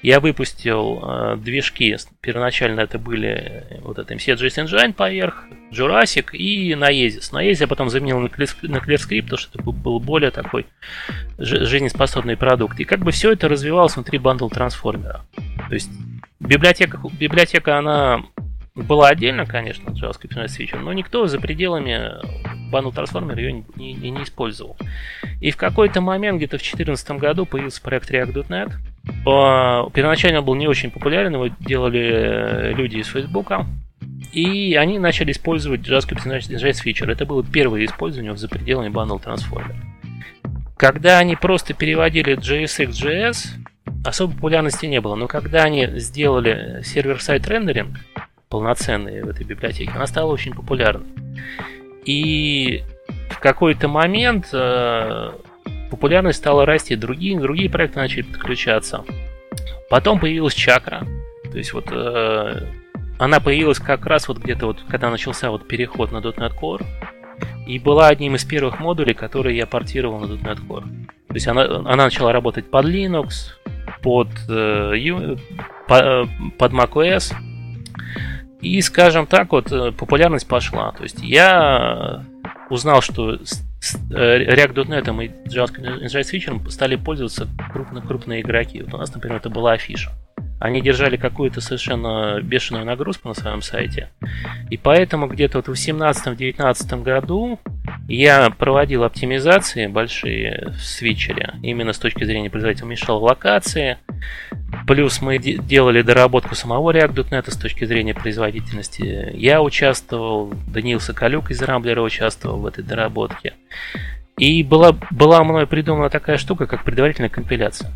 я 0.02 0.20
выпустил 0.20 1.02
э, 1.04 1.38
движки. 1.38 1.96
Первоначально 2.22 2.82
это 2.82 3.00
были 3.00 3.30
э, 3.30 3.80
вот 3.82 4.00
это 4.00 4.14
MCJS 4.14 4.66
Engine 4.66 4.94
поверх, 4.94 5.46
Jurassic 5.72 6.32
и 6.34 6.74
Naezis. 6.74 7.32
Naezis 7.32 7.62
я 7.62 7.68
потом 7.68 7.90
заменил 7.90 8.20
на 8.20 8.28
ClearScript, 8.28 9.24
потому 9.24 9.38
что 9.38 9.60
это 9.60 9.72
был 9.72 10.00
более 10.00 10.32
такой 10.32 10.66
жизнеспособный 11.38 12.38
продукт. 12.38 12.80
И 12.80 12.84
как 12.84 13.00
бы 13.00 13.12
все 13.12 13.32
это 13.32 13.48
развивалось 13.48 13.96
внутри 13.96 14.20
бандл 14.20 14.50
трансформера. 14.50 15.26
То 15.68 15.74
есть 15.74 15.90
библиотека, 16.40 17.00
библиотека 17.20 17.78
она 17.78 18.24
была 18.76 19.10
отдельно, 19.10 19.46
конечно, 19.46 19.90
JavaScript 19.90 20.46
Switch, 20.46 20.78
но 20.78 20.94
никто 20.94 21.26
за 21.26 21.40
пределами 21.40 22.12
Bundle 22.72 22.94
Transformer 22.94 23.36
ее 23.36 23.64
не, 23.76 23.94
не, 23.94 24.12
не 24.12 24.24
использовал. 24.24 24.78
И 25.42 25.52
в 25.52 25.58
какой-то 25.58 26.02
момент, 26.02 26.38
где-то 26.38 26.58
в 26.58 26.62
2014 26.62 27.12
году, 27.12 27.46
появился 27.46 27.82
проект 27.82 28.12
React.NET. 28.12 28.74
Первоначально 29.24 30.40
он 30.40 30.46
был 30.46 30.56
не 30.56 30.68
очень 30.68 30.92
популярен, 30.92 31.34
его 31.34 31.48
делали 31.60 32.00
э, 32.00 32.74
люди 32.74 32.98
из 32.98 33.08
Facebook. 33.08 33.52
И 34.32 34.76
они 34.76 35.00
начали 35.00 35.32
использовать 35.32 35.82
JavaScript 35.82 36.26
Ingest 36.26 36.86
Feature. 36.86 37.12
Это 37.12 37.26
было 37.26 37.44
первое 37.44 37.86
использование 37.86 38.36
за 38.36 38.48
пределами 38.48 38.90
Bundle 38.90 39.24
Transformer. 39.24 39.76
Когда 40.78 41.18
они 41.18 41.36
просто 41.36 41.74
переводили 41.74 42.38
JSX.js, 42.38 43.48
особой 44.06 44.36
популярности 44.36 44.86
не 44.86 45.02
было. 45.02 45.16
Но 45.16 45.28
когда 45.28 45.64
они 45.64 45.88
сделали 46.00 46.82
сервер-сайт 46.84 47.48
рендеринг, 47.48 47.98
полноценной 48.50 49.24
в 49.24 49.30
этой 49.30 49.46
библиотеке, 49.46 49.92
она 49.94 50.08
стала 50.08 50.32
очень 50.32 50.54
популярной. 50.54 51.08
И 52.06 52.84
в 53.30 53.40
какой-то 53.40 53.88
момент 53.88 54.50
э, 54.54 55.32
популярность 55.90 56.40
стала 56.40 56.66
расти, 56.66 56.96
другие, 56.96 57.40
другие 57.40 57.70
проекты 57.70 58.00
начали 58.00 58.22
подключаться. 58.24 59.04
Потом 59.90 60.20
появилась 60.20 60.54
чакра. 60.54 61.06
То 61.52 61.58
есть 61.58 61.74
вот 61.74 61.86
э, 61.92 62.68
она 63.20 63.40
появилась 63.40 63.80
как 63.80 64.06
раз 64.06 64.28
вот 64.28 64.38
где-то 64.38 64.68
вот, 64.68 64.84
когда 64.90 65.10
начался 65.10 65.50
вот 65.50 65.68
переход 65.68 66.12
на 66.12 66.18
.NET 66.18 66.54
Core. 66.60 66.86
И 67.66 67.80
была 67.80 68.08
одним 68.08 68.36
из 68.36 68.46
первых 68.46 68.80
модулей, 68.80 69.14
которые 69.14 69.58
я 69.58 69.66
портировал 69.66 70.20
на 70.20 70.34
.NET 70.34 70.60
Core. 70.68 70.86
То 71.28 71.34
есть 71.34 71.48
она, 71.48 71.64
она 71.64 72.06
начала 72.06 72.32
работать 72.32 72.70
под 72.70 72.86
Linux, 72.86 73.54
под, 74.02 74.28
э, 74.50 75.36
под, 75.88 76.02
э, 76.02 76.26
под 76.58 76.72
macOS. 76.72 77.34
И, 78.62 78.82
скажем 78.82 79.28
так, 79.28 79.52
вот 79.52 79.72
э, 79.72 79.92
популярность 79.92 80.48
пошла. 80.48 80.92
То 80.92 81.04
есть 81.04 81.22
я 81.22 82.24
узнал, 82.70 83.02
что 83.02 83.38
React.NET 83.96 85.08
и 85.24 85.50
JavaScript 85.50 86.04
Insight 86.04 86.32
Feature 86.32 86.70
стали 86.70 86.96
пользоваться 86.96 87.48
крупно, 87.72 88.02
крупные 88.02 88.42
игроки. 88.42 88.82
Вот 88.82 88.94
у 88.94 88.98
нас, 88.98 89.14
например, 89.14 89.38
это 89.38 89.50
была 89.50 89.74
афиша. 89.74 90.12
Они 90.60 90.82
держали 90.82 91.18
какую-то 91.18 91.62
совершенно 91.62 92.42
бешеную 92.42 92.84
нагрузку 92.84 93.28
на 93.28 93.36
своем 93.36 93.62
сайте. 93.62 94.10
И 94.72 94.78
поэтому 94.78 95.28
где-то 95.28 95.60
вот 95.60 95.68
в 95.68 95.72
2018-2019 95.74 97.04
году 97.04 97.60
я 98.08 98.50
проводил 98.50 99.04
оптимизации 99.04 99.88
большие 99.88 100.74
в 100.78 100.82
свитчере, 100.82 101.56
именно 101.62 101.92
с 101.92 102.00
точки 102.00 102.24
зрения 102.24 102.50
производителя 102.50 102.86
уменьшал 102.86 103.22
локации. 103.22 103.98
Плюс 104.88 105.22
мы 105.22 105.38
делали 105.40 106.02
доработку 106.02 106.56
самого 106.56 106.92
React.NET 106.92 107.52
с 107.52 107.58
точки 107.58 107.86
зрения 107.86 108.14
производительности. 108.14 109.32
Я 109.34 109.62
участвовал, 109.62 110.54
Даниил 110.68 111.00
Соколюк 111.00 111.52
из 111.52 111.62
Рамблера 111.62 112.02
участвовал 112.02 112.60
в 112.60 112.66
этой 112.66 112.84
доработке. 112.84 113.54
И 114.38 114.64
была, 114.64 114.96
была 115.12 115.44
мной 115.44 115.68
придумана 115.68 116.10
такая 116.10 116.38
штука, 116.38 116.68
как 116.68 116.84
предварительная 116.84 117.30
компиляция. 117.30 117.92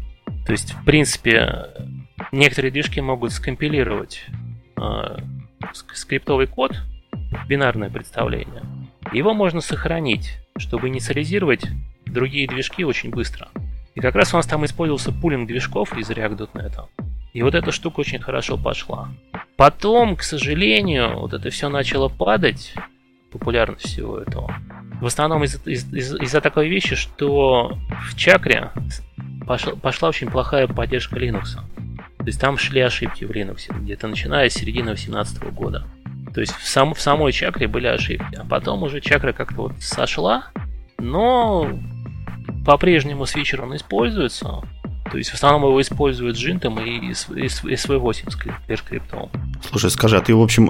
То 0.46 0.52
есть, 0.52 0.74
в 0.74 0.84
принципе, 0.84 1.68
некоторые 2.32 2.72
движки 2.72 3.00
могут 3.00 3.32
скомпилировать 3.32 4.26
э, 4.78 5.18
скриптовый 5.94 6.48
код 6.48 6.76
в 7.12 7.48
бинарное 7.48 7.90
представление. 7.90 8.64
Его 9.12 9.34
можно 9.34 9.62
сохранить, 9.62 10.38
чтобы 10.58 10.88
инициализировать 10.88 11.66
другие 12.06 12.48
движки 12.48 12.84
очень 12.84 13.10
быстро. 13.10 13.50
И 13.96 14.00
как 14.00 14.16
раз 14.16 14.34
у 14.34 14.38
нас 14.38 14.46
там 14.48 14.64
использовался 14.66 15.12
пулинг 15.12 15.48
движков 15.48 15.98
из 15.98 16.10
React.NET. 16.10 16.86
И 17.34 17.44
вот 17.44 17.56
эта 17.56 17.72
штука 17.72 18.02
очень 18.02 18.20
хорошо 18.20 18.58
пошла. 18.58 19.10
Потом, 19.58 20.16
к 20.16 20.24
сожалению, 20.24 21.20
вот 21.20 21.34
это 21.34 21.50
все 21.50 21.70
начало 21.70 22.10
падать, 22.10 22.74
популярность 23.32 23.86
всего 23.88 24.18
этого. 24.20 24.54
в 25.00 25.06
основном 25.08 25.44
из- 25.44 25.66
из- 25.66 25.92
из- 25.92 26.14
из-за 26.22 26.42
такой 26.42 26.70
вещи, 26.70 26.96
что 26.96 27.76
в 28.08 28.16
чакре 28.16 28.70
пошла, 29.48 29.74
пошла 29.76 30.10
очень 30.10 30.30
плохая 30.30 30.68
поддержка 30.68 31.16
Linux. 31.18 31.56
То 32.20 32.26
есть 32.28 32.40
там 32.40 32.56
шли 32.60 32.82
ошибки 32.82 33.26
в 33.26 33.32
Linux, 33.32 33.76
где-то 33.82 34.08
начиная 34.08 34.48
с 34.48 34.54
середины 34.54 34.94
2018 34.94 35.50
года. 35.50 35.88
То 36.34 36.42
есть 36.42 36.54
в, 36.54 36.66
сам, 36.68 36.94
в 36.94 37.02
самой 37.02 37.32
чакре 37.32 37.68
были 37.68 37.88
ошибки. 37.88 38.36
А 38.36 38.46
потом 38.46 38.84
уже 38.84 39.02
чакра 39.02 39.34
как-то 39.34 39.56
вот 39.56 39.74
сошла, 39.80 40.46
но 40.98 41.68
по-прежнему 42.66 43.26
свитчер 43.26 43.64
он 43.64 43.76
используется. 43.76 44.62
То 45.12 45.18
есть 45.18 45.30
в 45.30 45.34
основном 45.34 45.64
его 45.64 45.82
используют 45.82 46.38
джинтом 46.38 46.80
и 46.80 47.12
SV8 47.12 48.32
с 48.32 48.36
клер-скриптом. 48.38 49.30
Слушай, 49.70 49.92
скажи, 49.92 50.16
а 50.16 50.22
ты, 50.22 50.34
в 50.34 50.42
общем, 50.42 50.70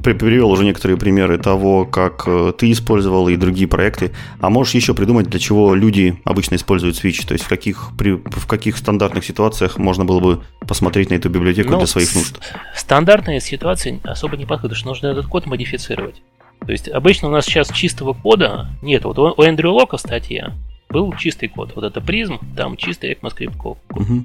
привел 0.00 0.52
уже 0.52 0.64
некоторые 0.64 0.96
примеры 0.96 1.38
того, 1.38 1.84
как 1.84 2.22
э, 2.26 2.52
ты 2.56 2.70
использовал 2.70 3.28
и 3.28 3.36
другие 3.36 3.66
проекты. 3.66 4.12
А 4.40 4.48
можешь 4.48 4.74
еще 4.74 4.94
придумать, 4.94 5.28
для 5.28 5.40
чего 5.40 5.74
люди 5.74 6.20
обычно 6.24 6.54
используют 6.54 7.02
Switch? 7.02 7.26
То 7.26 7.32
есть 7.32 7.44
в 7.44 7.48
каких, 7.48 7.90
при, 7.98 8.12
в 8.12 8.46
каких 8.46 8.76
стандартных 8.76 9.24
ситуациях 9.24 9.76
можно 9.76 10.04
было 10.04 10.20
бы 10.20 10.44
посмотреть 10.60 11.10
на 11.10 11.14
эту 11.14 11.28
библиотеку 11.28 11.72
ну, 11.72 11.78
для 11.78 11.88
своих 11.88 12.14
нужд? 12.14 12.38
Стандартные 12.76 13.40
ситуации 13.40 14.00
особо 14.04 14.36
не 14.36 14.46
подходят, 14.46 14.76
что 14.76 14.86
нужно 14.86 15.08
этот 15.08 15.26
код 15.26 15.46
модифицировать. 15.46 16.22
То 16.64 16.70
есть 16.70 16.88
обычно 16.88 17.26
у 17.26 17.32
нас 17.32 17.44
сейчас 17.44 17.72
чистого 17.72 18.12
кода 18.12 18.68
нет. 18.82 19.04
Вот 19.04 19.18
у 19.18 19.42
Эндрю 19.42 19.72
Лока 19.72 19.96
статья 19.96 20.54
был 20.94 21.12
чистый 21.14 21.48
код. 21.48 21.72
Вот 21.74 21.84
это 21.84 22.00
призм, 22.00 22.38
там 22.56 22.76
чистый 22.76 23.12
ECMAScript 23.12 23.56
код. 23.56 23.78
Угу. 23.90 24.24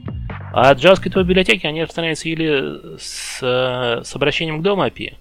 А 0.54 0.76
JavaScript 0.76 1.24
библиотеки, 1.24 1.66
они 1.66 1.82
распространяются 1.82 2.30
или 2.30 2.98
с, 3.00 3.40
с 3.42 4.16
обращением 4.16 4.62
к 4.62 4.66
DOM 4.66 4.88
API, 4.88 5.16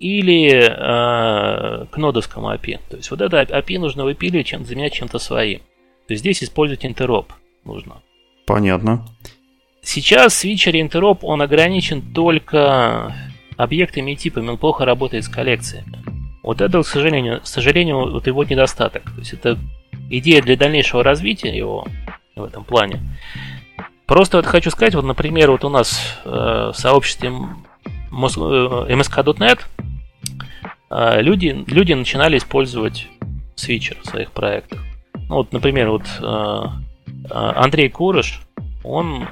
или 0.00 0.50
э, 0.56 1.84
к 1.90 1.96
нодовскому 1.98 2.50
API. 2.54 2.80
То 2.88 2.96
есть 2.96 3.10
вот 3.10 3.20
это 3.20 3.42
API 3.42 3.78
нужно 3.78 4.04
выпиливать, 4.04 4.46
чем, 4.46 4.64
заменять 4.64 4.94
чем-то 4.94 5.18
своим. 5.18 5.58
То 6.06 6.14
есть 6.14 6.20
здесь 6.20 6.42
использовать 6.42 6.86
интероп 6.86 7.34
нужно. 7.64 8.00
Понятно. 8.46 9.06
Сейчас 9.82 10.34
свитчер 10.34 10.74
интероп, 10.76 11.22
он 11.22 11.42
ограничен 11.42 12.00
только 12.00 13.14
объектами 13.58 14.12
и 14.12 14.16
типами, 14.16 14.48
он 14.48 14.56
плохо 14.56 14.86
работает 14.86 15.24
с 15.24 15.28
коллекциями. 15.28 15.98
Вот 16.42 16.62
это, 16.62 16.82
к 16.82 16.86
сожалению, 16.86 17.42
к 17.42 17.46
сожалению, 17.46 18.10
вот 18.10 18.26
его 18.26 18.42
недостаток. 18.44 19.02
То 19.04 19.18
есть 19.18 19.34
это 19.34 19.58
идея 20.10 20.42
для 20.42 20.56
дальнейшего 20.56 21.02
развития 21.02 21.56
его 21.56 21.86
в 22.36 22.44
этом 22.44 22.64
плане. 22.64 23.00
Просто 24.06 24.36
вот 24.36 24.46
хочу 24.46 24.70
сказать, 24.70 24.94
вот, 24.94 25.04
например, 25.04 25.50
вот 25.50 25.64
у 25.64 25.68
нас 25.68 26.18
э, 26.24 26.28
в 26.28 26.74
сообществе 26.74 27.32
msk.net 28.10 29.60
э, 30.90 31.22
люди, 31.22 31.64
люди 31.66 31.92
начинали 31.94 32.36
использовать 32.36 33.08
свитчер 33.54 33.96
в 34.02 34.06
своих 34.06 34.30
проектах. 34.32 34.80
Ну, 35.28 35.36
вот, 35.36 35.52
например, 35.52 35.90
вот 35.90 36.04
э, 36.20 36.64
Андрей 37.30 37.88
Курыш, 37.88 38.42
он 38.82 39.28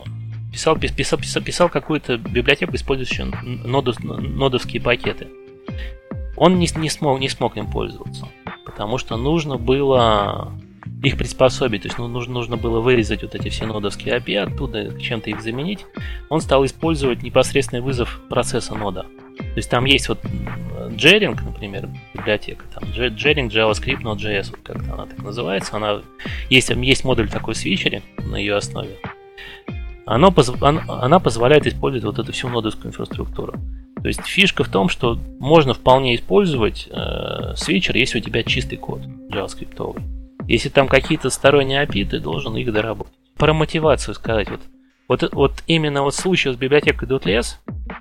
писал, 0.50 0.76
писал, 0.76 1.18
писал, 1.18 1.42
писал 1.42 1.68
какую-то 1.68 2.16
библиотеку, 2.16 2.74
использующую 2.74 3.32
нодов, 3.42 4.02
нодовские 4.02 4.80
пакеты. 4.80 5.28
Он 6.36 6.58
не, 6.58 6.66
не, 6.76 6.88
смог, 6.88 7.20
не 7.20 7.28
смог 7.28 7.58
им 7.58 7.70
пользоваться, 7.70 8.26
потому 8.64 8.96
что 8.96 9.16
нужно 9.16 9.58
было 9.58 10.52
их 11.02 11.18
приспособить, 11.18 11.82
то 11.82 11.88
есть 11.88 11.98
ну, 11.98 12.06
нужно, 12.06 12.34
нужно 12.34 12.56
было 12.56 12.80
вырезать 12.80 13.22
вот 13.22 13.34
эти 13.34 13.48
все 13.48 13.66
нодовские 13.66 14.16
API, 14.18 14.38
оттуда 14.38 14.98
чем-то 15.00 15.30
их 15.30 15.42
заменить. 15.42 15.84
Он 16.28 16.40
стал 16.40 16.64
использовать 16.64 17.22
непосредственный 17.22 17.82
вызов 17.82 18.20
процесса 18.28 18.74
нода. 18.74 19.06
То 19.36 19.56
есть 19.56 19.68
там 19.68 19.84
есть 19.84 20.08
вот 20.08 20.20
Jering, 20.90 21.38
например, 21.42 21.88
библиотека, 22.14 22.64
там 22.72 22.84
Jering 22.84 23.48
JavaScript 23.48 24.02
Node.js, 24.02 24.50
вот 24.50 24.60
как-то 24.62 24.94
она 24.94 25.06
так 25.06 25.18
называется. 25.22 25.76
Она, 25.76 26.02
есть, 26.50 26.70
есть 26.70 27.04
модуль 27.04 27.28
такой 27.28 27.54
свитчере 27.54 28.02
на 28.18 28.36
ее 28.36 28.56
основе. 28.56 28.96
Она, 30.06 30.32
она 30.60 31.18
позволяет 31.20 31.66
использовать 31.66 32.04
вот 32.04 32.18
эту 32.18 32.32
всю 32.32 32.48
нодовскую 32.48 32.88
инфраструктуру. 32.88 33.54
То 34.02 34.08
есть 34.08 34.24
фишка 34.24 34.64
в 34.64 34.68
том, 34.68 34.88
что 34.88 35.18
можно 35.38 35.74
вполне 35.74 36.16
использовать 36.16 36.88
э, 36.90 37.54
свитчер, 37.56 37.96
если 37.96 38.18
у 38.18 38.22
тебя 38.22 38.42
чистый 38.42 38.76
код 38.76 39.00
JavaScript. 39.30 40.21
Если 40.52 40.68
там 40.68 40.86
какие-то 40.86 41.30
сторонние 41.30 41.82
API, 41.82 42.04
ты 42.04 42.20
должен 42.20 42.54
их 42.56 42.70
доработать. 42.70 43.14
Про 43.38 43.54
мотивацию 43.54 44.14
сказать. 44.14 44.50
Вот, 44.50 44.60
вот, 45.08 45.32
вот 45.32 45.52
именно 45.66 46.02
вот 46.02 46.14
случай 46.14 46.52
с 46.52 46.56
библиотекой 46.56 47.08
.ls, 47.08 47.54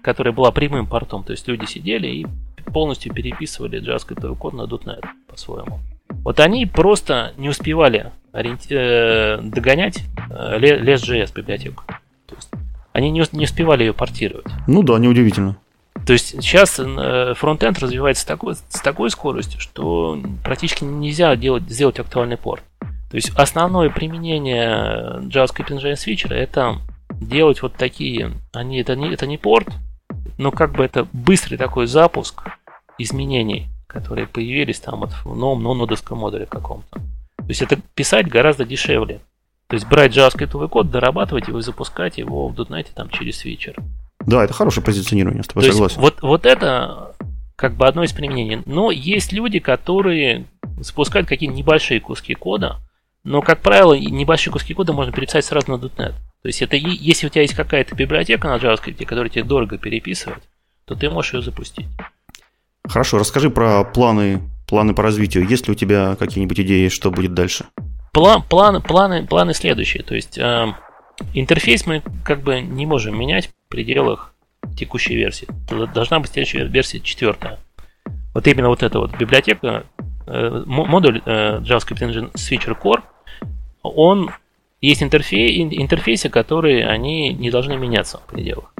которая 0.04 0.34
была 0.34 0.52
прямым 0.52 0.86
портом, 0.86 1.24
то 1.24 1.32
есть 1.32 1.48
люди 1.48 1.64
сидели 1.64 2.08
и 2.08 2.28
полностью 2.74 3.14
переписывали 3.14 3.82
JavaScript 3.82 4.36
код 4.36 4.52
на 4.52 4.64
.NET 4.64 5.02
по-своему. 5.30 5.80
Вот 6.26 6.42
они 6.42 6.66
просто 6.66 7.32
не 7.38 7.48
успевали 7.48 8.12
ориенти- 8.34 8.76
э, 8.76 9.42
догонять 9.42 10.04
э, 10.30 10.60
LES.js 10.60 11.34
библиотеку. 11.34 11.86
То 12.26 12.36
есть 12.36 12.50
они 12.92 13.12
не, 13.12 13.24
не 13.32 13.46
успевали 13.46 13.86
ее 13.86 13.94
портировать. 13.94 14.48
Ну 14.68 14.84
да, 14.84 15.00
неудивительно. 15.00 15.56
То 16.06 16.14
есть 16.14 16.30
сейчас 16.30 16.80
э, 16.80 17.34
фронтенд 17.36 17.80
развивается 17.80 18.24
с 18.24 18.26
такой, 18.26 18.56
с 18.56 18.82
такой 18.82 19.10
скоростью, 19.10 19.60
что 19.60 20.20
практически 20.44 20.84
нельзя 20.84 21.36
делать, 21.36 21.64
сделать 21.70 22.00
актуальный 22.00 22.38
порт. 22.38 22.64
То 22.80 23.16
есть 23.16 23.30
основное 23.36 23.90
применение 23.90 25.20
JavaScript 25.22 25.68
Engine 25.68 25.94
Switcher 25.94 26.34
это 26.34 26.78
делать 27.20 27.62
вот 27.62 27.76
такие, 27.76 28.32
они, 28.54 28.80
это, 28.80 28.96
не, 28.96 29.14
это 29.14 29.28
не 29.28 29.38
порт, 29.38 29.68
но 30.38 30.52
как 30.52 30.74
бы 30.74 30.84
это 30.84 31.08
быстрый 31.12 31.58
такой 31.58 31.88
запуск 31.88 32.44
изменений, 32.98 33.68
которые 33.88 34.28
появились 34.28 34.80
там 34.80 35.02
вот 35.02 35.12
в 35.26 35.36
новом 35.36 35.62
нонодовском 35.62 36.20
модуле 36.20 36.46
каком-то. 36.46 37.00
То 37.38 37.48
есть 37.48 37.62
это 37.62 37.78
писать 37.96 38.28
гораздо 38.28 38.66
дешевле. 38.66 39.20
То 39.68 39.76
есть 39.76 39.88
брать 39.88 40.16
JavaScript 40.16 40.68
код, 40.70 40.90
дорабатывать 40.90 41.48
его 41.48 41.60
и 41.60 41.64
запускать 41.64 42.18
его 42.18 42.48
в 42.48 42.60
.NET 42.60 42.88
там 42.94 43.10
через 43.10 43.40
свитчер. 43.40 43.76
Да, 44.26 44.44
это 44.44 44.54
хорошее 44.54 44.84
позиционирование, 44.84 45.44
с 45.44 45.48
тобой 45.48 45.64
То 45.64 45.72
согласен. 45.72 46.00
вот, 46.02 46.22
вот 46.22 46.46
это 46.46 47.16
как 47.56 47.76
бы 47.76 47.88
одно 47.88 48.04
из 48.04 48.12
применений. 48.12 48.62
Но 48.66 48.92
есть 48.92 49.32
люди, 49.32 49.60
которые 49.60 50.46
запускают 50.80 51.28
какие-то 51.28 51.56
небольшие 51.56 52.00
куски 52.00 52.34
кода, 52.34 52.80
но, 53.24 53.42
как 53.42 53.62
правило, 53.62 53.94
небольшие 53.94 54.52
куски 54.52 54.74
кода 54.74 54.94
можно 54.94 55.14
переписать 55.14 55.46
сразу 55.46 55.72
на 55.72 55.76
.NET. 55.76 56.14
То 56.42 56.48
есть, 56.48 56.62
это 56.64 56.76
если 56.76 57.28
у 57.28 57.30
тебя 57.30 57.44
есть 57.44 57.54
какая-то 57.54 57.96
библиотека 57.96 58.48
на 58.48 58.56
JavaScript, 58.56 59.06
которая 59.06 59.30
тебе 59.30 59.44
дорого 59.44 59.78
переписывать, 59.78 60.44
то 60.86 60.96
ты 60.96 61.10
можешь 61.10 61.36
ее 61.36 61.42
запустить. 61.44 61.86
Хорошо, 62.84 63.20
расскажи 63.20 63.52
про 63.52 63.84
планы, 63.84 64.42
планы 64.68 64.96
по 64.96 65.04
развитию. 65.04 65.48
Есть 65.48 65.68
ли 65.68 65.74
у 65.74 65.76
тебя 65.76 66.16
какие-нибудь 66.16 66.60
идеи, 66.62 66.88
что 66.88 67.12
будет 67.12 67.36
дальше? 67.36 67.66
План, 68.12 68.42
планы, 68.42 68.82
планы, 68.82 69.28
планы 69.28 69.54
следующие. 69.54 70.02
То 70.02 70.16
есть, 70.16 70.40
э, 70.40 70.74
интерфейс 71.34 71.86
мы 71.86 72.02
как 72.24 72.42
бы 72.42 72.62
не 72.62 72.86
можем 72.86 73.18
менять 73.18 73.48
в 73.48 73.54
пределах 73.70 74.34
текущей 74.78 75.16
версии. 75.16 75.48
Должна 75.94 76.20
быть 76.20 76.32
следующая 76.32 76.66
версия 76.66 77.00
четвертая. 77.00 77.60
Вот 78.34 78.48
именно 78.48 78.70
вот 78.70 78.84
эта 78.84 79.00
вот 79.00 79.18
библиотека, 79.18 79.86
э, 80.28 80.64
модуль 80.66 81.22
э, 81.26 81.60
JavaScript 81.60 82.00
Engine 82.00 82.32
Switcher 82.34 82.78
Core, 82.80 83.02
он 83.84 84.32
есть 84.80 85.04
интерфейс, 85.04 85.74
интерфейсы, 85.74 86.30
которые 86.30 86.88
они 86.88 87.34
не 87.34 87.52
должны 87.52 87.78
меняться 87.78 88.20
в 88.20 88.32
пределах. 88.32 88.74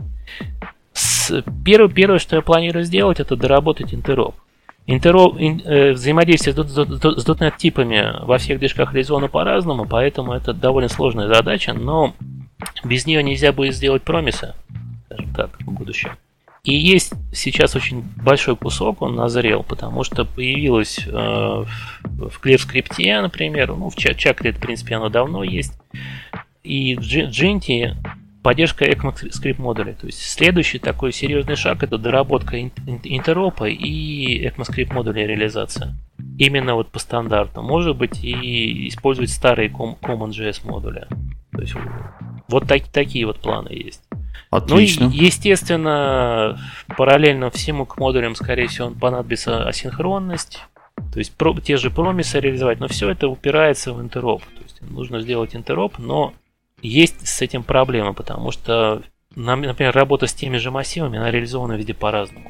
Первое, 1.64 1.90
первое, 1.90 2.20
что 2.20 2.36
я 2.36 2.42
планирую 2.42 2.84
сделать, 2.84 3.20
это 3.20 3.36
доработать 3.36 3.94
интероп. 3.94 4.36
Интероп, 4.88 5.38
ин, 5.40 5.62
э, 5.64 5.92
взаимодействие 5.92 6.56
с, 6.56 6.58
с, 6.58 6.76
с 6.76 7.26
.NET 7.28 7.58
типами 7.58 8.26
во 8.26 8.38
всех 8.38 8.60
движках 8.60 8.94
Резона 8.94 9.28
по-разному, 9.28 9.86
поэтому 9.86 10.34
это 10.34 10.54
довольно 10.54 10.90
сложная 10.90 11.28
задача, 11.28 11.74
но 11.74 12.14
без 12.84 13.06
нее 13.06 13.24
нельзя 13.24 13.52
будет 13.52 13.76
сделать 13.76 14.02
промисы, 14.04 14.54
скажем 15.06 15.34
так, 15.34 15.60
в 15.60 15.72
будущем. 15.72 16.12
И 16.64 16.76
есть 16.76 17.14
сейчас 17.34 17.76
очень 17.76 18.04
большой 18.24 18.56
кусок, 18.56 19.02
он 19.02 19.16
назрел, 19.16 19.64
потому 19.64 20.04
что 20.04 20.26
появилось 20.26 21.00
э, 21.08 21.12
в 21.12 21.66
ClearScript, 22.44 23.22
например, 23.22 23.76
ну, 23.76 23.90
в 23.90 23.96
Чакре, 23.96 24.52
в 24.52 24.60
принципе, 24.60 24.96
оно 24.96 25.10
давно 25.10 25.44
есть, 25.44 25.74
и 26.64 26.96
в 26.96 27.02
Jinty 27.02 27.96
поддержка 28.44 28.86
ECMAScript 28.86 29.62
модулей. 29.62 29.94
То 29.94 30.08
есть 30.08 30.22
следующий 30.22 30.80
такой 30.80 31.12
серьезный 31.12 31.56
шаг 31.56 31.84
это 31.84 31.98
доработка 31.98 32.60
интеропа 32.60 33.70
и 33.70 34.48
ECMAScript 34.48 34.94
модулей 34.94 35.28
реализация. 35.28 35.96
Именно 36.38 36.76
вот 36.76 36.90
по 36.90 37.00
стандарту. 37.00 37.62
Может 37.62 37.98
быть 37.98 38.24
и 38.24 38.88
использовать 38.88 39.30
старые 39.30 39.70
CommonJS 39.70 40.66
модули. 40.66 41.08
То 41.52 41.62
есть 41.62 41.76
вот 42.48 42.68
так, 42.68 42.88
такие 42.88 43.26
вот 43.26 43.40
планы 43.40 43.70
есть. 43.70 44.02
Отлично. 44.50 45.08
Ну 45.08 45.12
и, 45.14 45.18
естественно, 45.18 46.60
параллельно 46.98 47.50
всему 47.50 47.86
к 47.86 47.98
модулям, 47.98 48.36
скорее 48.36 48.68
всего, 48.68 48.90
понадобится 48.92 49.68
асинхронность. 49.68 50.60
То 51.14 51.20
есть 51.20 51.34
про, 51.36 51.54
те 51.60 51.78
же 51.78 51.90
промисы 51.90 52.40
реализовать, 52.40 52.80
но 52.80 52.88
все 52.88 53.10
это 53.10 53.28
упирается 53.28 53.94
в 53.94 54.02
интероп. 54.02 54.44
То 54.44 54.64
есть 54.64 54.82
нужно 54.82 55.22
сделать 55.22 55.56
интероп, 55.56 55.98
но 55.98 56.34
есть 56.82 57.28
с 57.28 57.42
этим 57.42 57.64
проблема, 57.64 58.14
потому 58.14 58.52
что, 58.52 59.02
например, 59.36 59.94
работа 59.94 60.28
с 60.28 60.34
теми 60.34 60.58
же 60.58 60.72
массивами, 60.72 61.18
она 61.18 61.32
реализована 61.32 61.74
везде 61.74 61.94
по-разному. 61.94 62.50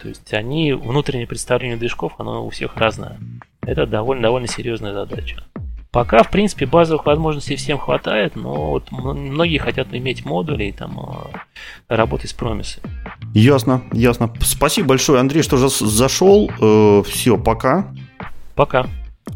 То 0.00 0.08
есть 0.08 0.32
они, 0.34 0.72
внутреннее 0.72 1.28
представление 1.28 1.76
движков, 1.76 2.14
оно 2.18 2.44
у 2.44 2.50
всех 2.50 2.76
разное. 2.76 3.20
Это 3.60 3.86
довольно, 3.86 4.22
довольно 4.24 4.48
серьезная 4.48 4.92
задача. 4.92 5.44
Пока, 5.92 6.22
в 6.22 6.30
принципе, 6.30 6.64
базовых 6.64 7.04
возможностей 7.04 7.54
всем 7.54 7.78
хватает, 7.78 8.34
но 8.34 8.70
вот 8.70 8.90
многие 8.90 9.58
хотят 9.58 9.88
иметь 9.92 10.24
модули 10.24 10.64
и 10.64 10.72
там 10.72 10.98
э, 10.98 11.94
работать 11.94 12.30
с 12.30 12.32
промисами. 12.32 12.86
Ясно, 13.34 13.82
ясно. 13.92 14.32
Спасибо 14.40 14.88
большое, 14.88 15.20
Андрей, 15.20 15.42
что 15.42 15.58
зашел. 15.68 16.50
Э, 16.60 17.02
все, 17.06 17.36
пока. 17.36 17.94
Пока. 18.54 18.86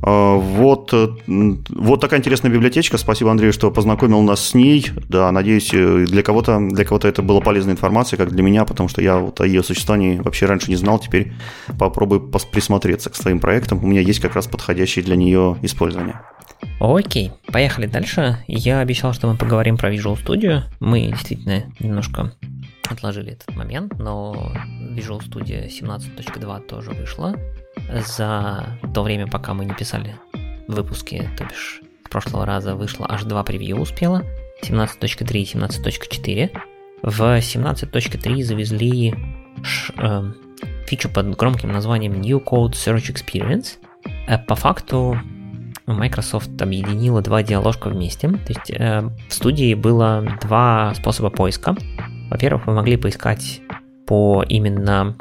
А, 0.02 0.36
вот, 0.36 0.92
э, 0.92 1.08
вот 1.26 2.00
такая 2.00 2.20
интересная 2.20 2.50
библиотечка. 2.50 2.98
Спасибо, 2.98 3.30
Андрей, 3.30 3.52
что 3.52 3.70
познакомил 3.70 4.22
нас 4.22 4.44
с 4.44 4.54
ней. 4.54 4.86
Да, 5.08 5.30
надеюсь, 5.32 5.70
э, 5.72 6.04
для 6.06 6.22
кого-то 6.22 6.58
для 6.60 6.84
кого-то 6.84 7.08
это 7.08 7.22
была 7.22 7.40
полезная 7.40 7.74
информация, 7.74 8.16
как 8.16 8.30
для 8.30 8.42
меня, 8.42 8.64
потому 8.64 8.88
что 8.88 9.02
я 9.02 9.18
вот 9.18 9.40
о 9.40 9.46
ее 9.46 9.62
существовании 9.62 10.18
вообще 10.18 10.46
раньше 10.46 10.70
не 10.70 10.76
знал. 10.76 10.98
Теперь 10.98 11.32
попробую 11.78 12.30
присмотреться 12.52 13.10
к 13.10 13.16
своим 13.16 13.40
проектам. 13.40 13.82
У 13.82 13.86
меня 13.86 14.00
есть 14.00 14.20
как 14.20 14.34
раз 14.34 14.46
подходящие 14.46 15.04
для 15.04 15.16
нее 15.16 15.56
использование. 15.62 16.20
Окей, 16.80 17.32
поехали 17.52 17.86
дальше. 17.86 18.38
Я 18.46 18.80
обещал, 18.80 19.12
что 19.12 19.28
мы 19.28 19.36
поговорим 19.36 19.76
про 19.76 19.92
Visual 19.92 20.16
Studio. 20.22 20.62
Мы 20.80 21.06
действительно 21.06 21.64
немножко 21.80 22.32
отложили 22.88 23.32
этот 23.32 23.54
момент, 23.56 23.98
но 23.98 24.52
Visual 24.92 25.20
Studio 25.20 25.68
17.2 25.68 26.60
тоже 26.66 26.90
вышла 26.90 27.34
за 27.88 28.78
то 28.94 29.02
время, 29.02 29.26
пока 29.26 29.54
мы 29.54 29.64
не 29.64 29.74
писали 29.74 30.16
выпуски, 30.68 31.28
то 31.36 31.44
бишь 31.44 31.82
с 32.04 32.08
прошлого 32.08 32.46
раза 32.46 32.74
вышло 32.74 33.06
аж 33.08 33.24
два 33.24 33.42
превью 33.44 33.78
успела, 33.80 34.24
17.3 34.62 35.38
и 35.38 35.44
17.4. 35.44 36.50
В 37.02 37.20
17.3 37.20 38.42
завезли 38.42 39.14
ш, 39.62 39.92
э, 39.98 40.32
фичу 40.86 41.08
под 41.10 41.36
громким 41.36 41.70
названием 41.72 42.20
New 42.20 42.38
Code 42.38 42.72
Search 42.72 43.12
Experience. 43.12 43.76
Э, 44.26 44.38
по 44.38 44.54
факту 44.54 45.20
Microsoft 45.86 46.60
объединила 46.60 47.22
два 47.22 47.42
диаложка 47.42 47.88
вместе. 47.88 48.28
То 48.28 48.48
есть 48.48 48.70
э, 48.70 49.08
в 49.28 49.32
студии 49.32 49.74
было 49.74 50.26
два 50.42 50.94
способа 50.94 51.30
поиска. 51.30 51.76
Во-первых, 52.30 52.66
вы 52.66 52.74
могли 52.74 52.96
поискать 52.96 53.60
по 54.06 54.44
именно 54.48 55.16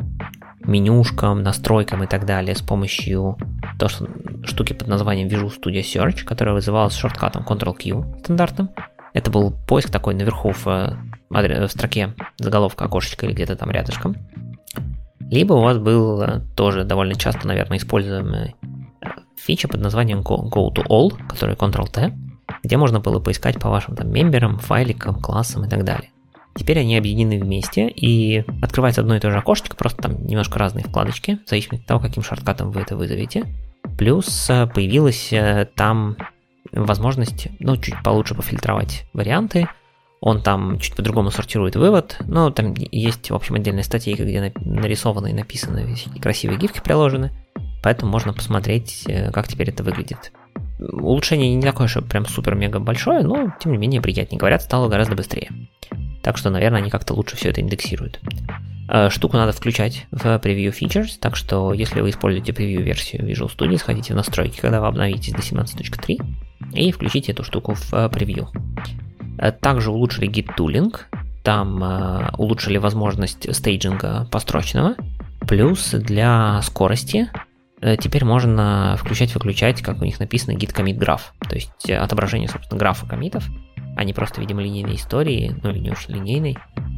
менюшкам, 0.68 1.44
настройкам 1.44 2.04
и 2.04 2.08
так 2.08 2.26
далее 2.26 2.56
с 2.56 2.62
помощью 2.62 3.38
то, 3.80 3.88
что, 3.88 4.08
штуки 4.44 4.74
под 4.74 4.88
названием 4.88 5.28
Visual 5.28 5.52
Studio 5.52 5.82
Search, 5.82 6.24
которая 6.24 6.56
вызывалась 6.56 6.96
шорткатом 6.96 7.44
Ctrl-Q 7.44 8.20
стандартным. 8.24 8.70
Это 9.14 9.32
был 9.32 9.54
поиск 9.68 9.90
такой 9.90 10.14
наверху 10.14 10.52
в, 10.52 10.68
э, 10.68 10.96
в 11.30 11.68
строке 11.70 12.14
заголовка 12.38 12.86
окошечка 12.86 13.26
или 13.26 13.34
где-то 13.34 13.56
там 13.56 13.72
рядышком. 13.72 14.16
Либо 15.32 15.54
у 15.54 15.62
вас 15.62 15.78
был 15.78 16.22
э, 16.22 16.42
тоже 16.56 16.84
довольно 16.84 17.16
часто, 17.16 17.48
наверное, 17.48 17.78
используемый 17.78 18.56
э, 19.02 19.08
фича 19.38 19.68
под 19.68 19.82
названием 19.82 20.20
Go, 20.20 20.50
Go 20.50 20.74
to 20.74 20.86
All, 20.90 21.12
который 21.30 21.56
Ctrl-T, 21.56 22.14
где 22.64 22.78
можно 22.78 23.00
было 23.00 23.20
поискать 23.20 23.60
по 23.60 23.70
вашим 23.70 23.96
там 23.96 24.12
мемберам, 24.12 24.60
файликам, 24.60 25.22
классам 25.22 25.66
и 25.66 25.70
так 25.70 25.84
далее. 25.84 26.12
Теперь 26.56 26.80
они 26.80 26.98
объединены 26.98 27.44
вместе, 27.44 27.90
и 27.90 28.46
открывается 28.62 29.02
одно 29.02 29.16
и 29.16 29.20
то 29.20 29.30
же 29.30 29.38
окошечко, 29.38 29.76
просто 29.76 30.04
там 30.04 30.26
немножко 30.26 30.58
разные 30.58 30.86
вкладочки, 30.86 31.40
в 31.46 31.50
зависимости 31.50 31.84
от 31.84 31.88
того, 31.88 32.00
каким 32.00 32.24
шорткатом 32.24 32.72
вы 32.72 32.82
это 32.82 32.96
вызовете. 32.96 33.44
Плюс 33.98 34.50
э, 34.50 34.66
появилась 34.68 35.34
э, 35.34 35.68
там 35.76 36.16
возможность, 36.72 37.48
ну, 37.60 37.78
чуть 37.78 38.02
получше 38.04 38.36
пофильтровать 38.36 39.06
варианты. 39.14 39.68
Он 40.22 40.42
там 40.42 40.80
чуть 40.80 40.96
по-другому 40.96 41.30
сортирует 41.30 41.76
вывод. 41.76 42.18
Но 42.26 42.50
там 42.50 42.74
есть, 42.74 43.30
в 43.30 43.36
общем, 43.36 43.56
отдельная 43.56 43.84
статейка, 43.84 44.24
где 44.24 44.54
нарисованы 44.62 45.32
и 45.32 45.34
написаны 45.34 45.96
красивые 46.22 46.58
гифки 46.58 46.82
приложены. 46.82 47.32
Поэтому 47.84 48.12
можно 48.12 48.34
посмотреть, 48.34 49.04
э, 49.08 49.32
как 49.32 49.48
теперь 49.48 49.70
это 49.70 49.84
выглядит. 49.84 50.32
Улучшение 50.80 51.54
не 51.56 51.62
такое, 51.62 51.88
что 51.88 52.02
прям 52.02 52.26
супер-мега 52.26 52.80
большое, 52.80 53.24
но 53.24 53.54
тем 53.60 53.72
не 53.72 53.78
менее 53.78 54.02
приятнее. 54.02 54.40
Говорят, 54.40 54.62
стало 54.62 54.90
гораздо 54.90 55.16
быстрее. 55.16 55.50
Так 56.22 56.38
что, 56.38 56.50
наверное, 56.50 56.82
они 56.82 56.90
как-то 56.90 57.14
лучше 57.14 57.38
все 57.38 57.50
это 57.50 57.62
индексируют. 57.62 58.20
Э, 58.90 59.10
штуку 59.10 59.38
надо 59.38 59.52
включать 59.52 60.06
в 60.12 60.26
Preview 60.26 60.74
Features, 60.78 61.18
так 61.20 61.36
что 61.36 61.74
если 61.74 62.02
вы 62.02 62.10
используете 62.10 62.54
превью-версию 62.54 63.24
Visual 63.24 63.50
Studio, 63.56 63.78
сходите 63.78 64.14
в 64.14 64.16
настройки, 64.16 64.60
когда 64.60 64.82
вы 64.82 64.88
обновитесь 64.88 65.34
до 65.34 65.40
17.3, 65.40 66.20
и 66.74 66.92
включите 66.92 67.32
эту 67.32 67.44
штуку 67.44 67.76
в 67.76 68.10
превью. 68.10 68.50
Э, 69.38 69.52
также 69.52 69.92
улучшили 69.92 70.30
Git 70.30 70.56
Tooling, 70.58 70.96
там 71.44 71.84
э, 71.84 72.32
улучшили 72.38 72.78
возможность 72.78 73.54
стейджинга 73.56 74.28
построчного, 74.32 74.96
плюс 75.48 75.92
для 75.92 76.62
скорости 76.62 77.30
теперь 78.00 78.26
можно 78.26 78.96
включать-выключать, 79.00 79.82
как 79.82 80.02
у 80.02 80.06
них 80.06 80.20
написано, 80.20 80.56
git 80.56 80.74
commit 80.74 80.98
graph, 80.98 81.22
то 81.48 81.56
есть 81.56 81.90
отображение, 81.90 82.50
собственно, 82.50 82.80
графа 82.80 83.06
комитов. 83.06 83.46
А 83.98 84.04
не 84.04 84.14
просто, 84.14 84.42
видимо, 84.42 84.62
линейной 84.62 84.96
истории, 84.96 85.56
ну 85.64 85.70
или 85.70 85.80
не 85.80 85.92
очень 85.92 86.16
линейной, 86.16 86.58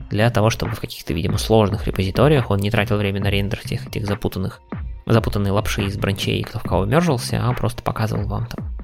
для 0.10 0.30
того, 0.32 0.50
чтобы 0.50 0.74
в 0.74 0.80
каких-то, 0.80 1.14
видимо, 1.14 1.38
сложных 1.38 1.86
репозиториях 1.86 2.50
он 2.50 2.60
не 2.60 2.72
тратил 2.72 2.98
время 2.98 3.22
на 3.22 3.30
рендер 3.30 3.60
всех 3.60 3.88
этих 3.88 4.08
запутанных, 4.08 4.62
запутанной 5.06 5.52
лапши 5.52 5.84
из 5.84 5.98
бранчей, 5.98 6.42
кто 6.44 6.60
в 6.60 6.64
кого 6.64 6.86
мержился, 6.86 7.40
а 7.44 7.54
просто 7.54 7.84
показывал 7.84 8.28
вам 8.28 8.48
там 8.48 8.78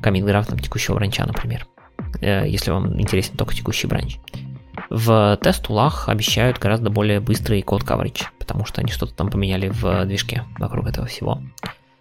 комит 0.00 0.24
граф 0.24 0.46
там 0.46 0.58
текущего 0.58 0.94
бранча, 0.94 1.26
например, 1.26 1.66
э, 2.20 2.48
если 2.48 2.70
вам 2.70 3.00
интересен 3.00 3.36
только 3.36 3.54
текущий 3.54 3.86
бранч. 3.86 4.18
В 4.90 5.38
тест-тулах 5.42 6.08
обещают 6.08 6.58
гораздо 6.58 6.90
более 6.90 7.20
быстрый 7.20 7.62
код 7.62 7.82
coverage, 7.82 8.24
потому 8.38 8.64
что 8.64 8.80
они 8.80 8.90
что-то 8.90 9.14
там 9.14 9.30
поменяли 9.30 9.68
в 9.68 10.04
движке 10.06 10.44
вокруг 10.58 10.88
этого 10.88 11.06
всего. 11.06 11.42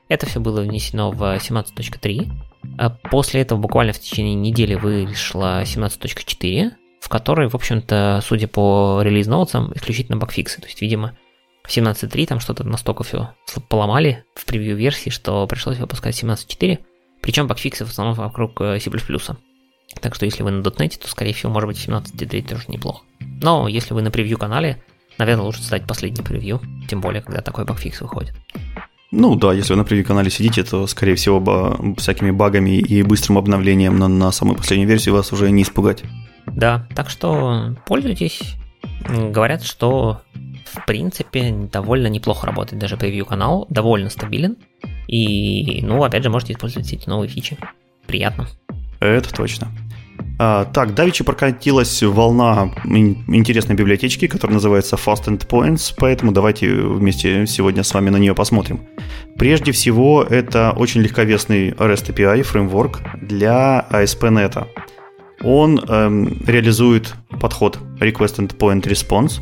Это 0.09 0.25
все 0.25 0.39
было 0.39 0.61
внесено 0.61 1.11
в 1.11 1.21
17.3, 1.21 2.29
а 2.77 2.89
после 2.89 3.41
этого 3.41 3.59
буквально 3.59 3.93
в 3.93 3.99
течение 3.99 4.35
недели 4.35 4.75
вышла 4.75 5.63
17.4, 5.63 6.71
в 7.01 7.09
которой, 7.09 7.49
в 7.49 7.55
общем-то, 7.55 8.21
судя 8.23 8.47
по 8.47 9.01
релиз-ноутсам, 9.03 9.71
исключительно 9.75 10.17
багфиксы. 10.17 10.61
То 10.61 10.67
есть, 10.67 10.81
видимо, 10.81 11.17
в 11.63 11.69
17.3 11.69 12.25
там 12.27 12.39
что-то 12.39 12.63
настолько 12.63 13.03
все 13.03 13.33
поломали 13.67 14.23
в 14.35 14.45
превью-версии, 14.45 15.09
что 15.09 15.45
пришлось 15.47 15.77
выпускать 15.77 16.21
17.4. 16.21 16.79
Причем 17.21 17.47
багфиксы 17.47 17.85
в 17.85 17.89
основном 17.89 18.15
вокруг 18.15 18.61
э, 18.61 18.79
C++. 18.79 18.89
Так 20.01 20.15
что 20.15 20.25
если 20.25 20.43
вы 20.43 20.51
на 20.51 20.61
.NET, 20.61 20.99
то, 20.99 21.07
скорее 21.07 21.33
всего, 21.33 21.51
может 21.51 21.67
быть, 21.67 21.77
17.3 21.77 22.47
тоже 22.47 22.63
неплохо. 22.67 23.03
Но 23.19 23.67
если 23.67 23.93
вы 23.93 24.01
на 24.01 24.11
превью-канале, 24.11 24.81
наверное, 25.17 25.45
лучше 25.45 25.63
стать 25.63 25.85
последний 25.87 26.23
превью, 26.23 26.61
тем 26.89 27.01
более, 27.01 27.21
когда 27.21 27.41
такой 27.41 27.65
багфикс 27.65 28.01
выходит. 28.01 28.35
Ну 29.11 29.35
да, 29.35 29.53
если 29.53 29.73
вы 29.73 29.77
на 29.77 29.85
превью-канале 29.85 30.29
сидите, 30.29 30.63
то, 30.63 30.85
скорее 30.85 31.15
всего, 31.15 31.95
всякими 31.97 32.31
багами 32.31 32.77
и 32.77 33.01
быстрым 33.03 33.37
обновлением 33.37 33.97
на, 33.97 34.07
на 34.07 34.31
самой 34.31 34.57
последней 34.57 34.85
версии 34.85 35.09
вас 35.09 35.31
уже 35.31 35.49
не 35.49 35.63
испугать. 35.63 36.03
Да, 36.45 36.87
так 36.95 37.09
что 37.09 37.75
пользуйтесь. 37.85 38.41
Говорят, 39.07 39.63
что 39.63 40.21
в 40.65 40.85
принципе 40.85 41.51
довольно 41.71 42.07
неплохо 42.07 42.45
работает 42.45 42.81
даже 42.81 42.97
превью-канал, 42.97 43.65
довольно 43.69 44.09
стабилен. 44.09 44.57
И, 45.07 45.81
ну, 45.83 46.03
опять 46.03 46.23
же, 46.23 46.29
можете 46.29 46.53
использовать 46.53 46.91
эти 46.91 47.07
новые 47.07 47.29
фичи. 47.29 47.57
Приятно. 48.05 48.47
Это 48.99 49.33
точно. 49.33 49.71
А, 50.39 50.65
так, 50.65 50.93
давеча 50.93 51.23
прокатилась 51.23 52.01
волна 52.03 52.71
интересной 52.85 53.75
библиотечки, 53.75 54.27
которая 54.27 54.55
называется 54.55 54.95
Fast 54.95 55.25
Endpoints, 55.25 55.93
поэтому 55.97 56.31
давайте 56.31 56.73
вместе 56.75 57.47
сегодня 57.47 57.83
с 57.83 57.93
вами 57.93 58.09
на 58.09 58.17
нее 58.17 58.35
посмотрим. 58.35 58.81
Прежде 59.37 59.71
всего, 59.71 60.23
это 60.23 60.71
очень 60.71 61.01
легковесный 61.01 61.71
REST 61.71 62.13
API 62.13 62.43
фреймворк 62.43 63.01
для 63.21 63.87
ASP.NET. 63.89 64.67
Он 65.43 65.79
эм, 65.79 66.43
реализует 66.45 67.13
подход 67.39 67.79
Request 67.99 68.47
Endpoint 68.47 68.83
Response, 68.83 69.41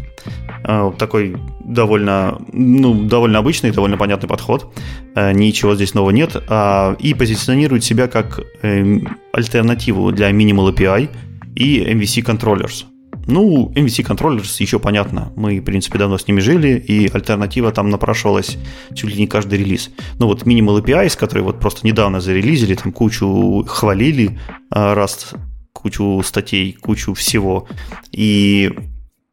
такой 0.98 1.36
довольно, 1.66 2.40
ну, 2.54 3.04
довольно 3.04 3.40
обычный, 3.40 3.72
довольно 3.72 3.98
понятный 3.98 4.30
подход. 4.30 4.74
Э, 5.16 5.32
ничего 5.34 5.76
здесь 5.76 5.94
нового 5.94 6.12
нет. 6.12 6.36
Э, 6.36 6.96
и 7.00 7.14
позиционирует 7.14 7.84
себя 7.84 8.08
как 8.08 8.40
э, 8.62 9.00
альтернативу 9.34 10.12
для 10.12 10.32
Minimal 10.32 10.74
API 10.74 11.10
и 11.56 11.80
MVC 11.82 12.24
Controllers. 12.24 12.86
Ну, 13.28 13.72
MVC 13.76 14.06
Controllers 14.06 14.56
еще 14.60 14.80
понятно. 14.80 15.32
Мы, 15.36 15.60
в 15.60 15.64
принципе, 15.64 15.98
давно 15.98 16.18
с 16.18 16.28
ними 16.28 16.42
жили, 16.42 16.78
и 16.78 17.10
альтернатива 17.12 17.72
там 17.72 17.90
напрашивалась 17.90 18.58
чуть 18.94 19.16
ли 19.16 19.22
не 19.22 19.28
каждый 19.28 19.60
релиз. 19.60 19.90
Ну 20.20 20.28
вот 20.28 20.44
Minimal 20.44 20.84
API, 20.84 21.10
с 21.10 21.16
которой 21.16 21.42
вот 21.42 21.60
просто 21.60 21.88
недавно 21.88 22.22
зарелизили, 22.22 22.76
там 22.76 22.92
кучу 22.92 23.66
хвалили, 23.68 24.38
раз 24.70 25.34
кучу 25.74 26.22
статей, 26.24 26.74
кучу 26.74 27.16
всего. 27.16 27.68
И 28.12 28.72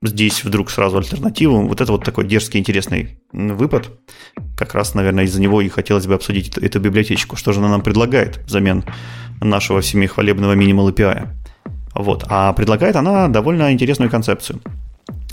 здесь 0.02 0.44
вдруг 0.44 0.70
сразу 0.70 0.98
альтернативу. 0.98 1.66
Вот 1.66 1.80
это 1.80 1.92
вот 1.92 2.04
такой 2.04 2.26
дерзкий, 2.26 2.58
интересный 2.58 3.18
выпад. 3.32 3.90
Как 4.56 4.74
раз, 4.74 4.94
наверное, 4.94 5.24
из-за 5.24 5.40
него 5.40 5.60
и 5.60 5.68
хотелось 5.68 6.06
бы 6.06 6.14
обсудить 6.14 6.56
эту, 6.58 6.80
библиотечку. 6.80 7.36
Что 7.36 7.52
же 7.52 7.60
она 7.60 7.68
нам 7.68 7.82
предлагает 7.82 8.40
взамен 8.44 8.84
нашего 9.40 9.80
всеми 9.80 10.06
хвалебного 10.06 10.54
Minimal 10.54 10.94
API? 10.94 11.28
Вот. 11.94 12.24
А 12.28 12.52
предлагает 12.52 12.96
она 12.96 13.28
довольно 13.28 13.72
интересную 13.72 14.10
концепцию. 14.10 14.60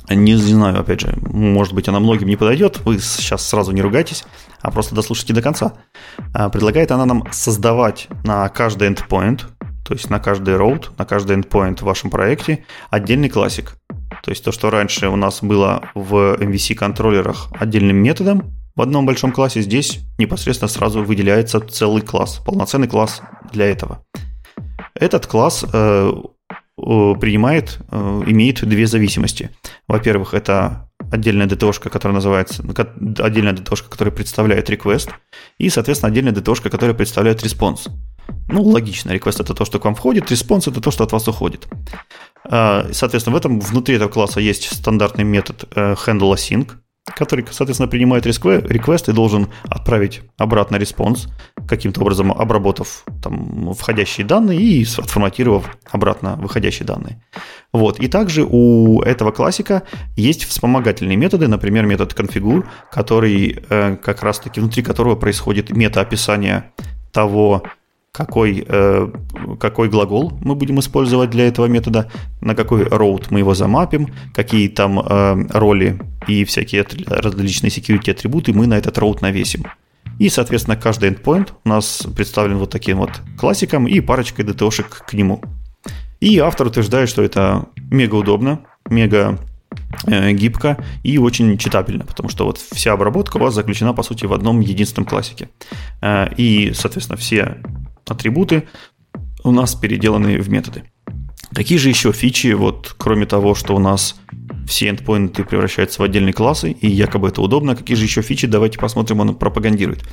не 0.09 0.35
знаю, 0.35 0.79
опять 0.79 1.01
же, 1.01 1.17
может 1.21 1.73
быть, 1.73 1.87
она 1.87 1.99
многим 1.99 2.27
не 2.27 2.35
подойдет, 2.35 2.79
вы 2.85 2.99
сейчас 2.99 3.47
сразу 3.47 3.71
не 3.71 3.81
ругайтесь, 3.81 4.23
а 4.61 4.71
просто 4.71 4.95
дослушайте 4.95 5.33
до 5.33 5.41
конца. 5.41 5.73
А, 6.33 6.49
предлагает 6.49 6.91
она 6.91 7.05
нам 7.05 7.23
создавать 7.31 8.07
на 8.23 8.49
каждый 8.49 8.89
endpoint, 8.89 9.41
то 9.85 9.93
есть 9.93 10.09
на 10.09 10.19
каждый 10.19 10.55
road, 10.55 10.89
на 10.97 11.05
каждый 11.05 11.37
endpoint 11.37 11.79
в 11.79 11.83
вашем 11.83 12.09
проекте 12.09 12.65
отдельный 12.91 13.29
классик. 13.29 13.75
То 14.23 14.31
есть 14.31 14.43
то, 14.43 14.51
что 14.51 14.69
раньше 14.69 15.07
у 15.09 15.15
нас 15.15 15.41
было 15.41 15.89
в 15.95 16.35
MVC-контроллерах 16.39 17.49
отдельным 17.57 17.97
методом 17.97 18.53
в 18.75 18.81
одном 18.81 19.05
большом 19.05 19.31
классе, 19.31 19.61
здесь 19.61 19.99
непосредственно 20.17 20.69
сразу 20.69 21.03
выделяется 21.03 21.59
целый 21.59 22.01
класс, 22.01 22.41
полноценный 22.45 22.87
класс 22.87 23.21
для 23.51 23.65
этого. 23.65 24.03
Этот 24.93 25.27
класс 25.27 25.65
э, 25.71 26.11
принимает, 26.77 27.79
э, 27.91 28.23
имеет 28.27 28.67
две 28.67 28.87
зависимости. 28.87 29.49
Во-первых, 29.87 30.33
это 30.33 30.89
отдельная 31.11 31.47
DTO, 31.47 31.73
которая 31.89 32.15
называется, 32.15 32.63
отдельная 32.63 33.53
DTO, 33.53 33.89
которая 33.89 34.13
представляет 34.13 34.69
request, 34.69 35.09
и, 35.57 35.69
соответственно, 35.69 36.11
отдельная 36.11 36.33
DTO, 36.33 36.69
которая 36.69 36.95
представляет 36.95 37.43
response. 37.43 37.89
Ну, 38.47 38.63
логично, 38.63 39.11
request 39.11 39.41
это 39.41 39.53
то, 39.53 39.65
что 39.65 39.79
к 39.79 39.85
вам 39.85 39.95
входит, 39.95 40.31
response 40.31 40.71
это 40.71 40.81
то, 40.81 40.91
что 40.91 41.03
от 41.03 41.11
вас 41.11 41.27
уходит. 41.27 41.67
А, 42.45 42.87
соответственно, 42.91 43.35
в 43.35 43.37
этом, 43.37 43.59
внутри 43.59 43.95
этого 43.95 44.09
класса 44.09 44.39
есть 44.39 44.73
стандартный 44.73 45.23
метод 45.23 45.65
э, 45.75 45.93
handle 45.93 46.33
async, 46.33 46.71
который, 47.15 47.45
соответственно, 47.49 47.87
принимает 47.87 48.25
request 48.25 49.09
и 49.09 49.13
должен 49.13 49.49
отправить 49.63 50.21
обратно 50.37 50.75
response, 50.77 51.27
каким-то 51.67 52.01
образом 52.01 52.31
обработав 52.31 53.03
там 53.21 53.73
входящие 53.73 54.25
данные 54.25 54.59
и 54.59 54.83
отформатировав 54.83 55.77
обратно 55.89 56.35
выходящие 56.35 56.85
данные. 56.85 57.23
Вот. 57.73 57.99
И 57.99 58.07
также 58.07 58.45
у 58.47 59.01
этого 59.01 59.31
классика 59.31 59.83
есть 60.15 60.43
вспомогательные 60.45 61.17
методы, 61.17 61.47
например, 61.47 61.85
метод 61.85 62.13
configure, 62.13 62.65
который 62.91 63.63
э, 63.69 63.97
как 63.97 64.23
раз-таки 64.23 64.59
внутри 64.59 64.83
которого 64.83 65.15
происходит 65.15 65.69
метаописание 65.71 66.71
того, 67.11 67.63
какой, 68.11 68.65
э, 68.67 69.07
какой 69.59 69.89
глагол 69.89 70.33
мы 70.41 70.55
будем 70.55 70.79
использовать 70.79 71.29
для 71.29 71.47
этого 71.47 71.67
метода, 71.67 72.11
на 72.41 72.55
какой 72.55 72.83
route 72.83 73.27
мы 73.29 73.39
его 73.39 73.53
замапим, 73.53 74.07
какие 74.33 74.67
там 74.67 74.99
э, 74.99 75.47
роли 75.51 75.99
и 76.27 76.43
всякие 76.43 76.85
различные 77.07 77.69
security 77.69 78.11
атрибуты 78.11 78.53
мы 78.53 78.67
на 78.67 78.77
этот 78.77 78.97
route 78.97 79.19
навесим. 79.21 79.65
И, 80.17 80.27
соответственно, 80.29 80.75
каждый 80.75 81.11
endpoint 81.11 81.51
у 81.63 81.69
нас 81.69 82.05
представлен 82.15 82.57
вот 82.57 82.69
таким 82.69 82.97
вот 82.97 83.21
классиком 83.37 83.87
и 83.87 84.01
парочкой 84.01 84.45
DTO-шек 84.45 85.05
к 85.07 85.13
нему. 85.13 85.41
И 86.19 86.37
автор 86.39 86.67
утверждает, 86.67 87.07
что 87.07 87.21
это 87.21 87.67
мега 87.77 88.15
удобно, 88.15 88.59
мега 88.89 89.39
э, 90.05 90.33
гибко 90.33 90.83
и 91.03 91.17
очень 91.17 91.57
читабельно, 91.57 92.05
потому 92.05 92.27
что 92.27 92.45
вот 92.45 92.57
вся 92.57 92.91
обработка 92.91 93.37
у 93.37 93.39
вас 93.39 93.53
заключена, 93.53 93.93
по 93.93 94.03
сути, 94.03 94.25
в 94.25 94.33
одном 94.33 94.59
единственном 94.59 95.07
классике. 95.07 95.49
Э, 96.01 96.27
и, 96.35 96.73
соответственно, 96.73 97.17
все 97.17 97.57
атрибуты 98.07 98.67
у 99.43 99.51
нас 99.51 99.75
переделаны 99.75 100.39
в 100.39 100.49
методы. 100.49 100.83
Какие 101.53 101.79
же 101.79 101.89
еще 101.89 102.11
фичи, 102.11 102.53
вот 102.53 102.93
кроме 102.97 103.25
того, 103.25 103.55
что 103.55 103.75
у 103.75 103.79
нас 103.79 104.15
все 104.67 104.89
эндпоинты 104.89 105.43
превращаются 105.43 105.99
в 105.99 106.05
отдельные 106.05 106.33
классы, 106.33 106.71
и 106.71 106.87
якобы 106.87 107.29
это 107.29 107.41
удобно. 107.41 107.75
Какие 107.75 107.97
же 107.97 108.03
еще 108.03 108.21
фичи? 108.21 108.45
Давайте 108.45 108.77
посмотрим, 108.77 109.19
он 109.19 109.35
пропагандирует. 109.35 110.03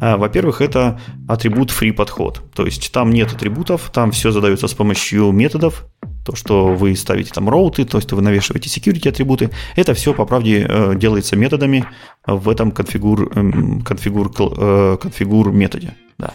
А, 0.00 0.16
во-первых, 0.16 0.62
это 0.62 0.98
атрибут 1.28 1.70
free 1.70 1.92
подход. 1.92 2.42
То 2.54 2.64
есть 2.64 2.92
там 2.92 3.10
нет 3.10 3.30
атрибутов, 3.32 3.90
там 3.92 4.10
все 4.10 4.30
задается 4.30 4.68
с 4.68 4.74
помощью 4.74 5.30
методов. 5.32 5.84
То, 6.24 6.34
что 6.34 6.68
вы 6.68 6.96
ставите 6.96 7.30
там 7.30 7.48
роуты, 7.50 7.84
то 7.84 7.98
есть 7.98 8.10
вы 8.12 8.22
навешиваете 8.22 8.68
security 8.68 9.08
атрибуты, 9.08 9.50
это 9.76 9.92
все, 9.94 10.14
по 10.14 10.24
правде, 10.24 10.66
э, 10.68 10.94
делается 10.94 11.36
методами 11.36 11.84
в 12.26 12.48
этом 12.48 12.72
конфигур, 12.72 13.30
эм, 13.34 13.82
конфигур, 13.82 14.30
э, 14.38 14.96
конфигур 15.00 15.50
методе. 15.52 15.94
Да 16.20 16.34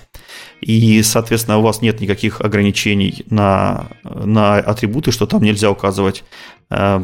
и, 0.65 1.03
соответственно, 1.03 1.59
у 1.59 1.61
вас 1.61 1.81
нет 1.81 2.01
никаких 2.01 2.41
ограничений 2.41 3.23
на, 3.29 3.87
на 4.03 4.55
атрибуты, 4.55 5.11
что 5.11 5.27
там 5.27 5.43
нельзя 5.43 5.69
указывать 5.69 6.23
э, 6.71 7.03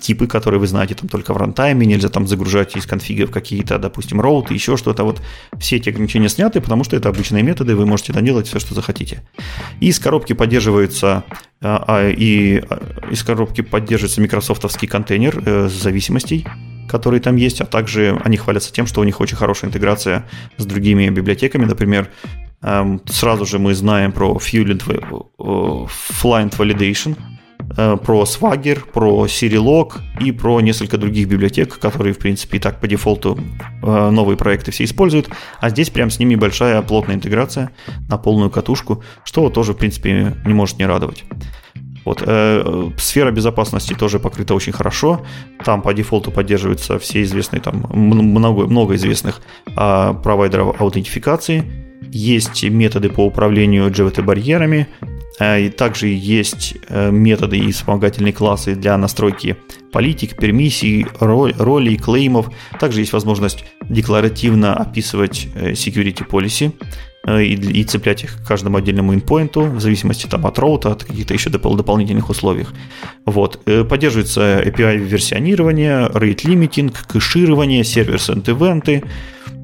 типы, 0.00 0.26
которые 0.26 0.58
вы 0.58 0.66
знаете 0.66 0.94
там 0.94 1.08
только 1.08 1.32
в 1.32 1.36
рантайме, 1.36 1.86
нельзя 1.86 2.08
там 2.08 2.26
загружать 2.26 2.76
из 2.76 2.86
конфигов 2.86 3.30
какие-то, 3.30 3.78
допустим, 3.78 4.20
роуты, 4.20 4.54
еще 4.54 4.76
что-то. 4.76 5.04
Вот 5.04 5.22
все 5.58 5.76
эти 5.76 5.90
ограничения 5.90 6.28
сняты, 6.28 6.60
потому 6.60 6.82
что 6.82 6.96
это 6.96 7.08
обычные 7.08 7.42
методы, 7.42 7.76
вы 7.76 7.86
можете 7.86 8.12
наделать 8.12 8.48
все, 8.48 8.58
что 8.58 8.74
захотите. 8.74 9.22
И 9.78 9.88
из 9.88 9.98
коробки 9.98 10.32
поддерживается 10.32 11.24
а, 11.60 11.84
а, 11.86 12.08
и 12.08 12.58
а, 12.68 13.10
из 13.10 13.22
коробки 13.22 13.60
поддерживается 13.60 14.20
микрософтовский 14.20 14.88
контейнер 14.88 15.42
э, 15.44 15.68
зависимостей, 15.68 16.46
которые 16.90 17.20
там 17.20 17.36
есть, 17.36 17.60
а 17.60 17.66
также 17.66 18.20
они 18.24 18.36
хвалятся 18.36 18.72
тем, 18.72 18.86
что 18.86 19.00
у 19.00 19.04
них 19.04 19.20
очень 19.20 19.36
хорошая 19.36 19.70
интеграция 19.70 20.26
с 20.56 20.66
другими 20.66 21.08
библиотеками. 21.08 21.64
Например, 21.64 22.08
эм, 22.62 23.00
сразу 23.06 23.46
же 23.46 23.58
мы 23.58 23.74
знаем 23.74 24.12
про 24.12 24.36
Fluent 24.36 24.82
Validation, 26.58 27.16
э, 27.76 27.96
про 27.96 28.22
Swagger, 28.24 28.80
про 28.92 29.26
Serilog 29.26 30.00
и 30.20 30.32
про 30.32 30.60
несколько 30.60 30.98
других 30.98 31.28
библиотек, 31.28 31.78
которые, 31.78 32.12
в 32.12 32.18
принципе, 32.18 32.56
и 32.56 32.60
так 32.60 32.80
по 32.80 32.88
дефолту 32.88 33.38
э, 33.82 34.10
новые 34.10 34.36
проекты 34.36 34.72
все 34.72 34.84
используют. 34.84 35.30
А 35.60 35.70
здесь 35.70 35.90
прям 35.90 36.10
с 36.10 36.18
ними 36.18 36.34
большая 36.34 36.82
плотная 36.82 37.14
интеграция 37.14 37.70
на 38.08 38.18
полную 38.18 38.50
катушку, 38.50 39.04
что 39.24 39.48
тоже, 39.48 39.74
в 39.74 39.76
принципе, 39.76 40.36
не 40.44 40.54
может 40.54 40.78
не 40.78 40.86
радовать. 40.86 41.24
Вот, 42.04 42.22
э, 42.26 42.90
сфера 42.98 43.30
безопасности 43.30 43.94
тоже 43.94 44.18
покрыта 44.18 44.54
очень 44.54 44.72
хорошо. 44.72 45.24
Там 45.64 45.82
по 45.82 45.92
дефолту 45.92 46.30
поддерживаются 46.30 46.98
все 46.98 47.22
известные, 47.22 47.60
там 47.60 47.86
много, 47.92 48.66
много 48.66 48.94
известных 48.94 49.40
э, 49.66 50.14
провайдеров 50.22 50.80
аутентификации. 50.80 51.64
Есть 52.12 52.64
методы 52.64 53.10
по 53.10 53.26
управлению 53.26 53.90
GVT-барьерами. 53.90 54.86
Э, 55.40 55.60
и 55.60 55.70
также 55.70 56.08
есть 56.08 56.76
э, 56.88 57.10
методы 57.10 57.58
и 57.58 57.72
вспомогательные 57.72 58.32
классы 58.32 58.74
для 58.74 58.96
настройки 58.96 59.56
политик, 59.92 60.36
пермиссий, 60.36 61.06
роль, 61.18 61.54
ролей, 61.58 61.96
клеймов. 61.96 62.50
Также 62.78 63.00
есть 63.00 63.12
возможность 63.12 63.64
декларативно 63.88 64.74
описывать 64.74 65.48
э, 65.54 65.72
security 65.72 66.26
policy 66.26 66.72
и, 67.28 67.54
и 67.54 67.84
цеплять 67.84 68.24
их 68.24 68.36
к 68.38 68.46
каждому 68.46 68.78
отдельному 68.78 69.14
endpoint 69.14 69.52
у, 69.52 69.62
в 69.62 69.80
зависимости 69.80 70.26
там, 70.26 70.46
от 70.46 70.58
роута, 70.58 70.92
от 70.92 71.04
каких-то 71.04 71.34
еще 71.34 71.50
допол- 71.50 71.76
дополнительных 71.76 72.30
условий. 72.30 72.66
Вот. 73.26 73.60
Э, 73.66 73.84
поддерживается 73.84 74.62
API 74.64 74.96
версионирование, 74.96 76.06
rate 76.08 76.44
limiting, 76.44 76.94
кэширование, 77.08 77.84
server-sent 77.84 78.57
event 78.57 78.91
ы, 78.91 79.04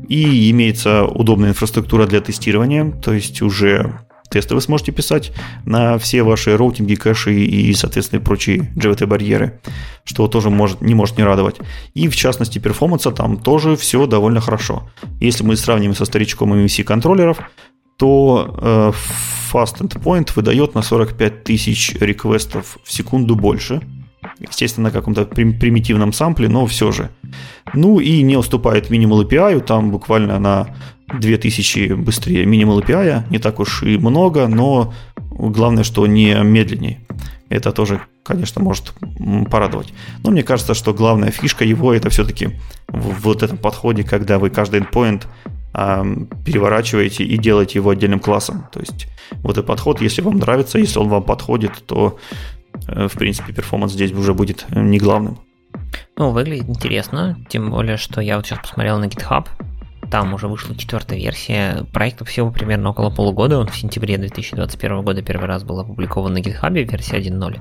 и 0.09 0.51
имеется 0.51 1.05
удобная 1.05 1.51
инфраструктура 1.51 2.07
для 2.07 2.21
тестирования, 2.21 2.93
то 3.03 3.13
есть 3.13 3.43
уже 3.43 4.01
тесты 4.29 4.55
вы 4.55 4.61
сможете 4.61 4.93
писать 4.93 5.33
на 5.65 5.99
все 5.99 6.23
ваши 6.23 6.57
роутинги, 6.57 6.95
кэши 6.95 7.35
и, 7.35 7.73
соответственно, 7.75 8.21
прочие 8.21 8.73
JWT 8.77 9.00
bearer 9.00 9.45
ы, 9.45 9.61
что 10.05 10.27
тоже 10.29 10.51
может, 10.51 10.81
не 10.81 10.95
может 10.95 11.19
не 11.19 11.25
радовать. 11.25 11.57
И, 11.95 12.09
в 12.09 12.17
частности, 12.17 12.59
перформанса 12.59 13.13
там 13.13 13.37
тоже 13.37 13.77
все 13.77 14.07
довольно 14.07 14.41
хорошо. 14.41 14.89
Если 15.21 15.45
мы 15.45 15.57
сравним 15.57 15.95
со 15.95 16.05
старичком 16.05 16.53
MVC-контроллеров, 16.55 17.39
то 17.97 18.55
э, 18.61 18.93
Fast 19.53 19.81
Endpoint 19.81 20.33
выдает 20.35 20.75
на 20.75 20.83
45 20.83 21.45
тысяч 21.45 21.95
реквестов 21.95 22.79
в 22.85 22.93
секунду 22.93 23.35
больше. 23.35 23.81
Естественно, 24.41 24.89
на 24.89 24.91
каком-то 24.91 25.25
примитивном 25.25 26.13
сампле, 26.13 26.49
но 26.49 26.67
все 26.67 26.93
же. 26.93 27.11
Ну 27.75 28.01
и 28.01 28.23
не 28.23 28.37
уступает 28.37 28.91
Minimal 28.91 29.29
API, 29.29 29.61
там 29.61 29.91
буквально 29.91 30.39
на 30.39 30.75
2000 31.13 31.95
быстрее 31.95 32.45
Minimal 32.45 32.85
API, 32.85 33.25
не 33.31 33.39
так 33.39 33.61
уж 33.61 33.83
и 33.83 33.99
много, 33.99 34.49
но 34.49 34.93
главное, 35.17 35.85
что 35.85 36.07
не 36.07 36.35
медленнее. 36.43 37.01
Это 37.49 37.71
тоже, 37.71 38.01
конечно, 38.25 38.61
может 38.61 38.93
порадовать. 39.51 39.93
Но 40.25 40.31
мне 40.31 40.43
кажется, 40.43 40.75
что 40.75 40.93
главная 40.93 41.31
фишка 41.31 41.65
его 41.65 41.95
это 41.95 42.11
все-таки 42.11 42.51
в 42.89 43.21
вот 43.23 43.43
этом 43.43 43.57
подходе, 43.57 44.03
когда 44.03 44.39
вы 44.39 44.51
каждый 44.51 44.81
endpoint 44.81 45.27
переворачиваете 46.45 47.23
и 47.25 47.37
делаете 47.37 47.79
его 47.79 47.91
отдельным 47.91 48.19
классом. 48.19 48.67
То 48.73 48.81
есть 48.81 49.09
вот 49.43 49.53
этот 49.53 49.67
подход, 49.67 50.01
если 50.01 50.23
вам 50.23 50.39
нравится, 50.39 50.79
если 50.79 50.99
он 50.99 51.09
вам 51.09 51.23
подходит, 51.23 51.73
то 51.87 52.19
э, 52.89 53.09
в 53.09 53.13
принципе 53.13 53.53
перформанс 53.53 53.93
здесь 53.93 54.11
уже 54.13 54.33
будет 54.33 54.65
не 54.71 54.99
главным. 54.99 55.39
Ну, 56.17 56.31
выглядит 56.31 56.69
интересно, 56.69 57.37
тем 57.51 57.71
более, 57.71 57.99
что 57.99 58.23
я 58.23 58.37
вот 58.37 58.47
сейчас 58.47 58.61
посмотрел 58.61 58.99
на 58.99 59.05
GitHub, 59.05 59.47
там 60.11 60.35
уже 60.35 60.49
вышла 60.49 60.77
четвертая 60.77 61.19
версия. 61.19 61.85
Проекту 61.93 62.25
всего 62.25 62.51
примерно 62.51 62.91
около 62.91 63.11
полугода. 63.11 63.59
Он 63.59 63.67
в 63.67 63.77
сентябре 63.77 64.19
2021 64.19 65.03
года 65.03 65.23
первый 65.23 65.47
раз 65.47 65.65
был 65.65 65.81
опубликован 65.81 66.33
на 66.33 66.39
GitHub, 66.39 66.73
версия 66.73 67.19
1.0. 67.19 67.61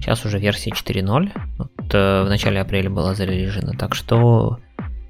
Сейчас 0.00 0.24
уже 0.24 0.38
версия 0.38 0.70
4.0. 0.70 1.30
Вот, 1.58 1.94
э, 1.94 2.22
в 2.24 2.28
начале 2.28 2.60
апреля 2.60 2.90
была 2.90 3.14
зарелижена. 3.14 3.72
Так 3.78 3.94
что 3.94 4.58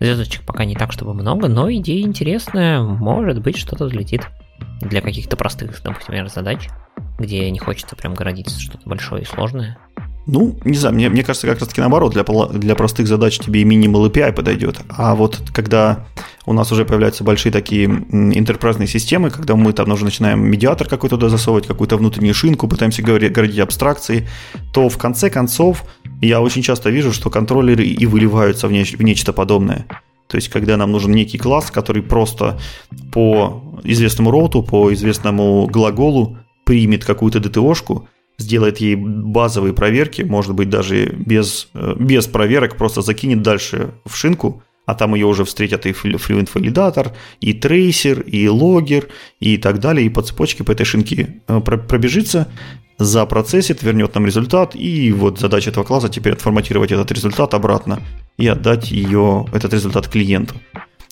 звездочек 0.00 0.42
пока 0.44 0.64
не 0.64 0.74
так, 0.74 0.92
чтобы 0.92 1.14
много, 1.14 1.48
но 1.48 1.72
идея 1.72 2.04
интересная. 2.04 2.80
Может 2.80 3.40
быть, 3.42 3.56
что-то 3.56 3.86
взлетит. 3.86 4.28
Для 4.80 5.00
каких-то 5.00 5.36
простых, 5.36 5.82
например, 5.84 6.28
задач, 6.28 6.68
где 7.18 7.50
не 7.50 7.58
хочется 7.58 7.96
прям 7.96 8.14
городиться 8.14 8.60
что-то 8.60 8.88
большое 8.88 9.22
и 9.22 9.26
сложное. 9.26 9.78
Ну, 10.26 10.58
не 10.64 10.76
знаю, 10.76 10.94
мне, 10.96 11.08
мне 11.08 11.22
кажется, 11.22 11.46
как 11.46 11.60
раз 11.60 11.68
таки 11.68 11.80
наоборот, 11.80 12.12
для, 12.12 12.24
для 12.24 12.74
простых 12.74 13.06
задач 13.06 13.38
тебе 13.38 13.62
и 13.62 13.64
Minimal 13.64 14.10
API 14.10 14.32
подойдет. 14.32 14.80
А 14.88 15.14
вот 15.14 15.40
когда 15.54 16.04
у 16.46 16.52
нас 16.52 16.72
уже 16.72 16.84
появляются 16.84 17.22
большие 17.22 17.52
такие 17.52 17.84
интерпрайзные 17.86 18.88
системы, 18.88 19.30
когда 19.30 19.54
мы 19.54 19.72
там 19.72 19.90
уже 19.92 20.04
начинаем 20.04 20.44
медиатор 20.44 20.88
какой-то 20.88 21.16
туда 21.16 21.28
засовывать, 21.28 21.68
какую-то 21.68 21.96
внутреннюю 21.96 22.34
шинку, 22.34 22.66
пытаемся 22.66 23.02
городить 23.02 23.60
абстракции, 23.60 24.28
то 24.72 24.88
в 24.88 24.98
конце 24.98 25.30
концов 25.30 25.84
я 26.20 26.40
очень 26.40 26.62
часто 26.62 26.90
вижу, 26.90 27.12
что 27.12 27.30
контроллеры 27.30 27.84
и 27.84 28.06
выливаются 28.06 28.66
в, 28.66 28.72
неч- 28.72 28.96
в 28.96 29.02
нечто 29.02 29.32
подобное. 29.32 29.86
То 30.26 30.36
есть, 30.36 30.48
когда 30.48 30.76
нам 30.76 30.90
нужен 30.90 31.12
некий 31.12 31.38
класс, 31.38 31.70
который 31.70 32.02
просто 32.02 32.58
по 33.12 33.62
известному 33.84 34.32
роуту, 34.32 34.64
по 34.64 34.92
известному 34.92 35.68
глаголу 35.68 36.38
примет 36.64 37.04
какую-то 37.04 37.38
DTO-шку, 37.38 38.08
сделает 38.38 38.78
ей 38.78 38.96
базовые 38.96 39.72
проверки, 39.72 40.22
может 40.22 40.54
быть, 40.54 40.68
даже 40.70 41.06
без, 41.06 41.68
э, 41.74 41.94
без 41.98 42.26
проверок, 42.26 42.76
просто 42.76 43.02
закинет 43.02 43.42
дальше 43.42 43.94
в 44.04 44.16
шинку, 44.16 44.62
а 44.86 44.94
там 44.94 45.14
ее 45.14 45.26
уже 45.26 45.44
встретят 45.44 45.84
и 45.86 45.90
Fluent 45.90 46.50
валидатор, 46.54 47.12
и 47.40 47.52
трейсер, 47.52 48.20
и 48.20 48.48
логер, 48.48 49.08
и 49.40 49.58
так 49.58 49.80
далее, 49.80 50.06
и 50.06 50.10
по 50.10 50.22
цепочке 50.22 50.64
по 50.64 50.72
этой 50.72 50.84
шинке 50.84 51.42
э, 51.48 51.60
пробежится, 51.60 52.48
запроцессит, 52.98 53.82
вернет 53.82 54.14
нам 54.14 54.26
результат, 54.26 54.74
и 54.74 55.12
вот 55.12 55.38
задача 55.38 55.70
этого 55.70 55.84
класса 55.84 56.08
теперь 56.08 56.32
отформатировать 56.34 56.92
этот 56.92 57.10
результат 57.12 57.52
обратно 57.54 58.00
и 58.38 58.46
отдать 58.46 58.90
ее, 58.90 59.46
этот 59.52 59.74
результат 59.74 60.08
клиенту. 60.08 60.54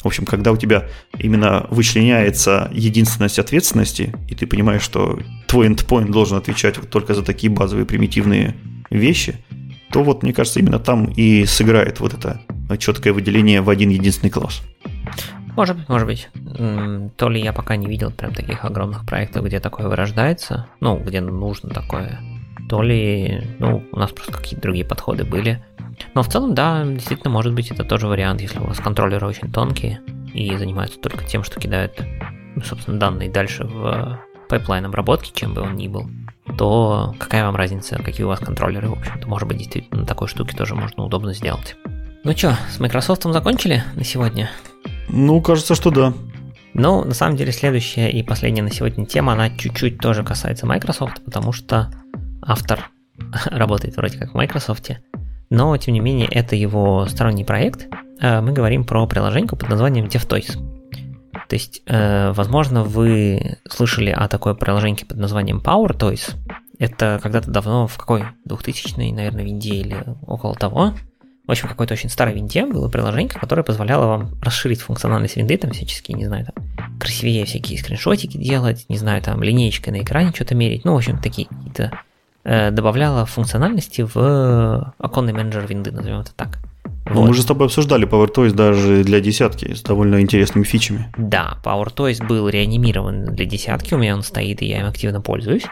В 0.05 0.07
общем, 0.07 0.27
когда 0.27 0.53
у 0.53 0.57
тебя 0.59 0.85
именно 1.19 1.67
вычленяется 1.71 2.71
единственность 2.75 3.39
ответственности, 3.39 4.15
и 4.29 4.35
ты 4.35 4.47
понимаешь, 4.47 4.83
что 4.83 5.19
твой 5.47 5.67
endpoint 5.67 6.11
должен 6.11 6.37
отвечать 6.37 6.77
вот 6.77 6.91
только 6.91 7.15
за 7.15 7.25
такие 7.25 7.51
базовые 7.51 7.87
примитивные 7.87 8.55
вещи, 8.91 9.43
то 9.91 10.03
вот, 10.05 10.23
мне 10.23 10.35
кажется, 10.35 10.61
именно 10.61 10.79
там 10.79 11.07
и 11.07 11.47
сыграет 11.47 12.01
вот 12.01 12.13
это 12.13 12.43
четкое 12.77 13.15
выделение 13.15 13.63
в 13.63 13.71
один 13.71 13.89
единственный 13.89 14.29
класс. 14.29 14.61
Может 15.57 15.79
быть, 15.79 15.89
может 15.89 16.07
быть. 16.07 16.29
То 17.17 17.29
ли 17.31 17.41
я 17.41 17.55
пока 17.55 17.77
не 17.77 17.87
видел 17.87 18.11
прям 18.11 18.35
таких 18.35 18.67
огромных 18.67 19.07
проектов, 19.07 19.47
где 19.47 19.59
такое 19.59 19.89
вырождается, 19.89 20.67
ну, 20.81 20.99
где 20.99 21.23
нужно 21.23 21.71
такое, 21.71 22.21
то 22.69 22.82
ли, 22.82 23.43
ну, 23.59 23.85
у 23.93 23.99
нас 23.99 24.11
просто 24.12 24.32
какие-то 24.32 24.62
другие 24.62 24.85
подходы 24.85 25.24
были. 25.24 25.62
Но 26.15 26.23
в 26.23 26.28
целом, 26.28 26.55
да, 26.55 26.85
действительно, 26.85 27.31
может 27.31 27.55
быть, 27.55 27.70
это 27.70 27.85
тоже 27.85 28.09
вариант, 28.09 28.41
если 28.41 28.59
у 28.59 28.65
вас 28.65 28.78
контроллеры 28.78 29.27
очень 29.27 29.53
тонкие 29.53 30.01
и 30.32 30.57
занимаются 30.57 30.99
только 30.99 31.24
тем, 31.24 31.45
что 31.45 31.61
кидают, 31.61 32.03
ну, 32.57 32.62
собственно, 32.62 32.99
данные 32.99 33.31
дальше 33.31 33.65
в 33.65 34.20
пайплайн 34.49 34.86
обработки, 34.86 35.32
чем 35.39 35.55
бы 35.55 35.62
он 35.62 35.77
ни 35.77 35.89
был, 35.89 36.09
то 36.59 37.15
какая 37.19 37.45
вам 37.45 37.57
разница, 37.57 37.97
какие 38.03 38.24
у 38.24 38.28
вас 38.28 38.41
контроллеры, 38.41 38.89
в 38.89 38.93
общем-то, 38.93 39.28
может 39.28 39.49
быть, 39.49 39.59
действительно, 39.59 40.05
такой 40.05 40.28
штуки 40.28 40.55
тоже 40.55 40.74
можно 40.74 41.05
удобно 41.05 41.32
сделать. 41.32 41.77
Ну 42.24 42.36
что, 42.36 42.57
с 42.70 42.81
Microsoft 42.81 43.24
закончили 43.24 43.82
на 43.95 44.05
сегодня? 44.05 44.51
Ну, 45.09 45.41
кажется, 45.41 45.74
что 45.74 45.91
да. 45.91 46.12
Ну, 46.73 47.05
на 47.05 47.15
самом 47.15 47.36
деле, 47.36 47.53
следующая 47.53 48.11
и 48.11 48.23
последняя 48.23 48.62
на 48.62 48.73
сегодня 48.73 49.07
тема, 49.07 49.35
она 49.35 49.51
чуть-чуть 49.51 49.99
тоже 49.99 50.24
касается 50.24 50.66
Microsoft, 50.66 51.23
потому 51.24 51.53
что 51.53 51.91
автор 52.47 52.91
работает 53.47 53.97
вроде 53.97 54.19
как 54.19 54.33
в 54.33 54.35
Microsoft, 54.35 54.91
но, 55.51 55.77
тем 55.77 55.95
не 55.95 56.01
менее, 56.01 56.29
это 56.29 56.57
его 56.57 57.07
сторонний 57.07 57.45
проект. 57.45 57.89
Э, 58.21 58.41
мы 58.41 58.53
говорим 58.53 58.85
про 58.85 59.07
приложение 59.07 59.49
под 59.49 59.69
названием 59.69 60.07
DevToys. 60.07 60.59
То 61.49 61.57
есть, 61.57 61.83
э, 61.87 62.33
возможно, 62.33 62.83
вы 62.83 63.59
слышали 63.69 64.11
о 64.11 64.29
такой 64.29 64.57
приложении 64.57 65.05
под 65.05 65.19
названием 65.19 65.61
PowerToys. 65.65 66.35
Это 66.79 67.21
когда-то 67.23 67.51
давно, 67.51 67.87
в 67.87 67.97
какой 67.97 68.25
2000 68.45 69.12
наверное, 69.12 69.45
винде 69.45 69.75
или 69.75 70.05
около 70.27 70.55
того. 70.55 70.95
В 71.47 71.51
общем, 71.51 71.69
какой-то 71.69 71.93
очень 71.93 72.09
старой 72.09 72.35
винде 72.35 72.65
было 72.65 72.89
приложение, 72.89 73.29
которое 73.29 73.62
позволяло 73.62 74.07
вам 74.07 74.41
расширить 74.41 74.81
функциональность 74.81 75.37
винды, 75.37 75.59
там 75.59 75.73
всяческие, 75.73 76.16
не 76.16 76.25
знаю, 76.25 76.47
там, 76.47 76.99
красивее 76.99 77.45
всякие 77.45 77.79
скриншотики 77.79 78.39
делать, 78.39 78.87
не 78.89 78.97
знаю, 78.97 79.21
там, 79.23 79.43
линеечкой 79.43 79.93
на 79.93 80.03
экране 80.03 80.33
что-то 80.35 80.55
мерить, 80.55 80.87
ну, 80.87 80.95
в 80.95 80.97
общем, 80.97 81.19
такие 81.19 81.47
какие-то 81.47 82.01
добавляла 82.45 83.27
функциональности 83.27 84.07
в 84.15 84.95
оконный 84.99 85.33
менеджер 85.33 85.66
винды, 85.66 85.91
назовем 85.91 86.21
это 86.21 86.35
так. 86.35 86.59
Ну, 87.07 87.21
вот. 87.21 87.29
Мы 87.29 87.35
же 87.35 87.43
с 87.43 87.47
тобой 87.47 87.66
обсуждали 87.66 88.09
PowerToys 88.09 88.53
даже 88.53 89.05
для 89.05 89.21
десятки 89.21 89.75
с 89.75 89.83
довольно 89.83 90.21
интересными 90.21 90.65
фичами. 90.65 91.12
Да, 91.19 91.59
PowerToys 91.62 92.27
был 92.27 92.49
реанимирован 92.49 93.27
для 93.27 93.45
десятки, 93.45 93.95
у 93.95 93.99
меня 93.99 94.15
он 94.15 94.23
стоит, 94.23 94.62
и 94.62 94.66
я 94.66 94.81
им 94.81 94.87
активно 94.87 95.21
пользуюсь. 95.21 95.66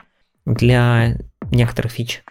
Для 0.44 1.16
некоторых 1.51 1.93
фич. 1.93 2.23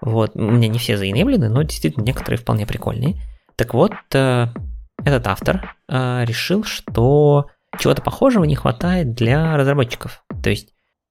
Вот, 0.00 0.32
у 0.34 0.50
меня 0.50 0.68
не 0.68 0.78
все 0.78 0.96
заинеблены, 0.96 1.48
но 1.48 1.62
действительно 1.62 2.04
некоторые 2.04 2.38
вполне 2.38 2.66
прикольные. 2.66 3.16
Так 3.56 3.74
вот, 3.74 3.92
э, 4.12 4.48
этот 5.04 5.26
автор 5.26 5.74
э, 5.88 6.24
решил, 6.24 6.62
что 6.62 7.46
чего-то 7.78 8.02
похожего 8.02 8.44
не 8.44 8.54
хватает 8.54 9.14
для 9.14 9.56
разработчиков. 9.56 10.22
То 10.42 10.50
есть 10.50 10.68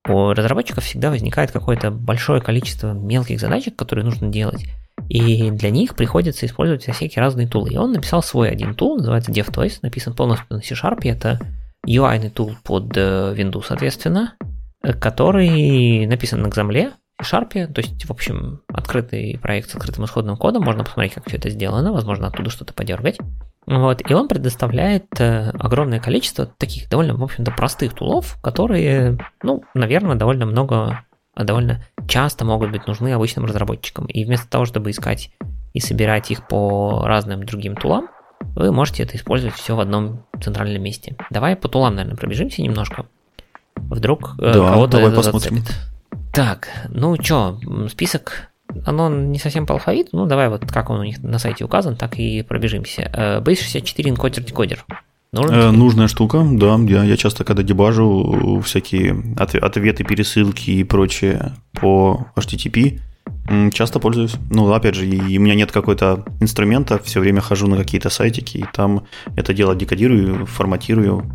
у 0.07 0.34
разработчиков 0.34 0.84
всегда 0.84 1.10
возникает 1.10 1.52
какое-то 1.52 1.91
большое 1.91 2.41
количество 2.41 2.94
мелких 2.94 3.40
задачек, 3.40 3.76
которые 3.76 4.06
нужно 4.06 4.27
делать. 4.27 4.65
И 5.10 5.52
для 5.52 5.69
них 5.69 5.95
приходится 5.95 6.45
использовать 6.45 6.84
всякие 6.84 7.22
разные 7.22 7.48
тулы. 7.48 7.72
И 7.72 7.77
он 7.77 7.91
написал 7.91 8.23
свой 8.23 8.49
один 8.49 8.76
тул, 8.76 8.98
называется 8.98 9.32
DevToys, 9.32 9.80
написан 9.82 10.14
полностью 10.14 10.48
на 10.49 10.61
C-Sharp. 10.61 10.99
Это 11.03 11.40
UI 11.88 12.30
тул 12.30 12.56
под 12.64 12.95
э, 12.98 13.36
Windows, 13.38 13.65
соответственно, 13.68 14.36
э, 14.84 14.94
который 14.94 16.07
написан 16.07 16.41
на 16.41 16.48
Xaml, 16.48 16.94
C-Sharp, 17.21 17.67
то 17.67 17.81
есть, 17.81 18.05
в 18.05 18.11
общем, 18.11 18.61
открытый 18.67 19.39
проект 19.41 19.69
с 19.69 19.75
открытым 19.75 20.05
исходным 20.05 20.37
кодом, 20.37 20.63
можно 20.63 20.83
посмотреть, 20.83 21.13
как 21.13 21.27
все 21.27 21.37
это 21.37 21.49
сделано, 21.49 21.93
возможно, 21.93 22.27
оттуда 22.27 22.49
что-то 22.49 22.73
подергать. 22.73 23.17
Вот, 23.65 24.07
и 24.07 24.13
он 24.13 24.27
предоставляет 24.27 25.19
э, 25.19 25.49
огромное 25.57 25.99
количество 25.99 26.45
таких 26.45 26.87
довольно, 26.87 27.15
в 27.15 27.23
общем-то, 27.23 27.51
простых 27.51 27.93
тулов, 27.93 28.37
которые, 28.43 29.17
ну, 29.41 29.63
наверное, 29.73 30.15
довольно 30.15 30.45
много, 30.45 31.03
довольно 31.35 31.83
часто 32.07 32.45
могут 32.45 32.71
быть 32.71 32.85
нужны 32.85 33.11
обычным 33.13 33.45
разработчикам. 33.45 34.05
И 34.05 34.23
вместо 34.23 34.47
того, 34.49 34.65
чтобы 34.65 34.91
искать 34.91 35.31
и 35.73 35.79
собирать 35.79 36.29
их 36.29 36.47
по 36.47 37.05
разным 37.05 37.43
другим 37.43 37.75
тулам, 37.75 38.09
вы 38.55 38.71
можете 38.71 39.01
это 39.01 39.17
использовать 39.17 39.55
все 39.55 39.75
в 39.75 39.79
одном 39.79 40.25
центральном 40.41 40.83
месте. 40.83 41.15
Давай 41.31 41.55
по 41.55 41.67
тулам, 41.67 41.95
наверное, 41.95 42.17
пробежимся 42.17 42.61
немножко. 42.61 43.07
Вдруг 43.75 44.35
э, 44.39 44.53
да, 44.53 44.73
кого-то 44.73 44.97
давай 44.97 45.07
это 45.07 45.15
посмотрим. 45.17 45.57
зацепит. 45.57 45.94
Так, 46.36 46.68
ну 46.90 47.16
что, 47.22 47.57
список 47.90 48.49
оно 48.86 49.10
не 49.10 49.40
совсем 49.40 49.66
по 49.66 49.74
алфавиту, 49.74 50.10
ну 50.18 50.26
давай 50.26 50.49
вот 50.49 50.66
как 50.66 50.90
он 50.90 50.99
у 50.99 51.03
них 51.03 51.24
на 51.24 51.40
сайте 51.40 51.64
указан, 51.64 51.95
так 51.95 52.20
и 52.20 52.41
пробежимся. 52.41 53.10
Э, 53.14 53.40
Base 53.40 53.62
64 53.64 54.10
энкодер 54.10 54.44
декодер. 54.44 54.86
Э, 55.32 55.72
нужная 55.72 56.10
штука, 56.10 56.45
да. 56.45 56.78
Я, 56.88 57.03
я 57.03 57.16
часто, 57.16 57.45
когда 57.45 57.64
дебажу 57.64 58.62
всякие 58.66 59.16
ответы, 59.38 60.03
пересылки 60.03 60.72
и 60.72 60.84
прочее 60.84 61.53
по 61.72 62.28
HTTP, 62.36 62.99
часто 63.72 63.99
пользуюсь. 63.99 64.36
Ну, 64.49 64.72
опять 64.74 64.95
же, 64.95 65.06
и 65.06 65.38
у 65.38 65.41
меня 65.41 65.56
нет 65.56 65.72
какой-то 65.72 66.26
инструмента, 66.41 66.99
все 66.99 67.22
время 67.22 67.40
хожу 67.40 67.68
на 67.68 67.78
какие-то 67.78 68.10
сайтики, 68.10 68.57
и 68.57 68.66
там 68.74 69.06
это 69.38 69.53
дело 69.53 69.76
декодирую, 69.76 70.45
форматирую, 70.45 71.32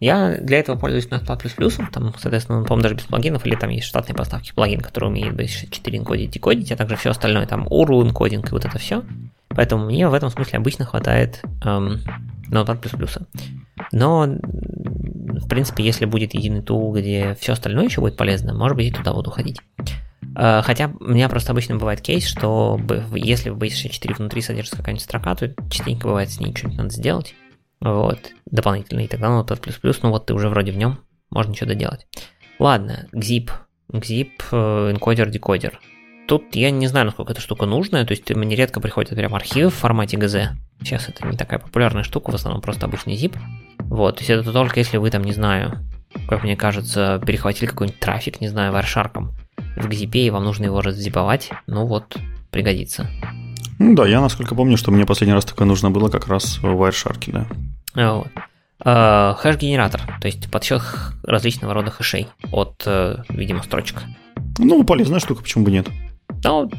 я 0.00 0.38
для 0.40 0.60
этого 0.60 0.78
пользуюсь 0.78 1.08
Notepad++, 1.08 1.90
там, 1.92 2.14
соответственно, 2.18 2.64
по-моему, 2.64 2.82
даже 2.82 2.94
без 2.94 3.04
плагинов, 3.04 3.46
или 3.46 3.54
там 3.54 3.70
есть 3.70 3.86
штатные 3.86 4.14
поставки 4.14 4.52
плагин, 4.54 4.80
который 4.80 5.08
умеет 5.08 5.34
B64 5.34 5.98
энкодить, 5.98 6.30
декодить, 6.30 6.72
а 6.72 6.76
также 6.76 6.96
все 6.96 7.10
остальное, 7.10 7.46
там, 7.46 7.66
URL 7.66 8.08
энкодинг 8.08 8.48
и 8.48 8.52
вот 8.52 8.64
это 8.64 8.78
все. 8.78 9.02
Поэтому 9.48 9.86
мне 9.86 10.08
в 10.08 10.14
этом 10.14 10.30
смысле 10.30 10.58
обычно 10.58 10.84
хватает 10.84 11.42
эм, 11.64 12.00
Notepad++. 12.50 13.26
Но, 13.92 14.26
в 14.26 15.48
принципе, 15.48 15.84
если 15.84 16.04
будет 16.04 16.34
единый 16.34 16.62
тул, 16.62 16.94
где 16.94 17.36
все 17.40 17.52
остальное 17.52 17.84
еще 17.84 18.00
будет 18.00 18.16
полезно, 18.16 18.54
может 18.54 18.76
быть, 18.76 18.86
и 18.86 18.92
туда 18.92 19.12
буду 19.12 19.30
ходить. 19.30 19.58
Э, 20.36 20.62
хотя 20.62 20.92
у 21.00 21.10
меня 21.10 21.28
просто 21.28 21.52
обычно 21.52 21.76
бывает 21.76 22.00
кейс, 22.00 22.24
что 22.26 22.80
если 23.14 23.50
в 23.50 23.58
Base64 23.58 24.16
внутри 24.16 24.42
содержится 24.42 24.76
какая-нибудь 24.76 25.02
строка, 25.02 25.34
то 25.34 25.52
частенько 25.70 26.06
бывает 26.06 26.30
с 26.30 26.38
ней 26.38 26.54
что-нибудь 26.54 26.78
надо 26.78 26.90
сделать 26.90 27.34
вот, 27.80 28.18
дополнительный, 28.46 29.04
и 29.04 29.08
тогда 29.08 29.28
Notepad++, 29.28 29.60
ну 30.02 30.10
вот 30.10 30.26
ты 30.26 30.34
уже 30.34 30.48
вроде 30.48 30.72
в 30.72 30.76
нем, 30.76 30.98
можно 31.30 31.54
что-то 31.54 31.74
делать. 31.74 32.06
Ладно, 32.58 33.08
Gzip, 33.12 33.50
Gzip, 33.92 34.30
э, 34.50 34.90
энкодер, 34.92 35.30
декодер. 35.30 35.80
Тут 36.26 36.54
я 36.54 36.70
не 36.70 36.86
знаю, 36.88 37.06
насколько 37.06 37.32
эта 37.32 37.40
штука 37.40 37.64
нужная, 37.64 38.04
то 38.04 38.12
есть 38.12 38.28
мне 38.34 38.54
редко 38.54 38.80
приходят 38.80 39.10
прям 39.10 39.34
архивы 39.34 39.70
в 39.70 39.74
формате 39.74 40.16
GZ. 40.16 40.48
Сейчас 40.80 41.08
это 41.08 41.26
не 41.26 41.36
такая 41.36 41.58
популярная 41.58 42.02
штука, 42.02 42.30
в 42.30 42.34
основном 42.34 42.60
просто 42.60 42.86
обычный 42.86 43.14
zip. 43.14 43.36
Вот, 43.78 44.16
то 44.16 44.20
есть 44.20 44.30
это 44.30 44.52
только 44.52 44.80
если 44.80 44.98
вы 44.98 45.10
там, 45.10 45.24
не 45.24 45.32
знаю, 45.32 45.78
как 46.28 46.42
мне 46.42 46.56
кажется, 46.56 47.22
перехватили 47.24 47.66
какой-нибудь 47.66 48.00
трафик, 48.00 48.40
не 48.40 48.48
знаю, 48.48 48.72
варшарком 48.72 49.32
в 49.76 49.88
GZIP, 49.88 50.18
и 50.18 50.30
вам 50.30 50.44
нужно 50.44 50.66
его 50.66 50.80
раззиповать, 50.80 51.50
ну 51.66 51.86
вот, 51.86 52.16
пригодится. 52.50 53.08
Ну 53.78 53.94
да, 53.94 54.06
я 54.06 54.20
насколько 54.20 54.54
помню, 54.54 54.76
что 54.76 54.90
мне 54.90 55.06
последний 55.06 55.34
раз 55.34 55.44
такое 55.44 55.66
нужно 55.66 55.90
было 55.90 56.08
как 56.08 56.26
раз 56.28 56.58
в 56.58 56.64
Wireshark, 56.64 57.30
да. 57.30 57.46
Вот. 57.94 58.28
Uh, 58.84 59.34
хэш-генератор, 59.34 60.00
то 60.20 60.28
есть 60.28 60.48
подсчет 60.52 60.82
различного 61.24 61.74
рода 61.74 61.90
хэшей 61.90 62.28
от, 62.52 62.84
uh, 62.86 63.24
видимо, 63.28 63.62
строчек. 63.64 64.02
Ну, 64.58 64.84
полезная 64.84 65.18
штука, 65.18 65.42
почему 65.42 65.64
бы 65.64 65.72
нет. 65.72 65.88
Ну, 66.44 66.70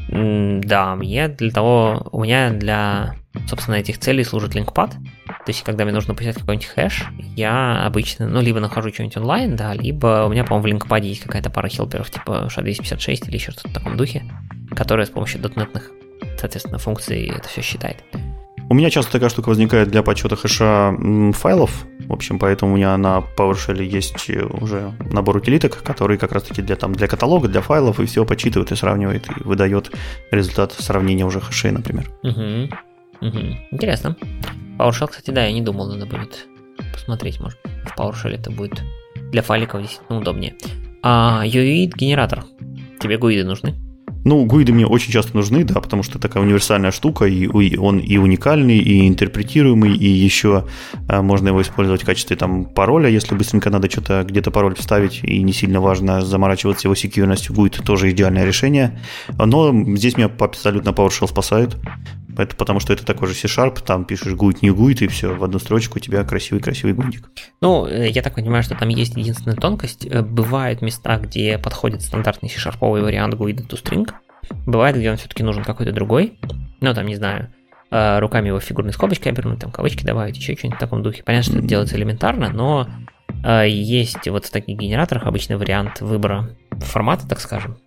да, 0.63 0.95
мне 0.95 1.27
для 1.27 1.51
того, 1.51 2.07
у 2.11 2.23
меня 2.23 2.51
для, 2.51 3.15
собственно, 3.47 3.76
этих 3.76 3.97
целей 3.97 4.23
служит 4.23 4.55
линкпад. 4.55 4.91
То 4.91 5.43
есть, 5.47 5.63
когда 5.63 5.84
мне 5.84 5.93
нужно 5.93 6.15
писать 6.15 6.38
какой-нибудь 6.38 6.67
хэш, 6.67 7.05
я 7.35 7.85
обычно, 7.85 8.27
ну, 8.27 8.41
либо 8.41 8.61
нахожу 8.61 8.93
что-нибудь 8.93 9.17
онлайн, 9.17 9.55
да, 9.57 9.73
либо 9.73 10.26
у 10.26 10.30
меня, 10.30 10.45
по-моему, 10.45 10.63
в 10.63 10.67
линкпаде 10.67 11.09
есть 11.09 11.21
какая-то 11.21 11.49
пара 11.49 11.67
хелперов, 11.67 12.09
типа 12.09 12.49
SHA-256 12.49 13.27
или 13.27 13.35
еще 13.35 13.51
что-то 13.51 13.69
в 13.69 13.73
таком 13.73 13.97
духе, 13.97 14.23
которая 14.76 15.05
с 15.05 15.09
помощью 15.09 15.41
дотнетных, 15.41 15.91
соответственно, 16.37 16.77
функций 16.77 17.27
это 17.27 17.47
все 17.47 17.61
считает. 17.61 18.03
У 18.71 18.75
меня 18.75 18.91
часто 18.91 19.13
такая 19.13 19.29
штука 19.29 19.49
возникает 19.49 19.89
для 19.89 20.03
подсчета 20.03 20.35
хэша 20.35 20.95
файлов, 21.33 21.85
в 22.01 22.13
общем, 22.13 22.37
поэтому 22.37 22.73
у 22.73 22.75
меня 22.77 22.95
на 22.97 23.23
PowerShell 23.35 23.83
есть 23.83 24.29
уже 24.29 24.93
набор 25.11 25.37
утилиток, 25.37 25.81
которые 25.81 26.19
как 26.19 26.33
раз-таки 26.33 26.61
для, 26.61 26.75
там, 26.75 26.93
для 26.93 27.07
каталога, 27.07 27.47
для 27.47 27.61
файлов, 27.61 27.99
и 27.99 28.05
все 28.05 28.25
подсчитывает 28.25 28.71
и 28.71 28.75
сравнивает, 28.75 29.27
и 29.27 29.43
выдает 29.43 29.91
результат 30.29 30.73
сравнения 30.73 31.25
уже 31.25 31.41
хэшей, 31.41 31.71
например. 31.71 32.11
Угу. 32.21 33.27
Угу. 33.27 33.39
Интересно. 33.71 34.15
PowerShell, 34.77 35.07
кстати, 35.07 35.31
да, 35.31 35.45
я 35.45 35.51
не 35.51 35.61
думал, 35.61 35.87
надо 35.87 36.05
будет 36.05 36.47
посмотреть, 36.93 37.39
может, 37.39 37.57
в 37.85 37.99
PowerShell 37.99 38.35
это 38.35 38.51
будет 38.51 38.83
для 39.31 39.41
файликов 39.41 39.81
действительно 39.81 40.19
удобнее. 40.19 40.55
А 41.01 41.43
UID 41.43 41.93
генератор. 41.95 42.43
Тебе 42.99 43.17
гуиды 43.17 43.45
нужны? 43.45 43.75
Ну, 44.30 44.45
гуиды 44.45 44.73
мне 44.73 44.85
очень 44.85 45.11
часто 45.11 45.35
нужны, 45.35 45.64
да, 45.64 45.81
потому 45.81 46.03
что 46.03 46.19
такая 46.19 46.43
универсальная 46.43 46.91
штука, 46.91 47.26
и 47.26 47.47
он 47.77 47.97
и 47.97 48.18
уникальный, 48.18 48.77
и 48.77 49.07
интерпретируемый, 49.07 49.97
и 49.97 50.07
еще 50.07 50.68
э, 51.07 51.22
можно 51.22 51.47
его 51.47 51.64
использовать 51.64 52.03
в 52.03 52.06
качестве 52.06 52.35
там 52.35 52.65
пароля, 52.65 53.10
если 53.10 53.34
быстренько 53.34 53.72
надо 53.72 53.89
что-то 53.89 54.23
где-то 54.23 54.51
пароль 54.51 54.76
вставить, 54.76 55.22
и 55.23 55.41
не 55.41 55.51
сильно 55.51 55.81
важно 55.81 56.22
заморачиваться 56.22 56.88
его 56.88 56.93
секьюрностью, 56.93 57.56
гуид 57.56 57.81
тоже 57.84 58.11
идеальное 58.11 58.45
решение. 58.45 58.99
Но 59.30 59.73
здесь 59.95 60.15
меня 60.15 60.30
абсолютно 60.38 60.89
PowerShell 60.89 61.27
спасает, 61.27 61.76
это 62.38 62.56
потому 62.56 62.80
что 62.80 62.93
это 62.93 63.06
такой 63.06 63.27
же 63.27 63.34
C-Sharp, 63.34 63.84
там 63.84 64.06
пишешь 64.06 64.34
гуит, 64.34 64.61
не 64.61 64.69
гуит, 64.69 65.01
и 65.01 65.07
все, 65.07 65.35
в 65.35 65.43
одну 65.43 65.60
строчку 65.60 65.97
у 65.97 66.01
тебя 66.01 66.23
красивый-красивый 66.23 66.93
гудик. 66.93 67.30
Ну, 67.61 67.88
э, 67.88 68.10
я 68.10 68.22
так 68.22 68.35
понимаю, 68.35 68.64
что 68.64 68.76
там 68.76 68.89
есть 68.89 69.15
единственная 69.15 69.56
тонкость. 69.56 70.06
Э, 70.06 70.22
бывают 70.22 70.81
места, 70.81 71.18
где 71.18 71.57
подходит 71.57 72.01
стандартный 72.01 72.49
C-Sharp 72.49 72.77
вариант 72.80 73.34
гуида 73.35 73.64
to 73.64 73.81
string, 73.81 74.10
бывает, 74.65 74.95
где 74.95 75.11
он 75.11 75.18
все-таки 75.18 75.43
нужен 75.43 75.64
какой-то 75.64 75.91
другой, 75.91 76.39
ну, 76.81 76.93
там, 76.93 77.06
не 77.07 77.15
знаю, 77.15 77.51
э, 77.91 78.19
руками 78.19 78.47
его 78.47 78.60
фигурной 78.60 78.93
скобочкой 78.93 79.31
обернуть, 79.31 79.60
там, 79.60 79.72
кавычки 79.72 80.06
добавить, 80.06 80.38
еще 80.38 80.56
что-нибудь 80.56 80.77
в 80.77 80.80
таком 80.80 81.01
духе. 81.01 81.23
Понятно, 81.23 81.51
что 81.51 81.60
это 81.60 81.68
делается 81.68 81.97
элементарно, 81.97 82.49
но 82.49 82.88
есть 83.65 84.27
вот 84.27 84.45
в 84.45 84.51
таких 84.51 84.77
генераторах 84.77 85.26
обычный 85.26 85.56
вариант 85.56 86.01
выбора 86.01 86.49
формата, 86.72 87.26
так 87.26 87.39
скажем, 87.39 87.77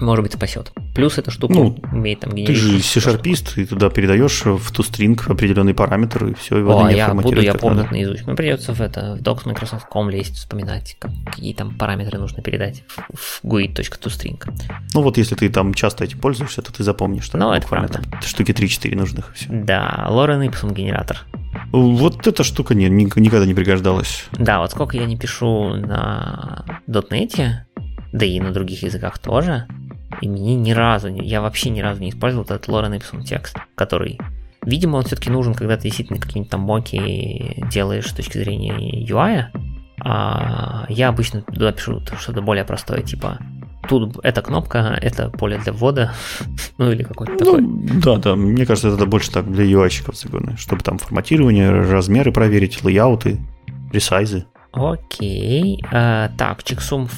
может 0.00 0.22
быть, 0.22 0.32
спасет. 0.32 0.72
Плюс 0.94 1.18
эта 1.18 1.30
штука 1.30 1.54
ну, 1.54 1.78
умеет 1.92 2.20
там 2.20 2.32
генерировать. 2.32 2.62
Ты 2.62 2.78
же 2.78 2.82
C-шарпист, 2.82 3.54
ты 3.54 3.66
туда 3.66 3.90
передаешь 3.90 4.42
в 4.44 4.72
ту 4.72 4.82
стринг 4.82 5.28
определенный 5.28 5.74
параметр, 5.74 6.26
и 6.26 6.34
все, 6.34 6.58
его 6.58 6.80
О, 6.80 6.90
я 6.90 7.12
буду, 7.14 7.40
я 7.40 7.54
помню 7.54 7.82
надо. 7.82 7.92
наизусть. 7.92 8.26
Мне 8.26 8.36
придется 8.36 8.72
в 8.74 8.80
это, 8.80 9.16
в 9.16 9.22
docs 9.22 9.42
Microsoft.com 9.46 10.10
лезть, 10.10 10.36
вспоминать, 10.36 10.96
как, 10.98 11.10
какие 11.26 11.54
там 11.54 11.76
параметры 11.76 12.18
нужно 12.18 12.42
передать 12.42 12.84
в, 12.88 13.40
в 13.40 13.44
GUID.toString. 13.44 14.42
Ну 14.94 15.02
вот 15.02 15.18
если 15.18 15.34
ты 15.34 15.48
там 15.48 15.74
часто 15.74 16.04
этим 16.04 16.18
пользуешься, 16.18 16.62
то 16.62 16.72
ты 16.72 16.82
запомнишь, 16.82 17.24
что 17.24 17.38
ну, 17.38 17.52
это 17.52 17.66
правда. 17.66 18.00
Там, 18.02 18.22
штуки 18.22 18.52
3-4 18.52 18.96
нужных. 18.96 19.32
Все. 19.34 19.46
Да, 19.50 20.06
Лорен 20.08 20.42
Ипсум 20.42 20.72
генератор. 20.72 21.24
Вот 21.72 22.26
эта 22.26 22.44
штука 22.44 22.74
не, 22.74 22.88
никогда 22.88 23.46
не 23.46 23.54
пригождалась. 23.54 24.26
Да, 24.32 24.60
вот 24.60 24.70
сколько 24.70 24.96
я 24.96 25.06
не 25.06 25.16
пишу 25.16 25.74
на 25.74 26.64
.NET, 26.86 27.64
да 28.12 28.26
и 28.26 28.40
на 28.40 28.52
других 28.52 28.82
языках 28.82 29.18
тоже, 29.18 29.66
и 30.20 30.28
мне 30.28 30.54
ни 30.54 30.72
разу, 30.72 31.08
я 31.08 31.40
вообще 31.40 31.70
ни 31.70 31.80
разу 31.80 32.00
не 32.00 32.10
использовал 32.10 32.44
этот 32.44 32.68
Лорен 32.68 32.94
Ипсум 32.94 33.22
текст, 33.22 33.56
который, 33.74 34.18
видимо, 34.64 34.96
он 34.96 35.04
все-таки 35.04 35.30
нужен, 35.30 35.54
когда 35.54 35.76
ты 35.76 35.84
действительно 35.84 36.20
какие-нибудь 36.20 36.50
там 36.50 36.60
моки 36.60 37.64
делаешь 37.70 38.08
с 38.08 38.12
точки 38.12 38.38
зрения 38.38 39.04
UI, 39.06 39.44
а 40.00 40.86
я 40.88 41.08
обычно 41.08 41.42
туда 41.42 41.72
пишу 41.72 42.00
что-то 42.18 42.40
более 42.40 42.64
простое, 42.64 43.02
типа 43.02 43.38
тут 43.88 44.18
эта 44.22 44.42
кнопка, 44.42 44.98
это 45.00 45.30
поле 45.30 45.58
для 45.58 45.72
ввода, 45.72 46.12
ну 46.78 46.90
или 46.90 47.02
какой-то 47.02 47.32
ну, 47.32 47.38
такой. 47.38 47.62
Да, 48.02 48.16
да, 48.16 48.36
мне 48.36 48.66
кажется, 48.66 48.88
это 48.88 49.06
больше 49.06 49.30
так 49.30 49.50
для 49.50 49.64
UI-щиков, 49.64 50.14
чтобы 50.58 50.82
там 50.82 50.98
форматирование, 50.98 51.70
размеры 51.70 52.32
проверить, 52.32 52.82
лейауты, 52.84 53.38
ресайзы. 53.92 54.46
Окей. 54.72 55.82
А, 55.90 56.30
так, 56.36 56.62
чексум 56.62 57.08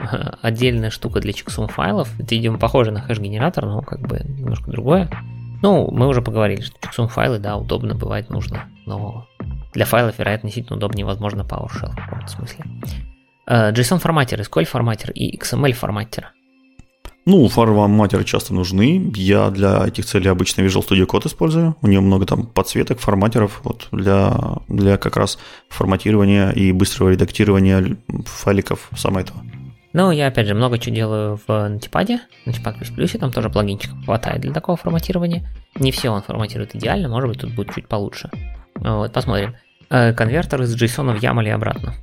отдельная 0.42 0.90
штука 0.90 1.20
для 1.20 1.32
чексум 1.32 1.68
файлов. 1.68 2.08
Это, 2.18 2.34
видимо, 2.34 2.58
похоже 2.58 2.90
на 2.90 3.00
хэш-генератор, 3.00 3.66
но 3.66 3.82
как 3.82 4.00
бы 4.00 4.20
немножко 4.24 4.70
другое. 4.70 5.10
Ну, 5.62 5.90
мы 5.90 6.06
уже 6.06 6.22
поговорили, 6.22 6.62
что 6.62 6.76
чексум 6.80 7.08
файлы, 7.08 7.38
да, 7.38 7.56
удобно 7.56 7.94
бывает 7.94 8.30
нужно, 8.30 8.70
но 8.86 9.26
для 9.74 9.84
файлов, 9.84 10.18
вероятно, 10.18 10.48
действительно 10.48 10.76
удобнее, 10.76 11.04
возможно, 11.04 11.42
PowerShell 11.42 11.92
в 11.92 11.96
каком-то 11.96 12.28
смысле. 12.28 12.64
Э, 13.46 13.72
JSON 13.72 13.98
форматер, 13.98 14.40
SQL 14.40 14.64
форматер 14.64 15.10
и 15.10 15.36
XML 15.36 15.72
форматер. 15.72 16.32
Ну, 17.26 17.46
форматеры 17.48 18.24
часто 18.24 18.54
нужны. 18.54 19.12
Я 19.14 19.50
для 19.50 19.86
этих 19.86 20.06
целей 20.06 20.28
обычно 20.28 20.62
Visual 20.62 20.86
Studio 20.86 21.06
Code 21.06 21.28
использую. 21.28 21.76
У 21.82 21.86
нее 21.86 22.00
много 22.00 22.26
там 22.26 22.46
подсветок, 22.46 22.98
форматеров 22.98 23.60
вот, 23.62 23.88
для, 23.92 24.34
для 24.68 24.96
как 24.96 25.16
раз 25.16 25.38
форматирования 25.68 26.50
и 26.50 26.72
быстрого 26.72 27.10
редактирования 27.10 27.98
файликов 28.24 28.88
самое 28.96 29.24
этого. 29.24 29.42
Ну, 29.92 30.10
я 30.12 30.28
опять 30.28 30.46
же 30.46 30.54
много 30.54 30.78
чего 30.78 30.94
делаю 30.94 31.36
в 31.36 31.48
Notepad, 31.48 32.20
Notepad++, 32.46 32.94
плюс 32.94 33.10
там 33.12 33.32
тоже 33.32 33.50
плагинчиков 33.50 34.04
хватает 34.04 34.40
для 34.40 34.52
такого 34.52 34.76
форматирования. 34.76 35.48
Не 35.74 35.90
все 35.90 36.10
он 36.10 36.22
форматирует 36.22 36.74
идеально, 36.76 37.08
может 37.08 37.28
быть, 37.28 37.40
тут 37.40 37.54
будет 37.54 37.74
чуть 37.74 37.88
получше. 37.88 38.30
Вот, 38.76 39.12
посмотрим. 39.12 39.56
Э, 39.90 40.12
конвертер 40.12 40.62
из 40.62 40.80
JSON 40.80 41.18
в 41.18 41.22
YAML 41.22 41.46
и 41.46 41.50
обратно. 41.50 41.94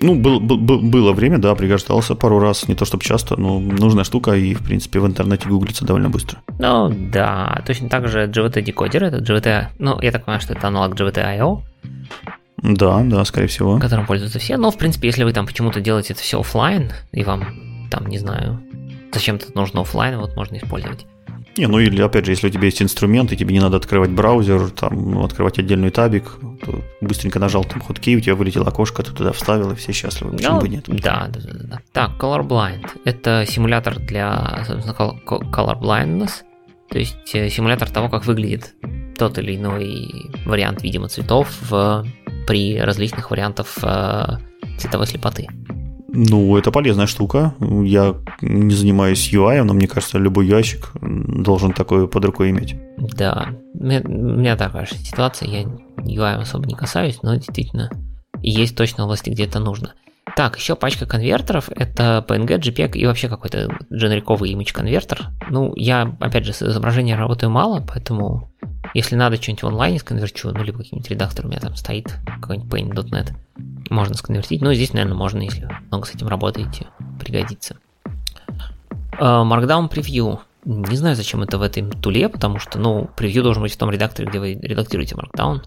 Ну, 0.00 0.16
был, 0.16 0.40
был, 0.40 0.80
было 0.80 1.12
время, 1.12 1.38
да, 1.38 1.54
пригождался 1.54 2.14
пару 2.14 2.40
раз, 2.40 2.68
не 2.68 2.74
то 2.74 2.84
чтобы 2.84 3.04
часто, 3.04 3.40
но 3.40 3.60
нужная 3.60 4.04
штука, 4.04 4.32
и, 4.32 4.54
в 4.54 4.62
принципе, 4.62 4.98
в 4.98 5.06
интернете 5.06 5.48
гуглится 5.48 5.84
довольно 5.84 6.10
быстро. 6.10 6.40
Ну, 6.58 6.92
да, 7.12 7.62
точно 7.66 7.88
так 7.88 8.08
же 8.08 8.26
GVT-декодер, 8.26 9.04
это 9.04 9.18
GVT, 9.18 9.66
ну, 9.78 10.00
я 10.00 10.10
так 10.10 10.24
понимаю, 10.24 10.40
что 10.40 10.54
это 10.54 10.66
аналог 10.66 10.94
GVT.io, 10.94 11.62
да, 12.64 13.02
да, 13.02 13.24
скорее 13.26 13.48
всего. 13.48 13.78
Которым 13.78 14.06
пользуются 14.06 14.38
все. 14.38 14.56
Но, 14.56 14.70
в 14.70 14.78
принципе, 14.78 15.08
если 15.08 15.22
вы 15.22 15.34
там 15.34 15.46
почему-то 15.46 15.80
делаете 15.80 16.14
это 16.14 16.22
все 16.22 16.40
офлайн, 16.40 16.90
и 17.12 17.22
вам 17.22 17.88
там, 17.90 18.06
не 18.06 18.18
знаю, 18.18 18.62
зачем-то 19.12 19.46
нужно 19.54 19.82
офлайн, 19.82 20.18
вот 20.18 20.34
можно 20.34 20.56
использовать. 20.56 21.06
Не, 21.58 21.66
ну 21.66 21.78
или 21.78 22.00
опять 22.00 22.24
же, 22.24 22.32
если 22.32 22.48
у 22.48 22.50
тебя 22.50 22.64
есть 22.64 22.80
инструмент, 22.80 23.30
и 23.32 23.36
тебе 23.36 23.52
не 23.52 23.60
надо 23.60 23.76
открывать 23.76 24.10
браузер, 24.10 24.70
там, 24.70 25.22
открывать 25.22 25.58
отдельный 25.58 25.90
табик, 25.90 26.38
то 26.64 26.82
быстренько 27.02 27.38
нажал 27.38 27.64
там 27.64 27.80
хоткей, 27.80 28.16
у 28.16 28.20
тебя 28.20 28.34
вылетело 28.34 28.66
окошко, 28.66 29.02
ты 29.02 29.12
туда 29.12 29.32
вставил, 29.32 29.70
и 29.70 29.74
все 29.76 29.92
счастливы. 29.92 30.32
Почему 30.32 30.54
ну, 30.54 30.60
бы 30.60 30.68
нет? 30.68 30.84
Да, 30.88 31.28
да, 31.28 31.40
да, 31.40 31.58
да. 31.64 31.80
Так, 31.92 32.12
Colorblind. 32.18 32.86
Это 33.04 33.44
симулятор 33.46 34.00
для, 34.00 34.64
собственно, 34.66 34.94
colorblindness. 34.94 36.42
То 36.88 36.98
есть 36.98 37.34
э, 37.34 37.50
симулятор 37.50 37.90
того, 37.90 38.08
как 38.08 38.24
выглядит 38.24 38.74
тот 39.16 39.38
или 39.38 39.56
иной 39.56 40.30
вариант, 40.44 40.82
видимо, 40.82 41.08
цветов 41.08 41.48
в 41.68 42.04
при 42.46 42.78
различных 42.78 43.30
вариантах 43.30 43.66
э, 43.82 44.38
цветовой 44.78 45.06
слепоты. 45.06 45.48
Ну, 46.16 46.56
это 46.56 46.70
полезная 46.70 47.06
штука. 47.06 47.54
Я 47.60 48.14
не 48.40 48.74
занимаюсь 48.74 49.32
UI, 49.32 49.62
но 49.64 49.74
мне 49.74 49.88
кажется, 49.88 50.18
любой 50.18 50.46
ящик 50.46 50.92
должен 51.02 51.72
такое 51.72 52.06
под 52.06 52.24
рукой 52.24 52.50
иметь. 52.50 52.76
Да, 52.98 53.48
у 53.74 53.84
меня, 53.84 54.00
у 54.04 54.08
меня 54.08 54.56
такая 54.56 54.86
же 54.86 54.94
ситуация, 54.94 55.48
я 55.48 55.62
UI 55.62 56.34
особо 56.34 56.66
не 56.66 56.74
касаюсь, 56.74 57.20
но 57.22 57.34
действительно 57.34 57.90
есть 58.42 58.76
точно 58.76 59.04
области, 59.04 59.30
где 59.30 59.44
это 59.44 59.58
нужно. 59.58 59.94
Так, 60.36 60.56
еще 60.56 60.74
пачка 60.74 61.06
конвертеров, 61.06 61.68
это 61.70 62.24
PNG, 62.26 62.58
JPEG 62.58 62.96
и 62.96 63.06
вообще 63.06 63.28
какой-то 63.28 63.68
дженериковый 63.92 64.52
image 64.52 64.72
конвертер. 64.72 65.28
Ну, 65.48 65.72
я, 65.76 66.16
опять 66.20 66.44
же, 66.44 66.52
с 66.52 66.62
изображением 66.62 67.18
работаю 67.18 67.50
мало, 67.50 67.80
поэтому 67.86 68.50
если 68.94 69.14
надо 69.14 69.40
что-нибудь 69.40 69.62
в 69.62 69.66
онлайне 69.68 70.00
сконверчу, 70.00 70.50
ну, 70.50 70.62
либо 70.64 70.78
каким-нибудь 70.78 71.10
редактор 71.10 71.46
у 71.46 71.48
меня 71.48 71.60
там 71.60 71.76
стоит, 71.76 72.16
какой-нибудь 72.40 72.68
paint.net, 72.68 73.32
можно 73.90 74.14
сконвертить. 74.14 74.60
Ну, 74.60 74.74
здесь, 74.74 74.92
наверное, 74.92 75.16
можно, 75.16 75.40
если 75.40 75.68
много 75.88 76.06
с 76.06 76.14
этим 76.14 76.26
работаете, 76.26 76.86
пригодится. 77.20 77.76
Uh, 79.20 79.44
Markdown 79.44 79.88
Preview. 79.88 80.40
Не 80.64 80.96
знаю, 80.96 81.14
зачем 81.14 81.42
это 81.42 81.58
в 81.58 81.62
этом 81.62 81.90
туле, 81.90 82.28
потому 82.28 82.58
что, 82.58 82.78
ну, 82.78 83.10
превью 83.16 83.42
должен 83.42 83.62
быть 83.62 83.74
в 83.74 83.76
том 83.76 83.90
редакторе, 83.90 84.28
где 84.28 84.38
вы 84.38 84.54
редактируете 84.54 85.14
Markdown. 85.14 85.60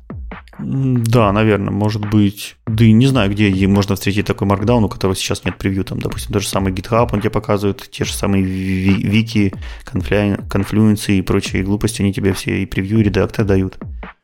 Да, 0.59 1.31
наверное, 1.31 1.71
может 1.71 2.03
быть. 2.09 2.55
Да 2.65 2.83
и 2.83 2.91
не 2.91 3.05
знаю, 3.05 3.29
где 3.29 3.67
можно 3.67 3.95
встретить 3.95 4.25
такой 4.25 4.47
Markdown, 4.47 4.83
у 4.83 4.89
которого 4.89 5.15
сейчас 5.15 5.45
нет 5.45 5.57
превью. 5.57 5.83
Там, 5.83 5.99
допустим, 5.99 6.33
тот 6.33 6.41
же 6.41 6.47
самый 6.47 6.73
GitHub, 6.73 7.09
он 7.13 7.19
тебе 7.19 7.29
показывает, 7.29 7.87
те 7.91 8.05
же 8.05 8.13
самые 8.13 8.43
вики, 8.43 9.53
конфлюенции 9.85 11.17
и 11.17 11.21
прочие 11.21 11.63
глупости, 11.63 12.01
они 12.01 12.11
тебе 12.11 12.33
все 12.33 12.63
и 12.63 12.65
превью, 12.65 12.99
и 12.99 13.03
редактор 13.03 13.45
дают. 13.45 13.77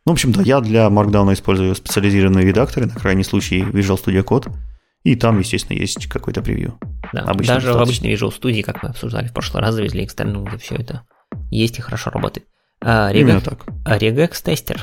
Ну, 0.06 0.12
в 0.12 0.14
общем, 0.14 0.32
да, 0.32 0.42
я 0.42 0.60
для 0.60 0.88
Markdown 0.88 1.32
использую 1.34 1.76
специализированные 1.76 2.48
редакторы, 2.48 2.88
на 2.88 2.96
крайний 2.96 3.24
случай 3.24 3.62
Visual 3.62 4.04
Studio 4.04 4.24
Code. 4.24 4.52
И 5.04 5.16
там, 5.16 5.38
естественно, 5.40 5.78
есть 5.78 6.08
какой-то 6.08 6.42
превью. 6.42 6.80
Да, 7.12 7.22
Обычно 7.22 7.56
даже 7.56 7.68
достаточно. 7.68 7.74
в 7.74 7.82
обычной 7.82 8.14
Visual 8.14 8.34
Studio, 8.40 8.64
как 8.64 8.84
мы 8.84 8.90
обсуждали 8.90 9.28
в 9.28 9.34
прошлый 9.34 9.62
раз, 9.62 9.76
завезли 9.76 10.04
экстернал, 10.06 10.44
где 10.44 10.58
все 10.58 10.76
это 10.76 11.02
есть 11.52 11.78
и 11.80 11.82
хорошо 11.82 12.10
работает. 12.10 12.48
А, 12.82 13.12
Regex, 13.12 13.20
Именно 13.20 13.42
так. 13.42 13.66
Regex 13.86 14.44
тестер. 14.44 14.82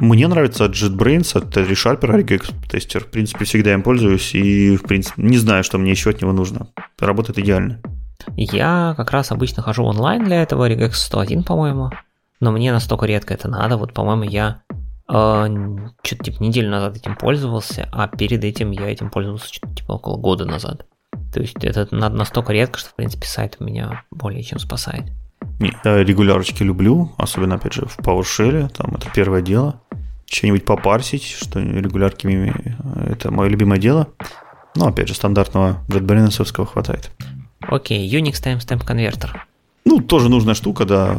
Мне 0.00 0.26
нравится 0.28 0.64
от 0.64 0.72
JetBrains, 0.72 1.36
от 1.36 1.56
ReSharper 1.56 2.22
Regex 2.22 2.52
тестер. 2.68 3.04
В 3.04 3.10
принципе, 3.10 3.44
всегда 3.44 3.72
им 3.72 3.82
пользуюсь 3.82 4.34
и, 4.34 4.76
в 4.76 4.82
принципе, 4.82 5.22
не 5.22 5.38
знаю, 5.38 5.64
что 5.64 5.78
мне 5.78 5.90
еще 5.92 6.10
от 6.10 6.20
него 6.20 6.32
нужно. 6.32 6.68
Работает 6.98 7.38
идеально. 7.38 7.80
Я 8.36 8.94
как 8.96 9.10
раз 9.10 9.30
обычно 9.30 9.62
хожу 9.62 9.84
онлайн 9.84 10.24
для 10.24 10.42
этого, 10.42 10.68
Regex 10.68 10.92
101, 10.94 11.44
по-моему. 11.44 11.90
Но 12.40 12.52
мне 12.52 12.72
настолько 12.72 13.06
редко 13.06 13.34
это 13.34 13.48
надо. 13.48 13.76
Вот, 13.76 13.92
по-моему, 13.92 14.24
я 14.24 14.62
э, 15.08 15.46
что-то 16.02 16.24
типа 16.24 16.42
неделю 16.42 16.70
назад 16.70 16.96
этим 16.96 17.16
пользовался, 17.16 17.88
а 17.92 18.08
перед 18.08 18.42
этим 18.44 18.70
я 18.72 18.90
этим 18.90 19.10
пользовался 19.10 19.52
что-то 19.52 19.74
типа 19.74 19.92
около 19.92 20.16
года 20.16 20.44
назад. 20.44 20.86
То 21.34 21.40
есть 21.40 21.56
это 21.64 21.88
надо 21.90 22.14
настолько 22.14 22.52
редко, 22.52 22.78
что, 22.78 22.90
в 22.90 22.94
принципе, 22.94 23.26
сайт 23.26 23.58
меня 23.58 24.04
более 24.12 24.44
чем 24.44 24.60
спасает. 24.60 25.02
Не, 25.58 25.76
я 25.82 26.04
регулярочки 26.04 26.62
люблю, 26.62 27.12
особенно, 27.16 27.56
опять 27.56 27.72
же, 27.72 27.86
в 27.86 27.98
PowerShell, 27.98 28.68
там 28.68 28.94
это 28.94 29.10
первое 29.12 29.42
дело. 29.42 29.80
Что-нибудь 30.26 30.64
попарсить, 30.64 31.24
что 31.24 31.58
регулярки 31.58 32.54
это 33.10 33.32
мое 33.32 33.48
любимое 33.48 33.80
дело. 33.80 34.08
Но, 34.76 34.86
опять 34.86 35.08
же, 35.08 35.14
стандартного 35.14 35.84
JetBrains 35.88 36.66
хватает. 36.66 37.10
Окей, 37.60 38.08
Unix 38.08 38.34
Timestamp 38.34 38.86
Converter. 38.86 39.30
Ну, 39.84 40.00
тоже 40.00 40.28
нужная 40.28 40.54
штука, 40.54 40.84
да, 40.84 41.18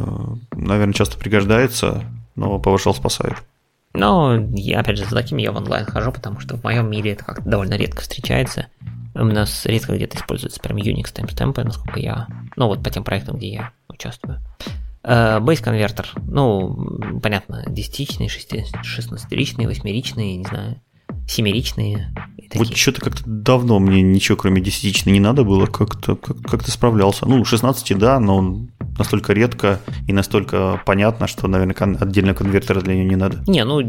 наверное, 0.52 0.94
часто 0.94 1.18
пригождается, 1.18 2.04
но 2.36 2.56
PowerShell 2.56 2.94
спасает. 2.94 3.36
Но, 3.92 4.34
я, 4.54 4.80
опять 4.80 4.96
же, 4.96 5.04
за 5.04 5.14
таким 5.14 5.36
я 5.36 5.52
в 5.52 5.56
онлайн 5.56 5.84
хожу, 5.84 6.10
потому 6.10 6.40
что 6.40 6.56
в 6.56 6.64
моем 6.64 6.90
мире 6.90 7.12
это 7.12 7.24
как-то 7.24 7.48
довольно 7.48 7.74
редко 7.74 8.00
встречается. 8.00 8.68
У 9.18 9.24
нас 9.24 9.64
редко 9.64 9.96
где-то 9.96 10.18
используется 10.18 10.60
прям 10.60 10.76
Unix 10.76 11.12
таймстемпы, 11.12 11.64
насколько 11.64 11.98
я... 11.98 12.26
Ну, 12.56 12.66
вот 12.66 12.82
по 12.82 12.90
тем 12.90 13.02
проектам, 13.02 13.36
где 13.36 13.48
я 13.48 13.72
участвую. 13.88 14.40
Uh, 15.02 15.40
Base 15.40 15.62
конвертер, 15.62 16.10
ну, 16.26 17.20
понятно, 17.22 17.64
десятичный, 17.68 18.28
шестнадцатиричный, 18.28 19.66
восьмеричный, 19.66 20.36
не 20.36 20.44
знаю, 20.44 20.80
семеричные. 21.28 22.12
Вот 22.54 22.76
что-то 22.76 23.00
как-то 23.00 23.22
давно 23.24 23.78
мне 23.78 24.02
ничего, 24.02 24.36
кроме 24.36 24.60
десятичной, 24.60 25.12
не 25.12 25.20
надо 25.20 25.44
было, 25.44 25.66
как-то 25.66 26.16
как, 26.16 26.40
как 26.42 26.66
справлялся. 26.66 27.24
Ну, 27.24 27.44
16, 27.44 27.96
да, 27.96 28.18
но 28.18 28.36
он 28.36 28.70
настолько 28.98 29.32
редко 29.32 29.80
и 30.06 30.12
настолько 30.12 30.80
понятно, 30.84 31.26
что, 31.26 31.48
наверное, 31.48 31.74
кон- 31.74 31.96
отдельно 32.00 32.34
конвертера 32.34 32.80
для 32.80 32.94
нее 32.94 33.04
не 33.04 33.16
надо. 33.16 33.42
Не, 33.46 33.64
ну, 33.64 33.82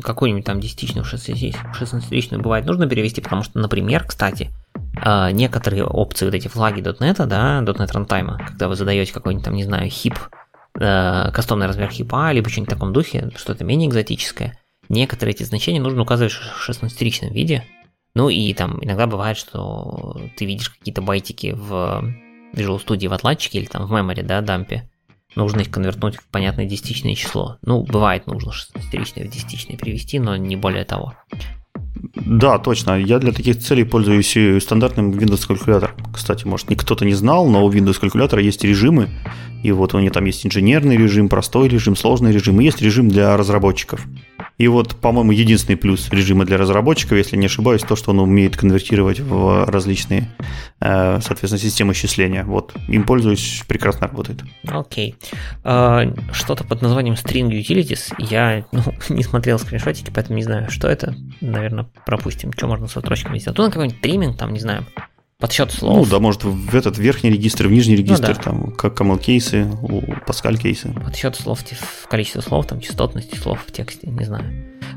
какой-нибудь 0.00 0.44
там 0.44 0.60
десятичный, 0.60 1.04
шестнадцатиричный 1.04 2.38
бывает 2.38 2.66
нужно 2.66 2.88
перевести, 2.88 3.20
потому 3.20 3.42
что, 3.42 3.58
например, 3.58 4.04
кстати, 4.04 4.50
а, 4.96 5.30
некоторые 5.32 5.84
опции, 5.84 6.24
вот 6.24 6.34
эти 6.34 6.48
флаги 6.48 6.80
.NET, 6.80 7.26
да, 7.26 7.60
.NET 7.60 7.90
Runtime, 7.92 8.38
когда 8.46 8.68
вы 8.68 8.76
задаете 8.76 9.12
какой-нибудь 9.12 9.44
там, 9.44 9.54
не 9.54 9.64
знаю, 9.64 9.88
хип, 9.90 10.18
э, 10.78 11.30
кастомный 11.32 11.66
размер 11.66 11.90
хипа, 11.90 12.32
либо 12.32 12.48
что-нибудь 12.48 12.72
в 12.72 12.74
таком 12.74 12.92
духе, 12.92 13.30
что-то 13.36 13.64
менее 13.64 13.88
экзотическое, 13.88 14.58
некоторые 14.88 15.34
эти 15.34 15.42
значения 15.42 15.80
нужно 15.80 16.02
указывать 16.02 16.32
в 16.32 16.68
16-ричном 16.68 17.32
виде. 17.32 17.64
Ну 18.14 18.28
и 18.28 18.52
там 18.52 18.78
иногда 18.82 19.06
бывает, 19.06 19.36
что 19.38 20.20
ты 20.36 20.44
видишь 20.44 20.70
какие-то 20.70 21.00
байтики 21.00 21.54
в 21.56 22.04
Visual 22.54 22.84
Studio 22.84 23.08
в 23.08 23.12
отладчике 23.12 23.58
или 23.58 23.66
там 23.66 23.86
в 23.86 23.92
memory, 23.92 24.22
да, 24.22 24.40
дампе. 24.40 24.88
Нужно 25.34 25.60
их 25.60 25.70
конвертнуть 25.70 26.16
в 26.16 26.28
понятное 26.28 26.66
десятичное 26.66 27.14
число. 27.14 27.56
Ну, 27.62 27.82
бывает, 27.84 28.26
нужно 28.26 28.50
16-ричное 28.50 29.26
в 29.26 29.30
десятичное 29.30 29.78
перевести, 29.78 30.18
но 30.18 30.36
не 30.36 30.56
более 30.56 30.84
того. 30.84 31.14
Да, 32.14 32.58
точно. 32.58 32.98
Я 32.98 33.18
для 33.18 33.32
таких 33.32 33.58
целей 33.58 33.84
пользуюсь 33.84 34.36
стандартным 34.62 35.12
Windows 35.12 35.46
калькулятором. 35.46 35.96
Кстати, 36.12 36.46
может, 36.46 36.68
кто-то 36.76 37.04
не 37.04 37.14
знал, 37.14 37.48
но 37.48 37.64
у 37.64 37.70
Windows 37.70 37.98
калькулятора 37.98 38.42
есть 38.42 38.64
режимы. 38.64 39.08
И 39.62 39.72
вот 39.72 39.94
у 39.94 40.00
них 40.00 40.12
там 40.12 40.24
есть 40.24 40.44
инженерный 40.44 40.96
режим, 40.96 41.28
простой 41.28 41.68
режим, 41.68 41.96
сложный 41.96 42.32
режим, 42.32 42.60
и 42.60 42.64
есть 42.64 42.82
режим 42.82 43.08
для 43.08 43.36
разработчиков. 43.36 44.04
И 44.62 44.68
вот, 44.68 44.94
по-моему, 44.94 45.32
единственный 45.32 45.74
плюс 45.74 46.08
режима 46.10 46.44
для 46.44 46.56
разработчиков, 46.56 47.18
если 47.18 47.36
не 47.36 47.46
ошибаюсь, 47.46 47.82
то, 47.82 47.96
что 47.96 48.12
он 48.12 48.20
умеет 48.20 48.56
конвертировать 48.56 49.18
в 49.18 49.64
различные, 49.64 50.28
э, 50.80 51.18
соответственно, 51.20 51.58
системы 51.58 51.94
счисления. 51.94 52.44
Вот, 52.44 52.72
им 52.86 53.02
пользуюсь, 53.02 53.64
прекрасно 53.66 54.06
работает. 54.06 54.44
Окей. 54.68 55.16
Okay. 55.20 55.36
А, 55.64 56.14
что-то 56.32 56.62
под 56.62 56.80
названием 56.80 57.14
String 57.14 57.50
Utilities. 57.50 58.14
Я 58.18 58.64
ну, 58.70 58.82
не 59.08 59.24
смотрел 59.24 59.58
скриншотики, 59.58 60.12
поэтому 60.14 60.36
не 60.36 60.44
знаю, 60.44 60.70
что 60.70 60.86
это. 60.86 61.16
Наверное, 61.40 61.88
пропустим. 62.06 62.52
Что 62.52 62.68
можно 62.68 62.86
со 62.86 63.00
строчками 63.00 63.40
сделать? 63.40 63.58
Ну, 63.58 63.68
какой-нибудь 63.68 64.00
триминг, 64.00 64.38
там, 64.38 64.52
не 64.52 64.60
знаю, 64.60 64.86
подсчет 65.42 65.72
слов. 65.72 65.96
Ну 65.96 66.06
да, 66.06 66.20
может 66.20 66.44
в 66.44 66.74
этот 66.74 66.98
верхний 66.98 67.30
регистр, 67.30 67.66
в 67.66 67.72
нижний 67.72 67.96
регистр, 67.96 68.28
ну, 68.28 68.34
да. 68.34 68.40
там 68.40 68.72
как 68.72 68.94
камел 68.94 69.18
кейсы, 69.18 69.68
паскаль 70.24 70.56
кейсы. 70.56 70.94
Подсчет 71.04 71.34
слов, 71.34 71.58
количество 72.08 72.40
слов, 72.40 72.68
там 72.68 72.80
частотности 72.80 73.34
слов 73.34 73.58
в 73.66 73.72
тексте, 73.72 74.08
не 74.08 74.24
знаю. 74.24 74.44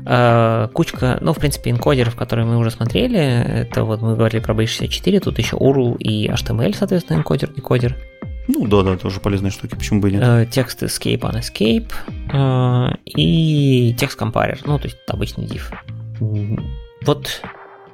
А, 0.04 0.68
кучка, 0.68 1.18
ну, 1.20 1.32
в 1.32 1.38
принципе, 1.38 1.72
энкодеров, 1.72 2.14
которые 2.14 2.46
мы 2.46 2.58
уже 2.58 2.70
смотрели, 2.70 3.18
это 3.18 3.82
вот 3.82 4.02
мы 4.02 4.14
говорили 4.14 4.40
про 4.40 4.54
B64, 4.54 5.18
тут 5.18 5.36
еще 5.36 5.56
URL 5.56 5.98
и 5.98 6.28
HTML, 6.28 6.76
соответственно, 6.76 7.18
энкодер, 7.18 7.52
декодер. 7.52 7.96
Ну 8.46 8.68
да, 8.68 8.82
да, 8.82 8.96
тоже 8.96 9.18
полезные 9.18 9.50
штуки, 9.50 9.74
почему 9.74 10.00
бы 10.00 10.10
и 10.10 10.12
нет. 10.12 10.22
Э, 10.22 10.46
текст 10.48 10.80
escape 10.84 11.22
on 11.22 11.40
escape 11.40 11.92
э, 12.32 12.96
и 13.04 13.96
текст 13.98 14.20
compare, 14.20 14.60
ну, 14.64 14.78
то 14.78 14.84
есть 14.84 14.98
обычный 15.08 15.46
div. 15.46 15.74
Вот 17.04 17.42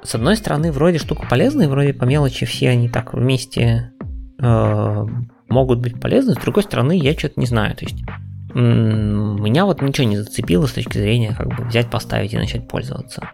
с 0.03 0.15
одной 0.15 0.35
стороны, 0.35 0.71
вроде 0.71 0.97
штука 0.97 1.25
полезная, 1.29 1.67
вроде 1.67 1.93
по 1.93 2.05
мелочи 2.05 2.45
все 2.45 2.69
они 2.69 2.89
так 2.89 3.13
вместе 3.13 3.91
э, 4.39 5.05
могут 5.49 5.79
быть 5.79 5.99
полезны, 5.99 6.33
с 6.33 6.37
другой 6.37 6.63
стороны, 6.63 6.97
я 6.97 7.13
что-то 7.13 7.39
не 7.39 7.45
знаю. 7.45 7.75
То 7.75 7.85
есть 7.85 8.03
меня 8.53 9.65
вот 9.65 9.81
ничего 9.81 10.07
не 10.07 10.17
зацепило 10.17 10.67
с 10.67 10.73
точки 10.73 10.97
зрения 10.97 11.33
как 11.35 11.47
бы 11.47 11.63
взять, 11.65 11.89
поставить 11.89 12.33
и 12.33 12.37
начать 12.37 12.67
пользоваться. 12.67 13.29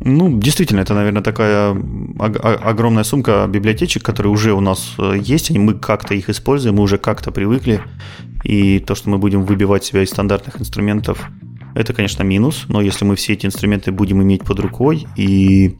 Ну, 0.00 0.38
действительно, 0.38 0.80
это, 0.80 0.92
наверное, 0.92 1.22
такая 1.22 1.70
огромная 2.18 3.04
сумка 3.04 3.46
библиотечек, 3.48 4.02
которые 4.02 4.30
уже 4.30 4.52
у 4.52 4.60
нас 4.60 4.94
э, 4.98 5.14
есть, 5.22 5.50
и 5.50 5.58
мы 5.58 5.74
как-то 5.74 6.14
их 6.14 6.28
используем, 6.28 6.76
мы 6.76 6.82
уже 6.82 6.98
как-то 6.98 7.30
привыкли, 7.30 7.80
и 8.44 8.78
то, 8.80 8.94
что 8.94 9.08
мы 9.08 9.16
будем 9.16 9.44
выбивать 9.44 9.84
себя 9.84 10.02
из 10.02 10.10
стандартных 10.10 10.60
инструментов, 10.60 11.30
это, 11.74 11.92
конечно, 11.92 12.22
минус, 12.22 12.64
но 12.68 12.80
если 12.80 13.04
мы 13.04 13.16
все 13.16 13.34
эти 13.34 13.46
инструменты 13.46 13.92
будем 13.92 14.22
иметь 14.22 14.44
под 14.44 14.60
рукой 14.60 15.06
и 15.16 15.78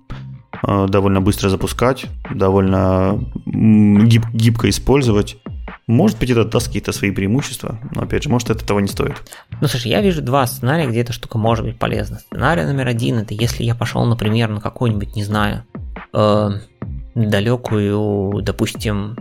э, 0.67 0.87
довольно 0.89 1.21
быстро 1.21 1.49
запускать, 1.49 2.07
довольно 2.35 3.19
гиб, 3.47 4.25
гибко 4.33 4.69
использовать, 4.69 5.39
может 5.87 6.19
быть, 6.19 6.31
это 6.31 6.45
даст 6.45 6.69
какие-то 6.69 6.93
свои 6.93 7.11
преимущества, 7.11 7.79
но, 7.95 8.03
опять 8.03 8.23
же, 8.23 8.31
может, 8.31 8.51
это 8.51 8.65
этого 8.65 8.79
не 8.79 8.87
стоит. 8.87 9.23
Ну, 9.61 9.67
слушай, 9.67 9.91
я 9.91 10.01
вижу 10.01 10.23
два 10.23 10.47
сценария, 10.47 10.87
где 10.87 11.01
эта 11.01 11.13
штука 11.13 11.37
может 11.37 11.65
быть 11.65 11.79
полезна. 11.79 12.19
Сценарий 12.19 12.65
номер 12.65 12.87
один– 12.87 13.19
это 13.19 13.35
если 13.35 13.65
я 13.65 13.75
пошел, 13.75 14.05
например, 14.05 14.51
на 14.51 14.61
какой-нибудь, 14.61 15.17
не 15.17 15.25
знаю, 15.25 15.65
э, 16.13 16.51
далекую, 17.29 18.43
допустим, 18.43 19.17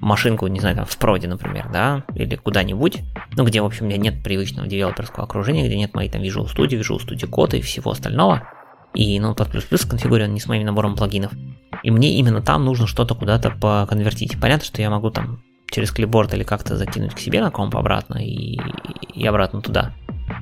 машинку, 0.00 0.46
не 0.46 0.60
знаю, 0.60 0.76
там, 0.76 0.84
в 0.84 0.96
проде, 0.98 1.28
например, 1.28 1.68
да, 1.72 2.04
или 2.14 2.36
куда-нибудь, 2.36 3.00
ну, 3.36 3.44
где, 3.44 3.60
в 3.60 3.64
общем, 3.64 3.86
у 3.86 3.88
меня 3.88 3.98
нет 3.98 4.22
привычного 4.22 4.68
девелоперского 4.68 5.24
окружения, 5.24 5.66
где 5.66 5.76
нет 5.76 5.94
моей 5.94 6.10
там 6.10 6.22
Visual 6.22 6.46
Studio, 6.46 6.80
Visual 6.80 6.98
Studio 6.98 7.28
Code 7.28 7.58
и 7.58 7.62
всего 7.62 7.90
остального, 7.90 8.48
и 8.94 9.18
ну 9.18 9.32
Notepad++ 9.32 9.88
конфигурирован 9.88 10.32
не 10.32 10.40
с 10.40 10.46
моим 10.46 10.64
набором 10.64 10.94
плагинов, 10.94 11.32
и 11.82 11.90
мне 11.90 12.14
именно 12.14 12.40
там 12.40 12.64
нужно 12.64 12.86
что-то 12.86 13.14
куда-то 13.14 13.50
поконвертить. 13.50 14.40
Понятно, 14.40 14.64
что 14.64 14.80
я 14.80 14.90
могу 14.90 15.10
там 15.10 15.42
через 15.66 15.90
клипборд 15.90 16.32
или 16.34 16.44
как-то 16.44 16.76
закинуть 16.76 17.14
к 17.14 17.18
себе 17.18 17.42
на 17.42 17.50
комп 17.50 17.76
обратно 17.76 18.18
и, 18.18 18.58
и 19.12 19.26
обратно 19.26 19.60
туда. 19.60 19.92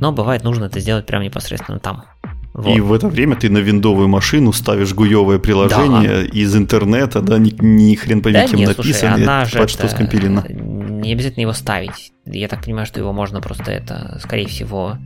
Но 0.01 0.13
бывает 0.13 0.45
нужно 0.45 0.67
это 0.67 0.79
сделать 0.81 1.07
прямо 1.07 1.25
непосредственно 1.25 1.79
там. 1.79 2.05
Вот. 2.55 2.77
И 2.77 2.81
в 2.81 2.93
это 2.93 3.09
время 3.09 3.37
ты 3.37 3.49
на 3.49 3.59
виндовую 3.59 4.09
машину 4.09 4.53
ставишь 4.53 4.93
гуевое 4.93 5.39
приложение 5.39 6.19
да. 6.19 6.25
из 6.25 6.55
интернета, 6.55 7.23
да, 7.23 7.39
ни, 7.39 7.55
ни 7.59 7.95
хрен 7.95 8.21
пойми, 8.21 8.41
да, 8.41 8.47
кем 8.47 8.59
нет, 8.59 8.77
написано, 8.77 9.17
слушай, 9.17 9.25
она 9.25 9.47
под 9.51 9.71
что 9.71 9.89
скомпилено. 9.89 10.45
Не 10.49 11.13
обязательно 11.13 11.43
его 11.43 11.55
ставить. 11.55 12.13
Я 12.27 12.49
так 12.49 12.63
понимаю, 12.65 12.87
что 12.87 13.01
его 13.01 13.13
можно 13.13 13.41
просто 13.41 13.73
это, 13.73 14.19
скорее 14.23 14.47
всего, 14.49 14.99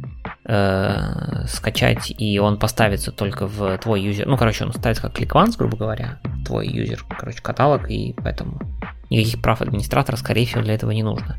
э, 0.44 1.46
скачать, 1.46 2.12
и 2.18 2.38
он 2.40 2.58
поставится 2.58 3.12
только 3.12 3.46
в 3.46 3.78
твой 3.78 4.02
юзер. 4.02 4.26
Ну, 4.26 4.36
короче, 4.36 4.64
он 4.64 4.72
ставится 4.72 5.02
как 5.02 5.16
ClickOnce, 5.16 5.56
грубо 5.56 5.76
говоря, 5.76 6.20
твой 6.44 6.66
юзер, 6.66 7.04
короче, 7.16 7.40
каталог, 7.40 7.88
и 7.88 8.14
поэтому 8.16 8.60
никаких 9.08 9.40
прав 9.40 9.62
администратора, 9.62 10.16
скорее 10.16 10.46
всего, 10.46 10.62
для 10.62 10.74
этого 10.74 10.90
не 10.90 11.04
нужно. 11.04 11.36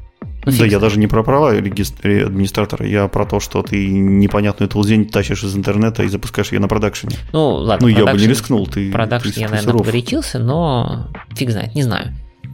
Ну, 0.48 0.58
да, 0.58 0.66
я 0.66 0.80
даже 0.80 0.98
не 0.98 1.08
про 1.08 1.24
права 1.24 1.52
администратора, 1.52 2.88
я 2.88 3.10
про 3.10 3.26
то, 3.26 3.42
что 3.42 3.62
ты 3.64 3.90
непонятную 3.90 4.70
тулзень 4.70 5.06
тащишь 5.10 5.44
из 5.44 5.56
интернета 5.58 6.04
и 6.04 6.08
запускаешь 6.08 6.54
ее 6.54 6.60
на 6.60 6.70
продакшене. 6.70 7.18
Ну, 7.34 7.56
ладно. 7.56 7.86
Ну, 7.86 7.94
я 7.94 8.06
бы 8.06 8.18
не 8.18 8.28
рискнул, 8.28 8.66
ты 8.66 8.90
Продакшн 8.92 9.40
я, 9.40 9.50
наверное, 9.50 9.74
погорячился, 9.74 10.40
но 10.40 11.08
фиг 11.36 11.52
знает, 11.52 11.76
не 11.76 11.84
знаю. 11.84 12.14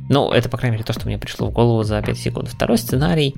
Ну, 0.10 0.32
это, 0.32 0.50
по 0.50 0.58
крайней 0.58 0.74
мере, 0.78 0.84
то, 0.84 0.94
что 0.94 1.06
мне 1.06 1.20
пришло 1.20 1.48
в 1.48 1.52
голову 1.52 1.84
за 1.84 2.02
5 2.02 2.18
секунд. 2.18 2.50
Второй 2.50 2.78
сценарий, 2.78 3.36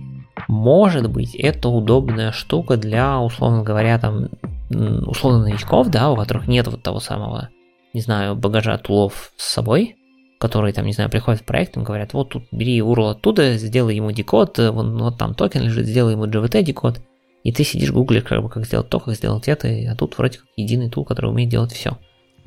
может 0.48 1.10
быть, 1.10 1.36
это 1.36 1.68
удобная 1.68 2.32
штука 2.32 2.78
для, 2.78 3.20
условно 3.20 3.62
говоря, 3.62 4.00
там, 4.00 4.30
условно 4.70 5.44
новичков, 5.44 5.90
да, 5.90 6.10
у 6.10 6.16
которых 6.16 6.48
нет 6.48 6.68
вот 6.68 6.82
того 6.82 7.02
самого, 7.02 7.50
не 7.94 8.02
знаю, 8.02 8.36
багажа 8.36 8.78
тулов 8.78 9.32
с 9.36 9.46
собой, 9.54 9.98
которые 10.46 10.74
там, 10.74 10.86
не 10.86 10.94
знаю, 10.94 11.10
приходят 11.10 11.42
в 11.42 11.44
проект, 11.44 11.76
им 11.76 11.84
говорят, 11.84 12.14
вот 12.14 12.30
тут 12.30 12.44
бери 12.52 12.78
URL 12.80 13.12
оттуда, 13.12 13.58
сделай 13.58 13.96
ему 13.96 14.12
декод, 14.12 14.60
э, 14.60 14.70
вот, 14.70 14.86
вот 15.02 15.18
там 15.18 15.34
токен 15.34 15.64
лежит, 15.64 15.88
сделай 15.88 16.14
ему 16.14 16.28
GVT 16.28 16.62
декод, 16.62 17.02
и 17.44 17.52
ты 17.52 17.64
сидишь 17.64 17.92
гуглишь, 17.92 18.24
как 18.24 18.44
бы, 18.44 18.50
как 18.50 18.66
сделать 18.66 18.90
то, 18.90 19.00
как 19.00 19.16
сделать 19.16 19.48
это, 19.48 19.68
а 19.68 19.96
тут 19.96 20.18
вроде 20.18 20.38
как 20.38 20.48
единый 20.56 20.92
тул, 20.92 21.04
который 21.04 21.32
умеет 21.32 21.50
делать 21.50 21.72
все. 21.72 21.98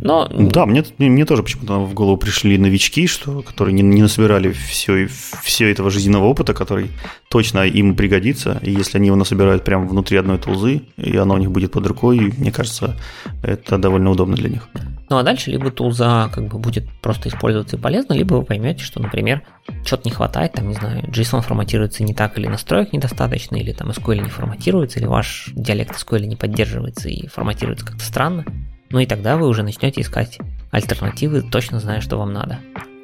Но... 0.00 0.28
Да, 0.28 0.64
мне, 0.64 0.84
мне 0.98 1.24
тоже 1.24 1.42
почему-то 1.42 1.80
в 1.80 1.92
голову 1.92 2.16
пришли 2.16 2.56
новички, 2.56 3.08
что, 3.08 3.42
которые 3.42 3.74
не, 3.74 3.82
не 3.82 4.02
насобирали 4.02 4.52
все, 4.52 5.08
все 5.42 5.72
этого 5.72 5.90
жизненного 5.90 6.26
опыта, 6.26 6.54
который 6.54 6.90
точно 7.28 7.66
им 7.66 7.96
пригодится. 7.96 8.60
И 8.62 8.70
если 8.70 8.98
они 8.98 9.08
его 9.08 9.16
насобирают 9.16 9.64
прямо 9.64 9.88
внутри 9.88 10.16
одной 10.18 10.38
тулзы, 10.38 10.82
и 10.96 11.16
оно 11.16 11.34
у 11.34 11.38
них 11.38 11.50
будет 11.50 11.72
под 11.72 11.84
рукой, 11.88 12.32
мне 12.38 12.52
кажется, 12.52 12.96
это 13.42 13.76
довольно 13.76 14.10
удобно 14.10 14.36
для 14.36 14.50
них. 14.50 14.68
Ну 15.10 15.16
а 15.16 15.22
дальше 15.22 15.50
либо 15.50 15.70
тулза 15.70 16.28
как 16.32 16.48
бы 16.48 16.58
будет 16.58 16.88
просто 17.00 17.28
использоваться 17.28 17.76
и 17.76 17.78
полезно, 17.78 18.12
либо 18.12 18.34
вы 18.34 18.44
поймете, 18.44 18.84
что, 18.84 19.00
например, 19.00 19.42
что-то 19.84 20.02
не 20.04 20.10
хватает, 20.10 20.52
там, 20.52 20.68
не 20.68 20.74
знаю, 20.74 21.02
JSON 21.04 21.40
форматируется 21.40 22.02
не 22.02 22.12
так, 22.12 22.38
или 22.38 22.46
настроек 22.46 22.92
недостаточно, 22.92 23.56
или 23.56 23.72
там 23.72 23.90
SQL 23.90 24.20
не 24.20 24.28
форматируется, 24.28 24.98
или 24.98 25.06
ваш 25.06 25.50
диалект 25.54 25.96
SQL 25.96 26.26
не 26.26 26.36
поддерживается 26.36 27.08
и 27.08 27.26
форматируется 27.28 27.86
как-то 27.86 28.04
странно. 28.04 28.44
Ну 28.90 28.98
и 28.98 29.06
тогда 29.06 29.36
вы 29.36 29.48
уже 29.48 29.62
начнете 29.62 30.00
искать 30.00 30.38
альтернативы, 30.70 31.42
точно 31.42 31.80
зная, 31.80 32.00
что 32.00 32.16
вам 32.18 32.32
надо. 32.32 32.58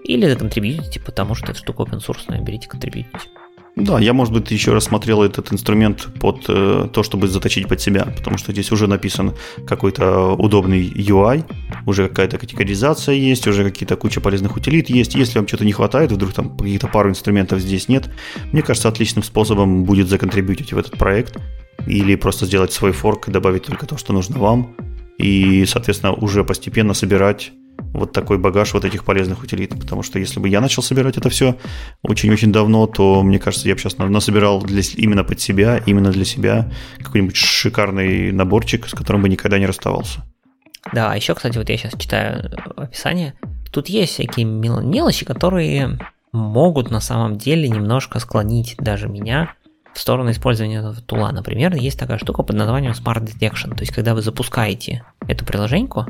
Или 0.05 0.29
законтрибьютите, 0.29 1.01
потому 1.01 1.35
что 1.35 1.53
эта 1.53 1.59
штука 1.59 1.85
open 1.85 2.01
source, 2.01 2.43
берите 2.43 2.69
контрибьютите. 2.69 3.19
Да, 3.77 3.99
я, 3.99 4.13
может 4.13 4.33
быть, 4.33 4.51
еще 4.53 4.73
рассмотрел 4.73 5.25
этот 5.25 5.53
инструмент 5.53 6.07
под 6.21 6.45
э, 6.49 6.89
то, 6.93 7.03
чтобы 7.03 7.27
заточить 7.27 7.67
под 7.67 7.81
себя, 7.81 8.05
потому 8.17 8.39
что 8.39 8.53
здесь 8.53 8.71
уже 8.71 8.87
написан 8.87 9.33
какой-то 9.67 10.35
удобный 10.35 10.89
UI, 10.89 11.45
уже 11.85 12.09
какая-то 12.09 12.39
категоризация 12.39 13.17
есть, 13.17 13.49
уже 13.49 13.65
какие-то 13.65 13.97
куча 13.97 14.21
полезных 14.21 14.57
утилит 14.57 14.91
есть. 14.91 15.17
Если 15.17 15.39
вам 15.39 15.49
что-то 15.49 15.65
не 15.65 15.73
хватает, 15.73 16.13
вдруг 16.13 16.33
там 16.33 16.57
каких-то 16.57 16.87
пару 16.87 17.11
инструментов 17.11 17.59
здесь 17.59 17.89
нет, 17.89 18.09
мне 18.53 18.63
кажется, 18.63 18.89
отличным 18.89 19.25
способом 19.25 19.83
будет 19.85 20.09
законтрибьютить 20.09 20.73
в 20.73 20.79
этот 20.79 20.97
проект 20.97 21.37
или 21.89 22.15
просто 22.15 22.47
сделать 22.47 22.73
свой 22.73 22.93
форк 22.93 23.27
и 23.29 23.33
добавить 23.33 23.65
только 23.65 23.87
то, 23.87 23.97
что 23.97 24.13
нужно 24.13 24.39
вам, 24.39 24.77
и, 25.19 25.65
соответственно, 25.67 26.13
уже 26.13 26.45
постепенно 26.45 26.95
собирать 26.95 27.53
вот 27.79 28.13
такой 28.13 28.39
багаж 28.39 28.75
вот 28.75 28.85
этих 28.85 29.05
полезных 29.05 29.43
утилит. 29.43 29.71
Потому 29.79 30.03
что 30.03 30.19
если 30.19 30.41
бы 30.41 30.49
я 30.49 30.61
начал 30.61 30.83
собирать 30.83 31.17
это 31.17 31.31
все 31.31 31.57
очень-очень 32.03 32.53
давно, 32.53 32.87
то, 32.87 33.23
мне 33.23 33.39
кажется, 33.39 33.69
я 33.69 33.75
бы 33.75 33.81
сейчас 33.81 33.99
насобирал 33.99 34.61
для, 34.61 34.83
именно 34.97 35.25
под 35.25 35.41
себя, 35.41 35.79
именно 35.87 36.11
для 36.11 36.25
себя 36.25 36.71
какой-нибудь 36.99 37.37
шикарный 37.37 38.33
наборчик, 38.33 38.89
с 38.89 38.93
которым 38.93 39.23
бы 39.23 39.29
никогда 39.29 39.59
не 39.59 39.67
расставался. 39.67 40.25
Да, 40.93 41.13
а 41.13 41.17
еще, 41.17 41.35
кстати, 41.35 41.57
вот 41.57 41.69
я 41.69 41.77
сейчас 41.77 41.95
читаю 41.99 42.51
описание. 42.77 43.35
Тут 43.73 43.89
есть 43.89 44.13
всякие 44.13 44.45
мелочи, 44.45 45.25
которые 45.25 45.99
могут 46.33 46.91
на 46.91 47.01
самом 47.01 47.39
деле 47.39 47.69
немножко 47.69 48.19
склонить 48.19 48.75
даже 48.79 49.09
меня 49.09 49.55
в 49.95 50.01
сторону 50.01 50.31
использования 50.31 50.93
тула. 51.07 51.31
Например, 51.31 51.75
есть 51.75 51.99
такая 51.99 52.19
штука 52.19 52.43
под 52.43 52.57
названием 52.57 52.93
Smart 52.93 53.25
Detection. 53.25 53.75
То 53.75 53.83
есть, 53.83 53.93
когда 53.93 54.15
вы 54.15 54.23
запускаете 54.23 55.05
эту 55.29 55.45
приложеньку, 55.45 56.07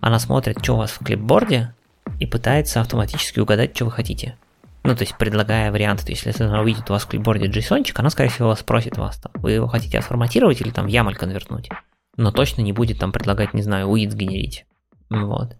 она 0.00 0.18
смотрит, 0.18 0.58
что 0.62 0.74
у 0.74 0.76
вас 0.78 0.90
в 0.90 1.04
клипборде, 1.04 1.74
и 2.18 2.26
пытается 2.26 2.80
автоматически 2.80 3.40
угадать, 3.40 3.74
что 3.74 3.84
вы 3.84 3.90
хотите. 3.90 4.36
Ну, 4.84 4.94
то 4.94 5.02
есть, 5.02 5.16
предлагая 5.18 5.70
варианты. 5.70 6.06
То 6.06 6.12
есть, 6.12 6.24
если 6.24 6.44
она 6.44 6.60
увидит 6.60 6.88
у 6.88 6.92
вас 6.94 7.02
в 7.04 7.08
клипборде 7.08 7.46
JSON, 7.46 7.84
она, 7.94 8.08
скорее 8.10 8.30
всего, 8.30 8.54
спросит 8.54 8.96
вас, 8.96 9.18
там, 9.18 9.32
вы 9.34 9.52
его 9.52 9.66
хотите 9.66 9.98
отформатировать 9.98 10.60
или 10.60 10.70
там 10.70 10.86
в 10.86 10.88
YAML 10.88 11.14
конвертнуть. 11.14 11.68
Но 12.16 12.32
точно 12.32 12.62
не 12.62 12.72
будет 12.72 12.98
там 12.98 13.12
предлагать, 13.12 13.52
не 13.52 13.62
знаю, 13.62 13.88
UID 13.88 14.10
сгенерить. 14.10 14.64
Вот. 15.10 15.56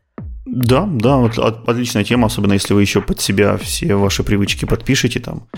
Да, 0.46 0.88
да, 0.88 1.16
вот 1.16 1.38
отличная 1.38 2.04
тема, 2.04 2.26
особенно 2.26 2.52
если 2.52 2.72
вы 2.72 2.80
еще 2.80 3.02
под 3.02 3.20
себя 3.20 3.56
все 3.56 3.96
ваши 3.96 4.22
привычки 4.22 4.64
подпишете, 4.64 5.18
там, 5.18 5.48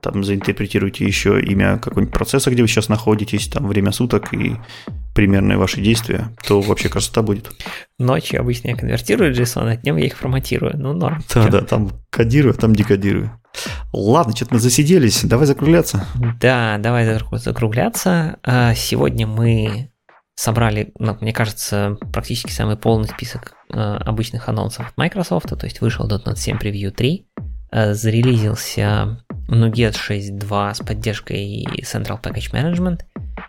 там 0.00 0.24
заинтерпретируете 0.24 1.04
еще 1.04 1.40
имя 1.40 1.78
какого-нибудь 1.78 2.14
процесса, 2.14 2.50
где 2.50 2.62
вы 2.62 2.68
сейчас 2.68 2.88
находитесь, 2.88 3.48
там 3.48 3.66
время 3.66 3.92
суток 3.92 4.32
и 4.32 4.56
примерные 5.14 5.58
ваши 5.58 5.82
действия, 5.82 6.30
то 6.46 6.62
вообще 6.62 6.88
красота 6.88 7.22
будет. 7.22 7.50
Ночью 7.98 8.40
обычно 8.40 8.68
я 8.68 8.76
конвертирую 8.76 9.34
JSON, 9.34 9.70
а 9.70 9.76
днем 9.76 9.96
я 9.96 10.06
их 10.06 10.16
форматирую. 10.16 10.78
Ну, 10.78 10.94
норм. 10.94 11.22
Да, 11.34 11.48
да, 11.48 11.60
там 11.60 11.90
кодирую, 12.10 12.54
там 12.54 12.74
декодирую. 12.74 13.30
Ладно, 13.92 14.34
что-то 14.34 14.54
мы 14.54 14.60
засиделись, 14.60 15.24
давай 15.24 15.46
закругляться. 15.46 16.06
Да, 16.40 16.78
давай 16.78 17.18
закругляться. 17.32 18.38
А, 18.42 18.74
сегодня 18.74 19.26
мы 19.26 19.90
собрали, 20.38 20.92
ну, 21.00 21.16
мне 21.20 21.32
кажется, 21.32 21.96
практически 22.12 22.52
самый 22.52 22.76
полный 22.76 23.08
список 23.08 23.54
э, 23.70 23.76
обычных 23.76 24.48
анонсов 24.48 24.90
от 24.90 24.96
Microsoft, 24.96 25.48
то 25.48 25.64
есть 25.66 25.80
вышел 25.80 26.06
.NET 26.06 26.36
7 26.36 26.58
Preview 26.58 26.92
3, 26.92 27.26
э, 27.72 27.94
зарелизился 27.94 29.24
NuGet 29.48 29.96
6.2 29.96 30.74
с 30.74 30.78
поддержкой 30.78 31.66
Central 31.82 32.22
Package 32.22 32.52
Management, 32.52 33.00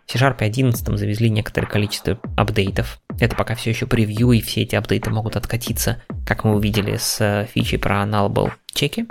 в 0.07 0.11
C-Sharp 0.11 0.37
11 0.39 0.97
завезли 0.97 1.29
некоторое 1.29 1.67
количество 1.67 2.19
апдейтов, 2.35 2.99
это 3.19 3.35
пока 3.35 3.53
все 3.53 3.69
еще 3.69 3.85
превью, 3.85 4.31
и 4.31 4.41
все 4.41 4.63
эти 4.63 4.75
апдейты 4.75 5.11
могут 5.11 5.35
откатиться, 5.35 6.01
как 6.25 6.43
мы 6.43 6.55
увидели 6.55 6.97
с 6.97 7.21
э, 7.21 7.45
фичей 7.53 7.77
про 7.77 8.01
nullable 8.05 8.51
чеки, 8.73 9.05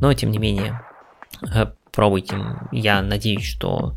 но 0.00 0.12
тем 0.14 0.32
не 0.32 0.38
менее, 0.38 0.82
э, 1.54 1.66
пробуйте, 1.92 2.36
я 2.72 3.00
надеюсь, 3.02 3.44
что 3.44 3.94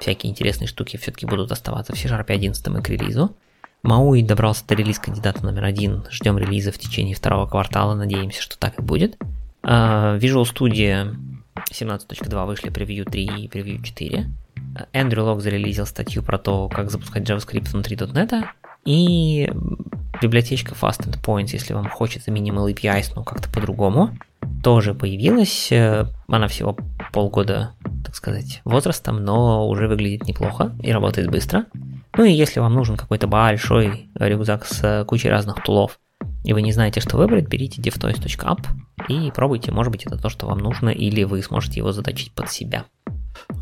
всякие 0.00 0.30
интересные 0.30 0.68
штуки 0.68 0.96
все-таки 0.96 1.26
будут 1.26 1.52
оставаться 1.52 1.94
в 1.94 1.98
C-Sharp 1.98 2.26
11 2.28 2.66
и 2.66 2.82
к 2.82 2.88
релизу. 2.88 3.34
Мауи 3.82 4.22
добрался 4.22 4.66
до 4.66 4.74
релиз 4.74 4.98
кандидата 4.98 5.44
номер 5.44 5.64
один. 5.64 6.04
Ждем 6.10 6.38
релиза 6.38 6.72
в 6.72 6.78
течение 6.78 7.14
второго 7.14 7.46
квартала. 7.46 7.94
Надеемся, 7.94 8.42
что 8.42 8.58
так 8.58 8.78
и 8.78 8.82
будет. 8.82 9.16
Uh, 9.62 10.18
Visual 10.18 10.42
Studio 10.42 11.14
17.2 11.70 12.46
вышли 12.46 12.70
превью 12.70 13.04
3 13.04 13.44
и 13.44 13.48
превью 13.48 13.82
4. 13.82 14.26
Эндрю 14.92 15.24
Лог 15.24 15.40
зарелизил 15.40 15.86
статью 15.86 16.22
про 16.22 16.38
то, 16.38 16.68
как 16.68 16.90
запускать 16.90 17.28
JavaScript 17.28 17.70
внутри 17.70 17.96
.NET. 17.96 18.44
И 18.84 19.50
библиотечка 20.22 20.74
Fast 20.74 21.08
Endpoints, 21.08 21.50
если 21.52 21.72
вам 21.72 21.88
хочется 21.88 22.30
Minimal 22.30 22.72
APIs, 22.72 23.12
но 23.14 23.24
как-то 23.24 23.50
по-другому, 23.50 24.16
тоже 24.62 24.94
появилась. 24.94 25.72
Она 26.28 26.48
всего 26.48 26.76
полгода 27.12 27.72
так 28.04 28.14
сказать, 28.14 28.62
возрастом, 28.64 29.24
но 29.24 29.68
уже 29.68 29.88
выглядит 29.88 30.28
неплохо 30.28 30.72
и 30.80 30.92
работает 30.92 31.28
быстро. 31.28 31.66
Ну 32.16 32.24
и 32.24 32.32
если 32.32 32.60
вам 32.60 32.72
нужен 32.72 32.96
какой-то 32.96 33.26
большой 33.26 34.08
рюкзак 34.14 34.64
с 34.64 35.04
кучей 35.06 35.28
разных 35.28 35.62
тулов, 35.64 35.98
и 36.46 36.52
вы 36.52 36.62
не 36.62 36.72
знаете, 36.72 37.00
что 37.00 37.16
выбрать, 37.16 37.48
берите 37.48 37.82
devtoys.app 37.82 38.66
и 39.08 39.32
пробуйте, 39.32 39.72
может 39.72 39.90
быть, 39.90 40.06
это 40.06 40.16
то, 40.16 40.28
что 40.28 40.46
вам 40.46 40.58
нужно, 40.58 40.90
или 40.90 41.24
вы 41.24 41.42
сможете 41.42 41.80
его 41.80 41.92
заточить 41.92 42.32
под 42.32 42.50
себя. 42.50 42.86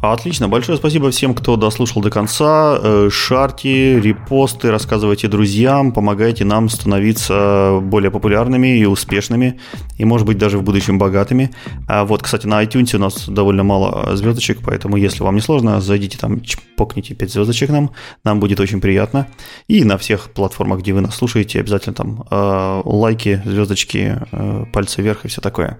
Отлично, 0.00 0.48
большое 0.48 0.76
спасибо 0.76 1.10
всем, 1.10 1.34
кто 1.34 1.56
дослушал 1.56 2.02
до 2.02 2.10
конца. 2.10 2.78
Э, 2.82 3.08
шарьте, 3.10 3.98
репосты, 4.00 4.70
рассказывайте 4.70 5.28
друзьям, 5.28 5.92
помогайте 5.92 6.44
нам 6.44 6.68
становиться 6.68 7.80
более 7.82 8.10
популярными 8.10 8.78
и 8.78 8.84
успешными, 8.84 9.60
и, 9.96 10.04
может 10.04 10.26
быть, 10.26 10.36
даже 10.36 10.58
в 10.58 10.62
будущем 10.62 10.98
богатыми. 10.98 11.50
А 11.88 12.04
вот, 12.04 12.22
кстати, 12.22 12.46
на 12.46 12.62
iTunes 12.62 12.94
у 12.94 12.98
нас 12.98 13.28
довольно 13.28 13.62
мало 13.62 14.14
звездочек, 14.14 14.58
поэтому, 14.62 14.96
если 14.96 15.22
вам 15.22 15.36
не 15.36 15.40
сложно, 15.40 15.80
зайдите 15.80 16.18
там, 16.18 16.42
покните 16.76 17.14
5 17.14 17.32
звездочек 17.32 17.70
нам, 17.70 17.90
нам 18.24 18.40
будет 18.40 18.60
очень 18.60 18.80
приятно. 18.80 19.26
И 19.68 19.84
на 19.84 19.96
всех 19.96 20.32
платформах, 20.32 20.80
где 20.80 20.92
вы 20.92 21.00
нас 21.00 21.14
слушаете, 21.14 21.60
обязательно 21.60 21.94
там 21.94 22.26
э, 22.30 22.73
лайки, 22.84 23.42
звездочки, 23.44 24.18
э, 24.32 24.64
пальцы 24.72 25.02
вверх 25.02 25.24
и 25.24 25.28
все 25.28 25.40
такое. 25.40 25.78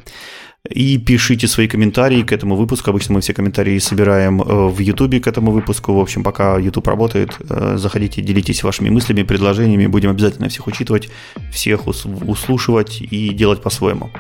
И 0.71 0.97
пишите 0.97 1.47
свои 1.47 1.69
комментарии 1.69 2.23
к 2.23 2.33
этому 2.33 2.57
выпуску. 2.57 2.89
Обычно 2.89 3.15
мы 3.15 3.21
все 3.21 3.35
комментарии 3.35 3.79
собираем 3.79 4.41
э, 4.41 4.69
в 4.69 4.79
YouTube 4.79 5.21
к 5.23 5.27
этому 5.27 5.53
выпуску. 5.53 5.93
В 5.93 6.01
общем, 6.01 6.23
пока 6.23 6.59
YouTube 6.59 6.87
работает, 6.87 7.37
э, 7.51 7.77
заходите, 7.77 8.23
делитесь 8.23 8.63
вашими 8.63 8.89
мыслями, 8.89 9.25
предложениями. 9.25 9.87
Будем 9.87 10.11
обязательно 10.11 10.49
всех 10.49 10.67
учитывать, 10.67 11.11
всех 11.53 11.87
услушивать 11.87 13.03
и 13.03 13.35
делать 13.35 13.61
по-своему. 13.61 14.11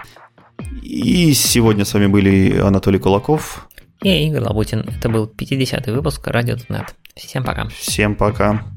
И 0.83 1.33
сегодня 1.33 1.87
с 1.87 1.95
вами 1.95 2.09
были 2.09 2.59
Анатолий 2.59 2.99
Кулаков. 2.99 3.67
И 4.03 4.27
Игорь 4.27 4.43
Лабутин. 4.43 4.81
Это 4.81 5.09
был 5.09 5.25
50-й 5.27 5.93
выпуск 5.93 6.27
Радио.нет. 6.27 6.95
Всем 7.17 7.43
пока. 7.43 7.69
Всем 7.69 8.15
пока. 8.15 8.74